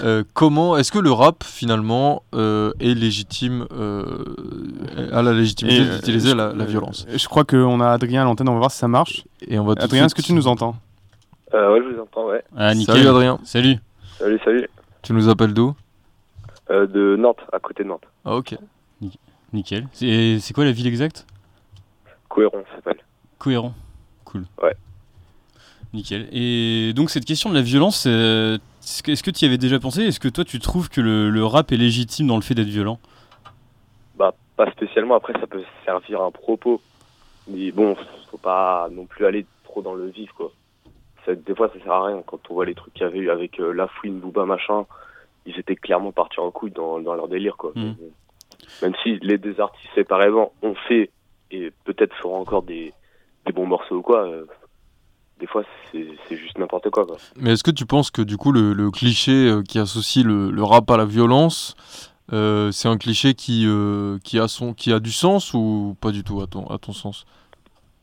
Euh, 0.03 0.25
comment 0.35 0.77
est-ce 0.77 0.91
que 0.91 0.99
le 0.99 1.13
rap 1.13 1.45
finalement 1.45 2.25
euh, 2.35 2.73
est 2.81 2.95
légitime, 2.95 3.67
euh, 3.73 4.25
a 5.13 5.23
la 5.23 5.33
légitimité 5.33 5.83
euh, 5.83 5.95
d'utiliser 5.97 6.31
je- 6.31 6.35
la, 6.35 6.53
la 6.53 6.65
euh, 6.65 6.67
violence? 6.67 7.07
Je 7.09 7.29
crois 7.29 7.45
qu'on 7.45 7.81
a 7.81 7.89
Adrien 7.91 8.23
à 8.23 8.25
l'antenne, 8.25 8.49
on 8.49 8.55
va 8.55 8.59
voir 8.59 8.73
si 8.73 8.79
ça 8.79 8.89
marche. 8.89 9.25
Et 9.47 9.57
on 9.59 9.65
va 9.65 9.75
Adrien, 9.79 10.07
est-ce 10.07 10.15
que 10.17 10.23
tu 10.23 10.33
nous 10.33 10.49
entends? 10.49 10.75
Euh, 11.55 11.73
ouais, 11.73 11.81
je 11.89 11.95
vous 11.95 12.03
entends, 12.03 12.27
ouais. 12.27 12.43
Ah, 12.57 12.75
nickel. 12.75 12.97
Salut 12.97 13.09
Adrien, 13.09 13.39
Salut. 13.45 13.77
Salut, 14.19 14.41
salut. 14.45 14.69
tu 15.03 15.13
nous 15.13 15.29
appelles 15.29 15.55
d'où? 15.55 15.75
Euh, 16.71 16.87
de 16.87 17.17
Nantes, 17.17 17.41
à 17.53 17.59
côté 17.61 17.83
de 17.85 17.89
Nantes. 17.89 18.07
Ah 18.25 18.37
ok. 18.37 18.57
Nickel. 19.53 19.87
C'est 19.93 20.39
c'est 20.41 20.55
quoi 20.55 20.65
la 20.65 20.73
ville 20.73 20.87
exacte? 20.87 21.27
Cohérent, 22.29 22.65
ça 22.71 22.77
s'appelle. 22.77 22.99
Cohérent. 23.39 23.75
Cool. 24.25 24.45
Ouais. 24.63 24.75
Nickel. 25.93 26.29
Et 26.33 26.93
donc 26.95 27.11
cette 27.11 27.25
question 27.27 27.51
de 27.51 27.55
la 27.55 27.63
violence, 27.63 28.07
euh, 28.07 28.57
est-ce 28.83 29.03
que- 29.03 29.13
est-ce 29.13 29.23
que 29.23 29.31
tu 29.31 29.45
y 29.45 29.49
avais 29.49 29.59
déjà 29.59 29.79
pensé? 29.79 30.03
Est-ce 30.03 30.19
que 30.21 30.29
toi 30.29 30.45
tu 30.45 30.59
trouves 30.59 30.89
que 30.89 31.01
le, 31.01 31.31
le 31.31 31.45
rap 31.45 31.71
est 31.71 31.77
légitime 31.77 32.27
dans 32.27 32.37
le 32.37 32.43
fait 32.43 32.55
d'être 32.55 32.67
violent? 32.69 32.99
Bah, 34.17 34.35
pas 34.57 34.71
spécialement. 34.73 35.15
Après, 35.17 35.35
ça 35.35 35.47
peut 35.47 35.63
servir 35.85 36.23
à 36.23 36.25
un 36.27 36.31
propos. 36.31 36.81
Mais 37.47 37.71
bon, 37.73 37.95
faut 38.31 38.39
pas 38.39 38.89
non 38.91 39.05
plus 39.05 39.27
aller 39.27 39.45
trop 39.65 39.83
dans 39.83 39.95
le 39.95 40.07
vif, 40.07 40.33
quoi. 40.33 40.51
Ça, 41.27 41.35
des 41.35 41.55
fois, 41.55 41.69
ça 41.69 41.79
sert 41.83 41.93
à 41.93 42.07
rien. 42.07 42.23
Quand 42.27 42.39
on 42.51 42.55
voit 42.55 42.65
les 42.65 42.75
trucs 42.75 42.95
qu'il 42.95 43.03
y 43.03 43.07
avait 43.07 43.19
eu 43.19 43.31
avec 43.31 43.61
euh, 43.61 43.73
La 43.73 43.87
Fouine, 43.87 44.19
Booba, 44.19 44.47
machin, 44.47 44.87
ils 45.47 45.59
étaient 45.59 45.77
clairement 45.77 46.13
partis 46.13 46.41
en 46.41 46.51
couille 46.51 46.71
dans, 46.71 47.01
dans 47.01 47.15
leur 47.15 47.29
délire, 47.29 47.57
quoi. 47.57 47.73
Mhm. 47.75 47.97
Même 48.83 48.95
si 49.03 49.19
les 49.21 49.39
deux 49.39 49.61
artistes 49.61 49.91
séparément 49.95 50.53
ont 50.63 50.75
fait 50.89 51.11
et 51.51 51.71
peut-être 51.85 52.15
feront 52.17 52.41
encore 52.41 52.63
des, 52.63 52.93
des 53.47 53.53
bons 53.53 53.67
morceaux 53.67 53.97
ou 53.97 54.03
quoi, 54.03 54.27
euh, 54.27 54.47
des 55.39 55.47
fois, 55.47 55.65
c'est 55.93 56.37
juste 56.37 56.59
n'importe 56.59 56.91
quoi, 56.91 57.05
quoi. 57.07 57.17
Mais 57.37 57.53
est-ce 57.53 57.65
que 57.65 57.71
tu 57.71 57.87
penses 57.87 58.11
que 58.11 58.23
du 58.23 58.37
coup 58.37 58.53
le, 58.53 58.73
le 58.73 58.91
cliché 58.91 59.33
euh, 59.49 59.63
qui 59.63 59.79
associe 59.79 60.25
le, 60.25 60.51
le 60.51 60.63
rap 60.63 60.91
à 60.91 60.97
la 60.97 61.05
violence, 61.05 61.77
euh, 62.33 62.71
c'est 62.73 62.89
un 62.89 62.97
cliché 62.97 63.35
qui, 63.35 63.65
euh, 63.67 64.19
qui, 64.25 64.39
a 64.39 64.49
son, 64.49 64.73
qui 64.73 64.93
a 64.93 65.01
du 65.01 65.13
sens 65.13 65.53
ou 65.53 65.97
pas 66.01 66.11
du 66.13 66.25
tout 66.25 66.41
à 66.41 66.47
ton, 66.47 66.67
à 66.69 66.79
ton 66.79 66.93
sens? 66.93 67.27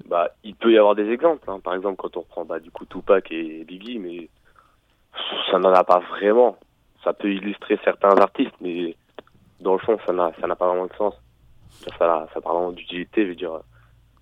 Bah, 0.07 0.29
il 0.43 0.55
peut 0.55 0.71
y 0.71 0.77
avoir 0.77 0.95
des 0.95 1.09
exemples. 1.09 1.49
hein. 1.49 1.59
Par 1.63 1.73
exemple, 1.73 1.95
quand 1.97 2.15
on 2.17 2.21
reprend 2.21 2.45
bah, 2.45 2.59
du 2.59 2.69
coup 2.69 2.85
Tupac 2.85 3.31
et 3.31 3.63
Biggie, 3.63 3.97
mais 3.97 4.29
ça 5.49 5.57
n'en 5.57 5.73
a 5.73 5.83
pas 5.83 5.99
vraiment. 5.99 6.57
Ça 7.03 7.13
peut 7.13 7.31
illustrer 7.33 7.79
certains 7.83 8.15
artistes, 8.17 8.55
mais 8.61 8.95
dans 9.59 9.73
le 9.73 9.79
fond, 9.79 9.97
ça 10.05 10.13
n'a 10.13 10.31
ça 10.39 10.47
n'a 10.47 10.55
pas 10.55 10.67
vraiment 10.67 10.85
de 10.87 10.93
sens. 10.97 11.13
Ça, 11.97 12.27
ça, 12.33 12.41
parle 12.41 12.57
vraiment 12.57 12.71
d'utilité. 12.71 13.23
Je 13.23 13.29
veux 13.29 13.35
dire, 13.35 13.59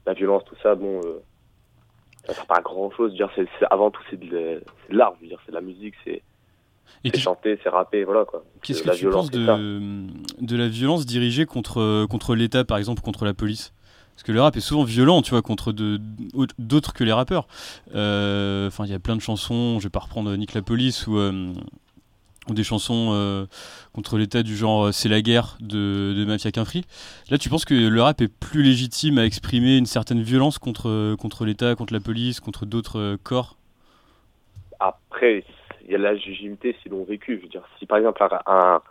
la 0.06 0.14
violence, 0.14 0.44
tout 0.46 0.56
ça, 0.64 0.76
bon, 0.76 1.02
euh, 1.04 1.22
ça 2.26 2.34
sert 2.34 2.46
pas 2.46 2.58
à 2.58 2.62
grand 2.62 2.90
chose. 2.92 3.14
Dire, 3.14 3.30
c'est 3.36 3.48
c'est- 3.60 3.66
avant 3.70 3.92
tout, 3.92 4.02
c'est 4.10 4.20
de, 4.20 4.26
la- 4.36 4.60
c'est 4.86 4.94
de 4.94 4.98
l'art. 4.98 5.14
Je 5.18 5.22
veux 5.24 5.28
dire, 5.28 5.40
c'est 5.46 5.52
de 5.52 5.56
la 5.58 5.62
musique, 5.62 5.96
c'est 6.06 6.22
Et 7.04 7.10
c'est 7.14 7.20
chanter, 7.20 7.60
c'est 7.64 7.70
rapper, 7.70 8.04
voilà 8.06 8.24
quoi. 8.26 8.44
Qu'est-ce 8.64 8.88
Euh, 8.88 8.92
que 8.94 8.98
tu 8.98 9.10
penses 9.10 9.28
ça. 9.32 9.32
de, 9.38 10.08
de 10.42 10.56
la 10.58 10.68
violence 10.70 11.06
dirigée 11.06 11.46
contre, 11.46 12.06
contre 12.08 12.34
l'État, 12.36 12.64
par 12.64 12.78
exemple, 12.78 13.02
contre 13.02 13.26
la 13.26 13.34
police? 13.34 13.74
Parce 14.16 14.24
que 14.24 14.32
le 14.34 14.42
rap 14.42 14.56
est 14.58 14.62
souvent 14.62 14.84
violent, 14.84 15.22
tu 15.22 15.30
vois, 15.32 15.42
contre 15.42 15.72
de- 15.72 16.00
d'autres 16.58 16.94
que 16.94 17.04
les 17.06 17.14
rappeurs. 17.14 17.48
Euh, 17.96 18.68
Enfin, 18.68 18.86
il 18.86 18.92
y 18.92 18.96
a 18.96 19.00
plein 19.00 19.16
de 19.16 19.22
chansons, 19.22 19.80
je 19.80 19.84
vais 19.86 19.90
pas 19.90 20.00
reprendre 20.00 20.34
Nick 20.36 20.54
la 20.54 20.62
police 20.62 21.08
ou, 21.08 21.18
euh, 21.18 21.32
ou 21.52 21.89
des 22.54 22.64
chansons 22.64 23.12
euh, 23.14 23.46
contre 23.94 24.18
l'État 24.18 24.44
du 24.44 24.56
genre 24.56 24.88
euh, 24.88 24.92
C'est 24.92 25.10
la 25.10 25.22
guerre 25.22 25.58
de, 25.60 26.14
de 26.16 26.26
Mafia 26.26 26.52
Quinfri. 26.52 26.86
Là, 27.30 27.38
tu 27.38 27.50
penses 27.50 27.66
que 27.66 27.74
le 27.74 28.02
rap 28.02 28.22
est 28.22 28.28
plus 28.28 28.64
légitime 28.64 29.18
à 29.18 29.26
exprimer 29.26 29.78
une 29.78 29.86
certaine 29.86 30.22
violence 30.22 30.60
contre, 30.60 31.16
contre 31.16 31.46
l'État, 31.46 31.76
contre 31.76 31.94
la 31.94 32.00
police, 32.00 32.40
contre 32.40 32.66
d'autres 32.66 33.00
euh, 33.00 33.18
corps? 33.22 33.56
Après, 34.80 35.44
il 35.86 35.92
y 35.92 35.96
a 35.96 35.98
la 35.98 36.14
légitimité 36.14 36.76
s'ils 36.82 36.92
l'ont 36.92 37.04
vécu. 37.04 37.38
Je 37.38 37.42
veux 37.44 37.50
dire, 37.50 37.64
si 37.78 37.86
par 37.86 37.98
exemple 37.98 38.24
un, 38.46 38.82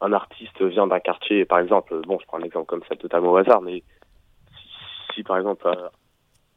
un, 0.00 0.12
artiste 0.12 0.62
vient 0.62 0.86
d'un 0.86 1.00
quartier, 1.00 1.44
par 1.44 1.58
exemple, 1.58 2.00
bon, 2.06 2.18
je 2.20 2.26
prends 2.26 2.38
un 2.38 2.42
exemple 2.42 2.66
comme 2.66 2.82
ça 2.88 2.96
totalement 2.96 3.32
au 3.32 3.36
hasard, 3.36 3.60
mais 3.60 3.82
si, 4.50 4.68
si, 5.14 5.22
par 5.22 5.38
exemple 5.38 5.66
euh, 5.66 5.88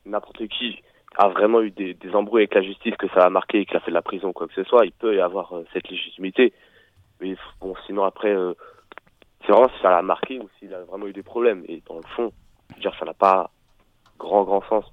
n'importe 0.05 0.47
qui 0.47 0.81
a 1.17 1.27
vraiment 1.29 1.61
eu 1.61 1.71
des, 1.71 1.93
des 1.93 2.15
embrouilles 2.15 2.43
avec 2.43 2.55
la 2.55 2.61
justice, 2.61 2.95
que 2.97 3.07
ça 3.09 3.25
a 3.25 3.29
marqué, 3.29 3.59
et 3.59 3.65
qu'il 3.65 3.77
a 3.77 3.81
fait 3.81 3.91
de 3.91 3.95
la 3.95 4.01
prison, 4.01 4.31
quoi 4.33 4.47
que 4.47 4.53
ce 4.53 4.63
soit, 4.63 4.85
il 4.85 4.91
peut 4.93 5.15
y 5.15 5.19
avoir 5.19 5.53
euh, 5.53 5.65
cette 5.73 5.89
légitimité. 5.89 6.53
Mais 7.19 7.35
bon, 7.59 7.75
sinon 7.85 8.03
après, 8.03 8.33
euh, 8.33 8.53
c'est 9.41 9.51
vraiment 9.51 9.69
si 9.75 9.81
ça 9.81 9.91
l'a 9.91 10.01
marqué 10.01 10.39
ou 10.39 10.49
s'il 10.57 10.73
a 10.73 10.81
vraiment 10.83 11.07
eu 11.07 11.13
des 11.13 11.23
problèmes. 11.23 11.63
Et 11.67 11.81
dans 11.87 11.95
le 11.95 12.07
fond, 12.15 12.31
je 12.69 12.75
veux 12.75 12.81
dire, 12.81 12.95
ça 12.97 13.05
n'a 13.05 13.13
pas 13.13 13.51
grand 14.17 14.43
grand 14.43 14.63
sens. 14.69 14.85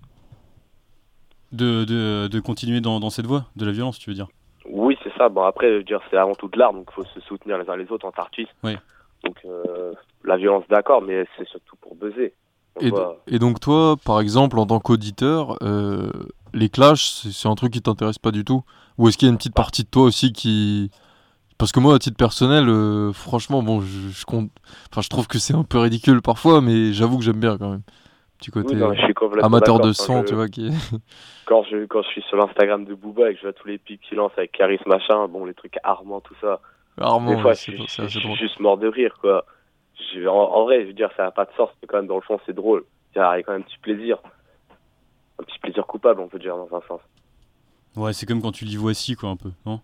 de, 1.52 1.84
de, 1.84 2.28
de 2.28 2.40
continuer 2.40 2.80
dans, 2.80 3.00
dans 3.00 3.10
cette 3.10 3.26
voie 3.26 3.44
de 3.56 3.64
la 3.64 3.72
violence, 3.72 3.98
tu 3.98 4.10
veux 4.10 4.14
dire? 4.14 4.28
Oui, 4.66 4.98
c'est 5.02 5.12
ça. 5.16 5.28
Bon, 5.28 5.42
après, 5.42 5.68
je 5.70 5.74
veux 5.76 5.84
dire, 5.84 6.00
c'est 6.10 6.16
avant 6.16 6.34
tout 6.34 6.48
de 6.48 6.58
l'art, 6.58 6.72
donc 6.72 6.88
il 6.90 6.94
faut 6.94 7.04
se 7.04 7.20
soutenir 7.20 7.58
les 7.58 7.68
uns 7.70 7.76
les 7.76 7.90
autres 7.90 8.06
en 8.06 8.10
artistes. 8.10 8.52
Oui. 8.62 8.76
Donc, 9.24 9.36
euh, 9.44 9.94
la 10.24 10.36
violence, 10.36 10.64
d'accord, 10.68 11.02
mais 11.02 11.24
c'est 11.36 11.48
surtout 11.48 11.76
pour 11.76 11.94
buzzer. 11.94 12.34
Et, 12.80 13.38
donc 13.38 13.60
toi, 13.60 13.96
par 14.04 14.20
exemple, 14.20 14.58
en 14.58 14.66
tant 14.66 14.80
qu'auditeur, 14.80 15.56
euh, 15.62 16.10
les 16.54 16.68
clashs, 16.68 17.26
c'est 17.30 17.48
un 17.48 17.54
truc 17.54 17.72
qui 17.72 17.82
t'intéresse 17.82 18.18
pas 18.18 18.30
du 18.30 18.44
tout? 18.44 18.62
Ou 18.98 19.08
est-ce 19.08 19.16
qu'il 19.18 19.26
y 19.26 19.30
a 19.30 19.32
une 19.32 19.38
petite 19.38 19.54
partie 19.54 19.84
de 19.84 19.88
toi 19.88 20.02
aussi 20.04 20.32
qui... 20.32 20.90
Parce 21.56 21.72
que 21.72 21.80
moi, 21.80 21.94
à 21.94 21.98
titre 21.98 22.16
personnel, 22.16 22.68
euh, 22.68 23.12
franchement, 23.12 23.62
bon, 23.62 23.80
je, 23.80 24.10
je 24.10 24.24
compte... 24.24 24.50
Enfin, 24.92 25.02
je 25.02 25.08
trouve 25.08 25.26
que 25.26 25.38
c'est 25.38 25.54
un 25.54 25.64
peu 25.64 25.78
ridicule 25.78 26.22
parfois, 26.22 26.60
mais 26.60 26.92
j'avoue 26.92 27.18
que 27.18 27.24
j'aime 27.24 27.40
bien 27.40 27.58
quand 27.58 27.70
même. 27.70 27.82
Petit 28.38 28.50
côté 28.52 28.74
Oui, 28.74 28.80
non, 28.80 28.94
je 28.94 29.02
suis 29.02 29.14
complètement 29.14 29.46
amateur 29.48 29.80
de 29.80 29.92
je- 29.92 30.22
tu 30.28 30.34
vois, 30.34 30.48
qui... 30.48 30.70
quand, 31.46 31.64
je, 31.64 31.86
quand 31.86 32.02
je 32.02 32.08
suis 32.08 32.22
sur 32.22 32.36
l'Instagram 32.36 32.84
de 32.84 32.94
Booba 32.94 33.30
et 33.30 33.34
que 33.34 33.40
je 33.40 33.46
vois 33.46 33.52
tous 33.52 33.66
les 33.66 33.78
pics 33.78 34.00
qu'il 34.02 34.18
lance 34.18 34.30
avec 34.36 34.52
Caris, 34.52 34.78
machin, 34.86 35.26
bon, 35.26 35.44
les 35.44 35.54
trucs 35.54 35.76
Armand, 35.82 36.20
tout 36.20 36.34
ça. 36.40 36.60
Armand, 37.00 37.34
des 37.34 37.42
fois, 37.42 37.50
ouais, 37.50 37.56
je, 37.56 37.72
c'est- 37.86 38.08
suis- 38.08 38.20
je 38.20 38.36
juste 38.36 38.60
mort 38.60 38.78
de 38.78 38.86
rire, 38.86 39.16
quoi. 39.20 39.44
Je- 40.14 40.26
en, 40.26 40.34
en 40.36 40.64
vrai, 40.64 40.82
je 40.82 40.86
veux 40.88 40.92
dire, 40.92 41.10
ça 41.16 41.24
n'a 41.24 41.30
pas 41.30 41.44
de 41.44 41.50
sens, 41.56 41.70
mais 41.82 41.88
quand 41.88 41.96
même, 41.98 42.06
dans 42.06 42.14
le 42.16 42.20
fond, 42.22 42.38
c'est 42.46 42.52
drôle. 42.54 42.84
Il 43.14 43.18
y 43.18 43.20
a 43.20 43.42
quand 43.42 43.52
même 43.52 43.62
un 43.62 43.64
petit 43.64 43.78
plaisir. 43.78 44.18
Un 45.40 45.44
petit 45.44 45.58
plaisir 45.58 45.86
coupable, 45.86 46.20
on 46.20 46.28
peut 46.28 46.38
dire, 46.38 46.56
dans 46.56 46.76
un 46.76 46.80
sens. 46.88 47.00
Ouais, 47.96 48.12
c'est 48.12 48.26
comme 48.26 48.40
quand 48.42 48.52
tu 48.52 48.64
lis 48.64 48.76
Voici, 48.76 49.14
quoi, 49.14 49.30
un 49.30 49.36
peu, 49.36 49.50
non? 49.66 49.80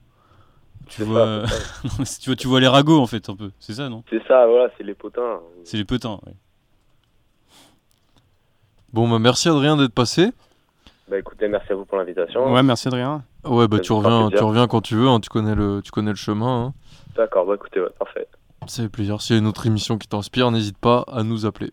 Tu 0.89 1.03
vois, 1.03 1.43
ça, 1.47 1.57
Non, 1.85 1.91
mais 2.01 2.05
tu 2.05 2.29
vois, 2.31 2.37
tu 2.37 2.47
vois 2.49 2.61
les 2.61 2.69
ragots, 2.69 3.01
en 3.01 3.07
fait, 3.07 3.29
un 3.29 3.37
peu. 3.37 3.51
C'est 3.59 3.75
ça, 3.75 3.89
non? 3.89 4.05
C'est 4.11 4.23
ça, 4.27 4.47
voilà, 4.47 4.71
c'est 4.77 4.85
les 4.85 4.95
potins. 4.95 5.41
C'est 5.65 5.77
les 5.79 5.85
potins, 5.85 6.21
ouais. 6.27 6.35
Bon, 8.93 9.09
bah 9.09 9.19
merci 9.19 9.49
Adrien 9.49 9.77
d'être 9.77 9.93
passé. 9.95 10.31
Bah 11.09 11.19
écoutez, 11.19 11.49
merci 11.49 11.73
à 11.73 11.75
vous 11.75 11.85
pour 11.85 11.99
l'invitation. 11.99 12.53
Ouais, 12.53 12.63
merci 12.63 12.87
Adrien. 12.89 13.25
Ouais, 13.45 13.67
bah 13.67 13.81
tu 13.81 13.93
reviens, 13.93 14.31
tu 14.31 14.43
reviens 14.43 14.67
quand 14.69 14.81
tu 14.81 14.95
veux, 14.95 15.09
hein, 15.09 15.19
tu, 15.21 15.29
connais 15.29 15.55
le, 15.55 15.81
tu 15.83 15.91
connais 15.91 16.11
le 16.13 16.17
chemin. 16.17 16.67
hein. 16.67 16.75
D'accord, 17.17 17.45
bah 17.47 17.55
écoutez, 17.57 17.81
ouais, 17.81 17.91
parfait. 17.99 18.27
Ça 18.67 18.83
fait 18.83 18.89
plaisir. 18.89 19.21
S'il 19.21 19.37
y 19.37 19.39
a 19.39 19.41
une 19.41 19.47
autre 19.47 19.67
émission 19.67 19.99
qui 19.99 20.09
t'inspire, 20.09 20.51
n'hésite 20.51 20.79
pas 20.79 21.05
à 21.09 21.23
nous 21.23 21.47
appeler. 21.47 21.73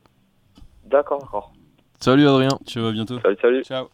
D'accord, 0.86 1.20
d'accord. 1.20 1.54
Salut 2.00 2.28
Adrien. 2.28 2.50
Tu 2.66 2.80
vas 2.80 2.92
bientôt. 2.92 3.20
Salut, 3.22 3.38
salut. 3.42 3.64
Ciao. 3.64 3.88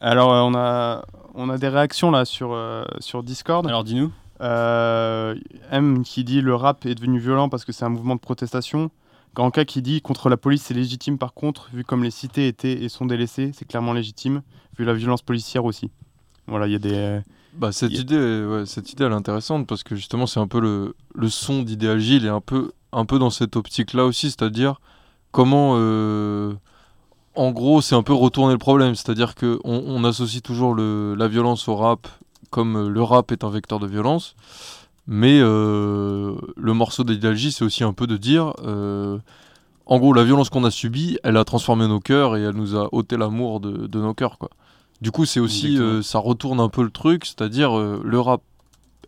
Alors, 0.00 0.32
euh, 0.32 0.40
on, 0.42 0.54
a, 0.54 1.04
on 1.34 1.50
a 1.50 1.58
des 1.58 1.68
réactions 1.68 2.10
là 2.10 2.24
sur, 2.24 2.52
euh, 2.52 2.84
sur 3.00 3.22
Discord. 3.22 3.66
Alors, 3.66 3.84
dis-nous. 3.84 4.12
Euh, 4.40 5.34
M 5.72 6.04
qui 6.04 6.22
dit 6.22 6.40
le 6.40 6.54
rap 6.54 6.86
est 6.86 6.94
devenu 6.94 7.18
violent 7.18 7.48
parce 7.48 7.64
que 7.64 7.72
c'est 7.72 7.84
un 7.84 7.88
mouvement 7.88 8.14
de 8.14 8.20
protestation. 8.20 8.90
Grand 9.34 9.50
K 9.50 9.64
qui 9.64 9.82
dit 9.82 10.00
contre 10.00 10.28
la 10.28 10.36
police 10.36 10.62
c'est 10.62 10.74
légitime 10.74 11.18
par 11.18 11.34
contre, 11.34 11.70
vu 11.72 11.84
comme 11.84 12.04
les 12.04 12.12
cités 12.12 12.46
étaient 12.46 12.84
et 12.84 12.88
sont 12.88 13.06
délaissées, 13.06 13.50
c'est 13.52 13.66
clairement 13.66 13.92
légitime, 13.92 14.42
vu 14.78 14.84
la 14.84 14.94
violence 14.94 15.22
policière 15.22 15.64
aussi. 15.64 15.90
Voilà, 16.46 16.66
il 16.66 16.72
y 16.72 16.76
a 16.76 16.78
des. 16.78 17.20
Bah, 17.58 17.72
cette, 17.72 17.90
il 17.90 18.00
idée, 18.00 18.44
ouais, 18.44 18.66
cette 18.66 18.92
idée, 18.92 19.04
elle 19.04 19.12
est 19.12 19.16
intéressante 19.16 19.66
parce 19.66 19.82
que 19.82 19.96
justement, 19.96 20.26
c'est 20.26 20.38
un 20.38 20.46
peu 20.46 20.60
le, 20.60 20.94
le 21.14 21.28
son 21.28 21.62
d'Idéal 21.62 21.98
J, 21.98 22.16
il 22.16 22.26
est 22.26 22.30
un 22.30 22.40
peu, 22.40 22.70
un 22.92 23.04
peu 23.04 23.18
dans 23.18 23.30
cette 23.30 23.56
optique-là 23.56 24.04
aussi, 24.04 24.30
c'est-à-dire 24.30 24.80
comment, 25.32 25.74
euh, 25.76 26.54
en 27.34 27.50
gros, 27.50 27.80
c'est 27.80 27.96
un 27.96 28.04
peu 28.04 28.12
retourner 28.12 28.52
le 28.52 28.58
problème, 28.58 28.94
c'est-à-dire 28.94 29.34
qu'on 29.34 29.58
on 29.64 30.04
associe 30.04 30.40
toujours 30.40 30.72
le, 30.72 31.16
la 31.16 31.26
violence 31.26 31.66
au 31.66 31.74
rap 31.74 32.06
comme 32.50 32.76
euh, 32.76 32.88
le 32.88 33.02
rap 33.02 33.32
est 33.32 33.44
un 33.44 33.50
vecteur 33.50 33.78
de 33.80 33.86
violence, 33.86 34.36
mais 35.06 35.40
euh, 35.40 36.36
le 36.56 36.72
morceau 36.74 37.04
d'Idéal 37.04 37.34
J, 37.34 37.52
c'est 37.52 37.64
aussi 37.64 37.84
un 37.84 37.92
peu 37.92 38.06
de 38.06 38.16
dire, 38.16 38.52
euh, 38.64 39.18
en 39.86 39.98
gros, 39.98 40.12
la 40.12 40.24
violence 40.24 40.48
qu'on 40.50 40.64
a 40.64 40.70
subie, 40.70 41.18
elle 41.24 41.36
a 41.36 41.44
transformé 41.44 41.88
nos 41.88 42.00
cœurs 42.00 42.36
et 42.36 42.42
elle 42.42 42.54
nous 42.54 42.76
a 42.76 42.88
ôté 42.92 43.16
l'amour 43.16 43.60
de, 43.60 43.86
de 43.86 44.00
nos 44.00 44.14
cœurs, 44.14 44.38
quoi. 44.38 44.50
Du 45.00 45.10
coup, 45.12 45.24
c'est 45.24 45.40
aussi, 45.40 45.76
euh, 45.78 46.02
ça 46.02 46.18
retourne 46.18 46.58
un 46.60 46.68
peu 46.68 46.82
le 46.82 46.90
truc, 46.90 47.24
c'est-à-dire 47.24 47.78
euh, 47.78 48.00
le 48.04 48.18
rap 48.20 48.42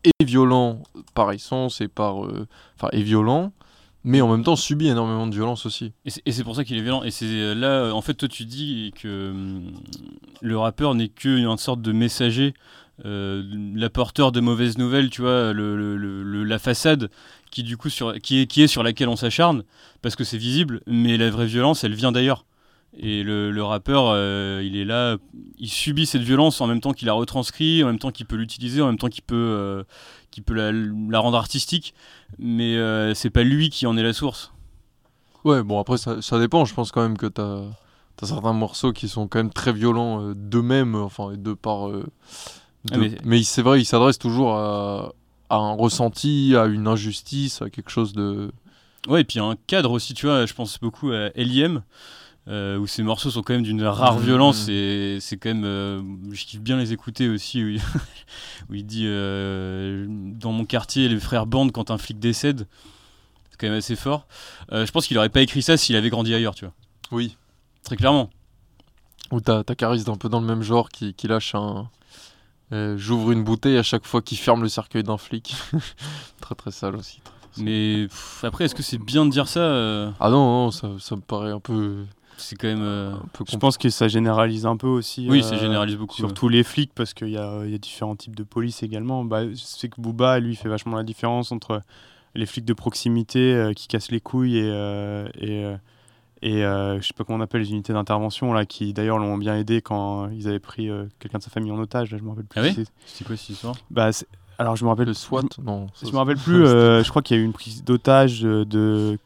est 0.05 0.25
violent 0.25 0.83
par 1.15 1.33
essence 1.33 1.81
et 1.81 1.89
par, 1.89 2.25
euh, 2.25 2.47
enfin, 2.77 2.89
est 2.93 3.03
violent, 3.03 3.53
mais 4.05 4.21
en 4.21 4.29
même 4.31 4.45
temps 4.45 4.57
subit 4.57 4.89
énormément 4.89 5.27
de 5.27 5.35
violence 5.35 5.67
aussi. 5.67 5.93
Et 6.07 6.11
c'est- 6.33 6.45
pour 6.45 6.55
ça 6.57 6.65
qu'il 6.65 6.79
est 6.79 6.83
violent. 6.83 7.03
Et 7.03 7.11
c'est 7.11 7.27
euh, 7.27 7.55
là, 7.55 7.93
en 7.95 8.01
fait, 8.03 8.15
toi, 8.15 8.29
tu 8.29 8.45
dis 8.45 8.93
que 9.03 9.31
hum, 9.31 9.73
le 10.41 10.57
rappeur 10.59 10.95
n'est 10.95 11.09
qu'une 11.09 11.57
sorte 11.59 11.83
de 11.83 11.93
messager 11.93 12.55
l'apporteur 13.03 14.31
de 14.33 14.41
mauvaises 14.41 14.77
nouvelles, 14.79 15.11
tu 15.11 15.23
vois, 15.23 15.53
le, 15.53 15.77
le- 15.77 15.97
le- 15.97 16.23
le- 16.23 16.45
la 16.45 16.59
façade 16.59 17.11
qui 17.51 17.63
du 17.63 17.77
coup 17.79 17.89
sur, 17.89 18.15
qui 18.21 18.41
est, 18.43 18.47
qui 18.47 18.63
est 18.63 18.67
sur 18.67 18.83
laquelle 18.83 19.09
on 19.09 19.17
s'acharne 19.17 19.65
parce 20.03 20.17
que 20.17 20.25
c'est 20.25 20.37
visible, 20.39 20.83
mais 20.87 21.17
la 21.17 21.31
vraie 21.31 21.47
violence, 21.47 21.83
elle 21.83 21.95
vient 21.95 22.13
d'ailleurs. 22.13 22.45
Et 22.99 23.23
le, 23.23 23.51
le 23.53 23.63
rappeur, 23.63 24.07
euh, 24.09 24.63
il 24.65 24.77
est 24.77 24.85
là, 24.85 25.17
il 25.59 25.69
subit 25.71 26.07
cette 26.07 26.23
violence 26.23 26.61
en 26.61 26.67
même 26.67 26.81
temps 26.81 26.93
qu'il 26.93 27.07
la 27.07 27.13
retranscrit, 27.13 27.83
en 27.85 27.87
même 27.87 27.99
temps 28.01 28.11
qu'il 28.11 28.27
peut 28.27 28.37
l'utiliser, 28.37 28.83
en 28.83 28.87
même 28.87 28.99
temps 28.99 29.09
qu'il 29.09 29.23
peut, 29.23 29.35
euh, 29.37 29.85
peut 30.45 30.55
la, 30.55 30.73
la 30.73 31.19
rendre 31.21 31.37
artistique, 31.37 31.95
mais 32.39 32.77
euh, 32.77 33.15
c'est 33.15 33.31
pas 33.31 33.45
lui 33.45 33.71
qui 33.71 33.87
en 33.87 33.97
est 33.97 34.03
la 34.03 34.13
source. 34.13 34.53
Ouais, 35.45 35.63
bon, 35.63 35.79
après, 35.81 35.99
ça, 35.99 36.21
ça 36.21 36.39
dépend. 36.39 36.65
Je 36.65 36.75
pense 36.75 36.91
quand 36.93 37.03
même 37.03 37.17
que 37.17 37.27
t'as 37.27 37.63
as 38.23 38.27
certains 38.27 38.53
morceaux 38.53 38.93
qui 38.93 39.09
sont 39.09 39.27
quand 39.29 39.39
même 39.39 39.53
très 39.53 39.73
violents 39.73 40.23
euh, 40.23 40.35
d'eux-mêmes, 40.35 40.95
enfin, 40.95 41.31
et 41.33 41.37
de 41.39 41.55
par. 41.55 41.89
euh, 41.89 42.05
Ah, 42.91 42.99
mais- 42.99 43.13
mais 43.25 43.43
c'est 43.45 43.63
vrai, 43.63 43.81
ils 43.81 43.85
s'adressent 43.87 44.19
toujours 44.19 44.55
à, 44.57 45.13
à 45.49 45.57
un 45.57 45.73
ressenti, 45.73 46.55
à 46.57 46.67
une 46.67 46.87
injustice, 46.89 47.63
à 47.63 47.71
quelque 47.71 47.91
chose 47.91 48.13
de. 48.13 48.51
Ouais, 49.09 49.23
et 49.23 49.25
puis 49.25 49.39
un 49.39 49.57
cadre 49.67 49.93
aussi, 49.93 50.13
tu 50.13 50.27
vois, 50.27 50.45
je 50.45 50.53
pense 50.55 50.79
beaucoup 50.81 51.11
à 51.13 51.31
L.I.M. 51.35 51.83
euh, 52.51 52.79
où 52.79 52.89
ces 52.89 53.05
morceaux 53.05 53.31
sont 53.31 53.43
quand 53.43 53.53
même 53.53 53.63
d'une 53.63 53.85
rare 53.85 54.19
violence 54.19 54.67
et 54.69 55.19
c'est 55.21 55.37
quand 55.37 55.51
même. 55.51 55.65
euh, 55.65 56.03
je 56.33 56.45
kiffe 56.45 56.61
bien 56.61 56.79
les 56.79 56.93
écouter 56.93 57.29
aussi, 57.29 57.63
où 57.63 57.69
il, 57.69 57.81
où 58.71 58.75
il 58.75 58.85
dit 58.85 59.05
euh, 59.07 60.05
Dans 60.09 60.51
mon 60.51 60.65
quartier, 60.65 61.09
les 61.09 61.21
frères 61.21 61.47
bandent 61.47 61.71
quand 61.71 61.93
un 61.93 61.99
flic 61.99 62.19
décède. 62.19 62.67
C'est 63.51 63.57
quand 63.61 63.69
même 63.69 63.79
assez 63.79 63.95
fort. 63.95 64.27
Je 64.73 64.91
pense 64.91 65.07
qu'il 65.07 65.17
aurait 65.19 65.29
pas 65.29 65.43
écrit 65.43 65.63
ça 65.63 65.77
s'il 65.77 65.95
avait 65.95 66.11
grandi 66.11 66.35
ailleurs, 66.35 66.57
tu 66.57 66.65
vois. 66.65 66.75
Oui. 67.13 67.37
Très 67.85 67.97
clairement. 67.97 68.31
Ou 69.31 69.41
t'as 69.41 69.63
Caris 69.63 70.05
un 70.09 70.17
peu 70.17 70.29
dans 70.29 70.41
le 70.41 70.47
même 70.47 70.63
genre 70.63 70.89
qui, 70.89 71.15
qui 71.15 71.29
lâche 71.29 71.55
un. 71.55 71.89
J'ouvre 72.73 73.31
une 73.31 73.45
bouteille 73.45 73.77
à 73.77 73.85
chaque 73.85 74.07
fois 74.07 74.23
qu'il 74.23 74.39
ferme 74.39 74.63
le 74.63 74.69
cercueil 74.69 75.05
d'un 75.05 75.19
flic. 75.19 75.55
très 76.41 76.57
très 76.57 76.73
sale 76.73 76.97
aussi. 76.97 77.21
très, 77.21 77.33
très 77.33 77.53
sale. 77.53 77.65
Mais 77.65 78.07
pff, 78.09 78.43
après, 78.43 78.65
est-ce 78.65 78.75
que 78.75 78.83
c'est 78.83 78.99
bien 78.99 79.25
de 79.25 79.31
dire 79.31 79.47
ça 79.47 80.15
Ah 80.19 80.31
non, 80.31 80.65
non, 80.65 80.71
ça, 80.73 80.89
ça 80.99 81.15
me 81.15 81.21
paraît 81.21 81.53
un 81.53 81.61
peu. 81.61 82.05
C'est 82.41 82.57
quand 82.57 82.69
même. 82.69 82.83
euh, 82.83 83.13
un 83.15 83.29
peu 83.33 83.45
Je 83.49 83.57
pense 83.57 83.79
que 83.79 83.89
ça 83.91 84.09
généralise 84.09 84.67
un 84.67 84.77
peu 84.77 84.87
aussi. 84.89 85.27
Oui, 85.29 85.41
euh, 85.41 85.43
ça 85.43 85.57
généralise 85.57 85.97
beaucoup. 85.97 86.15
Sur 86.17 86.29
ouais. 86.29 86.35
tous 86.35 86.49
les 86.49 86.63
flics, 86.65 86.93
parce 86.95 87.15
qu'il 87.15 87.29
y 87.31 87.37
a, 87.39 87.61
il 87.65 87.71
y 87.71 87.75
a 87.75 87.79
différents 87.79 88.17
types 88.17 88.37
de 88.37 88.43
police 88.43 88.83
également. 88.83 89.25
Bah, 89.25 89.43
c'est 89.55 89.89
que 89.89 90.01
Booba, 90.01 90.39
lui, 90.41 90.57
fait 90.57 90.69
vachement 90.69 90.97
la 90.97 91.03
différence 91.05 91.53
entre 91.53 91.83
les 92.35 92.47
flics 92.47 92.65
de 92.65 92.73
proximité 92.75 93.55
euh, 93.55 93.73
qui 93.73 93.89
cassent 93.89 94.11
les 94.11 94.21
couilles 94.21 94.59
et, 94.59 94.71
euh, 94.71 95.29
et, 95.41 95.65
et 96.43 96.65
euh, 96.65 97.01
je 97.01 97.07
sais 97.07 97.13
pas 97.15 97.25
comment 97.25 97.39
on 97.39 97.43
appelle 97.43 97.61
les 97.63 97.71
unités 97.73 97.93
d'intervention, 97.93 98.53
là, 98.53 98.65
qui 98.65 98.93
d'ailleurs 98.93 99.19
l'ont 99.19 99.37
bien 99.37 99.57
aidé 99.57 99.83
quand 99.83 100.29
ils 100.31 100.49
avaient 100.49 100.59
pris 100.61 100.89
euh, 100.89 101.05
quelqu'un 101.19 101.39
de 101.39 101.43
sa 101.43 101.51
famille 101.51 101.73
en 101.73 101.79
otage. 101.79 102.13
Là, 102.13 102.19
je 102.19 102.23
me 102.23 102.31
rappelle 102.31 102.45
plus. 102.47 102.61
Ah 102.61 102.65
oui 102.65 102.87
c'est. 103.05 103.25
Quoi 103.27 103.37
cette 103.37 103.51
histoire? 103.51 103.75
Bah, 103.91 104.11
Alors, 104.59 104.77
je 104.77 104.85
me 104.85 104.89
rappelle. 104.91 105.07
Le 105.09 105.15
SWAT 105.15 105.43
Non. 105.63 105.89
Je 106.03 106.11
me 106.11 106.17
rappelle 106.17 106.37
plus. 106.39 106.65
euh, 106.65 107.03
je 107.03 107.11
crois 107.11 107.21
qu'il 107.23 107.37
y 107.37 107.41
a 107.41 107.43
eu 107.43 107.45
une 107.47 107.53
prise 107.53 107.83
d'otage 107.85 108.43
de. 108.43 109.19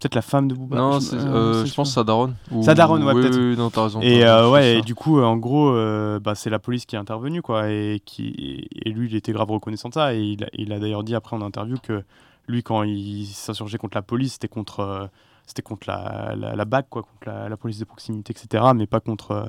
Peut-être 0.00 0.14
la 0.14 0.22
femme 0.22 0.48
de 0.48 0.54
Booba. 0.54 0.76
Non, 0.78 0.98
je- 0.98 1.14
euh, 1.14 1.18
euh, 1.60 1.64
je 1.66 1.74
pense. 1.74 1.92
Sadaron. 1.92 2.34
Ou- 2.50 2.62
Sadaron, 2.62 3.02
ouais, 3.02 3.12
oui, 3.12 3.20
peut-être. 3.20 3.36
oui, 3.36 3.50
oui, 3.50 3.56
non, 3.56 3.68
t'as 3.68 3.82
raison. 3.84 4.00
Et 4.00 4.24
euh, 4.24 4.48
ouais, 4.50 4.78
et 4.78 4.80
du 4.82 4.94
coup, 4.94 5.18
euh, 5.18 5.24
en 5.24 5.36
gros, 5.36 5.68
euh, 5.74 6.18
bah, 6.18 6.34
c'est 6.34 6.48
la 6.48 6.58
police 6.58 6.86
qui 6.86 6.96
est 6.96 6.98
intervenue, 6.98 7.42
quoi, 7.42 7.68
et 7.70 8.00
qui 8.06 8.66
et 8.84 8.90
lui, 8.92 9.08
il 9.10 9.14
était 9.14 9.32
grave 9.32 9.50
reconnaissant 9.50 9.90
de 9.90 9.94
ça, 9.94 10.14
et 10.14 10.20
il 10.22 10.44
a, 10.44 10.48
il 10.54 10.72
a 10.72 10.78
d'ailleurs 10.78 11.04
dit 11.04 11.14
après 11.14 11.36
en 11.36 11.42
interview 11.42 11.76
que 11.82 12.02
lui, 12.48 12.62
quand 12.62 12.82
il 12.82 13.26
s'insurgeait 13.26 13.76
contre 13.76 13.96
la 13.98 14.02
police, 14.02 14.32
c'était 14.34 14.48
contre, 14.48 15.10
c'était 15.46 15.60
contre 15.62 15.86
la, 15.86 16.34
la, 16.34 16.56
la 16.56 16.64
BAC, 16.64 16.88
quoi, 16.88 17.02
contre 17.02 17.26
la, 17.26 17.50
la 17.50 17.56
police 17.58 17.78
de 17.78 17.84
proximité, 17.84 18.32
etc., 18.32 18.64
mais 18.74 18.86
pas 18.86 19.00
contre, 19.00 19.46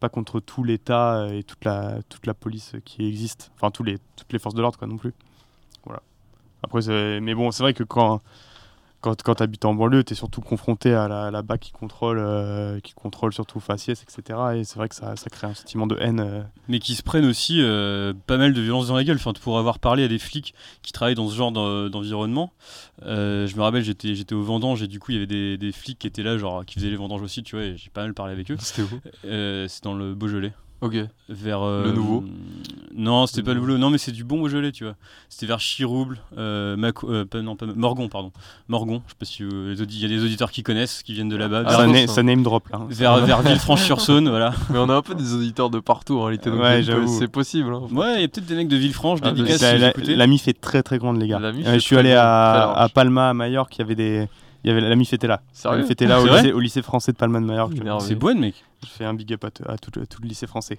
pas 0.00 0.08
contre 0.08 0.40
tout 0.40 0.64
l'État 0.64 1.26
et 1.30 1.42
toute 1.42 1.66
la, 1.66 1.98
toute 2.08 2.26
la 2.26 2.32
police 2.32 2.72
qui 2.86 3.06
existe, 3.06 3.52
enfin 3.56 3.70
tous 3.70 3.82
les, 3.82 3.98
toutes 4.16 4.32
les 4.32 4.38
forces 4.38 4.54
de 4.54 4.62
l'ordre, 4.62 4.78
quoi, 4.78 4.88
non 4.88 4.96
plus. 4.96 5.12
Voilà. 5.84 6.00
Après, 6.62 6.80
mais 7.20 7.34
bon, 7.34 7.50
c'est 7.50 7.62
vrai 7.62 7.74
que 7.74 7.84
quand 7.84 8.22
quand, 9.02 9.20
quand 9.22 9.34
tu 9.34 9.42
habites 9.42 9.64
en 9.66 9.74
banlieue, 9.74 10.02
tu 10.04 10.14
es 10.14 10.16
surtout 10.16 10.40
confronté 10.40 10.94
à 10.94 11.08
la, 11.08 11.30
la 11.30 11.42
BAC 11.42 11.60
qui 11.60 11.72
contrôle, 11.72 12.18
euh, 12.18 12.80
qui 12.80 12.94
contrôle 12.94 13.34
surtout 13.34 13.60
faciès, 13.60 14.02
etc. 14.02 14.38
Et 14.56 14.64
c'est 14.64 14.76
vrai 14.76 14.88
que 14.88 14.94
ça, 14.94 15.14
ça 15.16 15.28
crée 15.28 15.48
un 15.48 15.54
sentiment 15.54 15.86
de 15.86 15.96
haine. 16.00 16.20
euh. 16.20 16.42
mais 16.68 16.78
qui 16.78 16.94
se 16.94 17.02
prennent 17.02 17.26
aussi 17.26 17.58
euh, 17.60 18.14
pas 18.26 18.38
mal 18.38 18.54
de 18.54 18.60
violence 18.62 18.86
dans 18.88 18.96
la 18.96 19.04
gueule. 19.04 19.16
Enfin, 19.16 19.32
pour 19.34 19.58
avoir 19.58 19.78
parlé 19.78 20.04
à 20.04 20.08
des 20.08 20.18
flics 20.18 20.54
qui 20.82 20.92
travaillent 20.92 21.14
dans 21.16 21.28
ce 21.28 21.34
genre 21.36 21.52
d'en- 21.52 21.90
d'environnement, 21.90 22.52
euh, 23.02 23.46
je 23.46 23.56
me 23.56 23.62
rappelle, 23.62 23.82
j'étais 23.84 24.14
j'étais 24.14 24.34
au 24.34 24.42
vendange 24.42 24.82
et 24.82 24.88
du 24.88 24.98
coup, 25.00 25.10
il 25.10 25.14
y 25.14 25.18
avait 25.18 25.26
des, 25.26 25.58
des 25.58 25.72
flics 25.72 25.98
qui 25.98 26.06
étaient 26.06 26.22
là, 26.22 26.38
genre 26.38 26.64
qui 26.64 26.76
faisaient 26.76 26.88
les 26.90 26.96
vendanges 26.96 27.22
aussi, 27.22 27.42
tu 27.42 27.56
vois, 27.56 27.64
et 27.64 27.76
j'ai 27.76 27.90
pas 27.90 28.02
mal 28.02 28.14
parlé 28.14 28.32
avec 28.32 28.50
eux. 28.50 28.56
C'était 28.60 28.82
où? 28.82 29.00
Euh, 29.24 29.66
c'est 29.68 29.82
dans 29.84 29.94
le 29.94 30.14
Beaujolais. 30.14 30.52
Ok. 30.82 30.96
Vers, 31.28 31.62
euh, 31.62 31.84
Le 31.84 31.92
nouveau 31.92 32.24
Non, 32.94 33.26
c'était 33.26 33.42
pas 33.42 33.50
le 33.50 33.54
nouveau. 33.54 33.66
boulot. 33.68 33.78
Non, 33.78 33.88
mais 33.88 33.96
c'est 33.98 34.10
du 34.12 34.24
bon 34.24 34.38
Beaujolais, 34.40 34.72
tu 34.72 34.84
vois. 34.84 34.96
C'était 35.30 35.46
vers 35.46 35.60
Chirouble, 35.60 36.18
euh, 36.36 36.76
Maco- 36.76 37.08
euh, 37.08 37.24
pas- 37.24 37.40
non, 37.40 37.56
pas 37.56 37.66
Morgon, 37.66 38.08
pardon. 38.08 38.32
Morgon, 38.68 39.00
je 39.06 39.12
sais 39.12 39.16
pas 39.18 39.24
si 39.24 39.42
euh, 39.44 39.70
les 39.72 39.80
audi- 39.80 39.96
il 39.96 40.02
y 40.02 40.04
a 40.04 40.08
des 40.08 40.22
auditeurs 40.24 40.50
qui 40.50 40.62
connaissent, 40.62 41.02
qui 41.04 41.14
viennent 41.14 41.28
de 41.30 41.36
là-bas. 41.36 41.62
Ah, 41.66 41.70
ça, 41.76 41.86
na- 41.86 42.06
ça. 42.08 42.22
name 42.22 42.42
drop 42.42 42.68
là. 42.68 42.78
hein. 42.82 42.86
vers, 42.90 43.16
vers 43.24 43.40
Villefranche-sur-Saône, 43.42 44.28
voilà. 44.28 44.52
Mais 44.70 44.78
on 44.78 44.88
a 44.90 44.94
un 44.96 45.02
peu 45.02 45.14
des 45.14 45.32
auditeurs 45.32 45.70
de 45.70 45.78
partout 45.78 46.18
en 46.18 46.24
réalité. 46.24 46.50
donc 46.50 46.60
Ouais, 46.60 46.76
c'est- 46.78 46.82
j'avoue. 46.82 47.18
C'est 47.18 47.28
possible. 47.28 47.72
hein. 47.72 47.82
Ouais, 47.92 48.16
il 48.16 48.20
y 48.22 48.24
a 48.24 48.28
peut-être 48.28 48.46
des 48.46 48.56
mecs 48.56 48.68
de 48.68 48.76
Villefranche, 48.76 49.20
Ah, 49.22 49.30
La, 49.30 49.36
si 49.36 49.42
vous 49.64 49.78
la, 49.80 49.90
écoutez. 49.90 50.16
la 50.16 50.26
MIF 50.26 50.48
est 50.48 50.60
très 50.60 50.82
très 50.82 50.98
grande, 50.98 51.18
les 51.20 51.28
gars. 51.28 51.38
La 51.38 51.52
MIF 51.52 51.66
Euh, 51.66 51.70
est 51.74 51.78
je 51.78 51.84
suis 51.84 51.96
allé 51.96 52.12
à, 52.12 52.72
à 52.72 52.88
Palma, 52.88 53.30
à 53.30 53.34
Majorque, 53.34 53.76
il 53.76 53.78
y 53.78 53.82
avait 53.82 53.94
des. 53.94 54.28
Il 54.64 54.68
y 54.68 54.70
avait, 54.70 54.80
la 54.80 54.94
MIF 54.94 55.12
était 55.12 55.26
là. 55.26 55.42
La 55.48 55.54
Sérieux 55.54 55.82
MIF 55.82 55.90
était 55.90 56.06
là 56.06 56.20
au 56.20 56.26
lycée, 56.26 56.52
au 56.52 56.60
lycée 56.60 56.82
français 56.82 57.12
de 57.12 57.16
Palma 57.16 57.40
de. 57.40 57.44
Énervé. 57.44 58.06
C'est 58.06 58.14
bon, 58.14 58.38
mec. 58.38 58.54
Je 58.84 58.88
fais 58.88 59.04
un 59.04 59.14
big 59.14 59.32
up 59.32 59.44
à, 59.44 59.76
tout, 59.78 59.90
tout 59.90 60.22
le 60.22 60.28
lycée 60.28 60.46
français. 60.46 60.78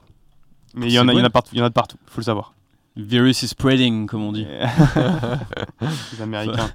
Mais 0.76 0.88
il 0.88 0.94
y, 0.94 1.00
en 1.00 1.08
a, 1.08 1.14
y 1.14 1.22
en 1.22 1.24
a 1.24 1.30
partout, 1.30 1.52
il 1.54 1.60
y 1.60 1.62
en 1.62 1.66
a 1.66 1.70
de 1.70 1.74
partout, 1.74 1.98
faut 2.08 2.20
le 2.20 2.26
savoir. 2.26 2.54
Virus 2.96 3.44
is 3.44 3.48
spreading, 3.50 4.08
comme 4.08 4.24
on 4.24 4.32
dit. 4.32 4.46
les 6.14 6.22
Américains. 6.22 6.70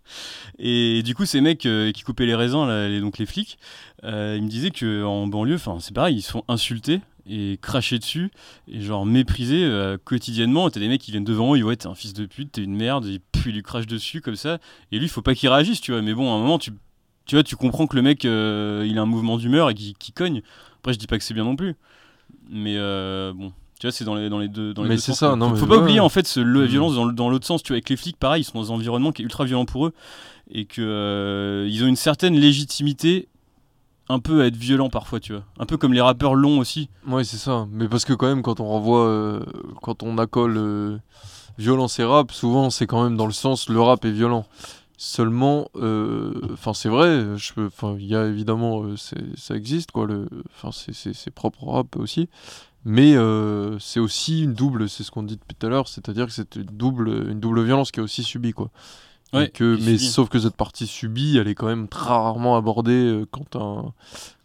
Et 0.58 1.02
du 1.02 1.14
coup, 1.14 1.24
ces 1.24 1.40
mecs 1.40 1.64
euh, 1.66 1.92
qui 1.92 2.02
coupaient 2.02 2.26
les 2.26 2.34
raisins, 2.34 2.66
là, 2.66 2.88
les- 2.88 3.00
donc 3.00 3.18
les 3.18 3.26
flics, 3.26 3.58
euh, 4.04 4.34
ils 4.36 4.42
me 4.42 4.48
disaient 4.48 4.70
que 4.70 5.04
en 5.04 5.26
banlieue, 5.26 5.54
enfin, 5.54 5.76
c'est 5.80 5.94
pareil, 5.94 6.16
ils 6.16 6.22
se 6.22 6.32
font 6.32 6.42
insulter 6.48 7.00
et 7.28 7.58
cracher 7.60 7.98
dessus 7.98 8.30
et 8.66 8.80
genre 8.80 9.06
mépriser 9.06 9.64
euh, 9.64 9.96
quotidiennement. 10.02 10.70
T'as 10.70 10.80
des 10.80 10.88
mecs 10.88 11.00
qui 11.00 11.10
viennent 11.10 11.24
devant 11.24 11.54
ils 11.54 11.64
ouais, 11.64 11.76
t'es 11.76 11.86
un 11.86 11.94
fils 11.94 12.12
de 12.14 12.26
pute, 12.26 12.52
t'es 12.52 12.62
une 12.62 12.74
merde, 12.76 13.06
et 13.06 13.20
puis 13.32 13.50
ils 13.50 13.54
lui 13.54 13.62
crachent 13.62 13.86
dessus 13.86 14.20
comme 14.20 14.36
ça. 14.36 14.58
Et 14.92 14.98
lui, 14.98 15.08
faut 15.08 15.22
pas 15.22 15.34
qu'il 15.34 15.48
réagisse, 15.48 15.80
tu 15.80 15.92
vois. 15.92 16.02
Mais 16.02 16.14
bon, 16.14 16.32
à 16.32 16.36
un 16.36 16.40
moment, 16.40 16.58
tu, 16.58 16.72
tu 17.26 17.36
vois, 17.36 17.42
tu 17.42 17.56
comprends 17.56 17.86
que 17.86 17.96
le 17.96 18.02
mec, 18.02 18.24
euh, 18.24 18.86
il 18.88 18.98
a 18.98 19.02
un 19.02 19.06
mouvement 19.06 19.36
d'humeur 19.36 19.70
et 19.70 19.74
qu'il 19.74 20.14
cogne. 20.14 20.42
Après, 20.78 20.92
je 20.92 20.98
dis 20.98 21.06
pas 21.06 21.18
que 21.18 21.24
c'est 21.24 21.34
bien 21.34 21.44
non 21.44 21.56
plus, 21.56 21.74
mais 22.50 22.76
euh, 22.76 23.32
bon. 23.34 23.52
Tu 23.80 23.86
vois, 23.86 23.92
c'est 23.92 24.04
dans 24.04 24.16
les, 24.16 24.28
dans 24.28 24.40
les 24.40 24.48
deux. 24.48 24.74
Dans 24.74 24.82
les 24.82 24.88
Mais 24.88 24.94
deux 24.96 25.00
c'est 25.00 25.12
sens, 25.12 25.18
ça, 25.20 25.36
non, 25.36 25.50
Faut, 25.50 25.54
mais 25.54 25.60
faut 25.60 25.66
pas 25.66 25.76
ouais. 25.76 25.82
oublier 25.82 26.00
en 26.00 26.08
fait 26.08 26.26
ce, 26.26 26.40
la 26.40 26.64
Mm. 26.64 26.64
violence 26.64 27.14
dans, 27.14 27.28
l'autre 27.30 27.46
sens. 27.46 27.62
Tu 27.62 27.68
vois, 27.68 27.76
avec 27.76 27.88
les 27.88 27.96
flics, 27.96 28.16
pareil, 28.16 28.42
ils 28.42 28.44
sont 28.44 28.58
dans 28.58 28.72
un 28.72 28.74
environnement 28.74 29.12
qui 29.12 29.22
est 29.22 29.24
ultra 29.24 29.44
violent 29.44 29.66
pour 29.66 29.86
eux 29.86 29.92
et 30.50 30.64
que 30.64 30.82
euh, 30.82 31.68
ils 31.70 31.84
ont 31.84 31.86
une 31.86 31.94
certaine 31.94 32.34
légitimité 32.34 33.28
un 34.08 34.18
peu 34.18 34.42
à 34.42 34.46
être 34.46 34.56
violents 34.56 34.88
parfois, 34.88 35.20
tu 35.20 35.32
vois. 35.32 35.44
Un 35.58 35.66
peu 35.66 35.76
comme 35.76 35.92
les 35.92 36.00
rappeurs 36.00 36.34
longs 36.34 36.58
aussi. 36.58 36.88
Ouais, 37.06 37.24
c'est 37.24 37.36
ça. 37.36 37.66
Mais 37.70 37.88
parce 37.88 38.04
que 38.04 38.12
quand 38.12 38.26
même, 38.26 38.42
quand 38.42 38.60
on 38.60 38.66
renvoie, 38.66 39.06
euh, 39.06 39.44
quand 39.82 40.02
on 40.02 40.18
accole 40.18 40.56
euh, 40.56 40.98
violence 41.58 41.98
et 41.98 42.04
rap, 42.04 42.32
souvent 42.32 42.70
c'est 42.70 42.86
quand 42.86 43.02
même 43.02 43.16
dans 43.16 43.26
le 43.26 43.32
sens 43.32 43.68
le 43.68 43.80
rap 43.80 44.04
est 44.04 44.10
violent. 44.10 44.46
Seulement, 44.96 45.68
euh, 45.76 46.34
enfin 46.52 46.74
c'est 46.74 46.88
vrai, 46.88 47.22
il 47.98 48.06
y 48.06 48.16
a 48.16 48.26
évidemment, 48.26 48.84
ça 48.96 49.54
existe 49.54 49.92
quoi, 49.92 50.08
enfin 50.56 50.70
c'est 50.72 51.30
propre 51.30 51.64
rap 51.68 51.96
aussi. 51.96 52.28
Mais 52.84 53.14
c'est 53.78 54.00
aussi 54.00 54.42
une 54.42 54.54
double, 54.54 54.88
c'est 54.88 55.04
ce 55.04 55.12
qu'on 55.12 55.22
dit 55.22 55.36
depuis 55.36 55.54
tout 55.54 55.66
à 55.66 55.70
l'heure, 55.70 55.86
c'est-à-dire 55.86 56.26
que 56.26 56.32
c'est 56.32 56.56
une 56.56 56.64
double, 56.64 57.30
une 57.30 57.38
double 57.38 57.62
violence 57.62 57.92
qui 57.92 58.00
est 58.00 58.02
aussi 58.02 58.24
subie 58.24 58.52
quoi. 58.52 58.70
Ouais, 59.34 59.48
que, 59.50 59.76
mais 59.84 59.98
sauf 60.10 60.28
que 60.28 60.38
cette 60.38 60.56
partie 60.56 60.86
subie, 60.86 61.36
elle 61.38 61.48
est 61.48 61.54
quand 61.54 61.66
même 61.66 61.86
très 61.88 62.08
rarement 62.08 62.56
abordée 62.56 62.92
euh, 62.92 63.26
quand, 63.30 63.56
un- 63.56 63.92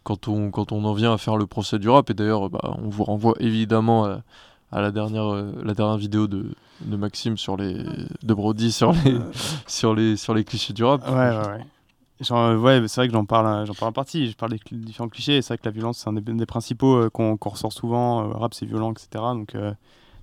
quand, 0.02 0.28
on, 0.28 0.50
quand 0.50 0.72
on 0.72 0.84
en 0.84 0.92
vient 0.92 1.12
à 1.14 1.18
faire 1.18 1.36
le 1.36 1.46
procès 1.46 1.78
du 1.78 1.88
rap. 1.88 2.10
Et 2.10 2.14
d'ailleurs, 2.14 2.50
bah, 2.50 2.76
on 2.82 2.88
vous 2.90 3.04
renvoie 3.04 3.34
évidemment 3.40 4.04
à, 4.04 4.22
à 4.72 4.80
la, 4.82 4.90
dernière, 4.90 5.24
euh, 5.32 5.52
la 5.64 5.72
dernière 5.74 5.96
vidéo 5.96 6.26
de, 6.26 6.50
de 6.82 6.96
Maxime 6.96 7.38
sur 7.38 7.56
les, 7.56 7.74
de 8.22 8.34
Brody 8.34 8.72
sur 8.72 8.92
les, 8.92 9.16
sur, 9.66 9.94
les, 9.94 10.16
sur 10.16 10.34
les 10.34 10.44
clichés 10.44 10.72
du 10.74 10.84
rap. 10.84 11.06
Ouais, 11.08 11.14
ouais, 11.14 11.48
ouais. 11.58 11.64
Genre, 12.20 12.38
euh, 12.38 12.56
ouais, 12.58 12.86
c'est 12.86 13.00
vrai 13.00 13.08
que 13.08 13.14
j'en 13.14 13.24
parle, 13.24 13.46
euh, 13.46 13.64
j'en 13.66 13.74
parle 13.74 13.88
en 13.90 13.92
partie. 13.92 14.30
Je 14.30 14.36
parle 14.36 14.52
des 14.52 14.58
cl- 14.58 14.78
différents 14.84 15.08
clichés. 15.08 15.40
C'est 15.42 15.48
vrai 15.54 15.58
que 15.58 15.64
la 15.64 15.70
violence, 15.72 15.98
c'est 15.98 16.08
un 16.10 16.12
des, 16.12 16.20
des 16.20 16.46
principaux 16.46 16.96
euh, 16.96 17.10
qu'on 17.10 17.36
ressort 17.40 17.72
souvent. 17.72 18.28
euh, 18.28 18.32
rap, 18.34 18.52
c'est 18.54 18.66
violent, 18.66 18.92
etc. 18.92 19.08
Donc, 19.34 19.54
euh, 19.54 19.72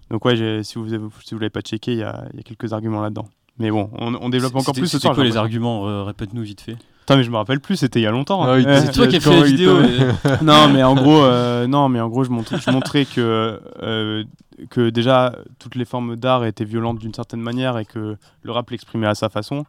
donc 0.10 0.24
ouais, 0.26 0.62
si 0.64 0.76
vous 0.78 0.88
si 1.24 1.34
vous 1.34 1.40
l'avez 1.40 1.50
pas 1.50 1.62
checké, 1.62 1.94
il 1.94 1.98
y 2.00 2.04
a, 2.04 2.26
il 2.34 2.38
y 2.38 2.40
a 2.40 2.44
quelques 2.44 2.72
arguments 2.74 3.02
là-dedans. 3.02 3.28
Mais 3.60 3.70
bon, 3.70 3.90
on, 4.00 4.16
on 4.16 4.30
développe 4.30 4.56
encore 4.56 4.74
plus 4.74 4.88
ce 4.88 4.98
C'était 4.98 5.14
quoi 5.14 5.24
les 5.24 5.38
arguments 5.38 5.88
Euh, 5.88 6.04
Répète-nous 6.04 6.42
vite 6.42 6.62
fait. 6.62 6.78
Putain, 7.02 7.18
mais 7.18 7.24
je 7.24 7.32
me 7.32 7.38
rappelle 7.38 7.60
plus. 7.60 7.76
C'était 7.78 8.00
il 8.00 8.04
y 8.04 8.08
a 8.08 8.12
longtemps. 8.12 8.44
Ah 8.44 8.56
oui, 8.56 8.64
Euh, 8.66 8.82
C'est 8.86 8.92
toi 8.94 9.08
qui 9.08 9.18
as 9.18 9.20
fait 9.20 9.40
la 9.40 9.44
vidéo. 9.46 9.72
euh, 9.78 10.12
non, 10.42 10.68
mais 10.70 10.84
en 10.84 10.96
gros, 10.96 11.22
euh, 11.24 11.68
non, 11.68 11.90
mais 11.90 12.00
en 12.00 12.08
gros, 12.10 12.24
je 12.24 12.30
montrais, 12.30 12.58
je 12.60 12.72
montrais 12.72 13.06
que 13.06 13.60
euh, 13.84 14.24
que 14.70 14.90
déjà 14.90 15.36
toutes 15.60 15.76
les 15.76 15.86
formes 15.86 16.16
d'art 16.16 16.46
étaient 16.46 16.66
violentes 16.66 17.00
d'une 17.00 17.14
certaine 17.14 17.42
manière 17.42 17.78
et 17.80 17.86
que 17.86 18.16
le 18.44 18.52
rap 18.52 18.70
l'exprimait 18.70 19.08
à 19.08 19.16
sa 19.16 19.30
façon. 19.30 19.66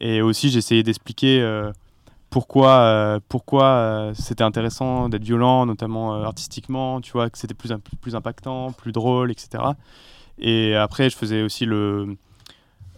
Et 0.00 0.20
aussi, 0.22 0.50
j'essayais 0.50 0.82
d'expliquer 0.82 1.40
euh, 1.40 1.72
pourquoi, 2.28 2.70
euh, 2.80 3.20
pourquoi 3.30 3.64
euh, 3.64 4.12
c'était 4.14 4.44
intéressant 4.44 5.08
d'être 5.08 5.24
violent, 5.24 5.64
notamment 5.64 6.14
euh, 6.14 6.24
artistiquement, 6.24 7.00
tu 7.00 7.12
vois, 7.12 7.30
que 7.30 7.38
c'était 7.38 7.54
plus, 7.54 7.72
imp- 7.72 7.88
plus 8.02 8.14
impactant, 8.14 8.72
plus 8.72 8.92
drôle, 8.92 9.30
etc. 9.30 9.62
Et 10.38 10.74
après, 10.76 11.08
je 11.08 11.16
faisais 11.16 11.42
aussi 11.42 11.64
le, 11.64 12.16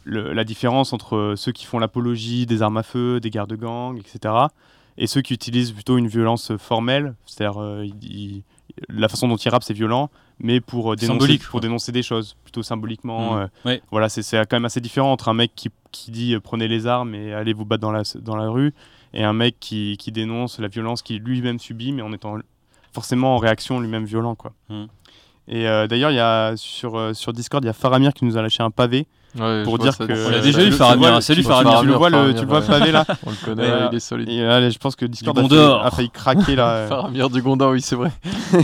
le- 0.09 0.33
la 0.33 0.45
différence 0.45 0.93
entre 0.93 1.35
ceux 1.37 1.53
qui 1.53 1.65
font 1.67 1.79
l'apologie 1.79 2.47
des 2.47 2.63
armes 2.63 2.79
à 2.79 2.83
feu, 2.83 3.21
des 3.21 3.31
guerres 3.31 3.47
de 3.47 3.57
gang, 3.57 3.99
etc. 3.99 4.35
Et 4.97 5.07
ceux 5.07 5.21
qui 5.21 5.35
utilisent 5.35 5.73
plutôt 5.73 5.97
une 5.99 6.09
violence 6.09 6.57
formelle, 6.57 7.15
c'est-à-dire 7.27 7.61
euh, 7.63 7.87
la 8.89 9.09
façon 9.09 9.29
dont 9.29 9.37
ils 9.37 9.49
rappent, 9.49 9.63
c'est 9.65 9.75
violent, 9.75 10.11
mais 10.41 10.61
pour, 10.61 10.93
euh, 10.93 10.97
dénoncer, 10.97 11.27
pour 11.51 11.61
des 11.93 12.03
choses, 12.03 12.37
plutôt 12.45 12.63
symboliquement. 12.63 13.35
Mhm. 13.35 13.39
euh, 13.43 13.47
Ouais. 13.65 13.83
voilà, 13.91 14.09
c'est 14.09 14.23
quand 14.49 14.57
même 14.57 14.65
assez 14.65 14.81
différent 14.81 15.13
entre 15.13 15.29
un 15.29 15.35
mec 15.35 15.53
qui, 15.55 15.69
qui 15.93 16.11
dit 16.11 16.37
prenez 16.43 16.69
les 16.69 16.87
armes 16.87 17.15
et 17.15 17.33
allez 17.33 17.53
vous 17.53 17.65
battre 17.65 17.83
dans 17.83 17.93
la, 17.93 18.03
dans 18.21 18.37
la 18.37 18.49
rue, 18.49 18.73
et 19.15 19.23
un 19.25 19.33
mec 19.33 19.57
qui, 19.61 19.97
qui 19.99 20.11
dénonce 20.13 20.59
la 20.59 20.69
violence 20.69 21.03
qu'il 21.03 21.19
lui-même 21.23 21.59
subit, 21.59 21.93
mais 21.93 22.03
en 22.03 22.13
étant 22.13 22.37
forcément 22.93 23.35
en 23.37 23.39
réaction 23.39 23.81
lui-même 23.81 24.05
violent. 24.05 24.35
Quoi. 24.35 24.53
Mhm. 24.69 24.89
Et 25.51 25.65
d'ailleurs, 25.89 26.59
sur, 26.59 27.17
sur 27.17 27.33
Discord, 27.33 27.65
il 27.65 27.69
y 27.69 27.71
a 27.71 27.73
Faramir 27.73 28.13
qui 28.13 28.25
nous 28.27 28.37
a 28.37 28.43
lâché 28.43 28.63
un 28.63 28.71
pavé. 28.71 29.07
Pour 29.65 29.79
dire 29.79 29.97
que. 29.97 30.27
On 30.27 30.31
l'a 30.31 30.41
déjà 30.41 30.65
eu 30.65 30.73
Faramir, 30.73 31.23
c'est 31.23 31.35
lui 31.35 31.43
Faramir. 31.43 31.81
Tu 31.81 31.87
le 31.87 31.95
vois, 31.95 32.11
le, 32.11 32.35
tu 32.35 32.45
vois 32.45 32.63
pavé 32.63 32.93
là 32.93 33.05
On 33.27 33.31
le 33.31 33.45
connaît, 33.45 33.89
il 33.91 33.97
est 33.97 34.01
solide. 34.01 34.29
allez, 34.29 34.71
je 34.71 34.79
pense 34.79 34.97
que 34.97 35.07
Discord 35.07 35.39
a 35.39 35.91
failli 35.91 36.11
craquer 36.11 36.57
là. 36.57 36.87
Faramir 36.89 37.31
du 37.31 37.43
Gondor, 37.43 37.73
oui, 37.73 37.81
c'est 37.81 37.97
vrai. 37.97 38.11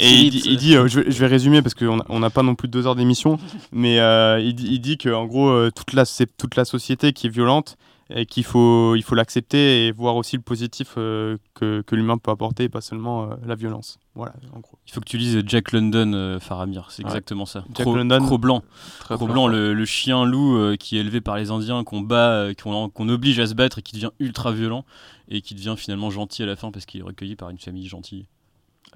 Et 0.00 0.10
il 0.10 0.56
dit, 0.56 0.76
euh, 0.76 0.88
je 0.88 1.00
vais 1.00 1.26
résumer 1.26 1.62
parce 1.62 1.74
qu'on 1.74 2.18
n'a 2.18 2.30
pas 2.30 2.42
non 2.42 2.54
plus 2.54 2.68
deux 2.68 2.86
heures 2.86 2.96
d'émission, 2.96 3.38
mais 3.72 3.98
euh, 4.00 4.40
il 4.40 4.80
dit 4.80 4.98
qu'en 4.98 5.26
gros, 5.26 5.48
euh, 5.48 5.70
toute 5.74 6.56
la 6.56 6.64
société 6.64 7.12
qui 7.12 7.26
est 7.26 7.30
violente, 7.30 7.76
et 8.10 8.24
qu'il 8.26 8.44
faut 8.44 8.94
il 8.96 9.02
faut 9.02 9.14
l'accepter 9.14 9.86
et 9.86 9.92
voir 9.92 10.16
aussi 10.16 10.36
le 10.36 10.42
positif 10.42 10.94
euh, 10.96 11.36
que, 11.54 11.82
que 11.82 11.94
l'humain 11.94 12.16
peut 12.18 12.30
apporter 12.30 12.64
et 12.64 12.68
pas 12.68 12.80
seulement 12.80 13.24
euh, 13.30 13.34
la 13.46 13.54
violence. 13.54 13.98
Voilà, 14.14 14.32
en 14.54 14.60
gros. 14.60 14.78
Il 14.86 14.92
faut 14.92 15.00
que 15.00 15.04
tu 15.08 15.18
lises 15.18 15.42
Jack 15.46 15.72
London, 15.72 16.12
euh, 16.14 16.40
Faramir, 16.40 16.90
c'est 16.90 17.02
Ouais. 17.04 17.10
exactement 17.10 17.44
ça. 17.46 17.64
Jack 17.74 17.86
Cro- 17.86 17.94
London. 17.96 18.18
Cro-Blanc. 18.24 18.62
Très 19.00 19.14
Cro-Blanc, 19.16 19.46
le, 19.46 19.74
le 19.74 19.84
chien 19.84 20.24
loup 20.24 20.56
euh, 20.56 20.76
qui 20.76 20.96
est 20.96 21.00
élevé 21.00 21.20
par 21.20 21.36
les 21.36 21.50
Indiens, 21.50 21.84
qu'on 21.84 22.00
bat, 22.00 22.30
euh, 22.30 22.54
qu'on 22.54 22.88
qu'on 22.88 23.08
oblige 23.08 23.38
à 23.40 23.46
se 23.46 23.54
battre 23.54 23.78
et 23.78 23.82
qui 23.82 23.92
devient 23.94 24.10
ultra 24.18 24.52
violent 24.52 24.84
et 25.28 25.40
qui 25.42 25.54
devient 25.54 25.74
finalement 25.76 26.10
gentil 26.10 26.42
à 26.42 26.46
la 26.46 26.56
fin 26.56 26.70
parce 26.70 26.86
qu'il 26.86 27.00
est 27.00 27.04
recueilli 27.04 27.36
par 27.36 27.50
une 27.50 27.58
famille 27.58 27.86
gentille. 27.86 28.26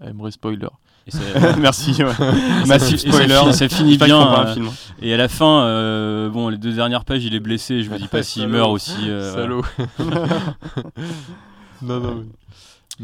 Aimerait 0.01 0.31
spoiler. 0.31 0.69
Merci, 1.59 1.93
ouais. 2.03 2.13
Massif 2.67 3.01
spoiler. 3.01 3.35
finit- 3.35 3.53
Ça 3.55 3.69
finit 3.69 3.91
J'espère 3.99 4.07
qu'ils 4.09 4.17
bien. 4.17 4.39
euh, 4.47 4.55
film. 4.55 4.69
Et 5.03 5.13
à 5.13 5.17
la 5.17 5.29
fin, 5.29 5.63
euh, 5.65 6.29
bon, 6.29 6.49
les 6.49 6.59
deux 6.59 6.73
dernières 6.73 7.05
pages, 7.05 7.25
il 7.25 7.35
est 7.35 7.41
blessé. 7.41 7.83
Je 7.83 7.91
me 7.91 7.99
dis 7.99 8.07
pas 8.09 8.23
s'il 8.23 8.47
meurt 8.49 8.71
aussi. 8.71 8.95
euh, 9.09 9.35
Salaud. 9.35 9.63
non, 11.83 11.99
non. 12.01 12.25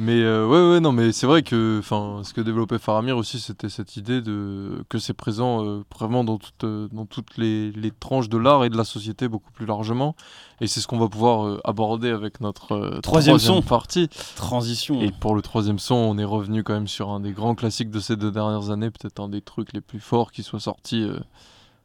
Mais, 0.00 0.22
euh, 0.22 0.46
ouais, 0.46 0.74
ouais, 0.74 0.78
non, 0.78 0.92
mais 0.92 1.10
c'est 1.10 1.26
vrai 1.26 1.42
que, 1.42 1.80
ce 1.82 2.32
que 2.32 2.40
développait 2.40 2.78
Faramir 2.78 3.16
aussi, 3.16 3.40
c'était 3.40 3.68
cette 3.68 3.96
idée 3.96 4.22
de 4.22 4.84
que 4.88 5.00
c'est 5.00 5.12
présent 5.12 5.64
euh, 5.66 5.84
vraiment 5.92 6.22
dans 6.22 6.38
toutes, 6.38 6.62
euh, 6.62 6.86
dans 6.92 7.04
toutes 7.04 7.36
les, 7.36 7.72
les 7.72 7.90
tranches 7.90 8.28
de 8.28 8.38
l'art 8.38 8.64
et 8.64 8.70
de 8.70 8.76
la 8.76 8.84
société 8.84 9.26
beaucoup 9.26 9.50
plus 9.50 9.66
largement. 9.66 10.14
Et 10.60 10.68
c'est 10.68 10.78
ce 10.78 10.86
qu'on 10.86 11.00
va 11.00 11.08
pouvoir 11.08 11.58
aborder 11.64 12.10
avec 12.10 12.40
notre 12.40 12.76
euh, 12.76 13.00
Troisième 13.00 13.40
son. 13.40 13.60
partie. 13.60 14.08
Transition. 14.36 15.00
Et 15.00 15.10
pour 15.10 15.34
le 15.34 15.42
troisième 15.42 15.80
son, 15.80 15.96
on 15.96 16.16
est 16.16 16.24
revenu 16.24 16.62
quand 16.62 16.74
même 16.74 16.86
sur 16.86 17.10
un 17.10 17.18
des 17.18 17.32
grands 17.32 17.56
classiques 17.56 17.90
de 17.90 17.98
ces 17.98 18.14
deux 18.14 18.30
dernières 18.30 18.70
années, 18.70 18.92
peut-être 18.92 19.18
un 19.18 19.28
des 19.28 19.40
trucs 19.40 19.72
les 19.72 19.80
plus 19.80 19.98
forts 19.98 20.30
qui 20.30 20.44
soit 20.44 20.60
sorti 20.60 21.08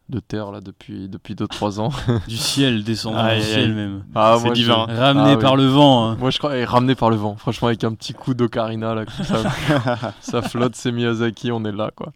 de 0.10 0.20
terre 0.20 0.52
là 0.52 0.60
depuis 0.60 1.08
depuis 1.08 1.34
2-3 1.34 1.80
ans. 1.80 1.90
Du 2.28 2.38
ciel, 2.38 2.84
descendant 2.84 3.18
Aïe, 3.20 3.40
du 3.40 3.46
ciel 3.46 3.74
même. 3.74 4.04
Ah, 4.14 4.38
C'est 4.42 4.52
divin. 4.52 4.86
je- 4.90 4.96
Ramené 4.96 5.32
Ah, 5.34 5.38
par 5.38 5.54
oui. 5.54 5.62
le 5.62 5.68
vent. 5.68 6.10
hein. 6.12 6.18
Moi 6.20 6.30
je 6.30 6.38
crois, 6.38 6.58
et 6.58 6.66
ramené 6.66 6.94
par 6.96 7.10
le 7.10 7.16
vent. 7.16 7.36
Franchement, 7.38 7.70
avec 7.70 7.84
un 7.84 7.94
petit 7.94 8.14
coup 8.14 8.34
d'ocarina 8.34 8.94
là, 8.94 9.06
comme 9.06 9.26
ça, 9.26 10.14
ça 10.22 10.42
flotte, 10.42 10.76
c'est 10.76 10.92
Miyazaki, 10.92 11.52
on 11.52 11.64
est 11.66 11.72
là 11.72 11.92
quoi. 11.96 12.12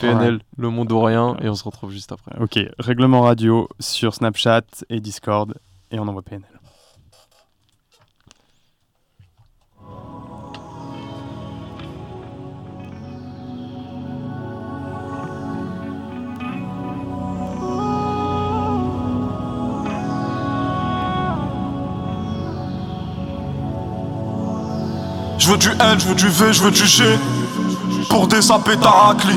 PNL, 0.00 0.34
Ouais. 0.34 0.40
le 0.58 0.70
monde 0.70 0.90
ou 0.92 1.00
rien, 1.00 1.36
et 1.40 1.48
on 1.48 1.54
se 1.54 1.64
retrouve 1.64 1.90
juste 1.90 2.12
après. 2.12 2.32
Ok, 2.40 2.58
règlement 2.78 3.22
radio 3.22 3.68
sur 3.80 4.14
Snapchat 4.14 4.62
et 4.90 5.00
Discord 5.00 5.54
et 5.90 5.98
on 5.98 6.06
envoie 6.08 6.22
PNL. 6.22 6.42
Du 25.58 25.68
L, 25.68 25.98
je 25.98 26.06
veux 26.06 26.14
du 26.14 26.28
V, 26.28 26.52
je 26.52 26.62
veux 26.62 26.70
du 26.70 26.86
G. 26.86 27.04
Pour 28.08 28.26
des 28.28 28.40
sapés 28.40 28.76
taracli. 28.76 29.36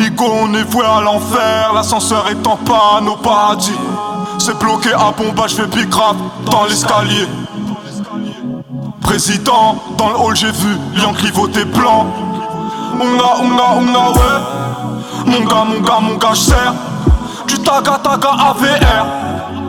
Igo 0.00 0.24
on 0.42 0.54
est 0.54 0.62
voué 0.64 0.84
à 0.84 1.00
l'enfer. 1.00 1.72
L'ascenseur 1.74 2.26
est 2.28 2.46
en 2.46 2.56
panne 2.56 3.08
au 3.08 3.16
paradis. 3.16 3.72
C'est 4.38 4.58
bloqué 4.58 4.92
à 4.92 5.12
Bomba, 5.16 5.46
je 5.46 5.56
fais 5.56 5.62
rap 5.62 6.16
dans 6.44 6.64
l'escalier. 6.64 7.26
Président, 9.02 9.76
dans 9.96 10.10
le 10.10 10.16
hall 10.16 10.36
j'ai 10.36 10.50
vu 10.50 10.76
Lion 10.94 11.14
clivoté 11.14 11.64
blanc 11.64 12.06
Onga, 13.00 13.40
onga, 13.40 13.64
onga, 13.78 14.10
ouais. 14.10 15.24
Mon 15.26 15.44
gars, 15.46 15.64
mon 15.64 15.80
gars, 15.80 16.00
mon 16.00 16.16
gars, 16.16 16.34
j'sers 16.34 16.74
Du 17.46 17.58
taga, 17.60 17.98
taga, 18.02 18.28
AVR 18.28 19.06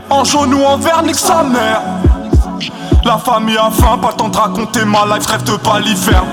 En 0.10 0.24
jaune 0.26 0.54
ou 0.54 0.64
en 0.66 0.78
vert, 0.78 1.04
nique 1.04 1.16
sa 1.16 1.44
mère 1.44 1.82
la 3.04 3.18
famille 3.18 3.58
a 3.58 3.70
faim, 3.72 3.98
pas 4.02 4.10
le 4.10 4.16
temps 4.16 4.30
de 4.30 4.38
raconter 4.38 4.86
ma 4.86 5.06
life, 5.06 5.26
rêve 5.28 5.44
de 5.44 5.56
pas 5.58 5.80
l'hiver. 5.80 6.24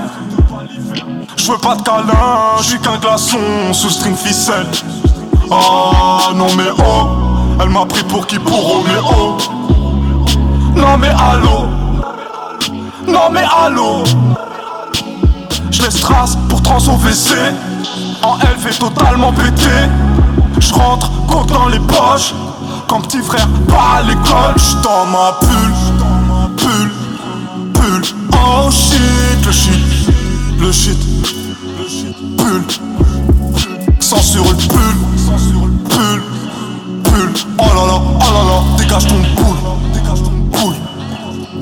Je 1.35 1.51
veux 1.51 1.57
pas 1.57 1.75
de 1.75 1.81
câlin, 1.81 2.57
je 2.61 2.75
qu'un 2.77 2.97
glaçon 2.97 3.37
sous 3.73 3.89
string 3.89 4.15
ficelle. 4.15 4.67
Ah 5.49 6.33
non 6.35 6.47
mais 6.57 6.69
oh, 6.77 7.07
elle 7.61 7.69
m'a 7.69 7.85
pris 7.85 8.03
pour 8.03 8.27
qui 8.27 8.37
pour 8.39 8.59
Roméo. 8.59 9.37
Non 10.75 10.97
mais 10.99 11.09
allô, 11.09 11.67
non 13.07 13.29
mais 13.31 13.45
allô. 13.65 14.03
Je 15.71 15.81
laisse 15.83 15.99
trace 15.99 16.37
pour 16.49 16.61
trans 16.61 16.77
au 16.77 16.97
WC. 16.97 17.35
En 18.23 18.37
fait 18.37 18.77
totalement 18.77 19.31
péter. 19.31 19.87
Je 20.59 20.73
rentre 20.73 21.09
dans 21.45 21.67
les 21.67 21.79
poches. 21.79 22.33
Quand 22.87 23.01
petit 23.01 23.21
frère 23.21 23.47
pas 23.67 23.99
à 23.99 24.01
l'école, 24.01 24.55
j'suis 24.55 24.75
dans 24.81 25.05
ma 25.05 25.33
pull, 25.39 25.73
pull, 27.77 28.01
oh 28.33 28.69
shit, 28.71 29.45
le 29.45 29.51
shit, 29.51 29.81
le 30.59 30.71
shit, 30.71 30.97
pull, 32.37 32.63
sans 33.99 34.21
sur 34.21 34.43
le 34.43 34.53
pull, 34.67 34.95
pull, 35.89 36.21
pull, 37.03 37.31
oh 37.59 37.63
là 37.75 37.83
là, 37.85 37.97
oh 38.01 38.31
là 38.33 38.41
là, 38.49 38.57
dégage 38.77 39.05
ton 39.07 39.19
boule, 39.35 39.59
dégage 39.93 40.21
ton 40.23 40.31
boule, 40.51 40.77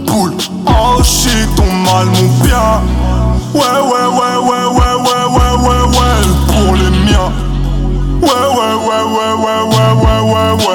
boule, 0.06 0.34
oh 0.68 1.04
shit, 1.04 1.50
ton 1.56 1.70
mal, 1.86 2.08
mon 2.08 2.28
bien, 2.44 2.82
ouais, 3.54 3.80
ouais, 3.92 4.08
ouais, 4.18 4.38
ouais, 4.48 4.66
ouais, 4.78 4.96
ouais, 5.06 5.26
ouais, 5.36 5.54
ouais, 5.66 5.84
ouais, 5.96 6.20
pour 6.48 6.72
les 6.76 6.92
miens, 7.06 7.32
ouais, 8.22 8.46
ouais, 8.58 8.76
ouais, 8.88 9.04
ouais, 9.16 9.34
ouais, 9.44 9.62
ouais, 9.72 9.92
ouais, 10.04 10.22
ouais, 10.32 10.52
ouais, 10.66 10.75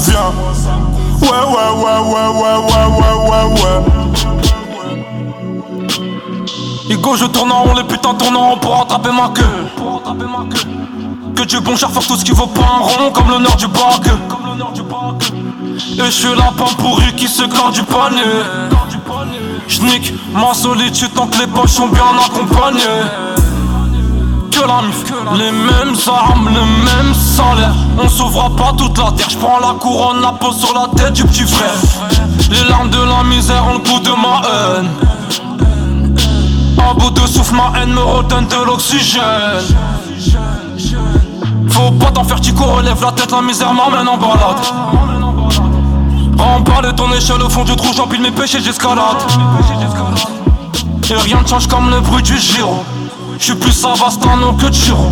convient. 0.00 0.32
Ouais, 1.20 1.28
ouais, 1.28 1.70
ouais, 1.76 1.98
ouais, 2.10 2.28
ouais, 2.40 2.56
ouais, 2.66 2.86
ouais, 2.98 3.14
ouais, 3.28 3.44
ouais. 3.60 3.78
Hugo, 6.88 7.16
je 7.16 7.26
tourne 7.26 7.52
en 7.52 7.62
rond, 7.62 7.74
les 7.74 7.84
putains 7.84 8.14
tournent 8.14 8.36
en 8.36 8.50
rond 8.50 8.56
pour 8.56 8.78
rattraper 8.78 9.10
ma 9.10 9.28
queue. 9.28 9.66
Que 11.36 11.42
Dieu 11.44 11.60
bon 11.60 11.76
cher 11.76 11.90
faire 11.90 12.06
tout 12.06 12.16
ce 12.16 12.24
qui 12.24 12.32
vaut 12.32 12.46
pas 12.46 12.62
un 12.62 12.80
rond, 12.80 13.10
comme 13.12 13.28
l'honneur 13.30 13.56
du 13.56 13.66
bac. 13.68 14.06
Et 15.92 16.04
je 16.04 16.10
suis 16.10 16.34
la 16.36 16.52
pomme 16.56 16.74
pourrie 16.78 17.14
qui 17.16 17.28
se 17.28 17.44
glande 17.44 17.72
du 17.72 17.82
panier. 17.82 18.22
J'nique 19.68 20.12
ma 20.32 20.52
solitude 20.52 21.12
tant 21.14 21.26
que 21.26 21.38
les 21.38 21.46
poches 21.46 21.70
sont 21.70 21.88
bien 21.88 22.02
accompagnées 22.24 23.29
Les 25.36 25.50
mêmes 25.52 25.96
armes, 26.06 26.48
le 26.48 26.60
même 26.84 27.14
salaire 27.14 27.74
On 27.98 28.08
sauvera 28.08 28.50
pas 28.50 28.72
toute 28.76 28.98
la 28.98 29.10
terre. 29.12 29.30
J'prends 29.30 29.58
la 29.58 29.74
couronne, 29.78 30.20
la 30.20 30.32
pose 30.32 30.58
sur 30.58 30.74
la 30.74 30.86
tête 30.94 31.14
du 31.14 31.24
petit 31.24 31.46
frère. 31.46 31.74
Les 32.50 32.68
larmes 32.68 32.90
de 32.90 32.98
la 32.98 33.22
misère 33.24 33.64
ont 33.66 33.74
le 33.74 33.78
goût 33.78 34.00
de 34.00 34.10
ma 34.10 34.42
haine. 34.48 34.90
À 36.78 36.92
bout 36.92 37.10
de 37.10 37.26
souffle, 37.26 37.54
ma 37.54 37.80
haine 37.80 37.92
me 37.92 38.02
redonne 38.02 38.46
de 38.48 38.66
l'oxygène. 38.66 39.22
Faut 41.68 41.90
pas 41.92 42.10
t'en 42.10 42.24
faire, 42.24 42.40
Tico, 42.40 42.64
relève 42.64 43.02
la 43.02 43.12
tête 43.12 43.30
La 43.30 43.40
misère 43.40 43.72
m'emmène 43.72 44.08
en 44.08 44.18
balade. 44.18 44.66
Remballe 46.36 46.94
ton 46.94 47.10
échelle 47.12 47.42
au 47.42 47.48
fond 47.48 47.64
du 47.64 47.76
trou 47.76 47.92
J'empile 47.94 48.22
mes 48.22 48.30
péchés, 48.30 48.60
j'escalade 48.60 49.18
Et 51.10 51.14
rien 51.14 51.40
ne 51.42 51.46
change 51.46 51.66
comme 51.66 51.90
le 51.90 52.00
bruit 52.00 52.22
du 52.22 52.38
giro 52.38 52.82
Je 53.40 53.46
suis 53.46 53.54
plus 53.54 53.72
Savastano 53.72 54.52
que 54.52 54.70
Chiron. 54.70 55.10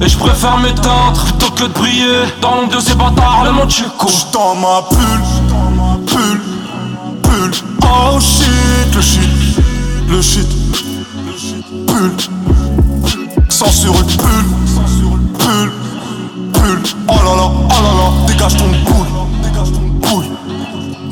Et 0.00 0.08
je 0.08 0.16
préfère 0.16 0.56
m'éteindre 0.58 1.24
plutôt 1.24 1.50
que 1.50 1.64
de 1.64 1.72
briller 1.72 2.22
dans 2.40 2.54
l'ombre 2.54 2.76
de 2.76 2.80
ces 2.80 2.94
bâtards, 2.94 3.42
le 3.44 3.50
monde 3.50 3.68
Chico. 3.68 4.06
J'suis 4.06 4.26
dans 4.32 4.54
ma 4.54 4.82
bulle, 4.88 5.24
bulle, 6.06 6.40
bulle. 7.24 7.50
Oh 7.82 8.20
shit, 8.20 8.94
le 8.94 9.02
shit, 9.02 9.28
le 10.08 10.22
shit, 10.22 10.46
bulle. 11.88 12.16
Censure 13.48 13.94
bulle, 13.94 14.44
bulle, 15.40 15.72
bulle. 16.52 16.82
Oh 17.08 17.14
là 17.14 17.34
là, 17.34 17.50
oh 17.50 17.82
là 17.82 17.92
là, 17.98 18.26
dégage 18.28 18.56
ton 18.56 18.68
boule, 18.88 19.08
boule, 20.02 20.26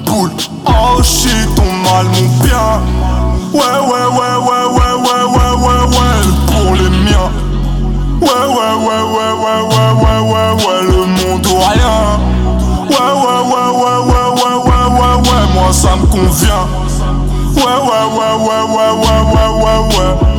boule. 0.06 0.30
Oh 0.66 1.02
shit, 1.02 1.52
ton 1.56 1.64
mal, 1.82 2.06
mon 2.06 2.44
bien. 2.44 2.80
Ouais, 3.52 3.60
ouais, 3.60 4.06
ouais, 4.18 4.36
ouais, 4.38 4.66
ouais, 4.66 4.94
ouais, 4.94 5.24
ouais, 5.24 5.54
ouais, 5.56 5.82
ouais, 5.86 6.43
les 6.84 6.90
miens. 6.90 7.30
Ouais, 8.20 8.28
ouais, 8.28 8.74
ouais, 8.86 9.02
ouais, 9.14 9.32
ouais, 9.42 9.60
ouais, 9.72 9.90
ouais, 10.02 10.20
ouais, 10.20 10.50
ouais, 10.64 10.80
le 10.82 11.00
monde 11.06 11.46
ou 11.46 11.56
rien. 11.56 11.96
Ouais, 12.90 13.12
ouais, 13.24 13.40
ouais, 13.52 13.70
ouais, 13.80 13.98
ouais, 14.10 14.28
ouais, 14.40 14.56
ouais, 14.64 14.86
ouais, 14.98 15.16
ouais, 15.28 15.44
moi 15.54 15.68
ça 15.72 15.92
me 15.96 16.06
convient. 16.06 16.64
Ouais, 17.56 17.62
ouais, 17.62 18.04
ouais, 18.16 18.34
ouais, 18.44 18.62
ouais, 18.74 18.92
ouais, 19.02 19.22
ouais, 19.32 19.50
ouais, 19.62 19.80
ouais. 19.98 20.34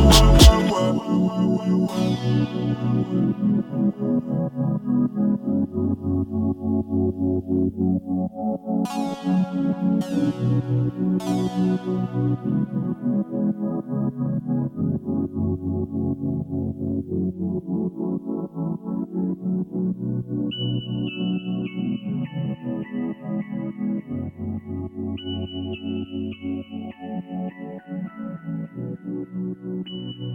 sound. 29.88 30.25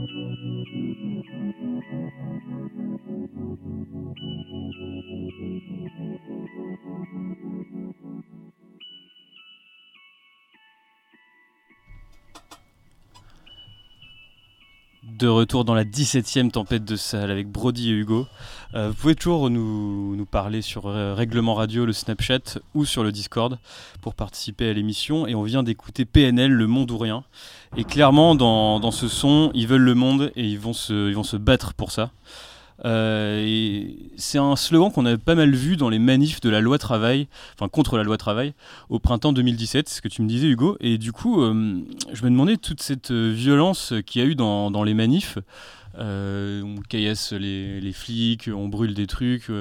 De 15.21 15.27
retour 15.27 15.65
dans 15.65 15.75
la 15.75 15.83
17ème 15.83 16.49
tempête 16.49 16.83
de 16.83 16.95
salle 16.95 17.29
avec 17.29 17.47
Brody 17.47 17.91
et 17.91 17.93
Hugo. 17.93 18.25
Euh, 18.73 18.87
vous 18.87 18.95
pouvez 18.95 19.13
toujours 19.13 19.51
nous, 19.51 20.25
parler 20.25 20.63
sur 20.63 20.87
euh, 20.87 21.13
Règlement 21.13 21.53
Radio, 21.53 21.85
le 21.85 21.93
Snapchat 21.93 22.57
ou 22.73 22.85
sur 22.85 23.03
le 23.03 23.11
Discord 23.11 23.59
pour 24.01 24.15
participer 24.15 24.67
à 24.67 24.73
l'émission. 24.73 25.27
Et 25.27 25.35
on 25.35 25.43
vient 25.43 25.61
d'écouter 25.61 26.05
PNL, 26.05 26.51
Le 26.51 26.65
Monde 26.65 26.89
ou 26.89 26.97
Rien. 26.97 27.23
Et 27.77 27.83
clairement, 27.83 28.33
dans, 28.33 28.89
ce 28.89 29.07
son, 29.07 29.51
ils 29.53 29.67
veulent 29.67 29.81
le 29.83 29.93
monde 29.93 30.31
et 30.35 30.43
ils 30.43 30.59
vont 30.59 30.73
se 30.73 31.37
battre 31.37 31.75
pour 31.75 31.91
ça. 31.91 32.09
Euh, 32.85 33.87
c'est 34.17 34.37
un 34.37 34.55
slogan 34.55 34.91
qu'on 34.91 35.05
avait 35.05 35.17
pas 35.17 35.35
mal 35.35 35.53
vu 35.53 35.77
dans 35.77 35.89
les 35.89 35.99
manifs 35.99 36.41
de 36.41 36.49
la 36.49 36.61
loi 36.61 36.77
travail, 36.77 37.27
enfin 37.53 37.69
contre 37.69 37.97
la 37.97 38.03
loi 38.03 38.17
travail, 38.17 38.53
au 38.89 38.99
printemps 38.99 39.33
2017, 39.33 39.87
c'est 39.87 39.95
ce 39.97 40.01
que 40.01 40.07
tu 40.07 40.21
me 40.21 40.27
disais 40.27 40.47
Hugo. 40.47 40.77
Et 40.79 40.97
du 40.97 41.11
coup, 41.11 41.41
euh, 41.41 41.81
je 42.11 42.23
me 42.23 42.29
demandais 42.29 42.57
toute 42.57 42.81
cette 42.81 43.11
euh, 43.11 43.31
violence 43.31 43.93
qu'il 44.05 44.21
y 44.21 44.25
a 44.25 44.27
eu 44.27 44.35
dans, 44.35 44.83
les 44.83 44.93
manifs. 44.93 45.37
Euh, 45.97 46.61
on 46.63 46.81
caillasse 46.81 47.33
les, 47.33 47.81
les 47.81 47.93
flics, 47.93 48.49
on 48.53 48.67
brûle 48.67 48.93
des 48.93 49.07
trucs, 49.07 49.51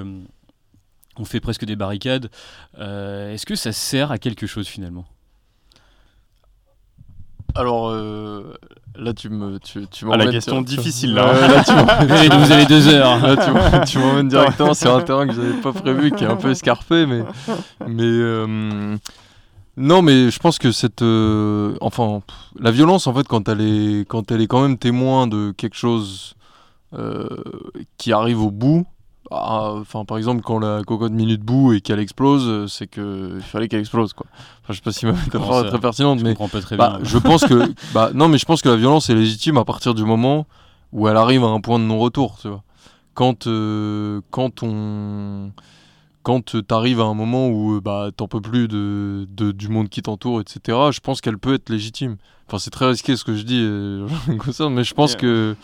on 1.17 1.25
fait 1.25 1.41
presque 1.41 1.65
des 1.65 1.77
barricades. 1.77 2.31
Est-ce 2.79 3.45
que 3.45 3.57
ça 3.57 3.73
sert 3.73 4.11
à 4.13 4.19
quelque 4.19 4.47
chose 4.47 4.67
finalement? 4.67 5.07
Alors 7.55 7.89
euh, 7.91 8.55
là, 8.97 9.13
tu 9.13 9.29
me, 9.29 9.59
tu, 9.59 9.87
tu 9.89 10.05
Ah, 10.07 10.11
la 10.11 10.17
m'emmènes 10.19 10.31
question 10.33 10.55
sur- 10.57 10.65
difficile, 10.65 11.11
Ouais, 11.15 11.17
là. 11.23 11.49
là, 11.49 11.65
tu 11.65 11.73
m'emmènes- 11.73 12.39
Vous 12.45 12.53
avez 12.53 12.67
deux 12.67 12.89
heures. 12.89 13.19
Là, 13.27 13.37
tu 13.37 13.51
m'emmènes- 13.51 13.85
tu 13.85 13.99
m'emmènes 13.99 14.29
directement 14.37 14.75
sur 14.75 14.95
un 14.95 15.03
terrain 15.03 15.27
que 15.27 15.35
j'avais 15.35 15.61
pas 15.61 15.73
prévu, 15.73 16.11
qui 16.13 16.25
est 16.25 16.29
un 16.29 16.37
peu 16.37 16.51
escarpé, 16.51 17.07
mais, 17.07 17.23
mais 17.89 18.03
euh, 18.05 18.97
non, 19.77 20.03
mais 20.03 20.31
je 20.31 20.39
pense 20.39 20.59
que 20.59 20.73
cette, 20.73 21.03
euh, 21.03 21.75
enfin, 21.81 22.23
pff, 22.27 22.37
la 22.63 22.71
violence, 22.71 23.07
en 23.07 23.15
fait, 23.15 23.27
quand 23.27 23.49
elle 23.49 23.61
est, 23.61 24.05
quand 24.09 24.31
elle 24.31 24.41
est 24.43 24.47
quand 24.47 24.63
même 24.63 24.79
témoin 24.79 25.27
de 25.27 25.53
quelque 25.57 25.77
chose 25.77 26.35
euh, 26.95 27.27
qui 27.99 28.13
arrive 28.13 28.43
au 28.43 28.51
bout. 28.51 28.87
Ah, 29.31 29.73
Enfin, 29.81 30.05
par 30.05 30.19
exemple, 30.19 30.43
quand 30.43 30.59
la 30.59 30.83
cocotte 30.85 31.13
minute 31.13 31.41
bout 31.43 31.73
et 31.73 31.81
qu'elle 31.81 32.01
explose, 32.01 32.45
euh, 32.49 32.67
c'est 32.67 32.87
que 32.87 33.35
il 33.37 33.43
fallait 33.43 33.69
qu'elle 33.69 33.81
explose, 33.81 34.13
quoi. 34.13 34.27
Enfin, 34.63 34.73
je 34.73 34.75
sais 34.75 34.83
pas 34.83 34.93
si 34.93 35.07
ma 35.07 35.13
métaphore 35.13 35.61
est 35.65 35.69
très 35.69 35.79
pertinente, 35.79 36.19
Je 36.19 36.25
mais 36.25 36.35
très 36.35 36.77
bah, 36.77 36.97
bien. 36.99 37.05
je 37.05 37.19
pense 37.19 37.45
que, 37.45 37.73
bah, 37.95 38.11
non, 38.15 38.29
mais 38.29 38.39
je 38.39 38.45
pense 38.45 38.63
que 38.63 38.69
la 38.69 38.77
violence 38.77 39.09
est 39.11 39.15
légitime 39.15 39.57
à 39.57 39.65
partir 39.65 39.95
du 39.95 40.05
moment 40.05 40.47
où 40.93 41.07
elle 41.09 41.17
arrive 41.17 41.45
à 41.45 41.49
un 41.49 41.61
point 41.61 41.79
de 41.79 41.85
non-retour, 41.85 42.39
tu 42.41 42.49
vois. 42.49 42.63
Quand, 43.15 43.47
euh, 43.47 44.21
quand 44.31 44.63
on, 44.63 45.53
quand 46.23 46.45
tu 46.45 46.63
arrives 46.71 47.01
à 47.01 47.05
un 47.05 47.15
moment 47.15 47.49
où 47.49 47.77
euh, 47.77 47.81
bah 47.81 48.11
t'en 48.17 48.29
peux 48.29 48.41
plus 48.41 48.69
de, 48.69 49.27
de- 49.31 49.53
du 49.53 49.69
monde 49.69 49.89
qui 49.89 50.03
t'entoure, 50.03 50.41
etc. 50.41 50.79
Je 50.93 51.01
pense 51.01 51.21
qu'elle 51.21 51.39
peut 51.39 51.55
être 51.55 51.71
légitime. 51.71 52.17
Enfin, 52.51 52.59
c'est 52.59 52.71
très 52.71 52.87
risqué 52.89 53.17
ce 53.17 53.23
que 53.23 53.37
je 53.37 53.43
dis, 53.45 53.61
euh, 53.63 54.09
mais 54.71 54.83
je 54.83 54.95
pense 54.95 55.13
Yeah. 55.13 55.21
que 55.21 55.57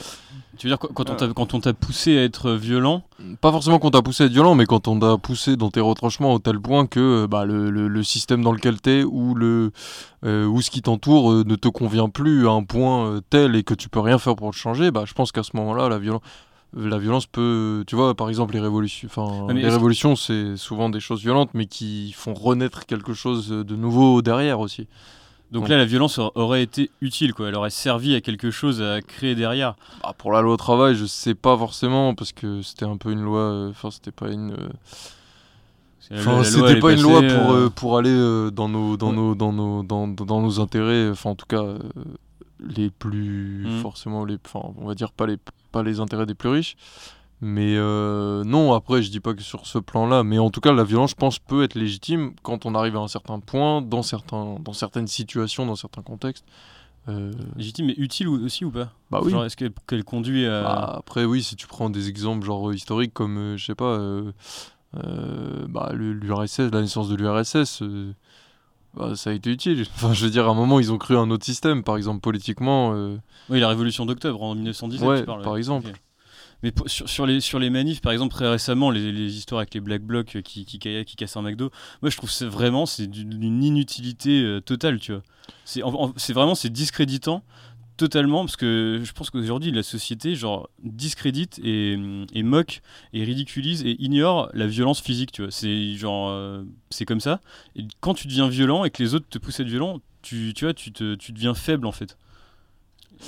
Tu 0.56 0.68
veux 0.68 0.70
dire 0.70 0.78
quand- 0.78 0.92
quand 0.94 1.10
on 1.10 1.16
t'a- 1.16 1.28
quand 1.34 1.52
on 1.52 1.60
t'a 1.60 1.74
poussé 1.74 2.16
à 2.16 2.22
être 2.24 2.52
violent 2.52 3.02
pas 3.42 3.50
forcément 3.50 3.78
qu'on 3.78 3.90
t'a 3.90 4.00
poussé 4.02 4.22
à 4.22 4.26
être 4.26 4.32
violent, 4.32 4.54
mais 4.54 4.64
quand 4.64 4.88
on 4.88 4.98
t'a 4.98 5.18
poussé 5.18 5.56
dans 5.56 5.70
tes 5.70 5.80
retranchements 5.80 6.32
au 6.32 6.38
tel 6.38 6.58
point 6.60 6.86
que 6.86 7.00
euh, 7.24 7.26
bah, 7.26 7.44
le, 7.44 7.70
le- 7.70 7.88
le 7.88 8.02
système 8.02 8.40
dans 8.42 8.52
lequel 8.52 8.80
t'es 8.80 9.02
ou, 9.04 9.34
le, 9.34 9.70
euh, 10.24 10.46
ou 10.46 10.62
ce 10.62 10.70
qui 10.70 10.80
t'entoure 10.80 11.30
euh, 11.32 11.44
ne 11.44 11.56
te 11.56 11.68
convient 11.68 12.08
plus 12.08 12.46
à 12.48 12.52
un 12.52 12.62
point 12.62 13.06
euh, 13.06 13.20
tel 13.28 13.54
et 13.56 13.64
que 13.64 13.74
tu 13.74 13.88
peux 13.90 14.00
rien 14.00 14.18
faire 14.18 14.34
pour 14.36 14.46
le 14.46 14.52
changer, 14.52 14.90
bah, 14.90 15.02
je 15.06 15.12
pense 15.12 15.30
qu'à 15.32 15.42
ce 15.42 15.50
moment-là, 15.56 15.88
la, 15.90 15.98
violence 15.98 16.22
la 16.74 16.98
violence 16.98 17.26
peut... 17.26 17.84
Tu 17.86 17.94
vois, 17.96 18.14
par 18.14 18.28
exemple, 18.30 18.54
les 18.54 18.60
révolutions, 18.60 19.08
enfin, 19.10 19.46
Ah, 19.48 19.52
les 19.52 19.68
révolutions, 19.68 20.14
c'est 20.16 20.56
souvent 20.56 20.88
des 20.88 21.00
choses 21.00 21.20
violentes, 21.20 21.50
mais 21.54 21.66
qui 21.66 22.12
font 22.12 22.32
renaître 22.34 22.86
quelque 22.86 23.12
chose 23.14 23.48
de 23.50 23.76
nouveau 23.76 24.22
derrière 24.22 24.60
aussi. 24.60 24.86
Donc 25.52 25.64
Ouais. 25.64 25.68
là, 25.70 25.76
la 25.78 25.84
violence 25.84 26.18
aur- 26.18 26.32
aurait 26.34 26.62
été 26.62 26.90
utile, 27.00 27.32
quoi. 27.32 27.48
Elle 27.48 27.54
aurait 27.54 27.70
servi 27.70 28.14
à 28.14 28.20
quelque 28.20 28.50
chose 28.50 28.82
à 28.82 29.00
créer 29.00 29.34
derrière. 29.34 29.76
Bah, 30.02 30.12
pour 30.18 30.32
la 30.32 30.40
loi 30.42 30.54
au 30.54 30.56
travail, 30.56 30.94
je 30.96 31.04
sais 31.06 31.34
pas 31.34 31.56
forcément, 31.56 32.14
parce 32.14 32.32
que 32.32 32.62
c'était 32.62 32.84
un 32.84 32.96
peu 32.96 33.12
une 33.12 33.22
loi... 33.22 33.40
euh, 33.40 33.70
Enfin, 33.70 33.90
c'était 33.90 34.10
pas 34.10 34.28
une... 34.30 34.52
euh, 34.52 34.68
Enfin, 36.12 36.44
c'était 36.44 36.78
pas 36.78 36.92
une 36.92 37.02
loi 37.02 37.20
pour, 37.20 37.50
euh, 37.52 37.66
euh, 37.66 37.68
pour 37.70 37.98
aller 37.98 38.10
euh, 38.10 38.50
dans, 38.50 38.68
nos, 38.68 38.96
dans, 38.96 39.10
Ouais. 39.10 39.16
nos, 39.16 39.34
dans, 39.34 39.52
nos, 39.52 39.82
dans, 39.82 40.06
dans 40.06 40.40
nos 40.40 40.60
intérêts, 40.60 41.08
enfin 41.10 41.30
en 41.30 41.34
tout 41.34 41.46
cas 41.46 41.62
euh, 41.62 41.78
les 42.60 42.90
plus 42.90 43.64
Mhm. 43.66 43.80
forcément 43.82 44.24
les 44.24 44.38
enfin 44.46 44.60
on 44.78 44.86
va 44.86 44.94
dire 44.94 45.10
pas 45.12 45.26
les 45.26 45.36
pas 45.72 45.82
les 45.82 45.98
intérêts 46.00 46.24
des 46.26 46.34
plus 46.34 46.48
riches 46.48 46.76
mais 47.42 47.74
euh, 47.76 48.44
non 48.44 48.72
après 48.72 49.02
je 49.02 49.10
dis 49.10 49.20
pas 49.20 49.34
que 49.34 49.42
sur 49.42 49.66
ce 49.66 49.78
plan 49.78 50.06
là 50.06 50.24
mais 50.24 50.38
en 50.38 50.48
tout 50.50 50.60
cas 50.60 50.72
la 50.72 50.84
violence 50.84 51.10
je 51.10 51.16
pense 51.16 51.38
peut 51.38 51.62
être 51.64 51.74
légitime 51.74 52.32
quand 52.42 52.64
on 52.64 52.74
arrive 52.74 52.96
à 52.96 53.00
un 53.00 53.08
certain 53.08 53.40
point 53.40 53.82
dans 53.82 54.02
certains 54.02 54.56
dans 54.60 54.72
certaines 54.72 55.06
situations 55.06 55.66
dans 55.66 55.76
certains 55.76 56.02
contextes 56.02 56.44
Euh, 57.08 57.30
Légitime 57.56 57.86
mais 57.86 57.94
utile 57.98 58.26
aussi 58.28 58.64
ou 58.64 58.70
pas? 58.72 58.90
Bah 59.12 59.20
oui. 59.22 59.32
Est-ce 59.44 59.54
qu'elle 59.56 60.02
conduit 60.02 60.44
à. 60.44 60.62
Bah, 60.62 60.94
après, 60.98 61.24
oui, 61.24 61.40
si 61.40 61.54
tu 61.54 61.68
prends 61.68 61.88
des 61.88 62.08
exemples 62.08 62.44
genre 62.44 62.68
euh, 62.68 62.74
historiques 62.74 63.14
comme, 63.14 63.38
euh, 63.38 63.56
je 63.56 63.64
sais 63.64 63.76
pas, 63.76 63.96
bah, 65.68 65.90
l'URSS, 65.94 66.70
la 66.72 66.80
naissance 66.80 67.08
de 67.08 67.14
l'URSS, 67.14 67.82
bah, 68.96 69.14
ça 69.14 69.30
a 69.30 69.32
été 69.34 69.50
utile. 69.50 69.84
Enfin, 69.94 70.12
je 70.14 70.24
veux 70.24 70.30
dire, 70.32 70.48
à 70.48 70.50
un 70.50 70.54
moment, 70.54 70.80
ils 70.80 70.92
ont 70.92 70.98
cru 70.98 71.16
à 71.16 71.20
un 71.20 71.30
autre 71.30 71.44
système, 71.44 71.84
par 71.84 71.96
exemple, 71.96 72.20
politiquement. 72.20 72.90
Oui, 73.50 73.60
la 73.60 73.68
révolution 73.68 74.04
d'octobre 74.06 74.42
en 74.42 74.54
1917, 74.54 75.08
Ouais, 75.08 75.20
tu 75.20 75.26
parles. 75.26 75.42
par 75.42 75.56
exemple. 75.56 75.92
Mais 76.62 76.72
sur, 76.86 77.08
sur 77.08 77.26
les, 77.26 77.40
sur 77.40 77.58
les 77.58 77.70
manifs, 77.70 78.00
par 78.00 78.12
exemple, 78.12 78.34
très 78.34 78.48
récemment, 78.48 78.90
les, 78.90 79.12
les 79.12 79.36
histoires 79.36 79.60
avec 79.60 79.74
les 79.74 79.80
Black 79.80 80.02
Blocs 80.02 80.36
euh, 80.36 80.40
qui, 80.40 80.64
qui, 80.64 80.78
cassent 80.78 81.36
un 81.36 81.42
McDo, 81.42 81.70
moi 82.02 82.10
je 82.10 82.16
trouve 82.16 82.30
c'est 82.30 82.46
vraiment 82.46 82.86
c'est 82.86 83.06
d'une 83.06 83.62
inutilité 83.62 84.42
euh, 84.42 84.60
totale, 84.60 84.98
tu 84.98 85.12
vois. 85.12 85.22
C'est 85.64 85.82
en- 85.82 85.94
en- 85.94 86.12
c'est 86.16 86.32
vraiment 86.32 86.54
c'est 86.54 86.70
discréditant 86.70 87.42
totalement 87.96 88.44
parce 88.44 88.56
que 88.56 89.00
je 89.02 89.12
pense 89.12 89.30
qu'aujourd'hui 89.30 89.70
la 89.72 89.82
société 89.82 90.34
genre 90.34 90.68
discrédite 90.82 91.58
et, 91.64 91.96
et 92.34 92.42
moque 92.42 92.82
et 93.14 93.24
ridiculise 93.24 93.82
et 93.84 93.96
ignore 94.02 94.50
la 94.52 94.66
violence 94.66 95.00
physique, 95.00 95.32
tu 95.32 95.42
vois. 95.42 95.50
C'est 95.50 95.94
genre 95.94 96.28
euh, 96.30 96.62
c'est 96.90 97.04
comme 97.06 97.20
ça. 97.20 97.40
Quand 98.00 98.14
tu 98.14 98.26
deviens 98.28 98.48
violent 98.48 98.84
et 98.84 98.90
que 98.90 99.02
les 99.02 99.14
autres 99.14 99.26
te 99.28 99.38
poussent 99.38 99.60
à 99.60 99.62
être 99.62 99.68
violent, 99.68 100.00
tu, 100.22 100.52
tu 100.54 100.64
vois, 100.64 100.74
tu, 100.74 100.92
te, 100.92 101.14
tu 101.14 101.32
deviens 101.32 101.54
faible 101.54 101.86
en 101.86 101.92
fait. 101.92 102.18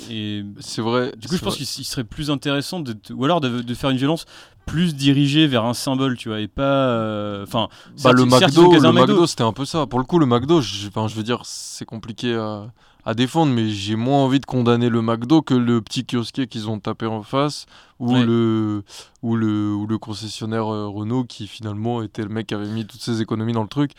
Et 0.09 0.43
c'est 0.59 0.81
vrai. 0.81 1.11
du 1.17 1.27
coup, 1.27 1.35
je 1.35 1.41
pense 1.41 1.57
qu'il 1.57 1.65
serait 1.85 2.03
plus 2.03 2.29
intéressant 2.31 2.79
de, 2.79 2.95
ou 3.11 3.25
alors 3.25 3.41
de, 3.41 3.61
de 3.61 3.73
faire 3.73 3.89
une 3.89 3.97
violence 3.97 4.25
plus 4.65 4.93
dirigée 4.95 5.47
vers 5.47 5.65
un 5.65 5.73
symbole, 5.73 6.15
tu 6.15 6.29
vois, 6.29 6.39
et 6.41 6.47
pas. 6.47 6.61
euh, 6.89 7.43
Enfin, 7.43 7.69
Bah, 8.03 8.11
le 8.13 8.25
McDo, 8.25 8.61
le 8.73 8.91
McDo, 8.93 9.27
c'était 9.27 9.43
un 9.43 9.53
peu 9.53 9.65
ça. 9.65 9.87
Pour 9.87 9.97
le 9.99 10.05
coup, 10.05 10.19
le 10.19 10.27
McDo, 10.27 10.61
je, 10.61 10.75
je 10.91 11.15
veux 11.15 11.23
dire, 11.23 11.41
c'est 11.43 11.85
compliqué 11.85 12.35
à, 12.35 12.71
à 13.03 13.13
défendre, 13.15 13.51
mais 13.51 13.69
j'ai 13.69 13.95
moins 13.95 14.19
envie 14.23 14.39
de 14.39 14.45
condamner 14.45 14.89
le 14.89 15.01
McDo 15.01 15.41
que 15.41 15.55
le 15.55 15.81
petit 15.81 16.05
kiosquier 16.05 16.45
qu'ils 16.45 16.69
ont 16.69 16.79
tapé 16.79 17.07
en 17.07 17.23
face 17.23 17.65
ou, 17.97 18.13
Ouais. 18.13 18.23
le, 18.23 18.83
ou, 19.23 19.35
le, 19.35 19.73
ou 19.73 19.87
le 19.87 19.97
concessionnaire 19.97 20.71
euh, 20.71 20.87
Renault 20.87 21.23
qui 21.23 21.47
finalement 21.47 22.03
était 22.03 22.21
le 22.21 22.29
mec 22.29 22.45
qui 22.47 22.53
avait 22.53 22.69
mis 22.69 22.85
toutes 22.85 23.01
ses 23.01 23.21
économies 23.23 23.53
dans 23.53 23.63
le 23.63 23.67
truc. 23.69 23.93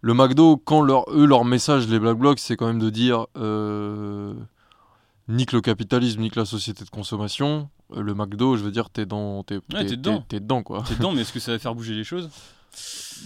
Le 0.00 0.14
McDo, 0.14 0.58
quand 0.58 0.80
leur, 0.82 1.06
eux, 1.10 1.26
leur 1.26 1.44
message, 1.44 1.88
les 1.88 1.98
Black 1.98 2.18
Blocs, 2.18 2.38
c'est 2.38 2.56
quand 2.56 2.66
même 2.66 2.78
de 2.78 2.90
dire 2.90 3.26
euh, 3.36 4.34
nique 5.28 5.52
le 5.52 5.60
capitalisme, 5.60 6.20
nique 6.20 6.36
la 6.36 6.44
société 6.44 6.84
de 6.84 6.90
consommation. 6.90 7.68
Euh, 7.94 8.02
le 8.02 8.14
McDo, 8.14 8.56
je 8.56 8.62
veux 8.64 8.70
dire, 8.70 8.90
t'es 8.90 9.06
dans, 9.06 9.42
t'es, 9.42 9.56
Ouais, 9.72 9.84
t'es 9.86 9.96
dedans. 9.96 10.24
T'es 10.28 10.40
dedans, 10.40 10.62
quoi. 10.62 10.82
T'es 10.86 10.94
dedans, 10.96 11.12
mais 11.12 11.22
est-ce 11.22 11.32
que 11.32 11.40
ça 11.40 11.52
va 11.52 11.58
faire 11.58 11.74
bouger 11.74 11.94
les 11.94 12.04
choses? 12.04 12.28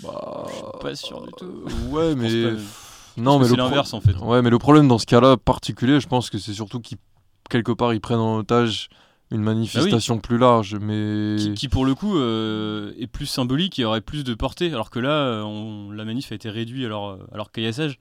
Bah, 0.03 0.45
Je 0.49 0.53
suis 0.55 0.63
pas 0.81 0.95
sûr 0.95 1.23
du 1.23 1.33
tout. 1.37 1.47
Ouais, 1.91 2.11
Je 2.11 2.15
pense 2.15 2.33
mais. 2.33 2.55
pas, 2.55 2.61
Non, 3.23 3.39
mais 3.39 3.47
c'est 3.47 3.57
pro- 3.57 3.65
l'inverse, 3.65 3.95
en 3.95 4.01
fait. 4.01 4.17
Ouais, 4.17 4.43
mais 4.43 4.51
le 4.51 4.59
problème 4.59 4.89
dans 4.89 4.99
ce 4.99 5.07
cas-là 5.07 5.37
particulier, 5.37 6.01
je 6.01 6.07
pense 6.09 6.31
que 6.31 6.39
c'est 6.39 6.53
surtout 6.55 6.81
qu'ils, 6.81 6.99
quelque 7.51 7.73
part, 7.73 7.95
ils 7.95 8.01
prennent 8.01 8.19
en 8.19 8.39
otage 8.39 8.89
une 9.31 9.43
manifestation 9.43 10.19
plus 10.19 10.39
large. 10.39 10.77
Mais. 10.81 11.37
Qui, 11.39 11.55
qui, 11.55 11.69
pour 11.69 11.85
le 11.85 11.95
coup 11.95 12.17
euh, 12.19 12.93
est 12.99 13.07
plus 13.07 13.27
symbolique 13.27 13.79
et 13.79 13.85
aurait 13.85 14.01
plus 14.01 14.25
de 14.25 14.35
portée, 14.35 14.73
alors 14.73 14.91
que 14.91 14.99
là, 14.99 15.11
euh, 15.11 15.43
on- 15.43 15.91
la 15.91 16.05
manif 16.05 16.33
a 16.33 16.35
été 16.35 16.49
réduite 16.51 16.85
à 16.87 16.89
leur, 16.89 17.19
à 17.33 17.37
leur 17.37 17.51
caillassage. 17.53 17.99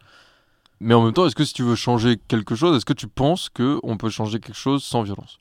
Mais 0.80 0.93
en 0.93 1.03
même 1.03 1.13
temps, 1.13 1.25
est-ce 1.25 1.36
que 1.36 1.45
si 1.45 1.53
tu 1.53 1.63
veux 1.63 1.75
changer 1.75 2.17
quelque 2.28 2.55
chose, 2.55 2.75
est-ce 2.78 2.86
que 2.86 2.93
tu 2.93 3.07
penses 3.07 3.49
qu'on 3.49 3.97
peut 3.97 4.09
changer 4.09 4.39
quelque 4.39 4.55
chose 4.57 4.84
sans 4.84 5.01
violence 5.03 5.39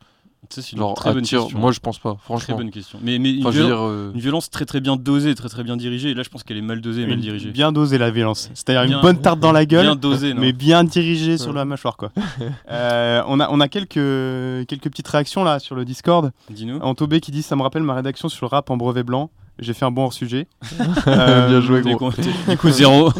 c'est 0.48 0.70
une 0.70 0.78
Genre, 0.78 0.94
très 0.94 1.12
bonne 1.12 1.24
attire- 1.24 1.40
question. 1.40 1.58
Moi, 1.58 1.72
je 1.72 1.80
pense 1.80 1.98
pas, 1.98 2.12
Très 2.14 2.22
franchement. 2.22 2.56
bonne 2.58 2.70
question. 2.70 3.00
Mais, 3.02 3.18
mais 3.18 3.32
une, 3.34 3.40
Enfin, 3.44 3.50
violen- 3.50 3.66
dire, 3.66 3.80
euh, 3.80 4.12
une 4.14 4.20
violence 4.20 4.48
très 4.48 4.64
très 4.64 4.80
bien 4.80 4.94
dosée, 4.94 5.34
très 5.34 5.48
très 5.48 5.64
bien 5.64 5.76
dirigée. 5.76 6.10
Et 6.10 6.14
là, 6.14 6.22
je 6.22 6.28
pense 6.28 6.44
qu'elle 6.44 6.56
est 6.56 6.60
mal 6.62 6.80
dosée 6.80 7.02
et 7.02 7.06
mal 7.08 7.18
dirigée. 7.18 7.50
Bien 7.50 7.72
dosée 7.72 7.98
la 7.98 8.12
violence. 8.12 8.48
C'est-à-dire 8.54 8.84
une 8.84 9.00
bonne 9.02 9.20
tarte 9.20 9.40
dans 9.40 9.50
la 9.50 9.66
gueule, 9.66 9.86
bien 9.86 9.96
dosée, 9.96 10.34
non. 10.34 10.40
mais 10.42 10.52
bien 10.52 10.84
dirigée 10.84 11.36
sur 11.36 11.48
Ouais. 11.48 11.54
la 11.56 11.64
mâchoire. 11.64 11.96
Quoi. 11.96 12.12
Euh, 12.70 13.22
on, 13.26 13.40
a, 13.40 13.48
on 13.50 13.60
a 13.60 13.66
quelques, 13.66 13.94
quelques 14.68 14.88
petites 14.88 15.08
réactions 15.08 15.42
là 15.42 15.58
sur 15.58 15.74
le 15.74 15.84
Discord. 15.84 16.30
Dis-nous. 16.48 16.78
Antobé 16.78 17.20
qui 17.20 17.32
dit 17.32 17.42
Ça 17.42 17.56
me 17.56 17.62
rappelle 17.62 17.82
ma 17.82 17.94
rédaction 17.94 18.28
sur 18.28 18.46
le 18.46 18.50
rap 18.50 18.70
en 18.70 18.76
brevet 18.76 19.02
blanc. 19.02 19.30
J'ai 19.58 19.72
fait 19.72 19.84
un 19.84 19.90
bon 19.90 20.04
hors-sujet. 20.04 20.46
Bien 21.06 21.60
joué, 21.60 21.82
T'es 21.82 21.94
gros. 21.94 22.10
Du 22.10 22.56
coup, 22.58 22.70
zéro. 22.70 23.10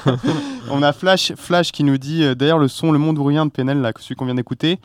On 0.70 0.82
a 0.82 0.92
Flash, 0.92 1.32
Flash 1.34 1.72
qui 1.72 1.84
nous 1.84 1.98
dit 1.98 2.24
euh, 2.24 2.34
d'ailleurs 2.34 2.58
le 2.58 2.68
son 2.68 2.92
Le 2.92 2.98
Monde 2.98 3.18
ou 3.18 3.24
Rien 3.24 3.46
de 3.46 3.50
PNL, 3.50 3.80
là, 3.80 3.92
celui 3.98 4.14
qu'on 4.14 4.24
vient 4.24 4.34
d'écouter, 4.34 4.78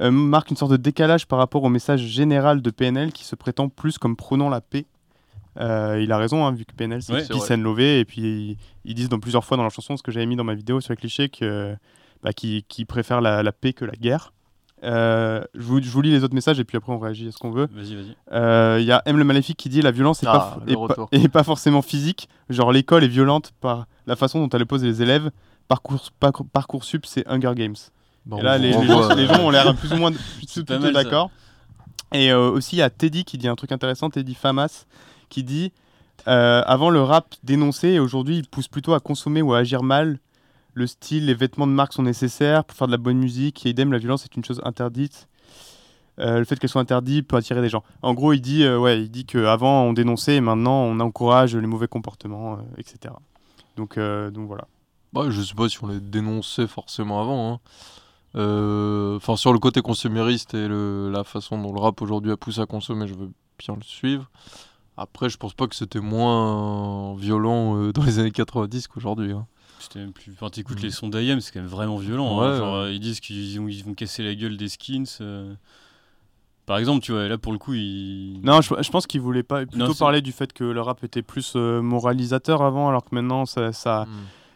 euh, 0.00 0.10
marque 0.10 0.50
une 0.50 0.56
sorte 0.56 0.72
de 0.72 0.76
décalage 0.76 1.26
par 1.26 1.38
rapport 1.38 1.62
au 1.62 1.68
message 1.68 2.00
général 2.00 2.62
de 2.62 2.70
PNL 2.70 3.12
qui 3.12 3.24
se 3.24 3.34
prétend 3.36 3.68
plus 3.68 3.98
comme 3.98 4.16
prônant 4.16 4.48
la 4.48 4.60
paix. 4.60 4.86
Euh, 5.60 6.00
il 6.02 6.10
a 6.12 6.18
raison, 6.18 6.46
hein, 6.46 6.52
vu 6.52 6.64
que 6.64 6.72
PNL 6.72 7.02
c'est 7.02 7.12
Ouais, 7.12 7.26
Peace 7.28 7.52
and 7.52 7.58
Love, 7.58 7.80
et 7.80 8.04
puis 8.04 8.22
ils, 8.22 8.56
ils 8.84 8.94
disent 8.94 9.08
dans 9.08 9.18
plusieurs 9.18 9.44
fois 9.44 9.56
dans 9.56 9.64
leur 9.64 9.72
chanson 9.72 9.96
ce 9.96 10.02
que 10.02 10.10
j'avais 10.10 10.26
mis 10.26 10.36
dans 10.36 10.44
ma 10.44 10.54
vidéo 10.54 10.80
sur 10.80 10.92
les 10.92 10.96
clichés 10.96 11.28
que 11.28 11.74
bah, 12.22 12.32
qui, 12.32 12.64
qui 12.68 12.84
préfèrent 12.84 13.20
la, 13.20 13.42
la 13.42 13.52
paix 13.52 13.72
que 13.72 13.84
la 13.84 13.92
guerre. 13.92 14.32
Euh, 14.84 15.42
je, 15.54 15.62
vous, 15.62 15.80
je 15.80 15.88
vous 15.88 16.02
lis 16.02 16.10
les 16.10 16.24
autres 16.24 16.34
messages 16.34 16.58
et 16.58 16.64
puis 16.64 16.76
après 16.76 16.92
on 16.92 16.98
réagit 16.98 17.28
à 17.28 17.32
ce 17.32 17.38
qu'on 17.38 17.50
veut. 17.50 17.68
Vas-y, 17.72 17.94
vas-y. 17.94 18.16
Euh, 18.32 18.78
Il 18.80 18.86
y 18.86 18.92
a 18.92 19.02
M 19.06 19.16
le 19.16 19.24
Maléfique 19.24 19.56
qui 19.56 19.68
dit 19.68 19.80
la 19.80 19.92
violence 19.92 20.22
est, 20.22 20.26
Ah, 20.26 20.58
pas, 21.32 21.44
forcément 21.44 21.82
physique. 21.82 22.28
Genre 22.50 22.72
l'école 22.72 23.04
est 23.04 23.08
violente 23.08 23.52
par 23.60 23.86
la 24.06 24.16
façon 24.16 24.40
dont 24.40 24.48
elle 24.48 24.62
oppose 24.62 24.82
les 24.82 25.02
élèves. 25.02 25.30
Parcours, 25.68 26.00
parcours, 26.18 26.46
Parcoursup, 26.52 27.06
c'est 27.06 27.26
Hunger 27.28 27.52
Games. 27.54 27.76
Bon, 28.26 28.38
et 28.38 28.42
là, 28.42 28.58
les, 28.58 28.68
les 28.68 28.86
gens, 28.86 29.14
les 29.14 29.24
euh, 29.24 29.34
gens 29.34 29.44
ont 29.44 29.50
l'air 29.50 29.74
plus 29.74 29.92
ou 29.92 29.96
moins 29.96 30.10
d'accord. 30.92 31.30
Et 32.12 32.30
euh, 32.30 32.50
aussi, 32.50 32.76
il 32.76 32.78
y 32.80 32.82
a 32.82 32.90
Teddy 32.90 33.24
qui 33.24 33.38
dit 33.38 33.48
un 33.48 33.56
truc 33.56 33.72
intéressant, 33.72 34.10
Teddy 34.10 34.34
Famas, 34.34 34.86
qui 35.28 35.42
dit 35.42 35.72
euh, 36.28 36.62
Avant 36.66 36.90
le 36.90 37.02
rap 37.02 37.34
dénoncé, 37.42 37.88
et 37.88 37.98
aujourd'hui, 37.98 38.38
il 38.38 38.46
pousse 38.46 38.68
plutôt 38.68 38.94
à 38.94 39.00
consommer 39.00 39.42
ou 39.42 39.54
à 39.54 39.58
agir 39.58 39.82
mal. 39.82 40.18
Le 40.74 40.86
style, 40.86 41.26
les 41.26 41.34
vêtements 41.34 41.66
de 41.66 41.72
marque 41.72 41.92
sont 41.92 42.02
nécessaires 42.02 42.64
pour 42.64 42.76
faire 42.76 42.86
de 42.86 42.92
la 42.92 42.98
bonne 42.98 43.18
musique. 43.18 43.64
Et 43.66 43.70
idem, 43.70 43.92
la 43.92 43.98
violence 43.98 44.24
est 44.24 44.34
une 44.36 44.44
chose 44.44 44.60
interdite. 44.64 45.28
Euh, 46.18 46.38
le 46.38 46.44
fait 46.44 46.58
qu'elle 46.58 46.70
soit 46.70 46.80
interdite 46.80 47.26
peut 47.26 47.36
attirer 47.36 47.60
des 47.62 47.68
gens. 47.70 47.82
En 48.02 48.12
gros, 48.14 48.32
il 48.32 48.40
dit, 48.40 48.64
euh, 48.64 48.78
ouais, 48.78 49.02
il 49.02 49.10
dit 49.10 49.24
qu'avant 49.24 49.84
on 49.84 49.92
dénonçait 49.94 50.36
et 50.36 50.40
maintenant 50.42 50.82
on 50.82 51.00
encourage 51.00 51.56
les 51.56 51.66
mauvais 51.66 51.88
comportements, 51.88 52.54
euh, 52.54 52.56
etc. 52.78 53.14
Donc, 53.76 53.98
donc 53.98 54.46
voilà. 54.46 54.66
Bah, 55.14 55.26
je 55.30 55.40
sais 55.40 55.54
pas 55.54 55.68
si 55.68 55.82
on 55.82 55.86
les 55.88 56.00
dénonçait 56.00 56.66
forcément 56.66 57.20
avant. 57.22 57.54
hein. 57.54 57.60
Enfin, 59.16 59.36
sur 59.36 59.52
le 59.52 59.58
côté 59.58 59.80
consumériste 59.82 60.54
et 60.54 60.68
la 60.68 61.24
façon 61.24 61.60
dont 61.60 61.72
le 61.72 61.80
rap 61.80 62.00
aujourd'hui 62.02 62.32
a 62.32 62.36
poussé 62.36 62.60
à 62.60 62.66
consommer, 62.66 63.06
je 63.06 63.14
veux 63.14 63.30
bien 63.58 63.74
le 63.74 63.82
suivre. 63.82 64.30
Après, 64.98 65.30
je 65.30 65.38
pense 65.38 65.54
pas 65.54 65.66
que 65.66 65.74
c'était 65.74 66.00
moins 66.00 67.14
violent 67.16 67.90
dans 67.92 68.04
les 68.04 68.18
années 68.18 68.30
90 68.30 68.88
qu'aujourd'hui. 68.88 69.32
hein. 69.32 69.46
C'était 69.82 69.98
même 70.00 70.12
plus. 70.12 70.32
Enfin, 70.32 70.48
t'écoutes 70.50 70.80
Mm. 70.80 70.84
les 70.84 70.90
sons 70.90 71.08
d'IM, 71.08 71.40
c'est 71.40 71.52
quand 71.52 71.60
même 71.60 71.68
vraiment 71.68 71.96
violent. 71.96 72.40
hein. 72.40 72.50
Ouais, 72.52 72.58
Genre, 72.58 72.74
ouais. 72.74 72.80
euh, 72.88 72.92
ils 72.92 73.00
disent 73.00 73.20
qu'ils 73.20 73.60
vont, 73.60 73.68
ils 73.68 73.84
vont 73.84 73.94
casser 73.94 74.22
la 74.22 74.34
gueule 74.34 74.56
des 74.56 74.68
skins. 74.68 75.04
euh. 75.20 75.54
Par 76.64 76.78
exemple, 76.78 77.02
tu 77.04 77.10
vois, 77.12 77.26
là 77.28 77.38
pour 77.38 77.52
le 77.52 77.58
coup, 77.58 77.74
ils. 77.74 78.40
Non, 78.42 78.60
je, 78.60 78.72
je 78.80 78.90
pense 78.90 79.06
qu'il 79.08 79.20
voulait 79.20 79.42
pas 79.42 79.66
plutôt 79.66 79.84
Non, 79.88 79.94
parler 79.94 80.22
du 80.22 80.30
fait 80.30 80.52
que 80.52 80.62
le 80.62 80.80
rap 80.80 81.02
était 81.02 81.22
plus 81.22 81.54
euh, 81.56 81.82
moralisateur 81.82 82.62
avant, 82.62 82.88
alors 82.88 83.02
que 83.04 83.14
maintenant 83.14 83.46
ça, 83.46 83.72
ça- 83.72 84.04
Mm. 84.06 84.10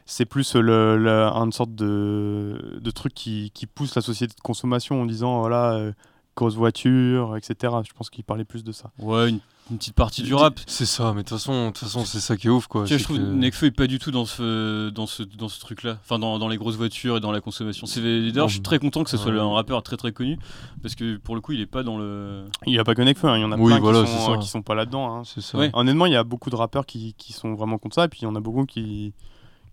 c'est 0.06 0.24
plus 0.24 0.54
le, 0.54 0.96
le- 0.96 1.10
une 1.32 1.50
sorte 1.52 1.74
de, 1.74 2.78
de 2.80 2.90
truc 2.92 3.12
qui, 3.12 3.50
qui 3.52 3.66
pousse 3.66 3.96
la 3.96 4.02
société 4.02 4.34
de 4.36 4.40
consommation 4.40 5.02
en 5.02 5.06
disant 5.06 5.40
voilà 5.40 5.72
euh, 5.74 5.92
grosse 6.36 6.54
voiture, 6.54 7.36
etc. 7.36 7.74
Je 7.86 7.92
pense 7.92 8.08
qu'il 8.08 8.22
parlait 8.22 8.44
plus 8.44 8.62
de 8.62 8.70
ça. 8.70 8.92
Ouais, 9.00 9.30
une, 9.30 9.40
une 9.70 9.78
petite 9.78 9.94
partie 9.94 10.22
du 10.22 10.32
rap. 10.34 10.60
C'est 10.66 10.86
ça, 10.86 11.12
mais 11.12 11.22
de 11.22 11.28
toute 11.28 11.38
façon, 11.38 11.66
de 11.66 11.72
toute 11.72 11.78
façon, 11.78 12.04
c'est 12.04 12.20
ça 12.20 12.36
qui 12.36 12.46
est 12.46 12.50
ouf, 12.50 12.66
quoi. 12.68 12.84
Tu 12.84 12.88
vois, 12.90 12.96
c'est 12.96 12.98
je 12.98 13.04
trouve 13.04 13.16
que- 13.18 13.22
Nekfeu 13.22 13.66
est 13.66 13.70
pas 13.72 13.86
du 13.86 13.98
tout 13.98 14.10
dans 14.12 14.24
ce, 14.24 14.90
dans 14.90 15.06
ce, 15.06 15.22
dans 15.24 15.48
ce 15.48 15.58
truc-là. 15.60 15.98
Enfin, 16.04 16.18
dans, 16.18 16.38
dans 16.38 16.48
les 16.48 16.56
grosses 16.56 16.76
voitures 16.76 17.16
et 17.16 17.20
dans 17.20 17.32
la 17.32 17.40
consommation. 17.40 17.86
D'ailleurs, 17.96 18.48
je 18.48 18.52
suis 18.54 18.62
très 18.62 18.78
content 18.78 19.02
que 19.02 19.10
ce 19.10 19.16
soit 19.16 19.32
Ouais. 19.32 19.38
un 19.40 19.52
rappeur 19.52 19.82
très 19.82 19.96
très 19.96 20.12
connu. 20.12 20.38
Parce 20.82 20.94
que 20.94 21.16
pour 21.16 21.34
le 21.34 21.40
coup, 21.40 21.52
il 21.52 21.60
est 21.60 21.66
pas 21.66 21.82
dans 21.82 21.98
le. 21.98 22.44
Il 22.66 22.72
n'y 22.72 22.78
a 22.78 22.84
pas 22.84 22.94
que 22.94 23.02
Nekfeu, 23.02 23.28
hein, 23.28 23.38
il 23.38 23.40
y 23.40 23.44
en 23.44 23.50
a 23.52 23.56
Oui, 23.56 23.72
plein 23.72 23.80
voilà, 23.80 24.04
qui, 24.04 24.10
sont, 24.12 24.38
qui 24.38 24.48
sont 24.48 24.62
pas 24.62 24.74
là-dedans. 24.74 25.16
hein. 25.18 25.22
C'est 25.24 25.40
ça. 25.40 25.58
Ouais. 25.58 25.70
Honnêtement, 25.72 26.06
il 26.06 26.12
y 26.12 26.16
a 26.16 26.24
beaucoup 26.24 26.50
de 26.50 26.56
rappeurs 26.56 26.86
qui, 26.86 27.14
qui 27.18 27.32
sont 27.32 27.54
vraiment 27.54 27.78
contre 27.78 27.96
ça, 27.96 28.04
et 28.04 28.08
puis 28.08 28.20
il 28.22 28.24
y 28.24 28.28
en 28.28 28.36
a 28.36 28.40
beaucoup 28.40 28.66
qui, 28.66 29.14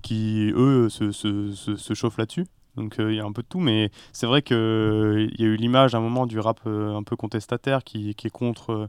qui 0.02 0.52
eux, 0.56 0.90
se, 0.90 1.12
se, 1.12 1.52
se, 1.54 1.76
se 1.76 1.94
chauffent 1.94 2.18
là-dessus. 2.18 2.46
Donc 2.76 3.00
euh, 3.00 3.12
il 3.14 3.18
y 3.18 3.20
a 3.20 3.24
un 3.26 3.32
peu 3.32 3.44
de 3.44 3.48
tout, 3.48 3.60
mais 3.60 3.92
c'est 4.14 4.26
vrai 4.26 4.42
qu'il 4.42 4.56
y 4.58 5.44
a 5.44 5.46
eu 5.46 5.56
l'image 5.56 5.94
à 5.94 6.00
un 6.00 6.02
moment 6.02 6.26
du 6.26 6.40
rap 6.40 6.60
euh, 6.66 6.96
un 6.98 7.04
peu 7.04 7.16
contestataire 7.16 7.84
qui, 7.84 8.16
qui 8.16 8.26
est 8.26 8.32
contre 8.32 8.72
euh, 8.72 8.88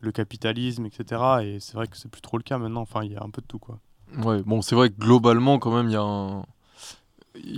le 0.00 0.12
capitalisme, 0.12 0.86
etc. 0.86 1.20
Et 1.42 1.58
c'est 1.60 1.74
vrai 1.74 1.86
que 1.86 1.96
c'est 1.96 2.10
plus 2.10 2.20
trop 2.22 2.36
le 2.36 2.42
cas 2.42 2.58
maintenant. 2.58 2.82
Enfin, 2.82 3.02
il 3.04 3.12
y 3.12 3.16
a 3.16 3.22
un 3.22 3.30
peu 3.30 3.40
de 3.42 3.46
tout, 3.46 3.58
quoi. 3.58 3.78
Ouais, 4.24 4.42
bon, 4.44 4.62
c'est 4.62 4.74
vrai 4.74 4.90
que 4.90 4.94
globalement, 4.98 5.58
quand 5.58 5.74
même, 5.74 5.88
il 5.88 5.92
y 5.92 5.96
a 5.96 6.02
un. 6.02 6.44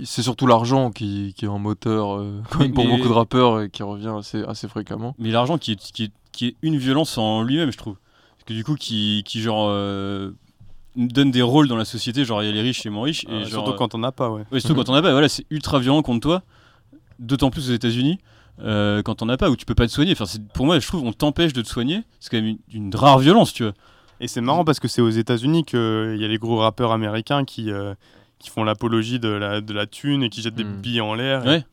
C'est 0.03 0.23
surtout 0.23 0.45
l'argent 0.45 0.91
qui, 0.91 1.33
qui 1.37 1.45
est 1.45 1.49
un 1.49 1.57
moteur, 1.57 2.17
euh, 2.17 2.41
quand 2.49 2.59
même, 2.59 2.73
pour 2.73 2.83
Mais- 2.85 2.97
beaucoup 2.97 3.07
de 3.07 3.13
rappeurs 3.13 3.61
et 3.61 3.69
qui 3.69 3.83
revient 3.83 4.13
assez, 4.17 4.43
assez 4.43 4.67
fréquemment. 4.67 5.15
Mais 5.19 5.31
l'argent 5.31 5.57
qui 5.57 5.73
est, 5.73 5.91
qui, 5.91 6.03
est, 6.05 6.11
qui 6.31 6.47
est 6.47 6.55
une 6.61 6.75
violence 6.77 7.17
en 7.17 7.43
lui-même, 7.43 7.71
je 7.71 7.77
trouve. 7.77 7.95
Parce 8.31 8.43
que 8.45 8.53
du 8.53 8.63
coup, 8.63 8.75
qui, 8.75 9.23
qui 9.25 9.41
genre. 9.41 9.67
euh, 9.69 10.31
donne 10.95 11.31
des 11.31 11.41
rôles 11.43 11.67
dans 11.69 11.77
la 11.77 11.85
société, 11.85 12.25
genre 12.25 12.43
il 12.43 12.47
y 12.47 12.49
a 12.49 12.51
les 12.51 12.61
riches 12.61 12.81
et 12.85 12.89
les 12.89 12.93
moins 12.95 13.03
riches. 13.05 13.23
Et 13.25 13.31
Euh, 13.31 13.39
genre, 13.45 13.63
surtout 13.65 13.73
quand 13.77 13.95
on 13.95 13.99
n'a 13.99 14.11
pas, 14.11 14.29
ouais. 14.31 14.43
Ouais, 14.51 14.59
surtout 14.59 14.75
quand 14.75 14.89
on 14.89 14.93
n'a 14.93 15.01
pas. 15.01 15.11
Voilà, 15.11 15.29
c'est 15.29 15.45
ultra 15.49 15.79
violent 15.79 16.01
contre 16.01 16.21
toi. 16.21 16.43
D'autant 17.19 17.49
plus 17.51 17.69
aux 17.69 17.73
États-Unis. 17.73 18.17
Euh, 18.61 19.01
quand 19.01 19.21
on 19.21 19.25
n'a 19.25 19.37
pas, 19.37 19.49
où 19.49 19.55
tu 19.55 19.65
peux 19.65 19.75
pas 19.75 19.87
te 19.87 19.91
soigner. 19.91 20.11
Enfin, 20.13 20.25
pour 20.53 20.65
moi, 20.65 20.79
je 20.79 20.87
trouve, 20.87 21.03
on 21.03 21.13
t'empêche 21.13 21.53
de 21.53 21.61
te 21.61 21.67
soigner. 21.67 22.01
C'est 22.19 22.29
quand 22.29 22.37
même 22.37 22.57
une, 22.73 22.85
une 22.87 22.95
rare 22.95 23.19
violence, 23.19 23.53
tu 23.53 23.63
vois. 23.63 23.73
Et 24.21 24.27
c'est 24.27 24.41
marrant 24.41 24.65
parce 24.65 24.79
que 24.79 24.87
c'est 24.89 25.01
aux 25.01 25.09
États-Unis 25.09 25.63
qu'il 25.63 26.17
y 26.19 26.25
a 26.25 26.27
les 26.27 26.37
gros 26.37 26.57
rappeurs 26.57 26.91
américains 26.91 27.45
qui, 27.45 27.71
euh, 27.71 27.93
qui 28.37 28.49
font 28.49 28.63
l'apologie 28.65 29.19
de 29.19 29.29
la, 29.29 29.61
de 29.61 29.73
la 29.73 29.85
thune 29.87 30.23
et 30.23 30.29
qui 30.29 30.41
jettent 30.41 30.55
des 30.55 30.63
Mm. 30.65 30.81
billes 30.81 31.01
en 31.01 31.13
l'air 31.13 31.45
Ouais. 31.45 31.63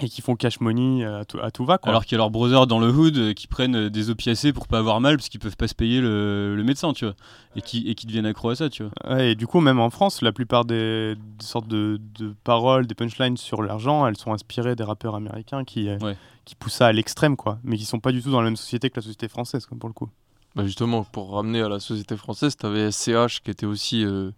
Et, 0.00 0.08
qui 0.08 0.20
font 0.22 0.36
cash 0.36 0.60
money 0.60 1.04
à 1.04 1.24
tout, 1.24 1.38
à 1.40 1.50
tout 1.50 1.64
va. 1.64 1.78
Quoi. 1.78 1.90
Alors 1.90 2.04
qu'il 2.04 2.12
y 2.12 2.16
a 2.16 2.18
leurs 2.18 2.30
brothers 2.30 2.66
dans 2.66 2.78
le 2.78 2.88
hood 2.90 3.16
euh, 3.18 3.32
qui 3.32 3.46
prennent 3.46 3.76
euh, 3.76 3.90
des 3.90 4.10
opiacés 4.10 4.52
pour 4.52 4.66
pas 4.68 4.78
avoir 4.78 5.00
mal 5.00 5.16
parce 5.16 5.28
qu'ils 5.28 5.40
peuvent 5.40 5.56
pas 5.56 5.68
se 5.68 5.74
payer 5.74 6.00
le, 6.00 6.54
le 6.56 6.64
médecin, 6.64 6.92
tu 6.92 7.04
vois. 7.04 7.14
Et 7.56 7.62
qui, 7.62 7.88
et 7.88 7.94
qui 7.94 8.06
deviennent 8.06 8.26
accro 8.26 8.50
à 8.50 8.56
ça, 8.56 8.68
tu 8.68 8.82
vois. 8.84 8.92
Ouais, 9.16 9.32
et 9.32 9.34
du 9.34 9.46
coup, 9.46 9.60
même 9.60 9.80
en 9.80 9.90
France, 9.90 10.20
la 10.22 10.32
plupart 10.32 10.64
des, 10.64 11.14
des 11.16 11.44
sortes 11.44 11.68
de, 11.68 12.00
de 12.18 12.34
paroles, 12.44 12.86
des 12.86 12.94
punchlines 12.94 13.36
sur 13.36 13.62
l'argent, 13.62 14.06
elles 14.06 14.16
sont 14.18 14.32
inspirées 14.32 14.76
des 14.76 14.84
rappeurs 14.84 15.14
américains 15.14 15.64
qui, 15.64 15.88
euh, 15.88 15.98
Ouais. 16.02 16.16
qui 16.44 16.54
poussent 16.54 16.74
ça 16.74 16.86
à 16.88 16.92
l'extrême, 16.92 17.36
quoi. 17.36 17.58
Mais 17.64 17.76
qui 17.78 17.84
sont 17.84 17.98
pas 18.00 18.12
du 18.12 18.22
tout 18.22 18.30
dans 18.30 18.40
la 18.40 18.46
même 18.46 18.56
société 18.56 18.90
que 18.90 18.96
la 18.96 19.02
société 19.02 19.28
française, 19.28 19.64
quoi, 19.66 19.78
pour 19.78 19.88
le 19.88 19.94
coup. 19.94 20.08
Bah 20.54 20.64
justement, 20.64 21.04
pour 21.04 21.32
ramener 21.32 21.60
à 21.60 21.68
la 21.68 21.80
société 21.80 22.16
française, 22.16 22.56
tu 22.56 22.64
avais 22.64 22.90
SCH 22.90 23.40
qui 23.44 23.50
était 23.50 23.66
aussi. 23.66 24.04
euh, 24.04 24.30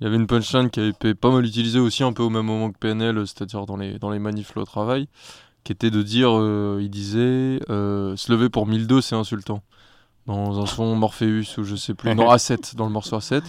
Il 0.00 0.04
y 0.04 0.06
avait 0.06 0.16
une 0.16 0.26
punchline 0.26 0.70
qui 0.70 0.80
avait 0.80 0.90
été 0.90 1.14
pas 1.14 1.30
mal 1.30 1.44
utilisée 1.44 1.78
aussi 1.78 2.02
un 2.02 2.12
peu 2.12 2.22
au 2.22 2.30
même 2.30 2.46
moment 2.46 2.70
que 2.70 2.78
PNL, 2.78 3.26
c'est-à-dire 3.26 3.66
dans 3.66 3.76
les, 3.76 3.98
dans 3.98 4.10
les 4.10 4.18
manifs 4.18 4.56
au 4.56 4.64
travail, 4.64 5.08
qui 5.62 5.72
était 5.72 5.90
de 5.90 6.02
dire, 6.02 6.30
euh, 6.32 6.78
il 6.80 6.88
disait, 6.88 7.60
euh, 7.68 8.16
se 8.16 8.32
lever 8.32 8.48
pour 8.48 8.66
1002 8.66 9.02
c'est 9.02 9.14
insultant. 9.14 9.62
Dans 10.26 10.60
un 10.60 10.66
son 10.66 10.96
Morpheus 10.96 11.58
ou 11.58 11.64
je 11.64 11.76
sais 11.76 11.94
plus, 11.94 12.14
non 12.14 12.30
A7, 12.34 12.76
dans 12.76 12.86
le 12.86 12.92
morceau 12.92 13.18
A7. 13.18 13.42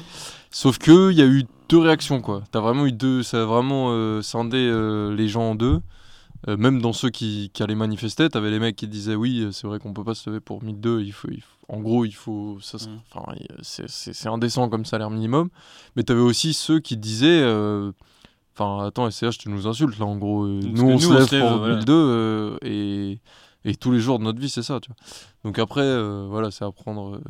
Sauf 0.50 0.78
que 0.78 1.12
il 1.12 1.18
y 1.18 1.22
a 1.22 1.26
eu 1.26 1.46
deux 1.70 1.80
réactions 1.80 2.22
quoi. 2.22 2.44
T'as 2.52 2.60
vraiment 2.60 2.86
eu 2.86 2.92
deux, 2.92 3.24
ça 3.24 3.44
a 3.44 3.46
vraiment 3.46 3.88
euh, 3.90 4.22
scindé 4.22 4.72
les 5.16 5.28
gens 5.28 5.52
en 5.52 5.56
deux. 5.56 5.82
Euh, 6.48 6.58
même 6.58 6.82
dans 6.82 6.94
ceux 6.94 7.10
qui, 7.12 7.52
qui 7.54 7.62
allaient 7.62 7.76
manifester, 7.76 8.28
t'avais 8.30 8.50
les 8.52 8.60
mecs 8.60 8.76
qui 8.76 8.88
disaient 8.88 9.16
oui, 9.16 9.42
euh, 9.42 9.52
c'est 9.52 9.68
vrai 9.68 9.78
qu'on 9.80 9.94
peut 9.94 10.04
pas 10.04 10.16
se 10.16 10.30
lever 10.30 10.40
pour 10.40 10.64
1002, 10.64 11.02
il 11.02 11.12
faut, 11.14 11.28
il 11.30 11.42
faut- 11.42 11.58
en 11.70 11.80
gros, 11.80 12.04
il 12.04 12.12
faut, 12.16 12.58
ça, 12.62 12.78
Mm. 12.78 13.00
il- 13.40 13.48
c'est- 13.62 14.28
indécent 14.28 14.68
comme 14.68 14.84
salaire 14.86 15.10
minimum. 15.12 15.50
Mais 15.96 16.04
t'avais 16.04 16.20
aussi 16.20 16.54
ceux 16.54 16.80
qui 16.80 16.98
disaient, 16.98 17.42
euh, 17.44 17.92
Enfin, 18.54 18.86
attends, 18.86 19.10
SCH, 19.10 19.38
tu 19.38 19.48
nous 19.50 19.66
insultes 19.66 19.98
là 19.98 20.06
en 20.06 20.18
gros. 20.18 20.44
Euh, 20.44 20.60
Nous, 20.62 20.84
on 20.84 20.92
nous, 20.92 21.00
se 21.00 21.08
on 21.08 21.14
lève 21.14 21.26
se 21.30 21.36
lève, 21.36 21.48
pour 21.48 21.58
voilà. 21.60 21.74
2002 21.76 21.94
euh, 21.94 22.58
et, 22.64 23.20
et 23.64 23.76
tous 23.76 23.92
les 23.94 24.00
jours 24.02 24.20
de 24.20 24.26
notre 24.26 24.40
vie, 24.42 24.50
c'est 24.50 24.62
ça, 24.62 24.82
tu 24.82 24.90
vois. 24.90 24.98
Donc 25.46 25.58
après, 25.58 25.80
euh, 25.82 26.26
voilà, 26.30 26.52
c'est 26.52 26.66
apprendre. 26.66 27.16
euh, 27.16 27.22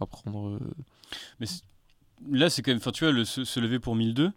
apprendre 0.00 0.50
euh, 0.50 0.58
Mais 1.40 1.46
là, 2.30 2.50
c'est 2.50 2.62
quand 2.62 2.70
même. 2.70 2.78
Enfin, 2.78 2.90
tu 2.92 3.04
vois, 3.04 3.12
le, 3.12 3.24
se, 3.24 3.44
se 3.44 3.60
lever 3.60 3.78
pour 3.78 3.94
1002, 3.96 4.30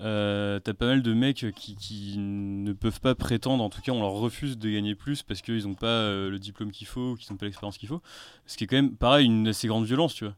euh, 0.00 0.58
t'as 0.60 0.74
pas 0.74 0.86
mal 0.86 1.02
de 1.02 1.12
mecs 1.12 1.46
qui, 1.56 1.76
qui 1.76 2.14
ne 2.18 2.72
peuvent 2.72 3.00
pas 3.00 3.14
prétendre, 3.14 3.62
en 3.64 3.70
tout 3.70 3.80
cas, 3.82 3.92
on 3.92 4.00
leur 4.00 4.12
refuse 4.12 4.58
de 4.58 4.70
gagner 4.70 4.94
plus 4.94 5.22
parce 5.22 5.42
qu'ils 5.42 5.66
n'ont 5.66 5.74
pas 5.74 5.86
euh, 5.86 6.30
le 6.30 6.38
diplôme 6.38 6.70
qu'il 6.72 6.86
faut, 6.86 7.14
qu'ils 7.16 7.32
n'ont 7.32 7.36
pas 7.38 7.46
l'expérience 7.46 7.78
qu'il 7.78 7.88
faut. 7.88 8.02
Ce 8.46 8.56
qui 8.56 8.64
est 8.64 8.66
quand 8.66 8.76
même, 8.76 8.96
pareil, 8.96 9.26
une 9.26 9.48
assez 9.48 9.68
grande 9.68 9.84
violence, 9.84 10.14
tu 10.14 10.24
vois. 10.24 10.34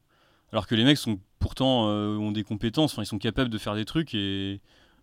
Alors 0.52 0.66
que 0.66 0.74
les 0.74 0.84
mecs 0.84 0.98
sont 0.98 1.18
pourtant 1.38 1.88
euh, 1.88 2.16
ont 2.16 2.32
des 2.32 2.44
compétences, 2.44 2.92
enfin, 2.92 3.02
ils 3.02 3.06
sont 3.06 3.18
capables 3.18 3.50
de 3.50 3.58
faire 3.58 3.74
des 3.74 3.84
trucs 3.86 4.14
et 4.14 4.60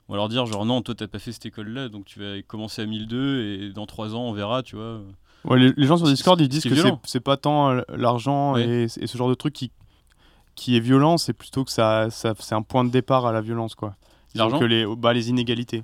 on 0.08 0.14
va 0.14 0.18
leur 0.18 0.30
dire, 0.30 0.46
genre, 0.46 0.66
non, 0.66 0.82
toi, 0.82 0.96
t'as 0.96 1.08
pas 1.08 1.20
fait 1.20 1.32
cette 1.32 1.46
école-là, 1.46 1.90
donc 1.90 2.06
tu 2.06 2.20
vas 2.20 2.42
commencer 2.44 2.82
à 2.82 2.86
1002 2.86 3.42
et 3.42 3.70
dans 3.74 3.86
3 3.86 4.16
ans, 4.16 4.22
on 4.24 4.34
verra, 4.34 4.62
tu 4.64 4.76
vois. 4.76 5.02
Ouais, 5.46 5.58
les, 5.58 5.72
les 5.78 5.88
gens 5.88 5.98
sur 5.98 6.06
Discord, 6.08 6.40
ils 6.42 6.50
disent 6.50 6.64
que 6.64 6.76
c'est 7.06 7.20
pas 7.20 7.38
tant 7.38 7.82
l'argent 7.90 8.54
Ouais. 8.56 8.68
et, 8.68 8.84
et 8.84 9.08
ce 9.08 9.18
genre 9.18 9.30
de 9.30 9.36
truc 9.36 9.54
qui, 9.54 9.72
qui 10.60 10.76
est 10.78 10.80
violent, 10.82 11.18
c'est 11.18 11.34
plutôt 11.34 11.64
que 11.64 11.72
ça, 11.72 12.10
ça 12.10 12.34
c'est 12.40 12.56
un 12.56 12.62
point 12.62 12.84
de 12.84 12.90
départ 12.90 13.26
à 13.26 13.32
la 13.32 13.42
violence, 13.42 13.76
quoi. 13.76 13.96
L'argent 14.36 14.60
que 14.60 14.66
les, 14.66 14.86
bah, 14.86 15.14
les 15.14 15.30
inégalités. 15.30 15.84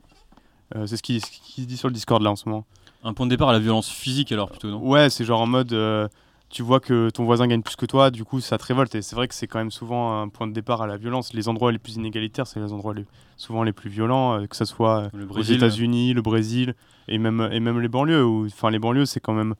Euh, 0.75 0.85
c'est 0.85 0.97
ce 0.97 1.03
qui, 1.03 1.19
ce 1.19 1.27
qui 1.31 1.61
se 1.61 1.67
dit 1.67 1.77
sur 1.77 1.87
le 1.87 1.93
Discord 1.93 2.21
là 2.21 2.31
en 2.31 2.35
ce 2.35 2.47
moment. 2.47 2.65
Un 3.03 3.13
point 3.13 3.25
de 3.25 3.31
départ 3.31 3.49
à 3.49 3.53
la 3.53 3.59
violence 3.59 3.89
physique, 3.89 4.31
alors 4.31 4.49
plutôt, 4.49 4.69
non? 4.69 4.79
Ouais, 4.87 5.09
c'est 5.09 5.25
genre 5.25 5.41
en 5.41 5.47
mode, 5.47 5.73
euh, 5.73 6.07
tu 6.49 6.63
vois 6.63 6.79
que 6.79 7.09
ton 7.11 7.23
voisin 7.23 7.47
gagne 7.47 7.61
plus 7.61 7.75
que 7.75 7.85
toi, 7.85 8.09
du 8.11 8.23
coup 8.23 8.39
ça 8.41 8.57
te 8.57 8.65
révolte. 8.65 8.93
Et 8.95 9.01
c'est 9.01 9.15
vrai 9.15 9.27
que 9.27 9.35
c'est 9.35 9.47
quand 9.47 9.59
même 9.59 9.71
souvent 9.71 10.21
un 10.21 10.27
point 10.27 10.47
de 10.47 10.53
départ 10.53 10.81
à 10.81 10.87
la 10.87 10.97
violence. 10.97 11.33
Les 11.33 11.47
endroits 11.47 11.71
les 11.71 11.79
plus 11.79 11.95
inégalitaires, 11.95 12.47
c'est 12.47 12.59
les 12.59 12.71
endroits 12.73 12.93
les, 12.93 13.05
souvent 13.37 13.63
les 13.63 13.73
plus 13.73 13.89
violents, 13.89 14.39
euh, 14.39 14.45
que 14.47 14.55
ce 14.55 14.65
soit 14.65 15.09
Le 15.13 15.23
aux 15.23 15.27
Brésil. 15.27 15.57
États-Unis, 15.57 16.13
le 16.13 16.21
Brésil 16.21 16.75
et 17.07 17.17
même, 17.17 17.47
et 17.51 17.59
même 17.59 17.79
les 17.79 17.87
banlieues. 17.87 18.25
Enfin, 18.47 18.71
les 18.71 18.79
banlieues, 18.79 19.05
c'est 19.05 19.19
quand 19.19 19.33
même, 19.33 19.53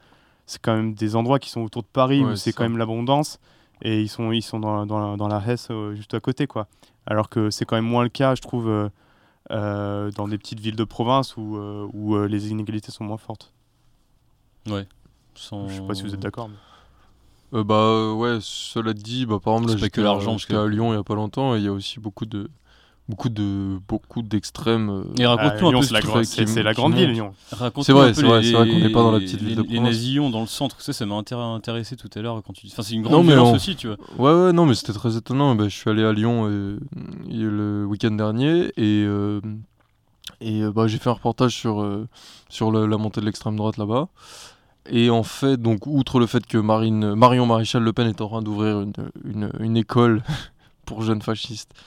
c'est 0.47 0.61
quand 0.61 0.76
même 0.76 0.93
des 0.93 1.16
endroits 1.16 1.39
qui 1.39 1.49
sont 1.49 1.61
autour 1.61 1.84
de 1.84 1.88
Paris 1.91 2.24
Ouais, 2.24 2.32
où 2.32 2.36
c'est 2.36 2.51
quand 2.53 2.63
même 2.63 2.78
l'abondance 2.78 3.39
et 3.82 4.01
ils 4.01 4.07
sont, 4.09 4.32
ils 4.32 4.41
sont 4.41 4.59
dans, 4.59 4.86
dans, 4.86 5.11
la, 5.11 5.17
dans 5.17 5.28
la 5.28 5.41
Hesse 5.45 5.67
euh, 5.71 5.93
juste 5.95 6.13
à 6.13 6.19
côté, 6.19 6.47
quoi. 6.47 6.67
Alors 7.05 7.30
que 7.30 7.49
c'est 7.49 7.65
quand 7.65 7.76
même 7.76 7.86
moins 7.86 8.03
le 8.03 8.09
cas, 8.09 8.36
je 8.36 8.41
trouve, 8.41 8.67
euh, 8.69 8.89
euh, 9.51 10.11
dans 10.11 10.28
des 10.28 10.38
petites 10.38 10.59
villes 10.59 10.76
de 10.76 10.84
province 10.84 11.38
où, 11.38 11.57
euh, 11.57 11.88
où 11.93 12.15
euh, 12.15 12.28
les 12.28 12.49
inégalités 12.49 12.91
sont 12.91 13.03
moins 13.03 13.17
fortes. 13.17 13.53
Ouais. 14.67 14.88
Sans... 15.36 15.67
Je 15.67 15.76
sais 15.76 15.88
pas 15.88 15.93
si 15.93 16.03
vous 16.03 16.13
êtes 16.13 16.19
d'accord. 16.19 16.49
mais- 16.49 16.55
Euh, 17.59 17.63
bah 17.63 18.13
ouais, 18.13 18.39
cela 18.41 18.93
dit, 18.93 19.26
bah, 19.28 19.38
par 19.41 19.53
exemple, 19.53 19.69
là, 19.73 19.78
pas 19.80 19.89
que 19.89 20.01
à- 20.01 20.03
l'argent, 20.05 20.32
parce 20.32 20.45
Lyon 20.67 20.93
il 20.93 20.95
y 20.95 20.99
a 20.99 21.03
pas 21.03 21.13
longtemps 21.15 21.55
et 21.55 21.59
il 21.59 21.63
y 21.65 21.67
a 21.67 21.71
aussi 21.71 21.99
beaucoup 21.99 22.26
de 22.26 22.49
beaucoup 23.07 23.29
de 23.29 23.77
beaucoup 23.87 24.21
d'extrêmes. 24.23 24.89
euh, 24.89 25.03
Et 25.19 25.25
raconte-nous 25.25 25.67
Ah, 25.67 25.67
un 25.67 25.71
Lyon, 25.71 25.79
peu 25.79 25.85
c'est 25.85 25.93
la, 25.93 26.01
ce 26.01 26.45
c'est- 26.45 26.73
grande 26.73 26.95
ville. 26.95 27.11
Lyon. 27.11 27.33
Raconte-nous 27.51 27.83
C'est 27.83 27.93
vrai, 27.93 28.13
c'est 28.13 28.23
vrai, 28.23 28.41
les- 28.41 28.47
c'est 28.47 28.53
vrai 28.53 28.67
qu'on 28.69 28.79
n'est 28.79 28.89
pas 28.91 29.03
dans 29.03 29.11
la 29.11 29.19
petite 29.19 29.41
les- 29.41 29.47
ville 29.47 29.55
de 29.57 29.63
Les 29.63 29.79
nasillons 29.79 30.29
dans 30.29 30.41
le 30.41 30.47
centre, 30.47 30.81
ça, 30.81 30.91
ça 30.93 31.05
m'a 31.05 31.15
intér- 31.15 31.37
intéressé 31.55 31.95
tout 31.95 32.09
à 32.15 32.21
l'heure 32.21 32.41
quand 32.45 32.53
tu 32.53 32.65
dis. 32.65 32.71
Enfin, 32.73 32.83
c'est 32.83 32.95
une 32.95 33.03
Non, 33.03 33.09
grande 33.09 33.25
mais 33.27 33.33
violence 33.33 33.49
on- 33.51 33.55
aussi, 33.55 33.75
tu 33.75 33.87
vois. 33.87 33.97
Ouais, 34.17 34.45
ouais, 34.47 34.53
non, 34.53 34.65
mais 34.65 34.73
c'était 34.75 34.93
très 34.93 35.15
étonnant. 35.17 35.53
Bah, 35.55 35.65
je 35.67 35.75
suis 35.75 35.89
allé 35.89 36.03
à 36.03 36.13
Lyon 36.13 36.47
euh, 36.49 36.79
le 37.29 37.85
week-end 37.85 38.11
dernier 38.11 38.71
et, 38.77 39.03
euh, 39.05 39.39
et 40.41 40.61
euh, 40.63 40.71
bah, 40.71 40.87
j'ai 40.87 40.97
fait 40.97 41.09
un 41.09 41.13
reportage 41.13 41.53
sur, 41.55 41.81
euh, 41.81 42.07
sur 42.49 42.71
la 42.71 42.97
montée 42.97 43.21
de 43.21 43.25
l'extrême 43.25 43.55
droite 43.55 43.77
là-bas. 43.77 44.07
Et 44.89 45.09
en 45.09 45.23
fait, 45.23 45.57
donc, 45.59 45.87
outre 45.87 46.19
le 46.19 46.27
fait 46.27 46.45
que 46.45 46.57
Marine, 46.59 47.15
Marion 47.15 47.45
Maréchal 47.47 47.81
Le 47.83 47.91
Pen 47.93 48.07
est 48.07 48.21
en 48.21 48.27
train 48.29 48.41
d'ouvrir 48.41 48.81
une, 48.81 48.93
une, 49.23 49.49
une 49.59 49.77
école 49.77 50.21
pour 50.85 51.01
jeunes 51.01 51.21
fascistes 51.23 51.71
euh, 51.73 51.79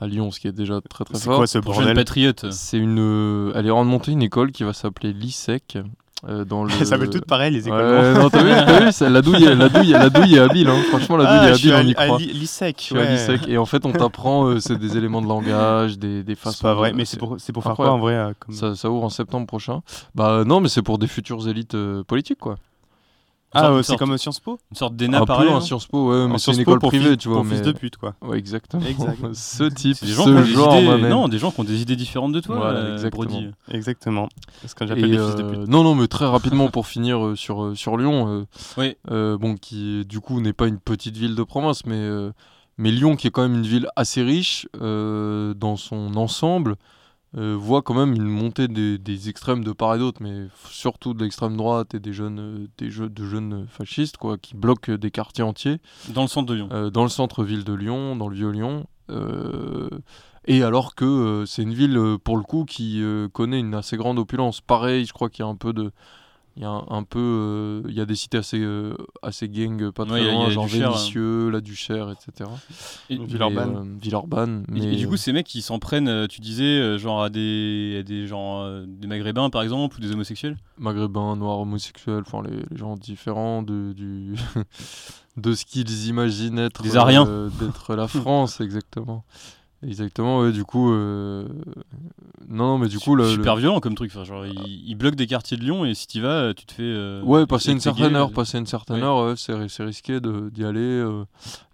à 0.00 0.06
Lyon, 0.06 0.30
ce 0.30 0.40
qui 0.40 0.48
est 0.48 0.52
déjà 0.52 0.80
très 0.88 1.04
très 1.04 1.14
C'est 1.18 1.24
fort. 1.24 1.36
quoi 1.38 1.46
ce 1.46 1.58
bordel 1.58 1.94
patriotes. 1.94 2.46
C'est 2.50 2.78
une, 2.78 2.98
euh, 3.00 3.52
elle 3.54 3.66
est 3.66 3.70
en 3.70 3.76
train 3.76 3.84
de 3.84 3.90
monter 3.90 4.12
une 4.12 4.22
école 4.22 4.52
qui 4.52 4.64
va 4.64 4.72
s'appeler 4.72 5.12
l'ISEC. 5.12 5.78
euh, 6.28 6.44
dans 6.46 6.64
le... 6.64 6.70
Elles 6.80 6.86
s'appellent 6.86 7.10
toutes 7.10 7.26
pareil, 7.26 7.52
les 7.52 7.68
écoles. 7.68 7.78
Ouais, 7.84 8.14
non 8.14 8.30
t'as 8.30 8.42
vu, 8.42 8.50
t'as 8.50 8.80
vu, 8.86 8.92
c'est- 8.92 9.10
la 9.10 9.20
douille, 9.20 9.44
est- 9.44 9.54
la 9.54 9.68
douille, 9.68 9.90
la 9.90 10.08
douille 10.08 10.36
est 10.36 10.38
habile, 10.38 10.68
hein. 10.68 10.80
franchement, 10.88 11.18
la 11.18 11.24
douille 11.26 11.38
Ah, 11.42 11.48
est 11.50 11.52
je 11.54 11.58
suis 11.58 11.72
habile, 11.72 11.94
on 11.96 12.00
à- 12.00 12.04
y 12.04 12.04
à 12.04 12.06
croit. 12.08 12.18
Li- 12.18 12.32
l'ISEC, 12.32 12.76
Je 12.78 12.82
suis 12.84 12.96
à 12.96 13.00
ouais. 13.00 13.10
l'ISEC, 13.12 13.48
et 13.48 13.58
en 13.58 13.66
fait, 13.66 13.84
on 13.84 13.92
t'apprend, 13.92 14.46
euh, 14.46 14.58
c'est 14.58 14.76
des 14.78 14.96
éléments 14.96 15.20
de 15.20 15.26
langage, 15.28 15.98
des, 15.98 16.22
des 16.22 16.34
façons. 16.34 16.56
C'est 16.56 16.62
pas 16.62 16.72
vrai, 16.74 16.92
de- 16.92 16.96
mais 16.96 17.04
c'est 17.04 17.18
pour, 17.18 17.36
c'est 17.38 17.52
pour 17.52 17.62
faire 17.62 17.74
quoi 17.74 17.90
en 17.92 17.98
vrai 17.98 18.14
euh, 18.14 18.32
comme- 18.40 18.54
Ça, 18.54 18.74
ça 18.74 18.90
ouvre 18.90 19.04
en 19.04 19.10
septembre 19.10 19.46
prochain. 19.46 19.82
Bah 20.14 20.42
non, 20.46 20.60
mais 20.60 20.68
c'est 20.70 20.82
pour 20.82 20.98
des 20.98 21.06
futures 21.06 21.46
élites 21.48 21.74
euh, 21.74 22.02
politiques, 22.02 22.38
quoi. 22.38 22.56
Ah, 23.56 23.70
euh, 23.70 23.76
une 23.78 23.82
c'est 23.82 23.96
comme 23.96 24.16
Sciences 24.18 24.40
Po 24.40 24.58
Une 24.70 24.76
sorte 24.76 24.92
Un 24.92 24.96
d'ENA 24.96 25.24
parallèle. 25.26 25.52
un 25.52 25.56
hein. 25.56 25.60
Sciences 25.60 25.86
Po, 25.86 26.10
ouais, 26.10 26.26
mais 26.28 26.34
En 26.34 26.38
c'est 26.38 26.52
une 26.52 26.60
école 26.60 26.78
privée, 26.78 27.08
fils- 27.10 27.18
tu 27.18 27.28
vois. 27.28 27.38
pour 27.38 27.44
mais... 27.46 27.56
fils 27.56 27.62
de 27.62 27.72
pute, 27.72 27.96
quoi. 27.96 28.14
Ouais, 28.22 28.38
exactement. 28.38 28.82
Exact. 28.84 29.18
ce 29.34 29.64
type, 29.64 29.96
des 30.02 30.08
gens 30.12 30.24
ce 30.24 30.42
genre, 30.44 30.76
idées-. 30.76 31.08
Non, 31.08 31.28
des 31.28 31.38
gens 31.38 31.50
qui 31.50 31.60
ont 31.60 31.64
des 31.64 31.80
idées 31.82 31.96
différentes 31.96 32.32
de 32.32 32.40
toi, 32.40 32.56
Voilà, 32.56 32.78
euh, 32.80 32.92
exactement. 32.94 33.24
Brody. 33.24 33.50
Exactement. 33.70 34.28
C'est 34.60 34.68
ce 34.68 34.74
que 34.74 34.86
j'appelle 34.86 35.10
des 35.10 35.18
fils 35.18 35.34
de 35.36 35.42
euh, 35.42 35.50
pute. 35.50 35.68
Non, 35.68 35.82
non, 35.84 35.94
mais 35.94 36.06
très 36.08 36.26
rapidement 36.26 36.68
pour 36.68 36.86
finir 36.86 37.24
euh, 37.24 37.36
sur, 37.36 37.62
euh, 37.64 37.74
sur 37.74 37.96
Lyon, 37.96 38.26
euh, 38.28 38.44
Oui. 38.78 38.96
euh, 39.10 39.36
bon, 39.38 39.56
qui 39.56 40.04
du 40.06 40.20
coup 40.20 40.40
n'est 40.40 40.52
pas 40.52 40.66
une 40.68 40.78
petite 40.78 41.16
ville 41.16 41.34
de 41.34 41.42
province, 41.42 41.84
mais, 41.86 41.94
euh, 41.96 42.32
mais 42.78 42.90
Lyon, 42.90 43.16
qui 43.16 43.26
est 43.26 43.30
quand 43.30 43.42
même 43.42 43.54
une 43.54 43.66
ville 43.66 43.88
assez 43.96 44.22
riche 44.22 44.68
euh, 44.80 45.54
dans 45.54 45.76
son 45.76 46.16
ensemble, 46.16 46.76
euh, 47.36 47.56
voit 47.58 47.82
quand 47.82 47.94
même 47.94 48.14
une 48.14 48.24
montée 48.24 48.68
des, 48.68 48.98
des 48.98 49.28
extrêmes 49.28 49.64
de 49.64 49.72
part 49.72 49.94
et 49.94 49.98
d'autre, 49.98 50.22
mais 50.22 50.46
surtout 50.70 51.12
de 51.12 51.22
l'extrême 51.22 51.56
droite 51.56 51.94
et 51.94 52.00
des 52.00 52.12
jeunes, 52.12 52.38
euh, 52.38 52.66
des 52.78 52.90
jeux, 52.90 53.08
de 53.08 53.24
jeunes 53.24 53.66
fascistes, 53.68 54.16
quoi, 54.16 54.38
qui 54.38 54.54
bloquent 54.54 54.92
des 54.92 55.10
quartiers 55.10 55.44
entiers. 55.44 55.78
Dans 56.14 56.22
le 56.22 56.28
centre 56.28 56.46
de 56.46 56.54
Lyon. 56.54 56.68
Euh, 56.72 56.90
dans 56.90 57.02
le 57.02 57.08
centre-ville 57.08 57.64
de 57.64 57.74
Lyon, 57.74 58.16
dans 58.16 58.28
le 58.28 58.36
vieux 58.36 58.50
Lyon. 58.50 58.86
euh, 59.10 59.88
et 60.48 60.62
alors 60.62 60.94
que 60.94 61.42
c'est 61.44 61.62
une 61.62 61.74
ville, 61.74 62.00
pour 62.22 62.36
le 62.36 62.44
coup, 62.44 62.64
qui 62.64 63.02
connaît 63.32 63.58
une 63.58 63.74
assez 63.74 63.96
grande 63.96 64.16
opulence. 64.20 64.60
Pareil, 64.60 65.04
je 65.04 65.12
crois 65.12 65.28
qu'il 65.28 65.44
y 65.44 65.48
a 65.48 65.50
un 65.50 65.56
peu 65.56 65.72
de. 65.72 65.90
Il 66.56 66.62
y 66.62 66.64
a 66.64 66.70
un, 66.70 66.84
un 66.88 67.02
peu. 67.02 67.18
euh, 67.20 67.82
il 67.88 67.94
y 67.94 68.00
a 68.00 68.06
des 68.06 68.14
cités 68.14 68.38
assez, 68.38 68.58
euh, 68.58 68.94
assez 69.22 69.46
gang, 69.48 69.90
pas 69.90 70.06
très 70.06 70.20
il 70.22 70.24
y 70.24 70.28
a- 70.28 70.32
il 70.32 70.34
y 70.34 70.38
loin, 70.38 70.50
genre 70.50 70.64
hein. 70.64 70.68
Vénissieux, 70.68 71.50
la 71.50 71.60
Duchère, 71.60 72.10
etc. 72.10 72.48
Et- 73.10 73.18
Villeurbanne. 73.18 73.76
euh, 73.76 73.98
Villeurbanne. 74.00 74.64
Mais, 74.68 74.94
et 74.94 74.96
du 74.96 75.06
coup, 75.06 75.16
ces 75.18 75.32
mecs, 75.34 75.54
ils 75.54 75.60
s'en 75.62 75.78
prennent, 75.78 76.08
euh, 76.08 76.26
tu 76.26 76.40
disais, 76.40 76.98
genre 76.98 77.22
à 77.22 77.28
des, 77.28 77.98
à 78.00 78.02
des, 78.02 78.26
genre, 78.26 78.62
euh, 78.62 78.84
des 78.88 79.06
maghrébins 79.06 79.50
par 79.50 79.62
exemple, 79.62 79.96
ou 79.98 80.00
des 80.00 80.12
homosexuels? 80.12 80.56
Maghrébins, 80.78 81.36
noirs, 81.36 81.58
homosexuels, 81.60 82.22
enfin 82.26 82.42
les, 82.48 82.56
les 82.70 82.76
gens 82.78 82.94
différents 82.96 83.62
de, 83.62 83.92
du 83.92 84.34
de 85.36 85.52
ce 85.54 85.66
qu'ils 85.66 86.06
imaginent 86.08 86.58
être 86.58 86.82
Des 86.82 86.96
Ariens. 86.96 87.26
d'être 87.60 87.94
la 87.94 88.08
France, 88.08 88.60
exactement. 88.62 89.24
Exactement, 89.82 90.40
ouais, 90.40 90.52
du 90.52 90.64
coup. 90.64 90.90
euh, 90.92 91.46
Non, 92.48 92.66
non, 92.66 92.78
mais 92.78 92.88
du 92.88 92.98
coup. 92.98 93.14
le- 93.14 93.28
Super 93.28 93.54
le- 93.56 93.60
violent 93.60 93.80
comme 93.80 93.94
truc. 93.94 94.10
Enfin, 94.14 94.24
genre, 94.24 94.46
ils, 94.46 94.88
ils 94.88 94.94
bloquent 94.94 95.16
des 95.16 95.26
quartiers 95.26 95.56
de 95.56 95.62
Lyon 95.62 95.84
et 95.84 95.94
si 95.94 96.06
tu 96.06 96.20
vas, 96.20 96.54
tu 96.54 96.64
te 96.64 96.72
fais. 96.72 96.82
euh, 96.82 97.22
Ouais, 97.22 97.46
passer 97.46 97.72
une 97.72 97.80
certaine 97.80 98.16
heure, 98.16 98.30
euh, 98.30 98.32
passer 98.32 98.58
une 98.58 98.66
certaine 98.66 98.96
ouais. 98.96 99.02
heure, 99.02 99.26
ouais, 99.26 99.34
c'est 99.36 99.52
ri- 99.54 99.68
c'est 99.68 99.84
risqué 99.84 100.18
d'y 100.20 100.64
aller. 100.64 100.80
euh, 100.80 101.24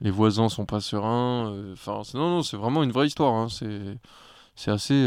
les 0.01 0.11
voisins 0.11 0.49
sont 0.49 0.67
pas 0.67 0.81
sereins. 0.81 1.55
Enfin, 1.73 2.03
non, 2.15 2.29
non, 2.31 2.43
c'est 2.43 2.57
vraiment 2.57 2.83
une 2.83 2.93
vraie 2.93 3.07
histoire. 3.07 3.33
hein, 3.35 3.49
c'est 3.49 3.81
c'est 4.55 4.71
assez, 4.71 5.07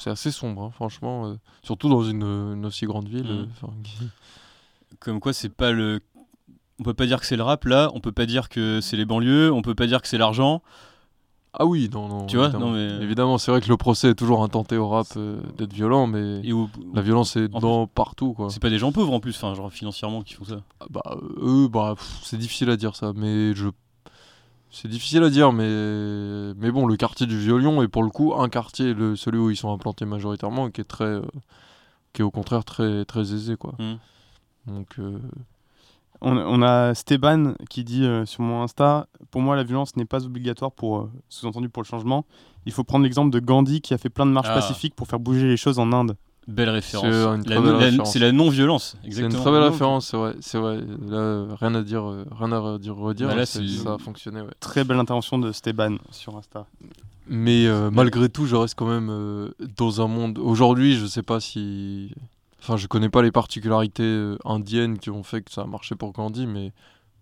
c'est 0.00 0.10
assez 0.10 0.30
sombre, 0.30 0.64
hein, 0.64 0.70
franchement. 0.74 1.36
surtout 1.62 1.88
dans 1.88 2.02
une, 2.02 2.22
une 2.24 2.66
aussi 2.66 2.84
grande 2.86 3.08
ville. 3.08 3.46
Qui- 3.84 4.08
Comme 5.00 5.20
quoi, 5.20 5.32
c'est 5.32 5.48
pas 5.54 5.70
le. 5.72 6.00
On 6.80 6.82
peut 6.82 6.94
pas 6.94 7.06
dire 7.06 7.20
que 7.20 7.26
c'est 7.26 7.36
le 7.36 7.42
rap 7.44 7.64
là, 7.66 7.90
on 7.94 8.00
peut 8.00 8.10
pas 8.12 8.26
dire 8.26 8.48
que 8.48 8.80
c'est 8.80 8.96
les 8.96 9.04
banlieues, 9.04 9.52
on 9.52 9.62
peut 9.62 9.76
pas 9.76 9.86
dire 9.86 10.02
que 10.02 10.08
c'est 10.08 10.18
l'argent. 10.18 10.60
Ah 11.56 11.66
oui, 11.66 11.88
non, 11.92 12.08
non. 12.08 12.26
Tu 12.26 12.36
vois, 12.36 12.46
évidemment. 12.46 12.66
non, 12.66 12.72
mais- 12.72 13.02
Évidemment, 13.04 13.38
c'est 13.38 13.50
vrai 13.52 13.60
que 13.60 13.68
le 13.68 13.76
procès 13.76 14.08
est 14.10 14.14
toujours 14.14 14.42
intenté 14.42 14.76
au 14.76 14.88
rap 14.88 15.06
euh, 15.16 15.40
d'être 15.56 15.72
violent, 15.72 16.06
mais 16.08 16.52
où- 16.52 16.68
la 16.92 17.00
violence 17.00 17.36
est 17.36 17.46
dans 17.48 17.86
partout, 17.86 18.32
quoi. 18.34 18.50
C'est 18.50 18.60
pas 18.60 18.70
des 18.70 18.78
gens 18.78 18.90
pauvres 18.92 19.12
en 19.12 19.20
plus, 19.20 19.36
enfin, 19.36 19.54
genre 19.54 19.72
financièrement 19.72 20.22
qui 20.22 20.34
font 20.34 20.44
ça. 20.44 20.62
Ah 20.80 20.86
Bah, 20.90 21.16
eux, 21.40 21.68
bah, 21.68 21.94
c'est 22.22 22.38
difficile 22.38 22.70
à 22.70 22.76
dire 22.76 22.96
ça, 22.96 23.12
mais 23.14 23.54
je. 23.54 23.68
C'est 24.70 24.88
difficile 24.88 25.22
à 25.22 25.30
dire, 25.30 25.52
mais 25.52 26.52
mais 26.56 26.72
bon, 26.72 26.86
le 26.86 26.96
quartier 26.96 27.26
du 27.26 27.38
Vieux-Lyon 27.38 27.80
est 27.84 27.88
pour 27.88 28.02
le 28.02 28.10
coup 28.10 28.34
un 28.36 28.48
quartier, 28.48 28.92
le 28.92 29.14
celui 29.14 29.38
où 29.38 29.48
ils 29.50 29.56
sont 29.56 29.72
implantés 29.72 30.04
majoritairement, 30.04 30.70
qui 30.70 30.80
est 30.80 30.84
très, 30.84 31.04
euh, 31.04 31.22
qui 32.12 32.22
est 32.22 32.24
au 32.24 32.32
contraire 32.32 32.64
très 32.64 33.04
très 33.04 33.32
aisé, 33.32 33.56
quoi. 33.56 33.74
Mhm. 33.78 33.98
Donc, 34.66 34.88
euh, 34.98 35.18
On, 36.26 36.36
on 36.38 36.62
a 36.62 36.94
Steban 36.94 37.54
qui 37.68 37.84
dit 37.84 38.04
euh, 38.04 38.24
sur 38.24 38.42
mon 38.42 38.62
Insta 38.62 39.06
Pour 39.30 39.42
moi, 39.42 39.56
la 39.56 39.62
violence 39.64 39.94
n'est 39.96 40.04
pas 40.06 40.24
obligatoire 40.24 40.72
pour, 40.72 40.98
euh, 41.00 41.10
sous-entendu 41.28 41.68
pour 41.68 41.82
le 41.82 41.86
changement. 41.86 42.24
Il 42.66 42.72
faut 42.72 42.82
prendre 42.84 43.04
l'exemple 43.04 43.30
de 43.30 43.40
Gandhi 43.40 43.80
qui 43.82 43.92
a 43.92 43.98
fait 43.98 44.08
plein 44.08 44.24
de 44.24 44.30
marches 44.30 44.48
Ah. 44.50 44.54
pacifique 44.54 44.94
pour 44.94 45.06
faire 45.06 45.18
bouger 45.20 45.46
les 45.46 45.56
choses 45.58 45.78
en 45.78 45.92
Inde. 45.92 46.16
Belle 46.48 46.70
référence. 46.70 47.06
C'est 47.06 47.48
La- 47.50 47.60
belle 47.60 47.70
la- 47.72 47.76
référence. 47.78 48.12
C'est 48.12 48.18
la 48.18 48.32
non-violence. 48.32 48.96
c'est 49.00 49.06
une 49.06 49.12
exactement. 49.12 49.42
très 49.42 49.50
belle 49.52 49.62
référence, 49.62 50.08
c'est 50.08 50.16
vrai, 50.16 50.34
c'est 50.40 50.58
vrai. 50.58 50.78
Là, 51.08 51.46
rien 51.60 51.74
à 51.74 51.82
dire, 51.82 52.04
euh, 52.04 52.24
rien 52.38 52.52
à 52.52 52.58
redire, 52.58 52.96
redire. 52.96 53.28
Bah 53.28 53.34
là, 53.34 53.46
c'est- 53.46 53.66
c'est- 53.66 53.82
ça 53.84 53.94
a 53.94 53.98
fonctionné, 53.98 54.40
ouais. 54.40 54.48
Très 54.60 54.84
belle 54.84 54.98
intervention 54.98 55.38
de 55.38 55.52
Steban 55.52 55.96
sur 56.10 56.36
Insta. 56.36 56.66
Mais 57.26 57.66
euh, 57.66 57.90
malgré 57.90 58.28
tout, 58.28 58.44
je 58.46 58.56
reste 58.56 58.74
quand 58.74 58.86
même 58.86 59.08
euh, 59.10 59.48
dans 59.78 60.02
un 60.02 60.06
monde. 60.06 60.38
Aujourd'hui, 60.38 60.96
je 60.96 61.06
sais 61.06 61.22
pas 61.22 61.40
si. 61.40 62.12
Enfin, 62.64 62.78
je 62.78 62.86
connais 62.86 63.10
pas 63.10 63.20
les 63.20 63.30
particularités 63.30 64.02
euh, 64.02 64.38
indiennes 64.46 64.98
qui 64.98 65.10
ont 65.10 65.22
fait 65.22 65.42
que 65.42 65.50
ça 65.50 65.62
a 65.62 65.66
marché 65.66 65.96
pour 65.96 66.12
Gandhi, 66.12 66.46
mais, 66.46 66.72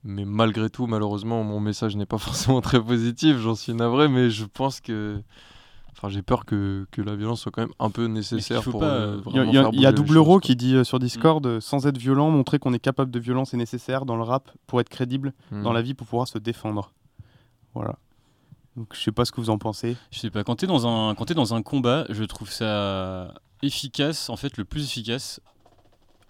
mais 0.05 0.25
malgré 0.25 0.71
tout, 0.71 0.87
malheureusement, 0.87 1.43
mon 1.43 1.59
message 1.59 1.97
n'est 1.97 2.07
pas 2.07 2.19
forcément 2.29 2.61
très 2.61 2.81
positif, 2.81 3.39
j'en 3.39 3.57
suis 3.57 3.75
navré, 3.75 4.07
mais 4.09 4.31
je 4.31 4.45
pense 4.45 4.81
que. 4.81 5.21
Enfin, 5.91 6.09
j'ai 6.09 6.23
peur 6.23 6.45
que, 6.47 6.87
que 6.93 7.03
la 7.03 7.17
violence 7.17 7.41
soit 7.41 7.53
quand 7.53 7.63
même 7.63 7.75
un 7.81 7.91
peu 7.91 8.07
nécessaire 8.07 8.63
pour. 8.63 8.83
euh, 8.83 9.19
euh, 9.19 9.21
Il 9.45 9.53
y 9.53 9.59
a, 9.87 9.91
y 9.91 9.95
Double 9.95 10.17
Euro 10.17 10.39
qui 10.41 10.57
dit 10.57 10.75
euh, 10.75 10.85
sur 10.85 10.99
Discord 10.99 11.45
euh, 11.47 11.61
sans 11.61 11.87
être 11.87 11.99
violent, 11.99 12.31
montrer 12.31 12.59
qu'on 12.59 12.73
est 12.73 12.79
capable 12.79 13.11
de 13.11 13.19
violence 13.19 13.53
est 13.53 13.57
nécessaire 13.59 14.05
dans 14.07 14.17
le 14.17 14.23
rap 14.23 14.51
pour 14.67 14.81
être 14.81 14.89
crédible 14.89 15.33
dans 15.51 15.73
la 15.73 15.83
vie 15.83 15.95
pour 15.95 16.07
pouvoir 16.07 16.29
se 16.29 16.39
défendre. 16.39 16.93
Voilà. 17.75 17.99
Donc 18.77 18.89
je 18.95 19.01
sais 19.01 19.13
pas 19.13 19.25
ce 19.25 19.33
que 19.33 19.41
vous 19.41 19.51
en 19.51 19.59
pensez. 19.59 19.97
Je 20.11 20.19
sais 20.19 20.31
pas, 20.31 20.45
quand 20.45 20.57
t'es 20.57 20.67
dans 20.67 20.87
un 20.87 21.15
quand 21.15 21.27
t'es 21.27 21.35
dans 21.35 21.53
un 21.53 21.63
combat, 21.63 22.07
je 22.09 22.25
trouve 22.25 22.51
ça 22.51 23.35
efficace, 23.63 24.29
en 24.31 24.37
fait 24.37 24.57
le 24.57 24.65
plus 24.65 24.85
efficace, 24.85 25.41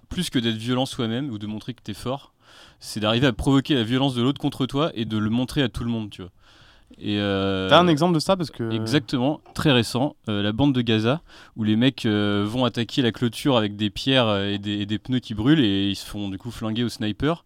plus 0.09 0.31
que 0.31 0.39
d'être 0.39 0.57
violent 0.57 0.87
soi-même 0.87 1.31
ou 1.31 1.39
de 1.39 1.47
montrer 1.47 1.75
que 1.75 1.83
t'es 1.83 1.95
fort, 1.95 2.33
c'est 2.81 3.01
d'arriver 3.01 3.27
à 3.27 3.33
provoquer 3.33 3.75
la 3.75 3.83
violence 3.85 4.15
de 4.15 4.23
l'autre 4.23 4.41
contre 4.41 4.67
toi 4.67 4.91
et 4.95 5.05
de 5.05 5.17
le 5.17 5.31
montrer 5.31 5.63
à 5.63 5.69
tout 5.69 5.85
le 5.85 5.91
monde, 5.91 6.11
tu 6.11 6.23
vois. 6.23 6.31
Et 6.99 7.19
euh, 7.19 7.71
T'as 7.71 7.81
un 7.81 7.89
exemple 7.89 8.15
de 8.15 8.19
ça 8.21 8.37
parce 8.37 8.51
que 8.51 8.71
Exactement, 8.71 9.41
très 9.55 9.73
récent, 9.73 10.15
euh, 10.29 10.43
la 10.43 10.53
bande 10.53 10.75
de 10.75 10.83
Gaza, 10.83 11.23
où 11.57 11.65
les 11.65 11.77
mecs 11.77 12.05
euh, 12.05 12.45
vont 12.47 12.67
attaquer 12.67 13.01
la 13.01 13.13
clôture 13.13 13.57
avec 13.57 13.77
des 13.77 13.89
pierres 13.89 14.37
et 14.39 14.59
des, 14.59 14.81
et 14.81 14.87
des 14.87 14.99
pneus 14.99 15.21
qui 15.21 15.33
brûlent 15.33 15.65
et 15.65 15.89
ils 15.89 15.97
se 15.97 16.05
font 16.05 16.29
du 16.29 16.37
coup 16.37 16.51
flinguer 16.51 16.85
au 16.85 16.91
sniper. 16.91 17.45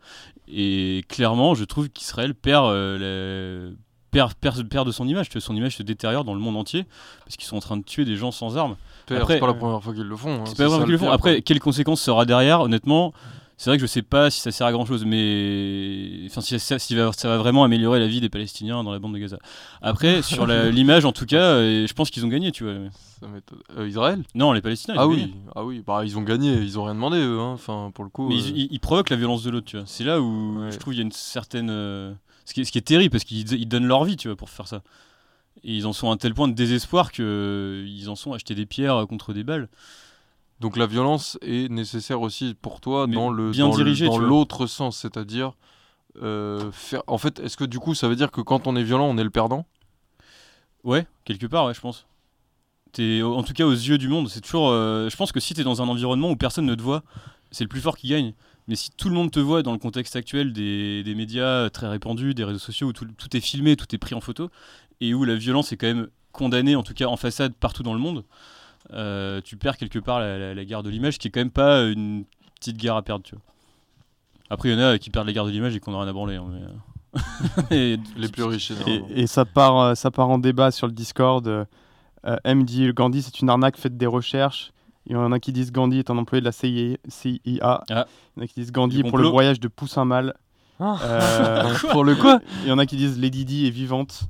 Et 0.49 1.05
clairement, 1.09 1.55
je 1.55 1.65
trouve 1.65 1.89
qu'Israël 1.89 2.35
perd, 2.35 2.73
la- 2.75 3.71
perd, 4.17 4.35
perd, 4.35 4.69
perd 4.69 4.87
de 4.87 4.93
son 4.93 5.07
image. 5.07 5.29
Son 5.39 5.55
image 5.57 5.77
se 5.77 5.83
détériore 5.83 6.25
dans 6.25 6.35
le 6.35 6.41
monde 6.41 6.57
entier 6.57 6.85
parce 7.25 7.37
qu'ils 7.37 7.47
sont 7.47 7.57
en 7.57 7.61
train 7.61 7.77
de 7.77 7.85
tuer 7.85 8.05
des 8.05 8.17
gens 8.17 8.31
sans 8.31 8.57
armes. 8.57 8.77
C'est 9.09 9.15
pas 9.39 9.47
la 9.47 9.55
première 9.55 9.83
fois 9.83 9.95
qu'ils 9.95 10.03
le 10.03 10.17
font. 10.17 10.41
hein, 10.41 10.45
C'est 10.47 10.57
pas 10.57 10.65
la 10.65 10.69
première 10.69 10.71
ça 10.71 10.77
fois 10.77 10.85
qu'ils 10.85 10.87
le 10.87 10.93
le 10.93 10.99
font. 10.99 11.05
pire, 11.07 11.13
Après, 11.13 11.43
quelles 11.43 11.61
conséquences 11.61 12.09
aura 12.09 12.25
derrière 12.25 12.61
Honnêtement, 12.63 13.13
c'est 13.59 13.71
vrai 13.71 13.77
que 13.79 13.83
je 13.83 13.87
sais 13.87 14.03
pas 14.03 14.31
si 14.31 14.41
ça 14.41 14.51
sert 14.51 14.67
à 14.67 14.73
grand 14.73 14.85
chose, 14.85 15.05
mais 15.07 16.23
enfin, 16.27 16.41
si, 16.41 16.59
ça, 16.59 16.79
si 16.79 16.95
va- 16.95 17.13
ça 17.13 17.29
va 17.29 17.39
vraiment 17.39 17.65
améliorer 17.65 17.99
la 18.01 18.07
vie 18.07 18.21
des 18.21 18.29
Palestiniens 18.29 18.83
dans 18.85 18.93
la 18.93 18.99
bande 18.99 19.15
de 19.15 19.19
Gaza. 19.19 19.39
Après, 19.83 20.23
sur 20.23 20.47
l'image, 20.47 21.05
en 21.05 21.13
tout 21.13 21.25
cas, 21.27 21.41
euh, 21.41 21.87
je 21.87 21.93
pense 21.95 22.11
qu'ils 22.11 22.25
ont 22.25 22.29
gagné, 22.29 22.53
tu 22.53 22.65
vois. 22.65 22.75
Ça. 23.21 23.27
Euh, 23.79 23.89
Israël? 23.89 24.23
Non, 24.35 24.53
les 24.53 24.61
Palestiniens. 24.61 24.97
ils 24.97 25.01
Ah 25.01 25.07
ont 25.07 25.11
oui, 25.11 25.21
gagné. 25.21 25.35
ah 25.55 25.65
oui, 25.65 25.83
bah 25.87 26.03
ils 26.05 26.19
ont 26.19 26.23
gagné, 26.23 26.53
ils 26.55 26.79
ont 26.79 26.85
rien 26.85 26.95
demandé 26.95 27.17
eux, 27.19 27.39
hein. 27.41 27.53
enfin 27.55 27.91
pour 27.95 28.05
le 28.05 28.11
coup. 28.11 28.29
Mais 28.29 28.35
euh, 28.35 28.39
ils, 28.39 28.59
ils- 28.59 28.69
ils 28.73 28.81
provoquent 28.81 29.11
la 29.11 29.17
violence 29.17 29.43
de 29.43 29.51
l'autre, 29.51 29.67
tu 29.67 29.77
vois. 29.77 29.87
C'est 29.89 30.05
là 30.05 30.21
où 30.21 30.59
je 30.71 30.77
trouve 30.79 30.93
il 30.95 30.99
y 30.99 31.01
a 31.01 31.05
une 31.05 31.13
certaine. 31.13 31.71
Ce, 32.47 32.55
qui 32.55 32.63
est, 32.63 32.65
ce 32.65 32.73
qui 32.73 32.79
est 32.79 32.83
terrible, 32.83 33.11
parce 33.11 33.25
qu'ils 33.25 33.53
ils 33.53 33.67
donnent 33.69 33.87
leur 33.87 34.05
vie, 34.05 34.17
tu 34.17 34.29
vois, 34.29 34.37
pour 34.37 34.49
faire 34.49 34.67
ça. 34.69 34.83
Et 35.65 35.75
ils 35.77 35.87
en 35.87 35.93
sont 35.93 36.11
à 36.11 36.15
un 36.15 36.17
tel 36.17 36.33
point 36.33 36.49
de 36.49 36.55
désespoir 36.55 37.13
qu'ils 37.13 38.07
en 38.09 38.15
sont 38.17 38.33
à 38.33 38.37
acheter 38.37 38.55
des 38.55 38.67
pierres 38.67 39.07
contre 39.09 39.33
des 39.35 39.45
balles. 39.45 39.69
Donc 40.61 40.77
la 40.79 40.87
violence 40.87 41.39
est 41.43 41.71
nécessaire 41.71 42.23
aussi 42.23 42.55
pour 42.55 42.81
toi 42.81 43.07
Mais 43.07 43.17
dans 43.17 43.29
le 43.31 43.51
bien 43.51 43.65
dans 43.69 43.77
le- 43.77 43.85
dans 44.07 44.17
l'autre 44.27 44.67
sens, 44.67 44.97
c'est-à-dire 44.97 45.53
euh, 46.23 46.71
faire. 46.73 47.03
En 47.09 47.19
fait, 47.19 47.41
est-ce 47.41 47.59
que 47.59 47.65
du 47.65 47.79
coup 47.79 47.95
ça 47.95 48.09
veut 48.09 48.17
dire 48.17 48.31
que 48.31 48.41
quand 48.41 48.67
on 48.67 48.75
est 48.77 48.83
violent, 48.83 49.07
on 49.07 49.19
est 49.19 49.25
le 49.25 49.29
perdant? 49.31 49.67
Ouais, 50.85 51.07
quelque 51.25 51.47
part, 51.47 51.67
ouais, 51.67 51.75
je 51.75 51.81
pense. 51.81 52.07
T'es, 52.93 53.21
en 53.23 53.43
tout 53.43 53.53
cas, 53.53 53.65
aux 53.67 53.73
yeux 53.73 53.99
du 53.99 54.09
monde, 54.09 54.29
c'est 54.29 54.41
toujours. 54.41 54.71
euh, 54.71 55.11
je 55.11 55.17
pense 55.17 55.33
que 55.33 55.41
si 55.41 55.53
t'es 55.53 55.65
dans 55.65 55.83
un 55.83 55.89
environnement 55.89 56.31
où 56.31 56.37
personne 56.37 56.65
ne 56.65 56.75
te 56.75 56.83
voit, 56.83 57.03
c'est 57.51 57.65
le 57.65 57.69
plus 57.69 57.81
fort 57.81 57.97
qui 57.97 58.09
gagne. 58.09 58.33
Mais 58.69 58.75
si 58.77 58.91
tout 58.91 59.09
le 59.09 59.15
monde 59.15 59.31
te 59.31 59.39
voit 59.41 59.63
dans 59.63 59.73
le 59.73 59.79
contexte 59.79 60.17
actuel 60.17 60.53
des, 60.53 61.03
des 61.05 61.15
médias 61.15 61.71
très 61.71 61.89
répandus, 61.89 62.35
des 62.35 62.45
réseaux 62.45 62.59
sociaux 62.59 62.89
où 62.89 62.93
tout, 62.93 63.07
tout 63.17 63.37
est 63.37 63.41
filmé, 63.41 63.77
tout 63.77 63.87
est 63.95 63.99
pris 63.99 64.15
en 64.15 64.21
photo, 64.21 64.51
et 65.01 65.15
où 65.15 65.25
la 65.25 65.37
violence 65.37 65.71
est 65.73 65.77
quand 65.77 65.87
même 65.87 66.09
condamnée, 66.33 66.75
en 66.77 66.83
tout 66.83 66.95
cas 66.95 67.07
en 67.07 67.17
façade, 67.17 67.55
partout 67.55 67.83
dans 67.85 67.95
le 67.95 68.01
monde, 68.01 68.25
euh, 68.93 69.41
tu 69.43 69.57
perds 69.57 69.77
quelque 69.77 69.99
part 70.01 70.19
la, 70.21 70.37
la- 70.39 70.55
la 70.55 70.65
guerre 70.65 70.83
de 70.83 70.91
l'image, 70.91 71.19
qui 71.19 71.29
est 71.29 71.31
quand 71.31 71.41
même 71.41 71.51
pas 71.51 71.85
une 71.85 72.25
petite 72.59 72.77
guerre 72.77 72.97
à 72.97 73.03
perdre, 73.03 73.25
tu 73.25 73.35
vois. 73.37 73.43
Après, 74.51 74.69
il 74.69 74.73
y 74.73 74.75
en 74.77 74.81
a 74.87 74.99
qui 74.99 75.11
perdent 75.11 75.27
la 75.27 75.33
guerre 75.33 75.45
de 75.47 75.51
l'image 75.51 75.75
et 75.77 75.81
qu'on 75.81 75.93
n'ont 75.93 75.99
rien 76.01 76.09
à 76.09 76.13
branler. 76.13 76.37
hein, 76.37 76.47
mais, 76.51 77.21
euh, 77.73 77.97
et- 77.97 78.01
Les 78.17 78.29
plus 78.29 78.45
riches, 78.45 78.73
Et, 78.87 79.23
et 79.23 79.27
ça, 79.27 79.45
part, 79.45 79.79
euh, 79.81 79.95
ça 79.95 80.11
part 80.11 80.29
en 80.29 80.39
débat 80.39 80.71
sur 80.71 80.87
le 80.87 80.93
Discord. 80.93 81.47
euh, 81.47 81.65
euh, 82.27 82.37
M 82.45 82.65
dit 82.65 82.93
Gandhi, 82.93 83.23
c'est 83.23 83.41
une 83.41 83.49
arnaque, 83.49 83.77
faites 83.77 83.97
des 83.97 84.07
recherches. 84.07 84.73
Il 85.07 85.13
y 85.13 85.17
en 85.17 85.31
a 85.31 85.39
qui 85.39 85.53
disent 85.53 85.71
Gandhi 85.73 86.01
est 86.01 86.11
un 86.11 86.19
employé 86.19 86.41
de 86.41 86.47
la 86.47 86.53
CIA. 86.53 86.97
CIA. 87.09 87.39
Il 87.45 87.57
y 87.57 87.63
en 87.63 88.43
a 88.43 88.47
qui 88.47 88.61
disent 88.61 88.73
Gandhi 88.73 89.03
pour 89.05 89.19
le 89.19 89.29
voyage 89.29 89.61
de 89.61 89.69
Poussin 89.69 90.05
Mal. 90.05 90.35
Ah. 90.81 90.99
Euh, 91.03 91.75
Pour 91.93 92.05
le 92.05 92.15
quoi? 92.21 92.41
Il 92.63 92.69
y 92.69 92.73
en 92.73 92.79
a 92.79 92.87
qui 92.87 92.97
disent 92.97 93.19
Lady 93.19 93.45
Di 93.45 93.67
est 93.67 93.71
vivante. 93.71 94.25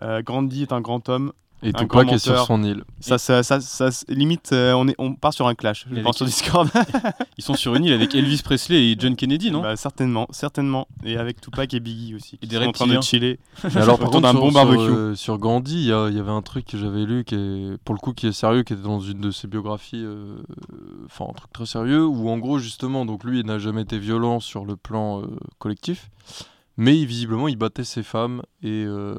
Euh, 0.00 0.22
Gandhi 0.22 0.62
est 0.62 0.72
un 0.72 0.80
grand 0.80 1.08
homme. 1.08 1.32
Et 1.62 1.72
Tupac 1.72 2.10
est 2.12 2.18
sur 2.18 2.44
son 2.44 2.62
île. 2.62 2.84
Ça, 3.00 3.18
ça, 3.18 3.42
ça, 3.42 3.60
ça- 3.60 3.90
limite, 4.08 4.50
euh, 4.52 4.72
on, 4.72 4.88
est, 4.88 4.94
on 4.98 5.14
part 5.14 5.32
sur 5.32 5.46
un 5.46 5.54
clash, 5.54 5.86
je 5.90 6.00
pense, 6.00 6.16
sur 6.16 6.26
Discord. 6.26 6.68
Ils 7.38 7.44
sont 7.44 7.54
sur 7.54 7.74
une 7.74 7.84
île 7.84 7.92
avec 7.92 8.14
Elvis 8.14 8.42
Presley 8.42 8.90
et 8.90 8.96
John 8.98 9.14
Kennedy, 9.16 9.50
non? 9.50 9.62
Bah, 9.62 9.76
certainement, 9.76 10.26
certainement. 10.30 10.88
Et 11.04 11.16
avec 11.16 11.40
Tupac 11.40 11.72
et 11.74 11.80
Biggie 11.80 12.14
aussi, 12.14 12.38
qui 12.38 12.48
des 12.48 12.56
sont 12.56 12.62
en 12.64 12.72
train 12.72 12.86
de 12.86 13.00
chiller 13.00 13.38
Mais 13.64 13.80
alors 13.80 13.98
contre 14.00 14.20
d'un 14.20 14.30
sur, 14.32 14.40
bon 14.40 14.50
sur, 14.50 14.64
barbecue. 14.64 14.92
euh, 14.92 15.14
sur 15.14 15.38
Gandhi, 15.38 15.74
il 15.82 15.86
y, 15.86 15.92
avait 15.92 16.30
un 16.30 16.42
truc 16.42 16.66
que 16.66 16.78
j'avais 16.78 17.04
lu 17.04 17.24
qui 17.24 17.34
est 17.34 17.76
pour 17.84 17.94
le 17.94 18.00
coup 18.00 18.12
qui 18.12 18.26
est 18.26 18.32
sérieux, 18.32 18.62
qui 18.62 18.72
était 18.72 18.82
dans 18.82 19.00
une 19.00 19.20
de 19.20 19.30
ses 19.30 19.46
biographies, 19.48 20.02
euh, 20.04 20.36
enfin 21.06 21.26
un 21.30 21.32
truc 21.32 21.52
très 21.52 21.66
sérieux 21.66 22.04
où 22.04 22.28
en 22.28 22.38
gros 22.38 22.58
justement 22.58 23.04
donc 23.04 23.24
lui 23.24 23.40
il 23.40 23.46
n'a 23.46 23.58
jamais 23.58 23.82
été 23.82 23.98
violent 23.98 24.40
sur 24.40 24.64
le 24.64 24.76
plan 24.76 25.20
euh, 25.22 25.26
collectif, 25.58 26.10
mais 26.76 27.04
visiblement 27.04 27.48
il 27.48 27.56
battait 27.56 27.84
ses 27.84 28.02
femmes 28.02 28.42
et 28.62 28.84
euh, 28.84 29.16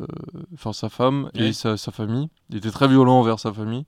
enfin 0.54 0.74
sa 0.74 0.90
femme 0.90 1.30
et 1.34 1.54
sa, 1.54 1.78
sa 1.78 1.92
famille. 1.92 2.30
Il 2.50 2.58
était 2.58 2.72
très 2.72 2.88
violent 2.88 3.20
envers 3.20 3.40
sa 3.40 3.54
famille. 3.54 3.86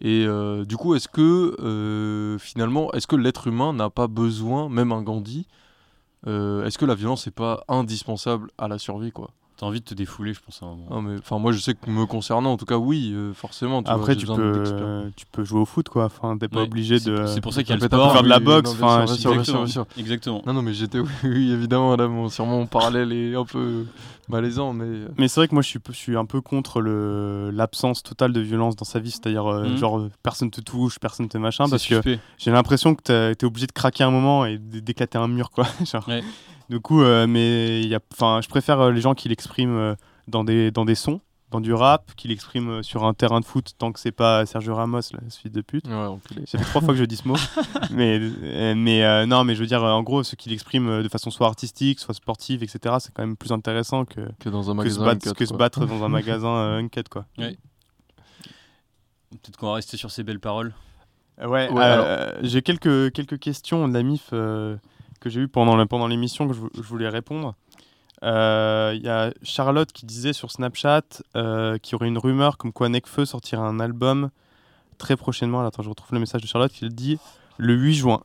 Et 0.00 0.24
euh, 0.26 0.64
du 0.64 0.76
coup, 0.76 0.96
est-ce 0.96 1.06
que 1.06 1.54
euh, 1.60 2.36
finalement, 2.38 2.92
est-ce 2.92 3.06
que 3.06 3.14
l'être 3.14 3.46
humain 3.46 3.72
n'a 3.72 3.90
pas 3.90 4.08
besoin, 4.08 4.68
même 4.68 4.90
un 4.90 5.02
Gandhi, 5.02 5.46
est-ce 6.26 6.78
que 6.78 6.86
la 6.86 6.94
violence 6.94 7.26
n'est 7.26 7.32
pas 7.32 7.64
indispensable 7.68 8.50
à 8.56 8.66
la 8.66 8.78
survie, 8.78 9.12
quoi? 9.12 9.30
T'as 9.56 9.66
envie 9.66 9.78
de 9.78 9.84
te 9.84 9.94
défouler, 9.94 10.34
je 10.34 10.40
pense. 10.40 10.60
à 10.62 10.66
un 10.66 10.70
moment. 10.70 10.86
non, 10.90 11.00
mais 11.02 11.16
enfin 11.18 11.38
moi 11.38 11.52
je 11.52 11.58
sais 11.60 11.74
que 11.74 11.88
me 11.88 12.06
concernant 12.06 12.52
en 12.52 12.56
tout 12.56 12.64
cas 12.64 12.76
oui 12.76 13.12
euh, 13.14 13.32
forcément 13.32 13.84
tu 13.84 13.90
Après, 13.90 14.16
tu 14.16 14.26
peux, 14.26 14.32
euh, 14.42 15.08
tu 15.16 15.26
peux 15.30 15.44
jouer 15.44 15.60
au 15.60 15.64
foot, 15.64 15.88
quoi. 15.88 16.06
Enfin, 16.06 16.36
t'es 16.36 16.48
pas 16.48 16.56
Ouais, 16.56 16.62
obligé 16.64 16.98
de. 16.98 17.26
c'est 17.26 17.40
pour 17.40 17.52
ça 17.54 17.62
qu'il 17.62 17.70
y 17.70 17.72
a 17.72 17.76
le 17.76 17.86
sport. 17.86 18.12
faire 18.12 18.22
de 18.24 18.28
la 18.28 18.40
boxe, 18.40 18.70
enfin, 18.72 19.06
sûr, 19.06 19.16
si- 19.16 19.22
bien 19.28 19.32
sûr, 19.32 19.34
bien 19.34 19.44
sûr, 19.44 19.54
bien 19.64 19.66
sûr. 19.72 19.86
Exactement. 19.96 20.42
non 20.44 20.54
non 20.54 20.62
mais 20.62 20.74
j'étais 20.74 20.98
oui, 20.98 21.08
oui, 21.22 21.52
évidemment 21.52 21.94
là 21.94 22.08
mon, 22.08 22.28
sûrement 22.28 22.58
mon 22.58 22.66
parallèle 22.66 23.12
est 23.12 23.36
un 23.36 23.44
peu 23.44 23.84
malaisant 24.28 24.72
mais 24.72 24.84
euh, 24.86 25.08
Mais 25.18 25.28
c'est 25.28 25.38
vrai 25.40 25.46
que 25.48 25.54
moi, 25.54 25.62
je 25.62 25.68
suis, 25.68 25.78
je 25.88 25.92
suis 25.92 26.16
un 26.16 26.24
peu 26.24 26.40
contre 26.40 26.80
le- 26.80 27.50
l'absence 27.52 28.02
totale 28.02 28.32
de 28.32 28.40
violence 28.40 28.74
dans 28.74 28.84
sa 28.84 28.98
vie. 28.98 29.10
C'est-à-dire, 29.12 29.46
euh, 29.46 29.68
Mhm. 29.68 29.76
genre, 29.76 30.08
personne 30.22 30.50
te 30.50 30.60
touche, 30.60 30.98
personne 30.98 31.28
te 31.28 31.38
machin. 31.38 31.68
Parce 31.68 31.86
que 31.86 32.00
j'ai 32.38 32.50
l'impression 32.50 32.94
que 32.94 33.32
t'es 33.34 33.44
obligé 33.46 33.66
de 33.66 33.72
craquer 33.72 34.02
un 34.04 34.10
moment 34.10 34.46
et 34.46 34.58
d'éclater 34.58 35.18
un 35.18 35.28
mur, 35.28 35.50
quoi. 35.50 35.64
Genre. 35.84 36.08
Ouais. 36.08 36.24
Du 36.74 36.80
coup, 36.80 37.02
euh, 37.02 37.28
mais 37.28 37.82
y 37.82 37.94
a, 37.94 38.00
je 38.40 38.48
préfère 38.48 38.80
euh, 38.80 38.90
les 38.90 39.00
gens 39.00 39.14
qui 39.14 39.28
l'expriment 39.28 39.76
euh, 39.76 39.94
dans 40.26 40.42
des, 40.42 40.72
dans 40.72 40.84
des 40.84 40.96
sons, 40.96 41.20
dans 41.52 41.60
du 41.60 41.72
rap, 41.72 42.10
qui 42.16 42.26
l'expriment 42.26 42.68
euh, 42.68 42.82
sur 42.82 43.04
un 43.04 43.14
terrain 43.14 43.38
de 43.38 43.44
foot, 43.44 43.74
tant 43.78 43.92
que 43.92 44.00
c'est 44.00 44.10
pas 44.10 44.44
Sergio 44.44 44.74
Ramos, 44.74 45.02
la 45.12 45.30
suite 45.30 45.54
de 45.54 45.60
pute. 45.60 45.86
ouais. 45.86 46.46
Ça 46.46 46.58
fait 46.58 46.64
trois 46.64 46.80
fois 46.80 46.92
que 46.92 46.98
je 46.98 47.04
dis 47.04 47.14
ce 47.14 47.28
mot. 47.28 47.36
mais 47.92 48.18
euh, 48.20 48.74
mais 48.76 49.04
euh, 49.04 49.24
non, 49.24 49.44
mais 49.44 49.54
je 49.54 49.60
veux 49.60 49.68
dire, 49.68 49.84
en 49.84 50.02
gros, 50.02 50.24
ceux 50.24 50.36
qui 50.36 50.48
l'expriment 50.48 50.88
euh, 50.88 51.04
de 51.04 51.08
façon 51.08 51.30
soit 51.30 51.46
artistique, 51.46 52.00
soit 52.00 52.12
sportive, 52.12 52.64
etc., 52.64 52.96
c'est 52.98 53.14
quand 53.14 53.22
même 53.22 53.36
plus 53.36 53.52
intéressant 53.52 54.04
que, 54.04 54.22
que 54.40 54.48
dans 54.48 54.68
un 54.68 54.76
que, 54.82 54.90
se, 54.90 54.98
magasin 54.98 55.04
battre, 55.04 55.28
Uncut, 55.28 55.38
que 55.38 55.46
se 55.46 55.54
battre 55.54 55.86
dans 55.86 56.02
un 56.02 56.08
magasin 56.08 56.56
euh, 56.56 56.78
Uncut, 56.78 57.08
quoi. 57.08 57.24
Peut-être 57.36 59.56
qu'on 59.56 59.68
va 59.68 59.74
rester 59.74 59.96
sur 59.96 60.10
ces 60.10 60.24
belles 60.24 60.40
paroles. 60.40 60.74
Ouais, 61.38 61.70
Ouais, 61.70 61.82
euh, 61.82 62.32
j'ai 62.42 62.62
quelques, 62.62 63.12
quelques 63.12 63.38
questions 63.38 63.86
de 63.86 63.94
la 63.94 64.02
MIF 64.02 64.30
euh, 64.32 64.76
que 65.24 65.30
j'ai 65.30 65.40
eues 65.40 65.48
pendant, 65.48 66.06
l'émission 66.06 66.46
que 66.46 66.54
je, 66.54 66.60
vou- 66.60 66.70
je 66.74 66.82
voulais 66.82 67.08
répondre. 67.08 67.54
Euh, 68.22 68.92
Il 68.94 69.02
y 69.02 69.08
a 69.08 69.32
Charlotte 69.42 69.90
qui 69.92 70.06
disait 70.06 70.32
sur 70.32 70.50
Snapchat 70.50 71.02
euh, 71.36 71.78
qu'il 71.78 71.92
y 71.92 71.94
aurait 71.96 72.08
une 72.08 72.18
rumeur 72.18 72.56
comme 72.58 72.72
quoi 72.72 72.88
Nekfeu 72.88 73.24
sortirait 73.24 73.62
un 73.62 73.80
album 73.80 74.30
très 74.98 75.16
prochainement. 75.16 75.58
Alors, 75.58 75.68
attends, 75.68 75.82
je 75.82 75.88
retrouve 75.88 76.12
le 76.12 76.20
message 76.20 76.40
de 76.42 76.46
Charlotte 76.46 76.70
qui 76.72 76.84
le 76.84 76.90
dit 76.90 77.18
le 77.58 77.74
8 77.74 77.94
juin. 77.94 78.20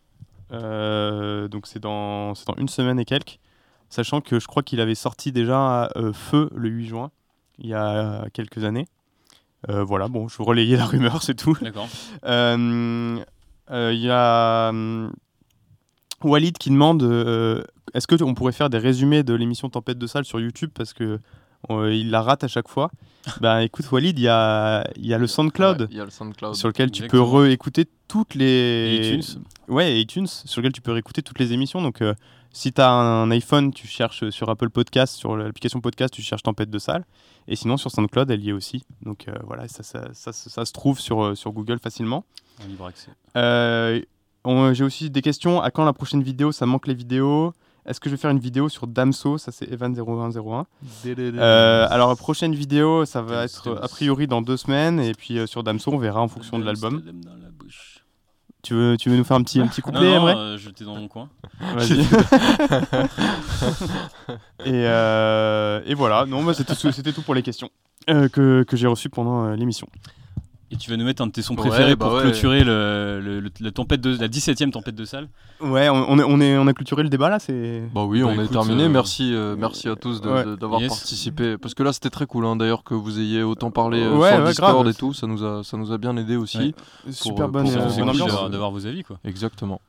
Euh, 0.51 1.47
donc 1.47 1.67
c'est 1.67 1.79
dans, 1.79 2.33
c'est 2.35 2.47
dans 2.47 2.55
une 2.55 2.69
semaine 2.69 2.99
et 2.99 3.05
quelques. 3.05 3.39
Sachant 3.89 4.21
que 4.21 4.39
je 4.39 4.47
crois 4.47 4.61
qu'il 4.63 4.81
avait 4.81 4.95
sorti 4.95 5.31
déjà 5.31 5.89
euh, 5.95 6.13
Feu 6.13 6.49
le 6.55 6.69
8 6.69 6.85
juin, 6.87 7.11
il 7.57 7.67
y 7.67 7.73
a 7.73 8.25
quelques 8.33 8.63
années. 8.63 8.85
Euh, 9.69 9.83
voilà, 9.83 10.07
bon, 10.07 10.27
je 10.27 10.37
vous 10.37 10.45
relayais 10.45 10.77
la 10.77 10.85
rumeur, 10.93 11.21
c'est 11.23 11.35
tout. 11.35 11.57
D'accord. 11.61 11.87
Euh, 12.23 13.17
euh, 13.71 13.91
Il 13.93 13.99
y 13.99 14.09
a 14.09 14.69
hum, 14.69 15.11
Walid 16.23 16.57
qui 16.57 16.69
demande 16.69 17.03
euh, 17.03 17.63
est-ce 17.93 18.07
que 18.07 18.21
on 18.23 18.33
pourrait 18.33 18.51
faire 18.51 18.69
des 18.69 18.77
résumés 18.77 19.23
de 19.23 19.33
l'émission 19.33 19.69
Tempête 19.69 19.97
de 19.97 20.07
salle 20.07 20.25
sur 20.25 20.39
YouTube 20.39 20.71
parce 20.73 20.93
que 20.93 21.19
euh, 21.69 21.93
il 21.93 22.09
la 22.11 22.21
rate 22.21 22.43
à 22.43 22.47
chaque 22.47 22.67
fois? 22.67 22.91
bah 23.41 23.63
écoute 23.63 23.89
Walid, 23.91 24.17
il 24.17 24.23
y 24.23 24.27
a, 24.27 24.87
il 24.95 25.05
y 25.05 25.13
a 25.13 25.17
le 25.17 25.27
SoundCloud 25.27 25.81
Ouais, 25.81 25.87
il 25.91 25.97
y 25.97 26.01
a 26.01 26.05
le 26.05 26.09
SoundCloud 26.11 26.55
sur 26.55 26.67
lequel 26.69 26.89
tu 26.91 27.03
peux 27.07 27.21
réécouter 27.21 27.85
toutes 28.07 28.35
les 28.35 29.17
iTunes. 29.17 29.43
Ouais, 29.67 29.99
iTunes 29.99 30.27
sur 30.27 30.61
lequel 30.61 30.71
tu 30.73 30.81
peux 30.81 30.91
réécouter 30.93 31.21
toutes 31.21 31.39
les 31.39 31.51
émissions. 31.53 31.81
Donc 31.81 32.01
euh, 32.01 32.13
si 32.51 32.71
tu 32.73 32.81
as 32.81 32.89
un 32.89 33.29
iPhone, 33.31 33.71
tu 33.73 33.87
cherches 33.87 34.29
sur 34.29 34.49
Apple 34.49 34.69
Podcast, 34.69 35.15
sur 35.15 35.35
l'application 35.37 35.81
podcast, 35.81 36.13
tu 36.13 36.21
cherches 36.21 36.43
Tempête 36.43 36.69
de 36.69 36.79
salle. 36.79 37.05
Et 37.47 37.55
sinon 37.55 37.77
sur 37.77 37.91
SoundCloud, 37.91 38.31
elle 38.31 38.43
y 38.43 38.49
est 38.49 38.53
aussi. 38.53 38.83
Donc 39.03 39.27
euh, 39.27 39.33
voilà, 39.45 39.67
ça, 39.67 39.83
ça, 39.83 40.07
ça, 40.13 40.31
ça- 40.31 40.49
ça 40.49 40.65
se 40.65 40.71
trouve 40.71 40.99
sur, 40.99 41.35
sur 41.37 41.51
Google 41.51 41.79
facilement. 41.79 42.25
En 42.63 42.67
libre 42.67 42.85
accès. 42.87 43.11
J'ai 44.45 44.83
aussi 44.83 45.09
des 45.09 45.21
questions. 45.21 45.61
À 45.61 45.71
quand 45.71 45.85
la 45.85 45.93
prochaine 45.93 46.23
vidéo? 46.23 46.51
Ça 46.51 46.65
manque 46.65 46.87
les 46.87 46.93
vidéos. 46.93 47.53
est-ce 47.85 47.99
que 47.99 48.09
je 48.09 48.15
vais 48.15 48.21
faire 48.21 48.31
une 48.31 48.39
vidéo 48.39 48.69
sur 48.69 48.87
Damso? 48.87 49.37
Ça, 49.37 49.51
c'est 49.51 49.69
Evan0101. 49.71 50.65
Euh, 51.05 51.87
alors, 51.89 52.15
prochaine 52.17 52.53
vidéo, 52.55 53.05
ça 53.05 53.21
va 53.21 53.45
être 53.45 53.79
a 53.81 53.87
priori 53.87 54.27
dans 54.27 54.41
deux 54.41 54.57
semaines. 54.57 54.99
Et 54.99 55.13
puis 55.13 55.39
euh, 55.39 55.47
sur 55.47 55.63
Damso, 55.63 55.91
on 55.91 55.97
verra 55.97 56.21
en 56.21 56.27
fonction 56.27 56.59
de 56.59 56.63
l'album. 56.63 57.01
Tu 58.61 58.73
veux, 58.73 58.97
tu 58.97 59.09
veux 59.09 59.15
nous 59.15 59.23
faire 59.23 59.37
un 59.37 59.43
petit, 59.43 59.61
un 59.61 59.67
petit 59.67 59.81
couplet, 59.81 60.19
non, 60.19 60.25
non, 60.25 60.37
euh, 60.37 60.57
j'étais 60.57 60.83
dans 60.83 60.95
mon 60.95 61.07
coin. 61.07 61.29
Vas-y. 61.61 62.01
et, 64.65 64.85
euh, 64.85 65.81
et 65.85 65.93
voilà, 65.93 66.25
non, 66.25 66.43
bah, 66.43 66.53
c'était 66.53 66.75
tout, 66.75 66.91
c'était 66.91 67.13
tout 67.13 67.21
pour 67.21 67.35
les 67.35 67.41
questions 67.41 67.69
euh, 68.09 68.27
que, 68.27 68.63
que 68.63 68.75
j'ai 68.75 68.87
reçues 68.87 69.07
pendant 69.09 69.45
euh, 69.45 69.55
l'émission. 69.55 69.87
Et 70.71 70.77
tu 70.77 70.91
vas 70.91 70.97
nous 70.97 71.03
mettre 71.05 71.23
un 71.23 71.27
de 71.27 71.31
tes 71.31 71.41
sons 71.41 71.55
Ouais, 71.55 71.67
préférés 71.67 71.95
bah 71.95 72.05
pour 72.05 72.15
ouais. 72.15 72.21
clôturer 72.21 72.63
le, 72.63 73.19
le- 73.23 73.39
le- 73.39 73.49
la, 73.59 73.71
tempête 73.71 74.01
de, 74.01 74.15
la 74.19 74.27
17ème 74.27 74.69
tempête 74.69 74.93
de 74.93 75.03
salle. 75.03 75.27
Ouais, 75.61 75.89
on, 75.89 76.05
on, 76.11 76.19
est, 76.19 76.23
on, 76.23 76.39
est, 76.39 76.57
on 76.59 76.67
a 76.67 76.73
clôturé 76.73 77.01
le 77.01 77.09
débat 77.09 77.27
là 77.29 77.39
c'est... 77.39 77.81
Bah 77.93 78.03
oui, 78.05 78.21
Bah 78.21 78.27
on 78.37 78.39
est 78.39 78.47
terminé. 78.47 78.83
euh, 78.83 78.89
Merci, 78.89 79.33
euh, 79.33 79.55
merci 79.57 79.89
à 79.89 79.95
tous 79.95 80.21
de- 80.21 80.29
ouais. 80.29 80.45
de- 80.45 80.55
d'avoir 80.55 80.79
Yes. 80.79 80.89
participé. 80.89 81.57
Parce 81.57 81.73
que 81.73 81.81
là, 81.81 81.91
c'était 81.91 82.11
très 82.11 82.27
cool, 82.27 82.45
hein, 82.45 82.55
d'ailleurs, 82.55 82.83
que 82.83 82.93
vous 82.93 83.19
ayez 83.19 83.41
autant 83.41 83.71
parlé 83.71 83.99
euh, 84.03 84.15
Ouais, 84.15 84.35
sur 84.35 84.45
Discord 84.45 84.73
grave. 84.75 84.87
et 84.89 84.93
tout. 84.93 85.11
Ça 85.13 85.25
nous 85.25 85.43
a, 85.43 85.63
ça 85.63 85.75
nous 85.75 85.91
a 85.91 85.97
bien 85.97 86.15
aidé 86.17 86.35
aussi. 86.35 86.57
Ouais. 86.59 87.11
Super 87.11 87.49
bonne, 87.49 87.67
euh, 87.67 87.89
bonne 87.97 88.09
ambiance. 88.09 88.27
d'avoir- 88.27 88.49
d'avoir 88.51 88.71
vos 88.71 88.85
avis 88.85 89.03
quoi. 89.03 89.17
Exactement. 89.25 89.81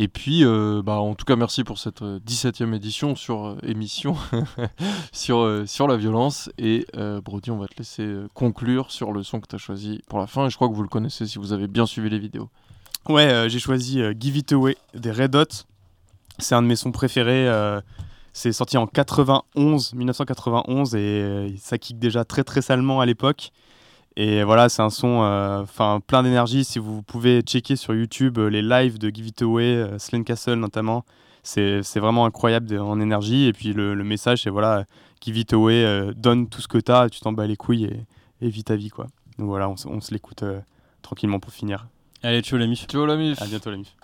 Et 0.00 0.06
puis, 0.06 0.44
euh, 0.44 0.80
bah, 0.80 0.94
en 1.00 1.16
tout 1.16 1.24
cas, 1.24 1.34
merci 1.34 1.64
pour 1.64 1.78
cette 1.78 2.02
euh, 2.02 2.20
17e 2.20 2.72
édition 2.72 3.16
sur 3.16 3.46
euh, 3.46 3.58
émission 3.64 4.16
sur, 5.12 5.40
euh, 5.40 5.66
sur 5.66 5.88
la 5.88 5.96
violence. 5.96 6.50
Et 6.56 6.86
euh, 6.96 7.20
Brody, 7.20 7.50
on 7.50 7.58
va 7.58 7.66
te 7.66 7.76
laisser 7.76 8.04
euh, 8.04 8.28
conclure 8.32 8.92
sur 8.92 9.12
le 9.12 9.24
son 9.24 9.40
que 9.40 9.48
tu 9.48 9.56
as 9.56 9.58
choisi 9.58 10.00
pour 10.08 10.20
la 10.20 10.28
fin. 10.28 10.46
Et 10.46 10.50
je 10.50 10.56
crois 10.56 10.68
que 10.68 10.74
vous 10.74 10.84
le 10.84 10.88
connaissez 10.88 11.26
si 11.26 11.38
vous 11.38 11.52
avez 11.52 11.66
bien 11.66 11.84
suivi 11.84 12.08
les 12.08 12.20
vidéos. 12.20 12.48
Ouais, 13.08 13.26
euh, 13.26 13.48
j'ai 13.48 13.58
choisi 13.58 14.00
euh, 14.00 14.14
Give 14.18 14.36
It 14.36 14.52
Away 14.52 14.76
des 14.94 15.10
Red 15.10 15.34
Hot. 15.34 15.64
C'est 16.38 16.54
un 16.54 16.62
de 16.62 16.68
mes 16.68 16.76
sons 16.76 16.92
préférés. 16.92 17.48
euh, 17.48 17.80
c'est 18.32 18.52
sorti 18.52 18.76
en 18.76 18.86
91, 18.86 19.94
1991 19.94 20.94
et 20.94 20.98
euh, 20.98 21.50
ça 21.58 21.76
kick 21.76 21.98
déjà 21.98 22.24
très 22.24 22.44
très 22.44 22.62
salement 22.62 23.00
à 23.00 23.06
l'époque. 23.06 23.50
Et 24.20 24.42
voilà, 24.42 24.68
c'est 24.68 24.82
un 24.82 24.90
son 24.90 25.22
euh, 25.22 25.62
enfin 25.62 26.00
plein 26.04 26.24
d'énergie. 26.24 26.64
Si 26.64 26.80
vous 26.80 27.02
pouvez 27.02 27.40
checker 27.42 27.76
sur 27.76 27.94
YouTube 27.94 28.38
euh, 28.38 28.50
les 28.50 28.62
lives 28.62 28.98
de 28.98 29.14
Give 29.14 29.28
It 29.28 29.42
Away, 29.42 29.76
euh, 29.76 29.98
Slane 30.00 30.24
Castle 30.24 30.56
notamment, 30.56 31.04
c'est 31.44 31.80
vraiment 32.00 32.26
incroyable 32.26 32.76
en 32.80 33.00
énergie. 33.00 33.46
Et 33.46 33.52
puis 33.52 33.72
le, 33.72 33.94
message, 34.02 34.42
c'est 34.42 34.50
voilà, 34.50 34.86
Give 35.20 35.38
It 35.38 35.52
Away, 35.52 36.12
donne 36.16 36.48
tout 36.48 36.60
ce 36.60 36.66
que 36.66 36.78
t'as, 36.78 37.08
tu 37.08 37.20
t'en 37.20 37.30
bats 37.30 37.46
les 37.46 37.56
couilles 37.56 37.84
et, 37.84 38.06
et, 38.44 38.50
vis 38.50 38.64
ta 38.64 38.74
vie. 38.74 38.88
quoi. 38.88 39.06
Donc 39.38 39.46
voilà, 39.46 39.70
on, 39.70 40.00
se 40.00 40.12
l'écoute 40.12 40.42
tranquillement 41.00 41.38
pour 41.38 41.52
finir. 41.52 41.86
Allez, 42.24 42.42
ciao 42.42 42.58
la 42.58 42.66
mif. 42.66 42.86
Ciao 42.88 43.06
la 43.06 43.14
mif. 43.14 43.40
À 43.40 43.46
bientôt 43.46 43.70
la 43.70 43.76
mif. 43.76 43.94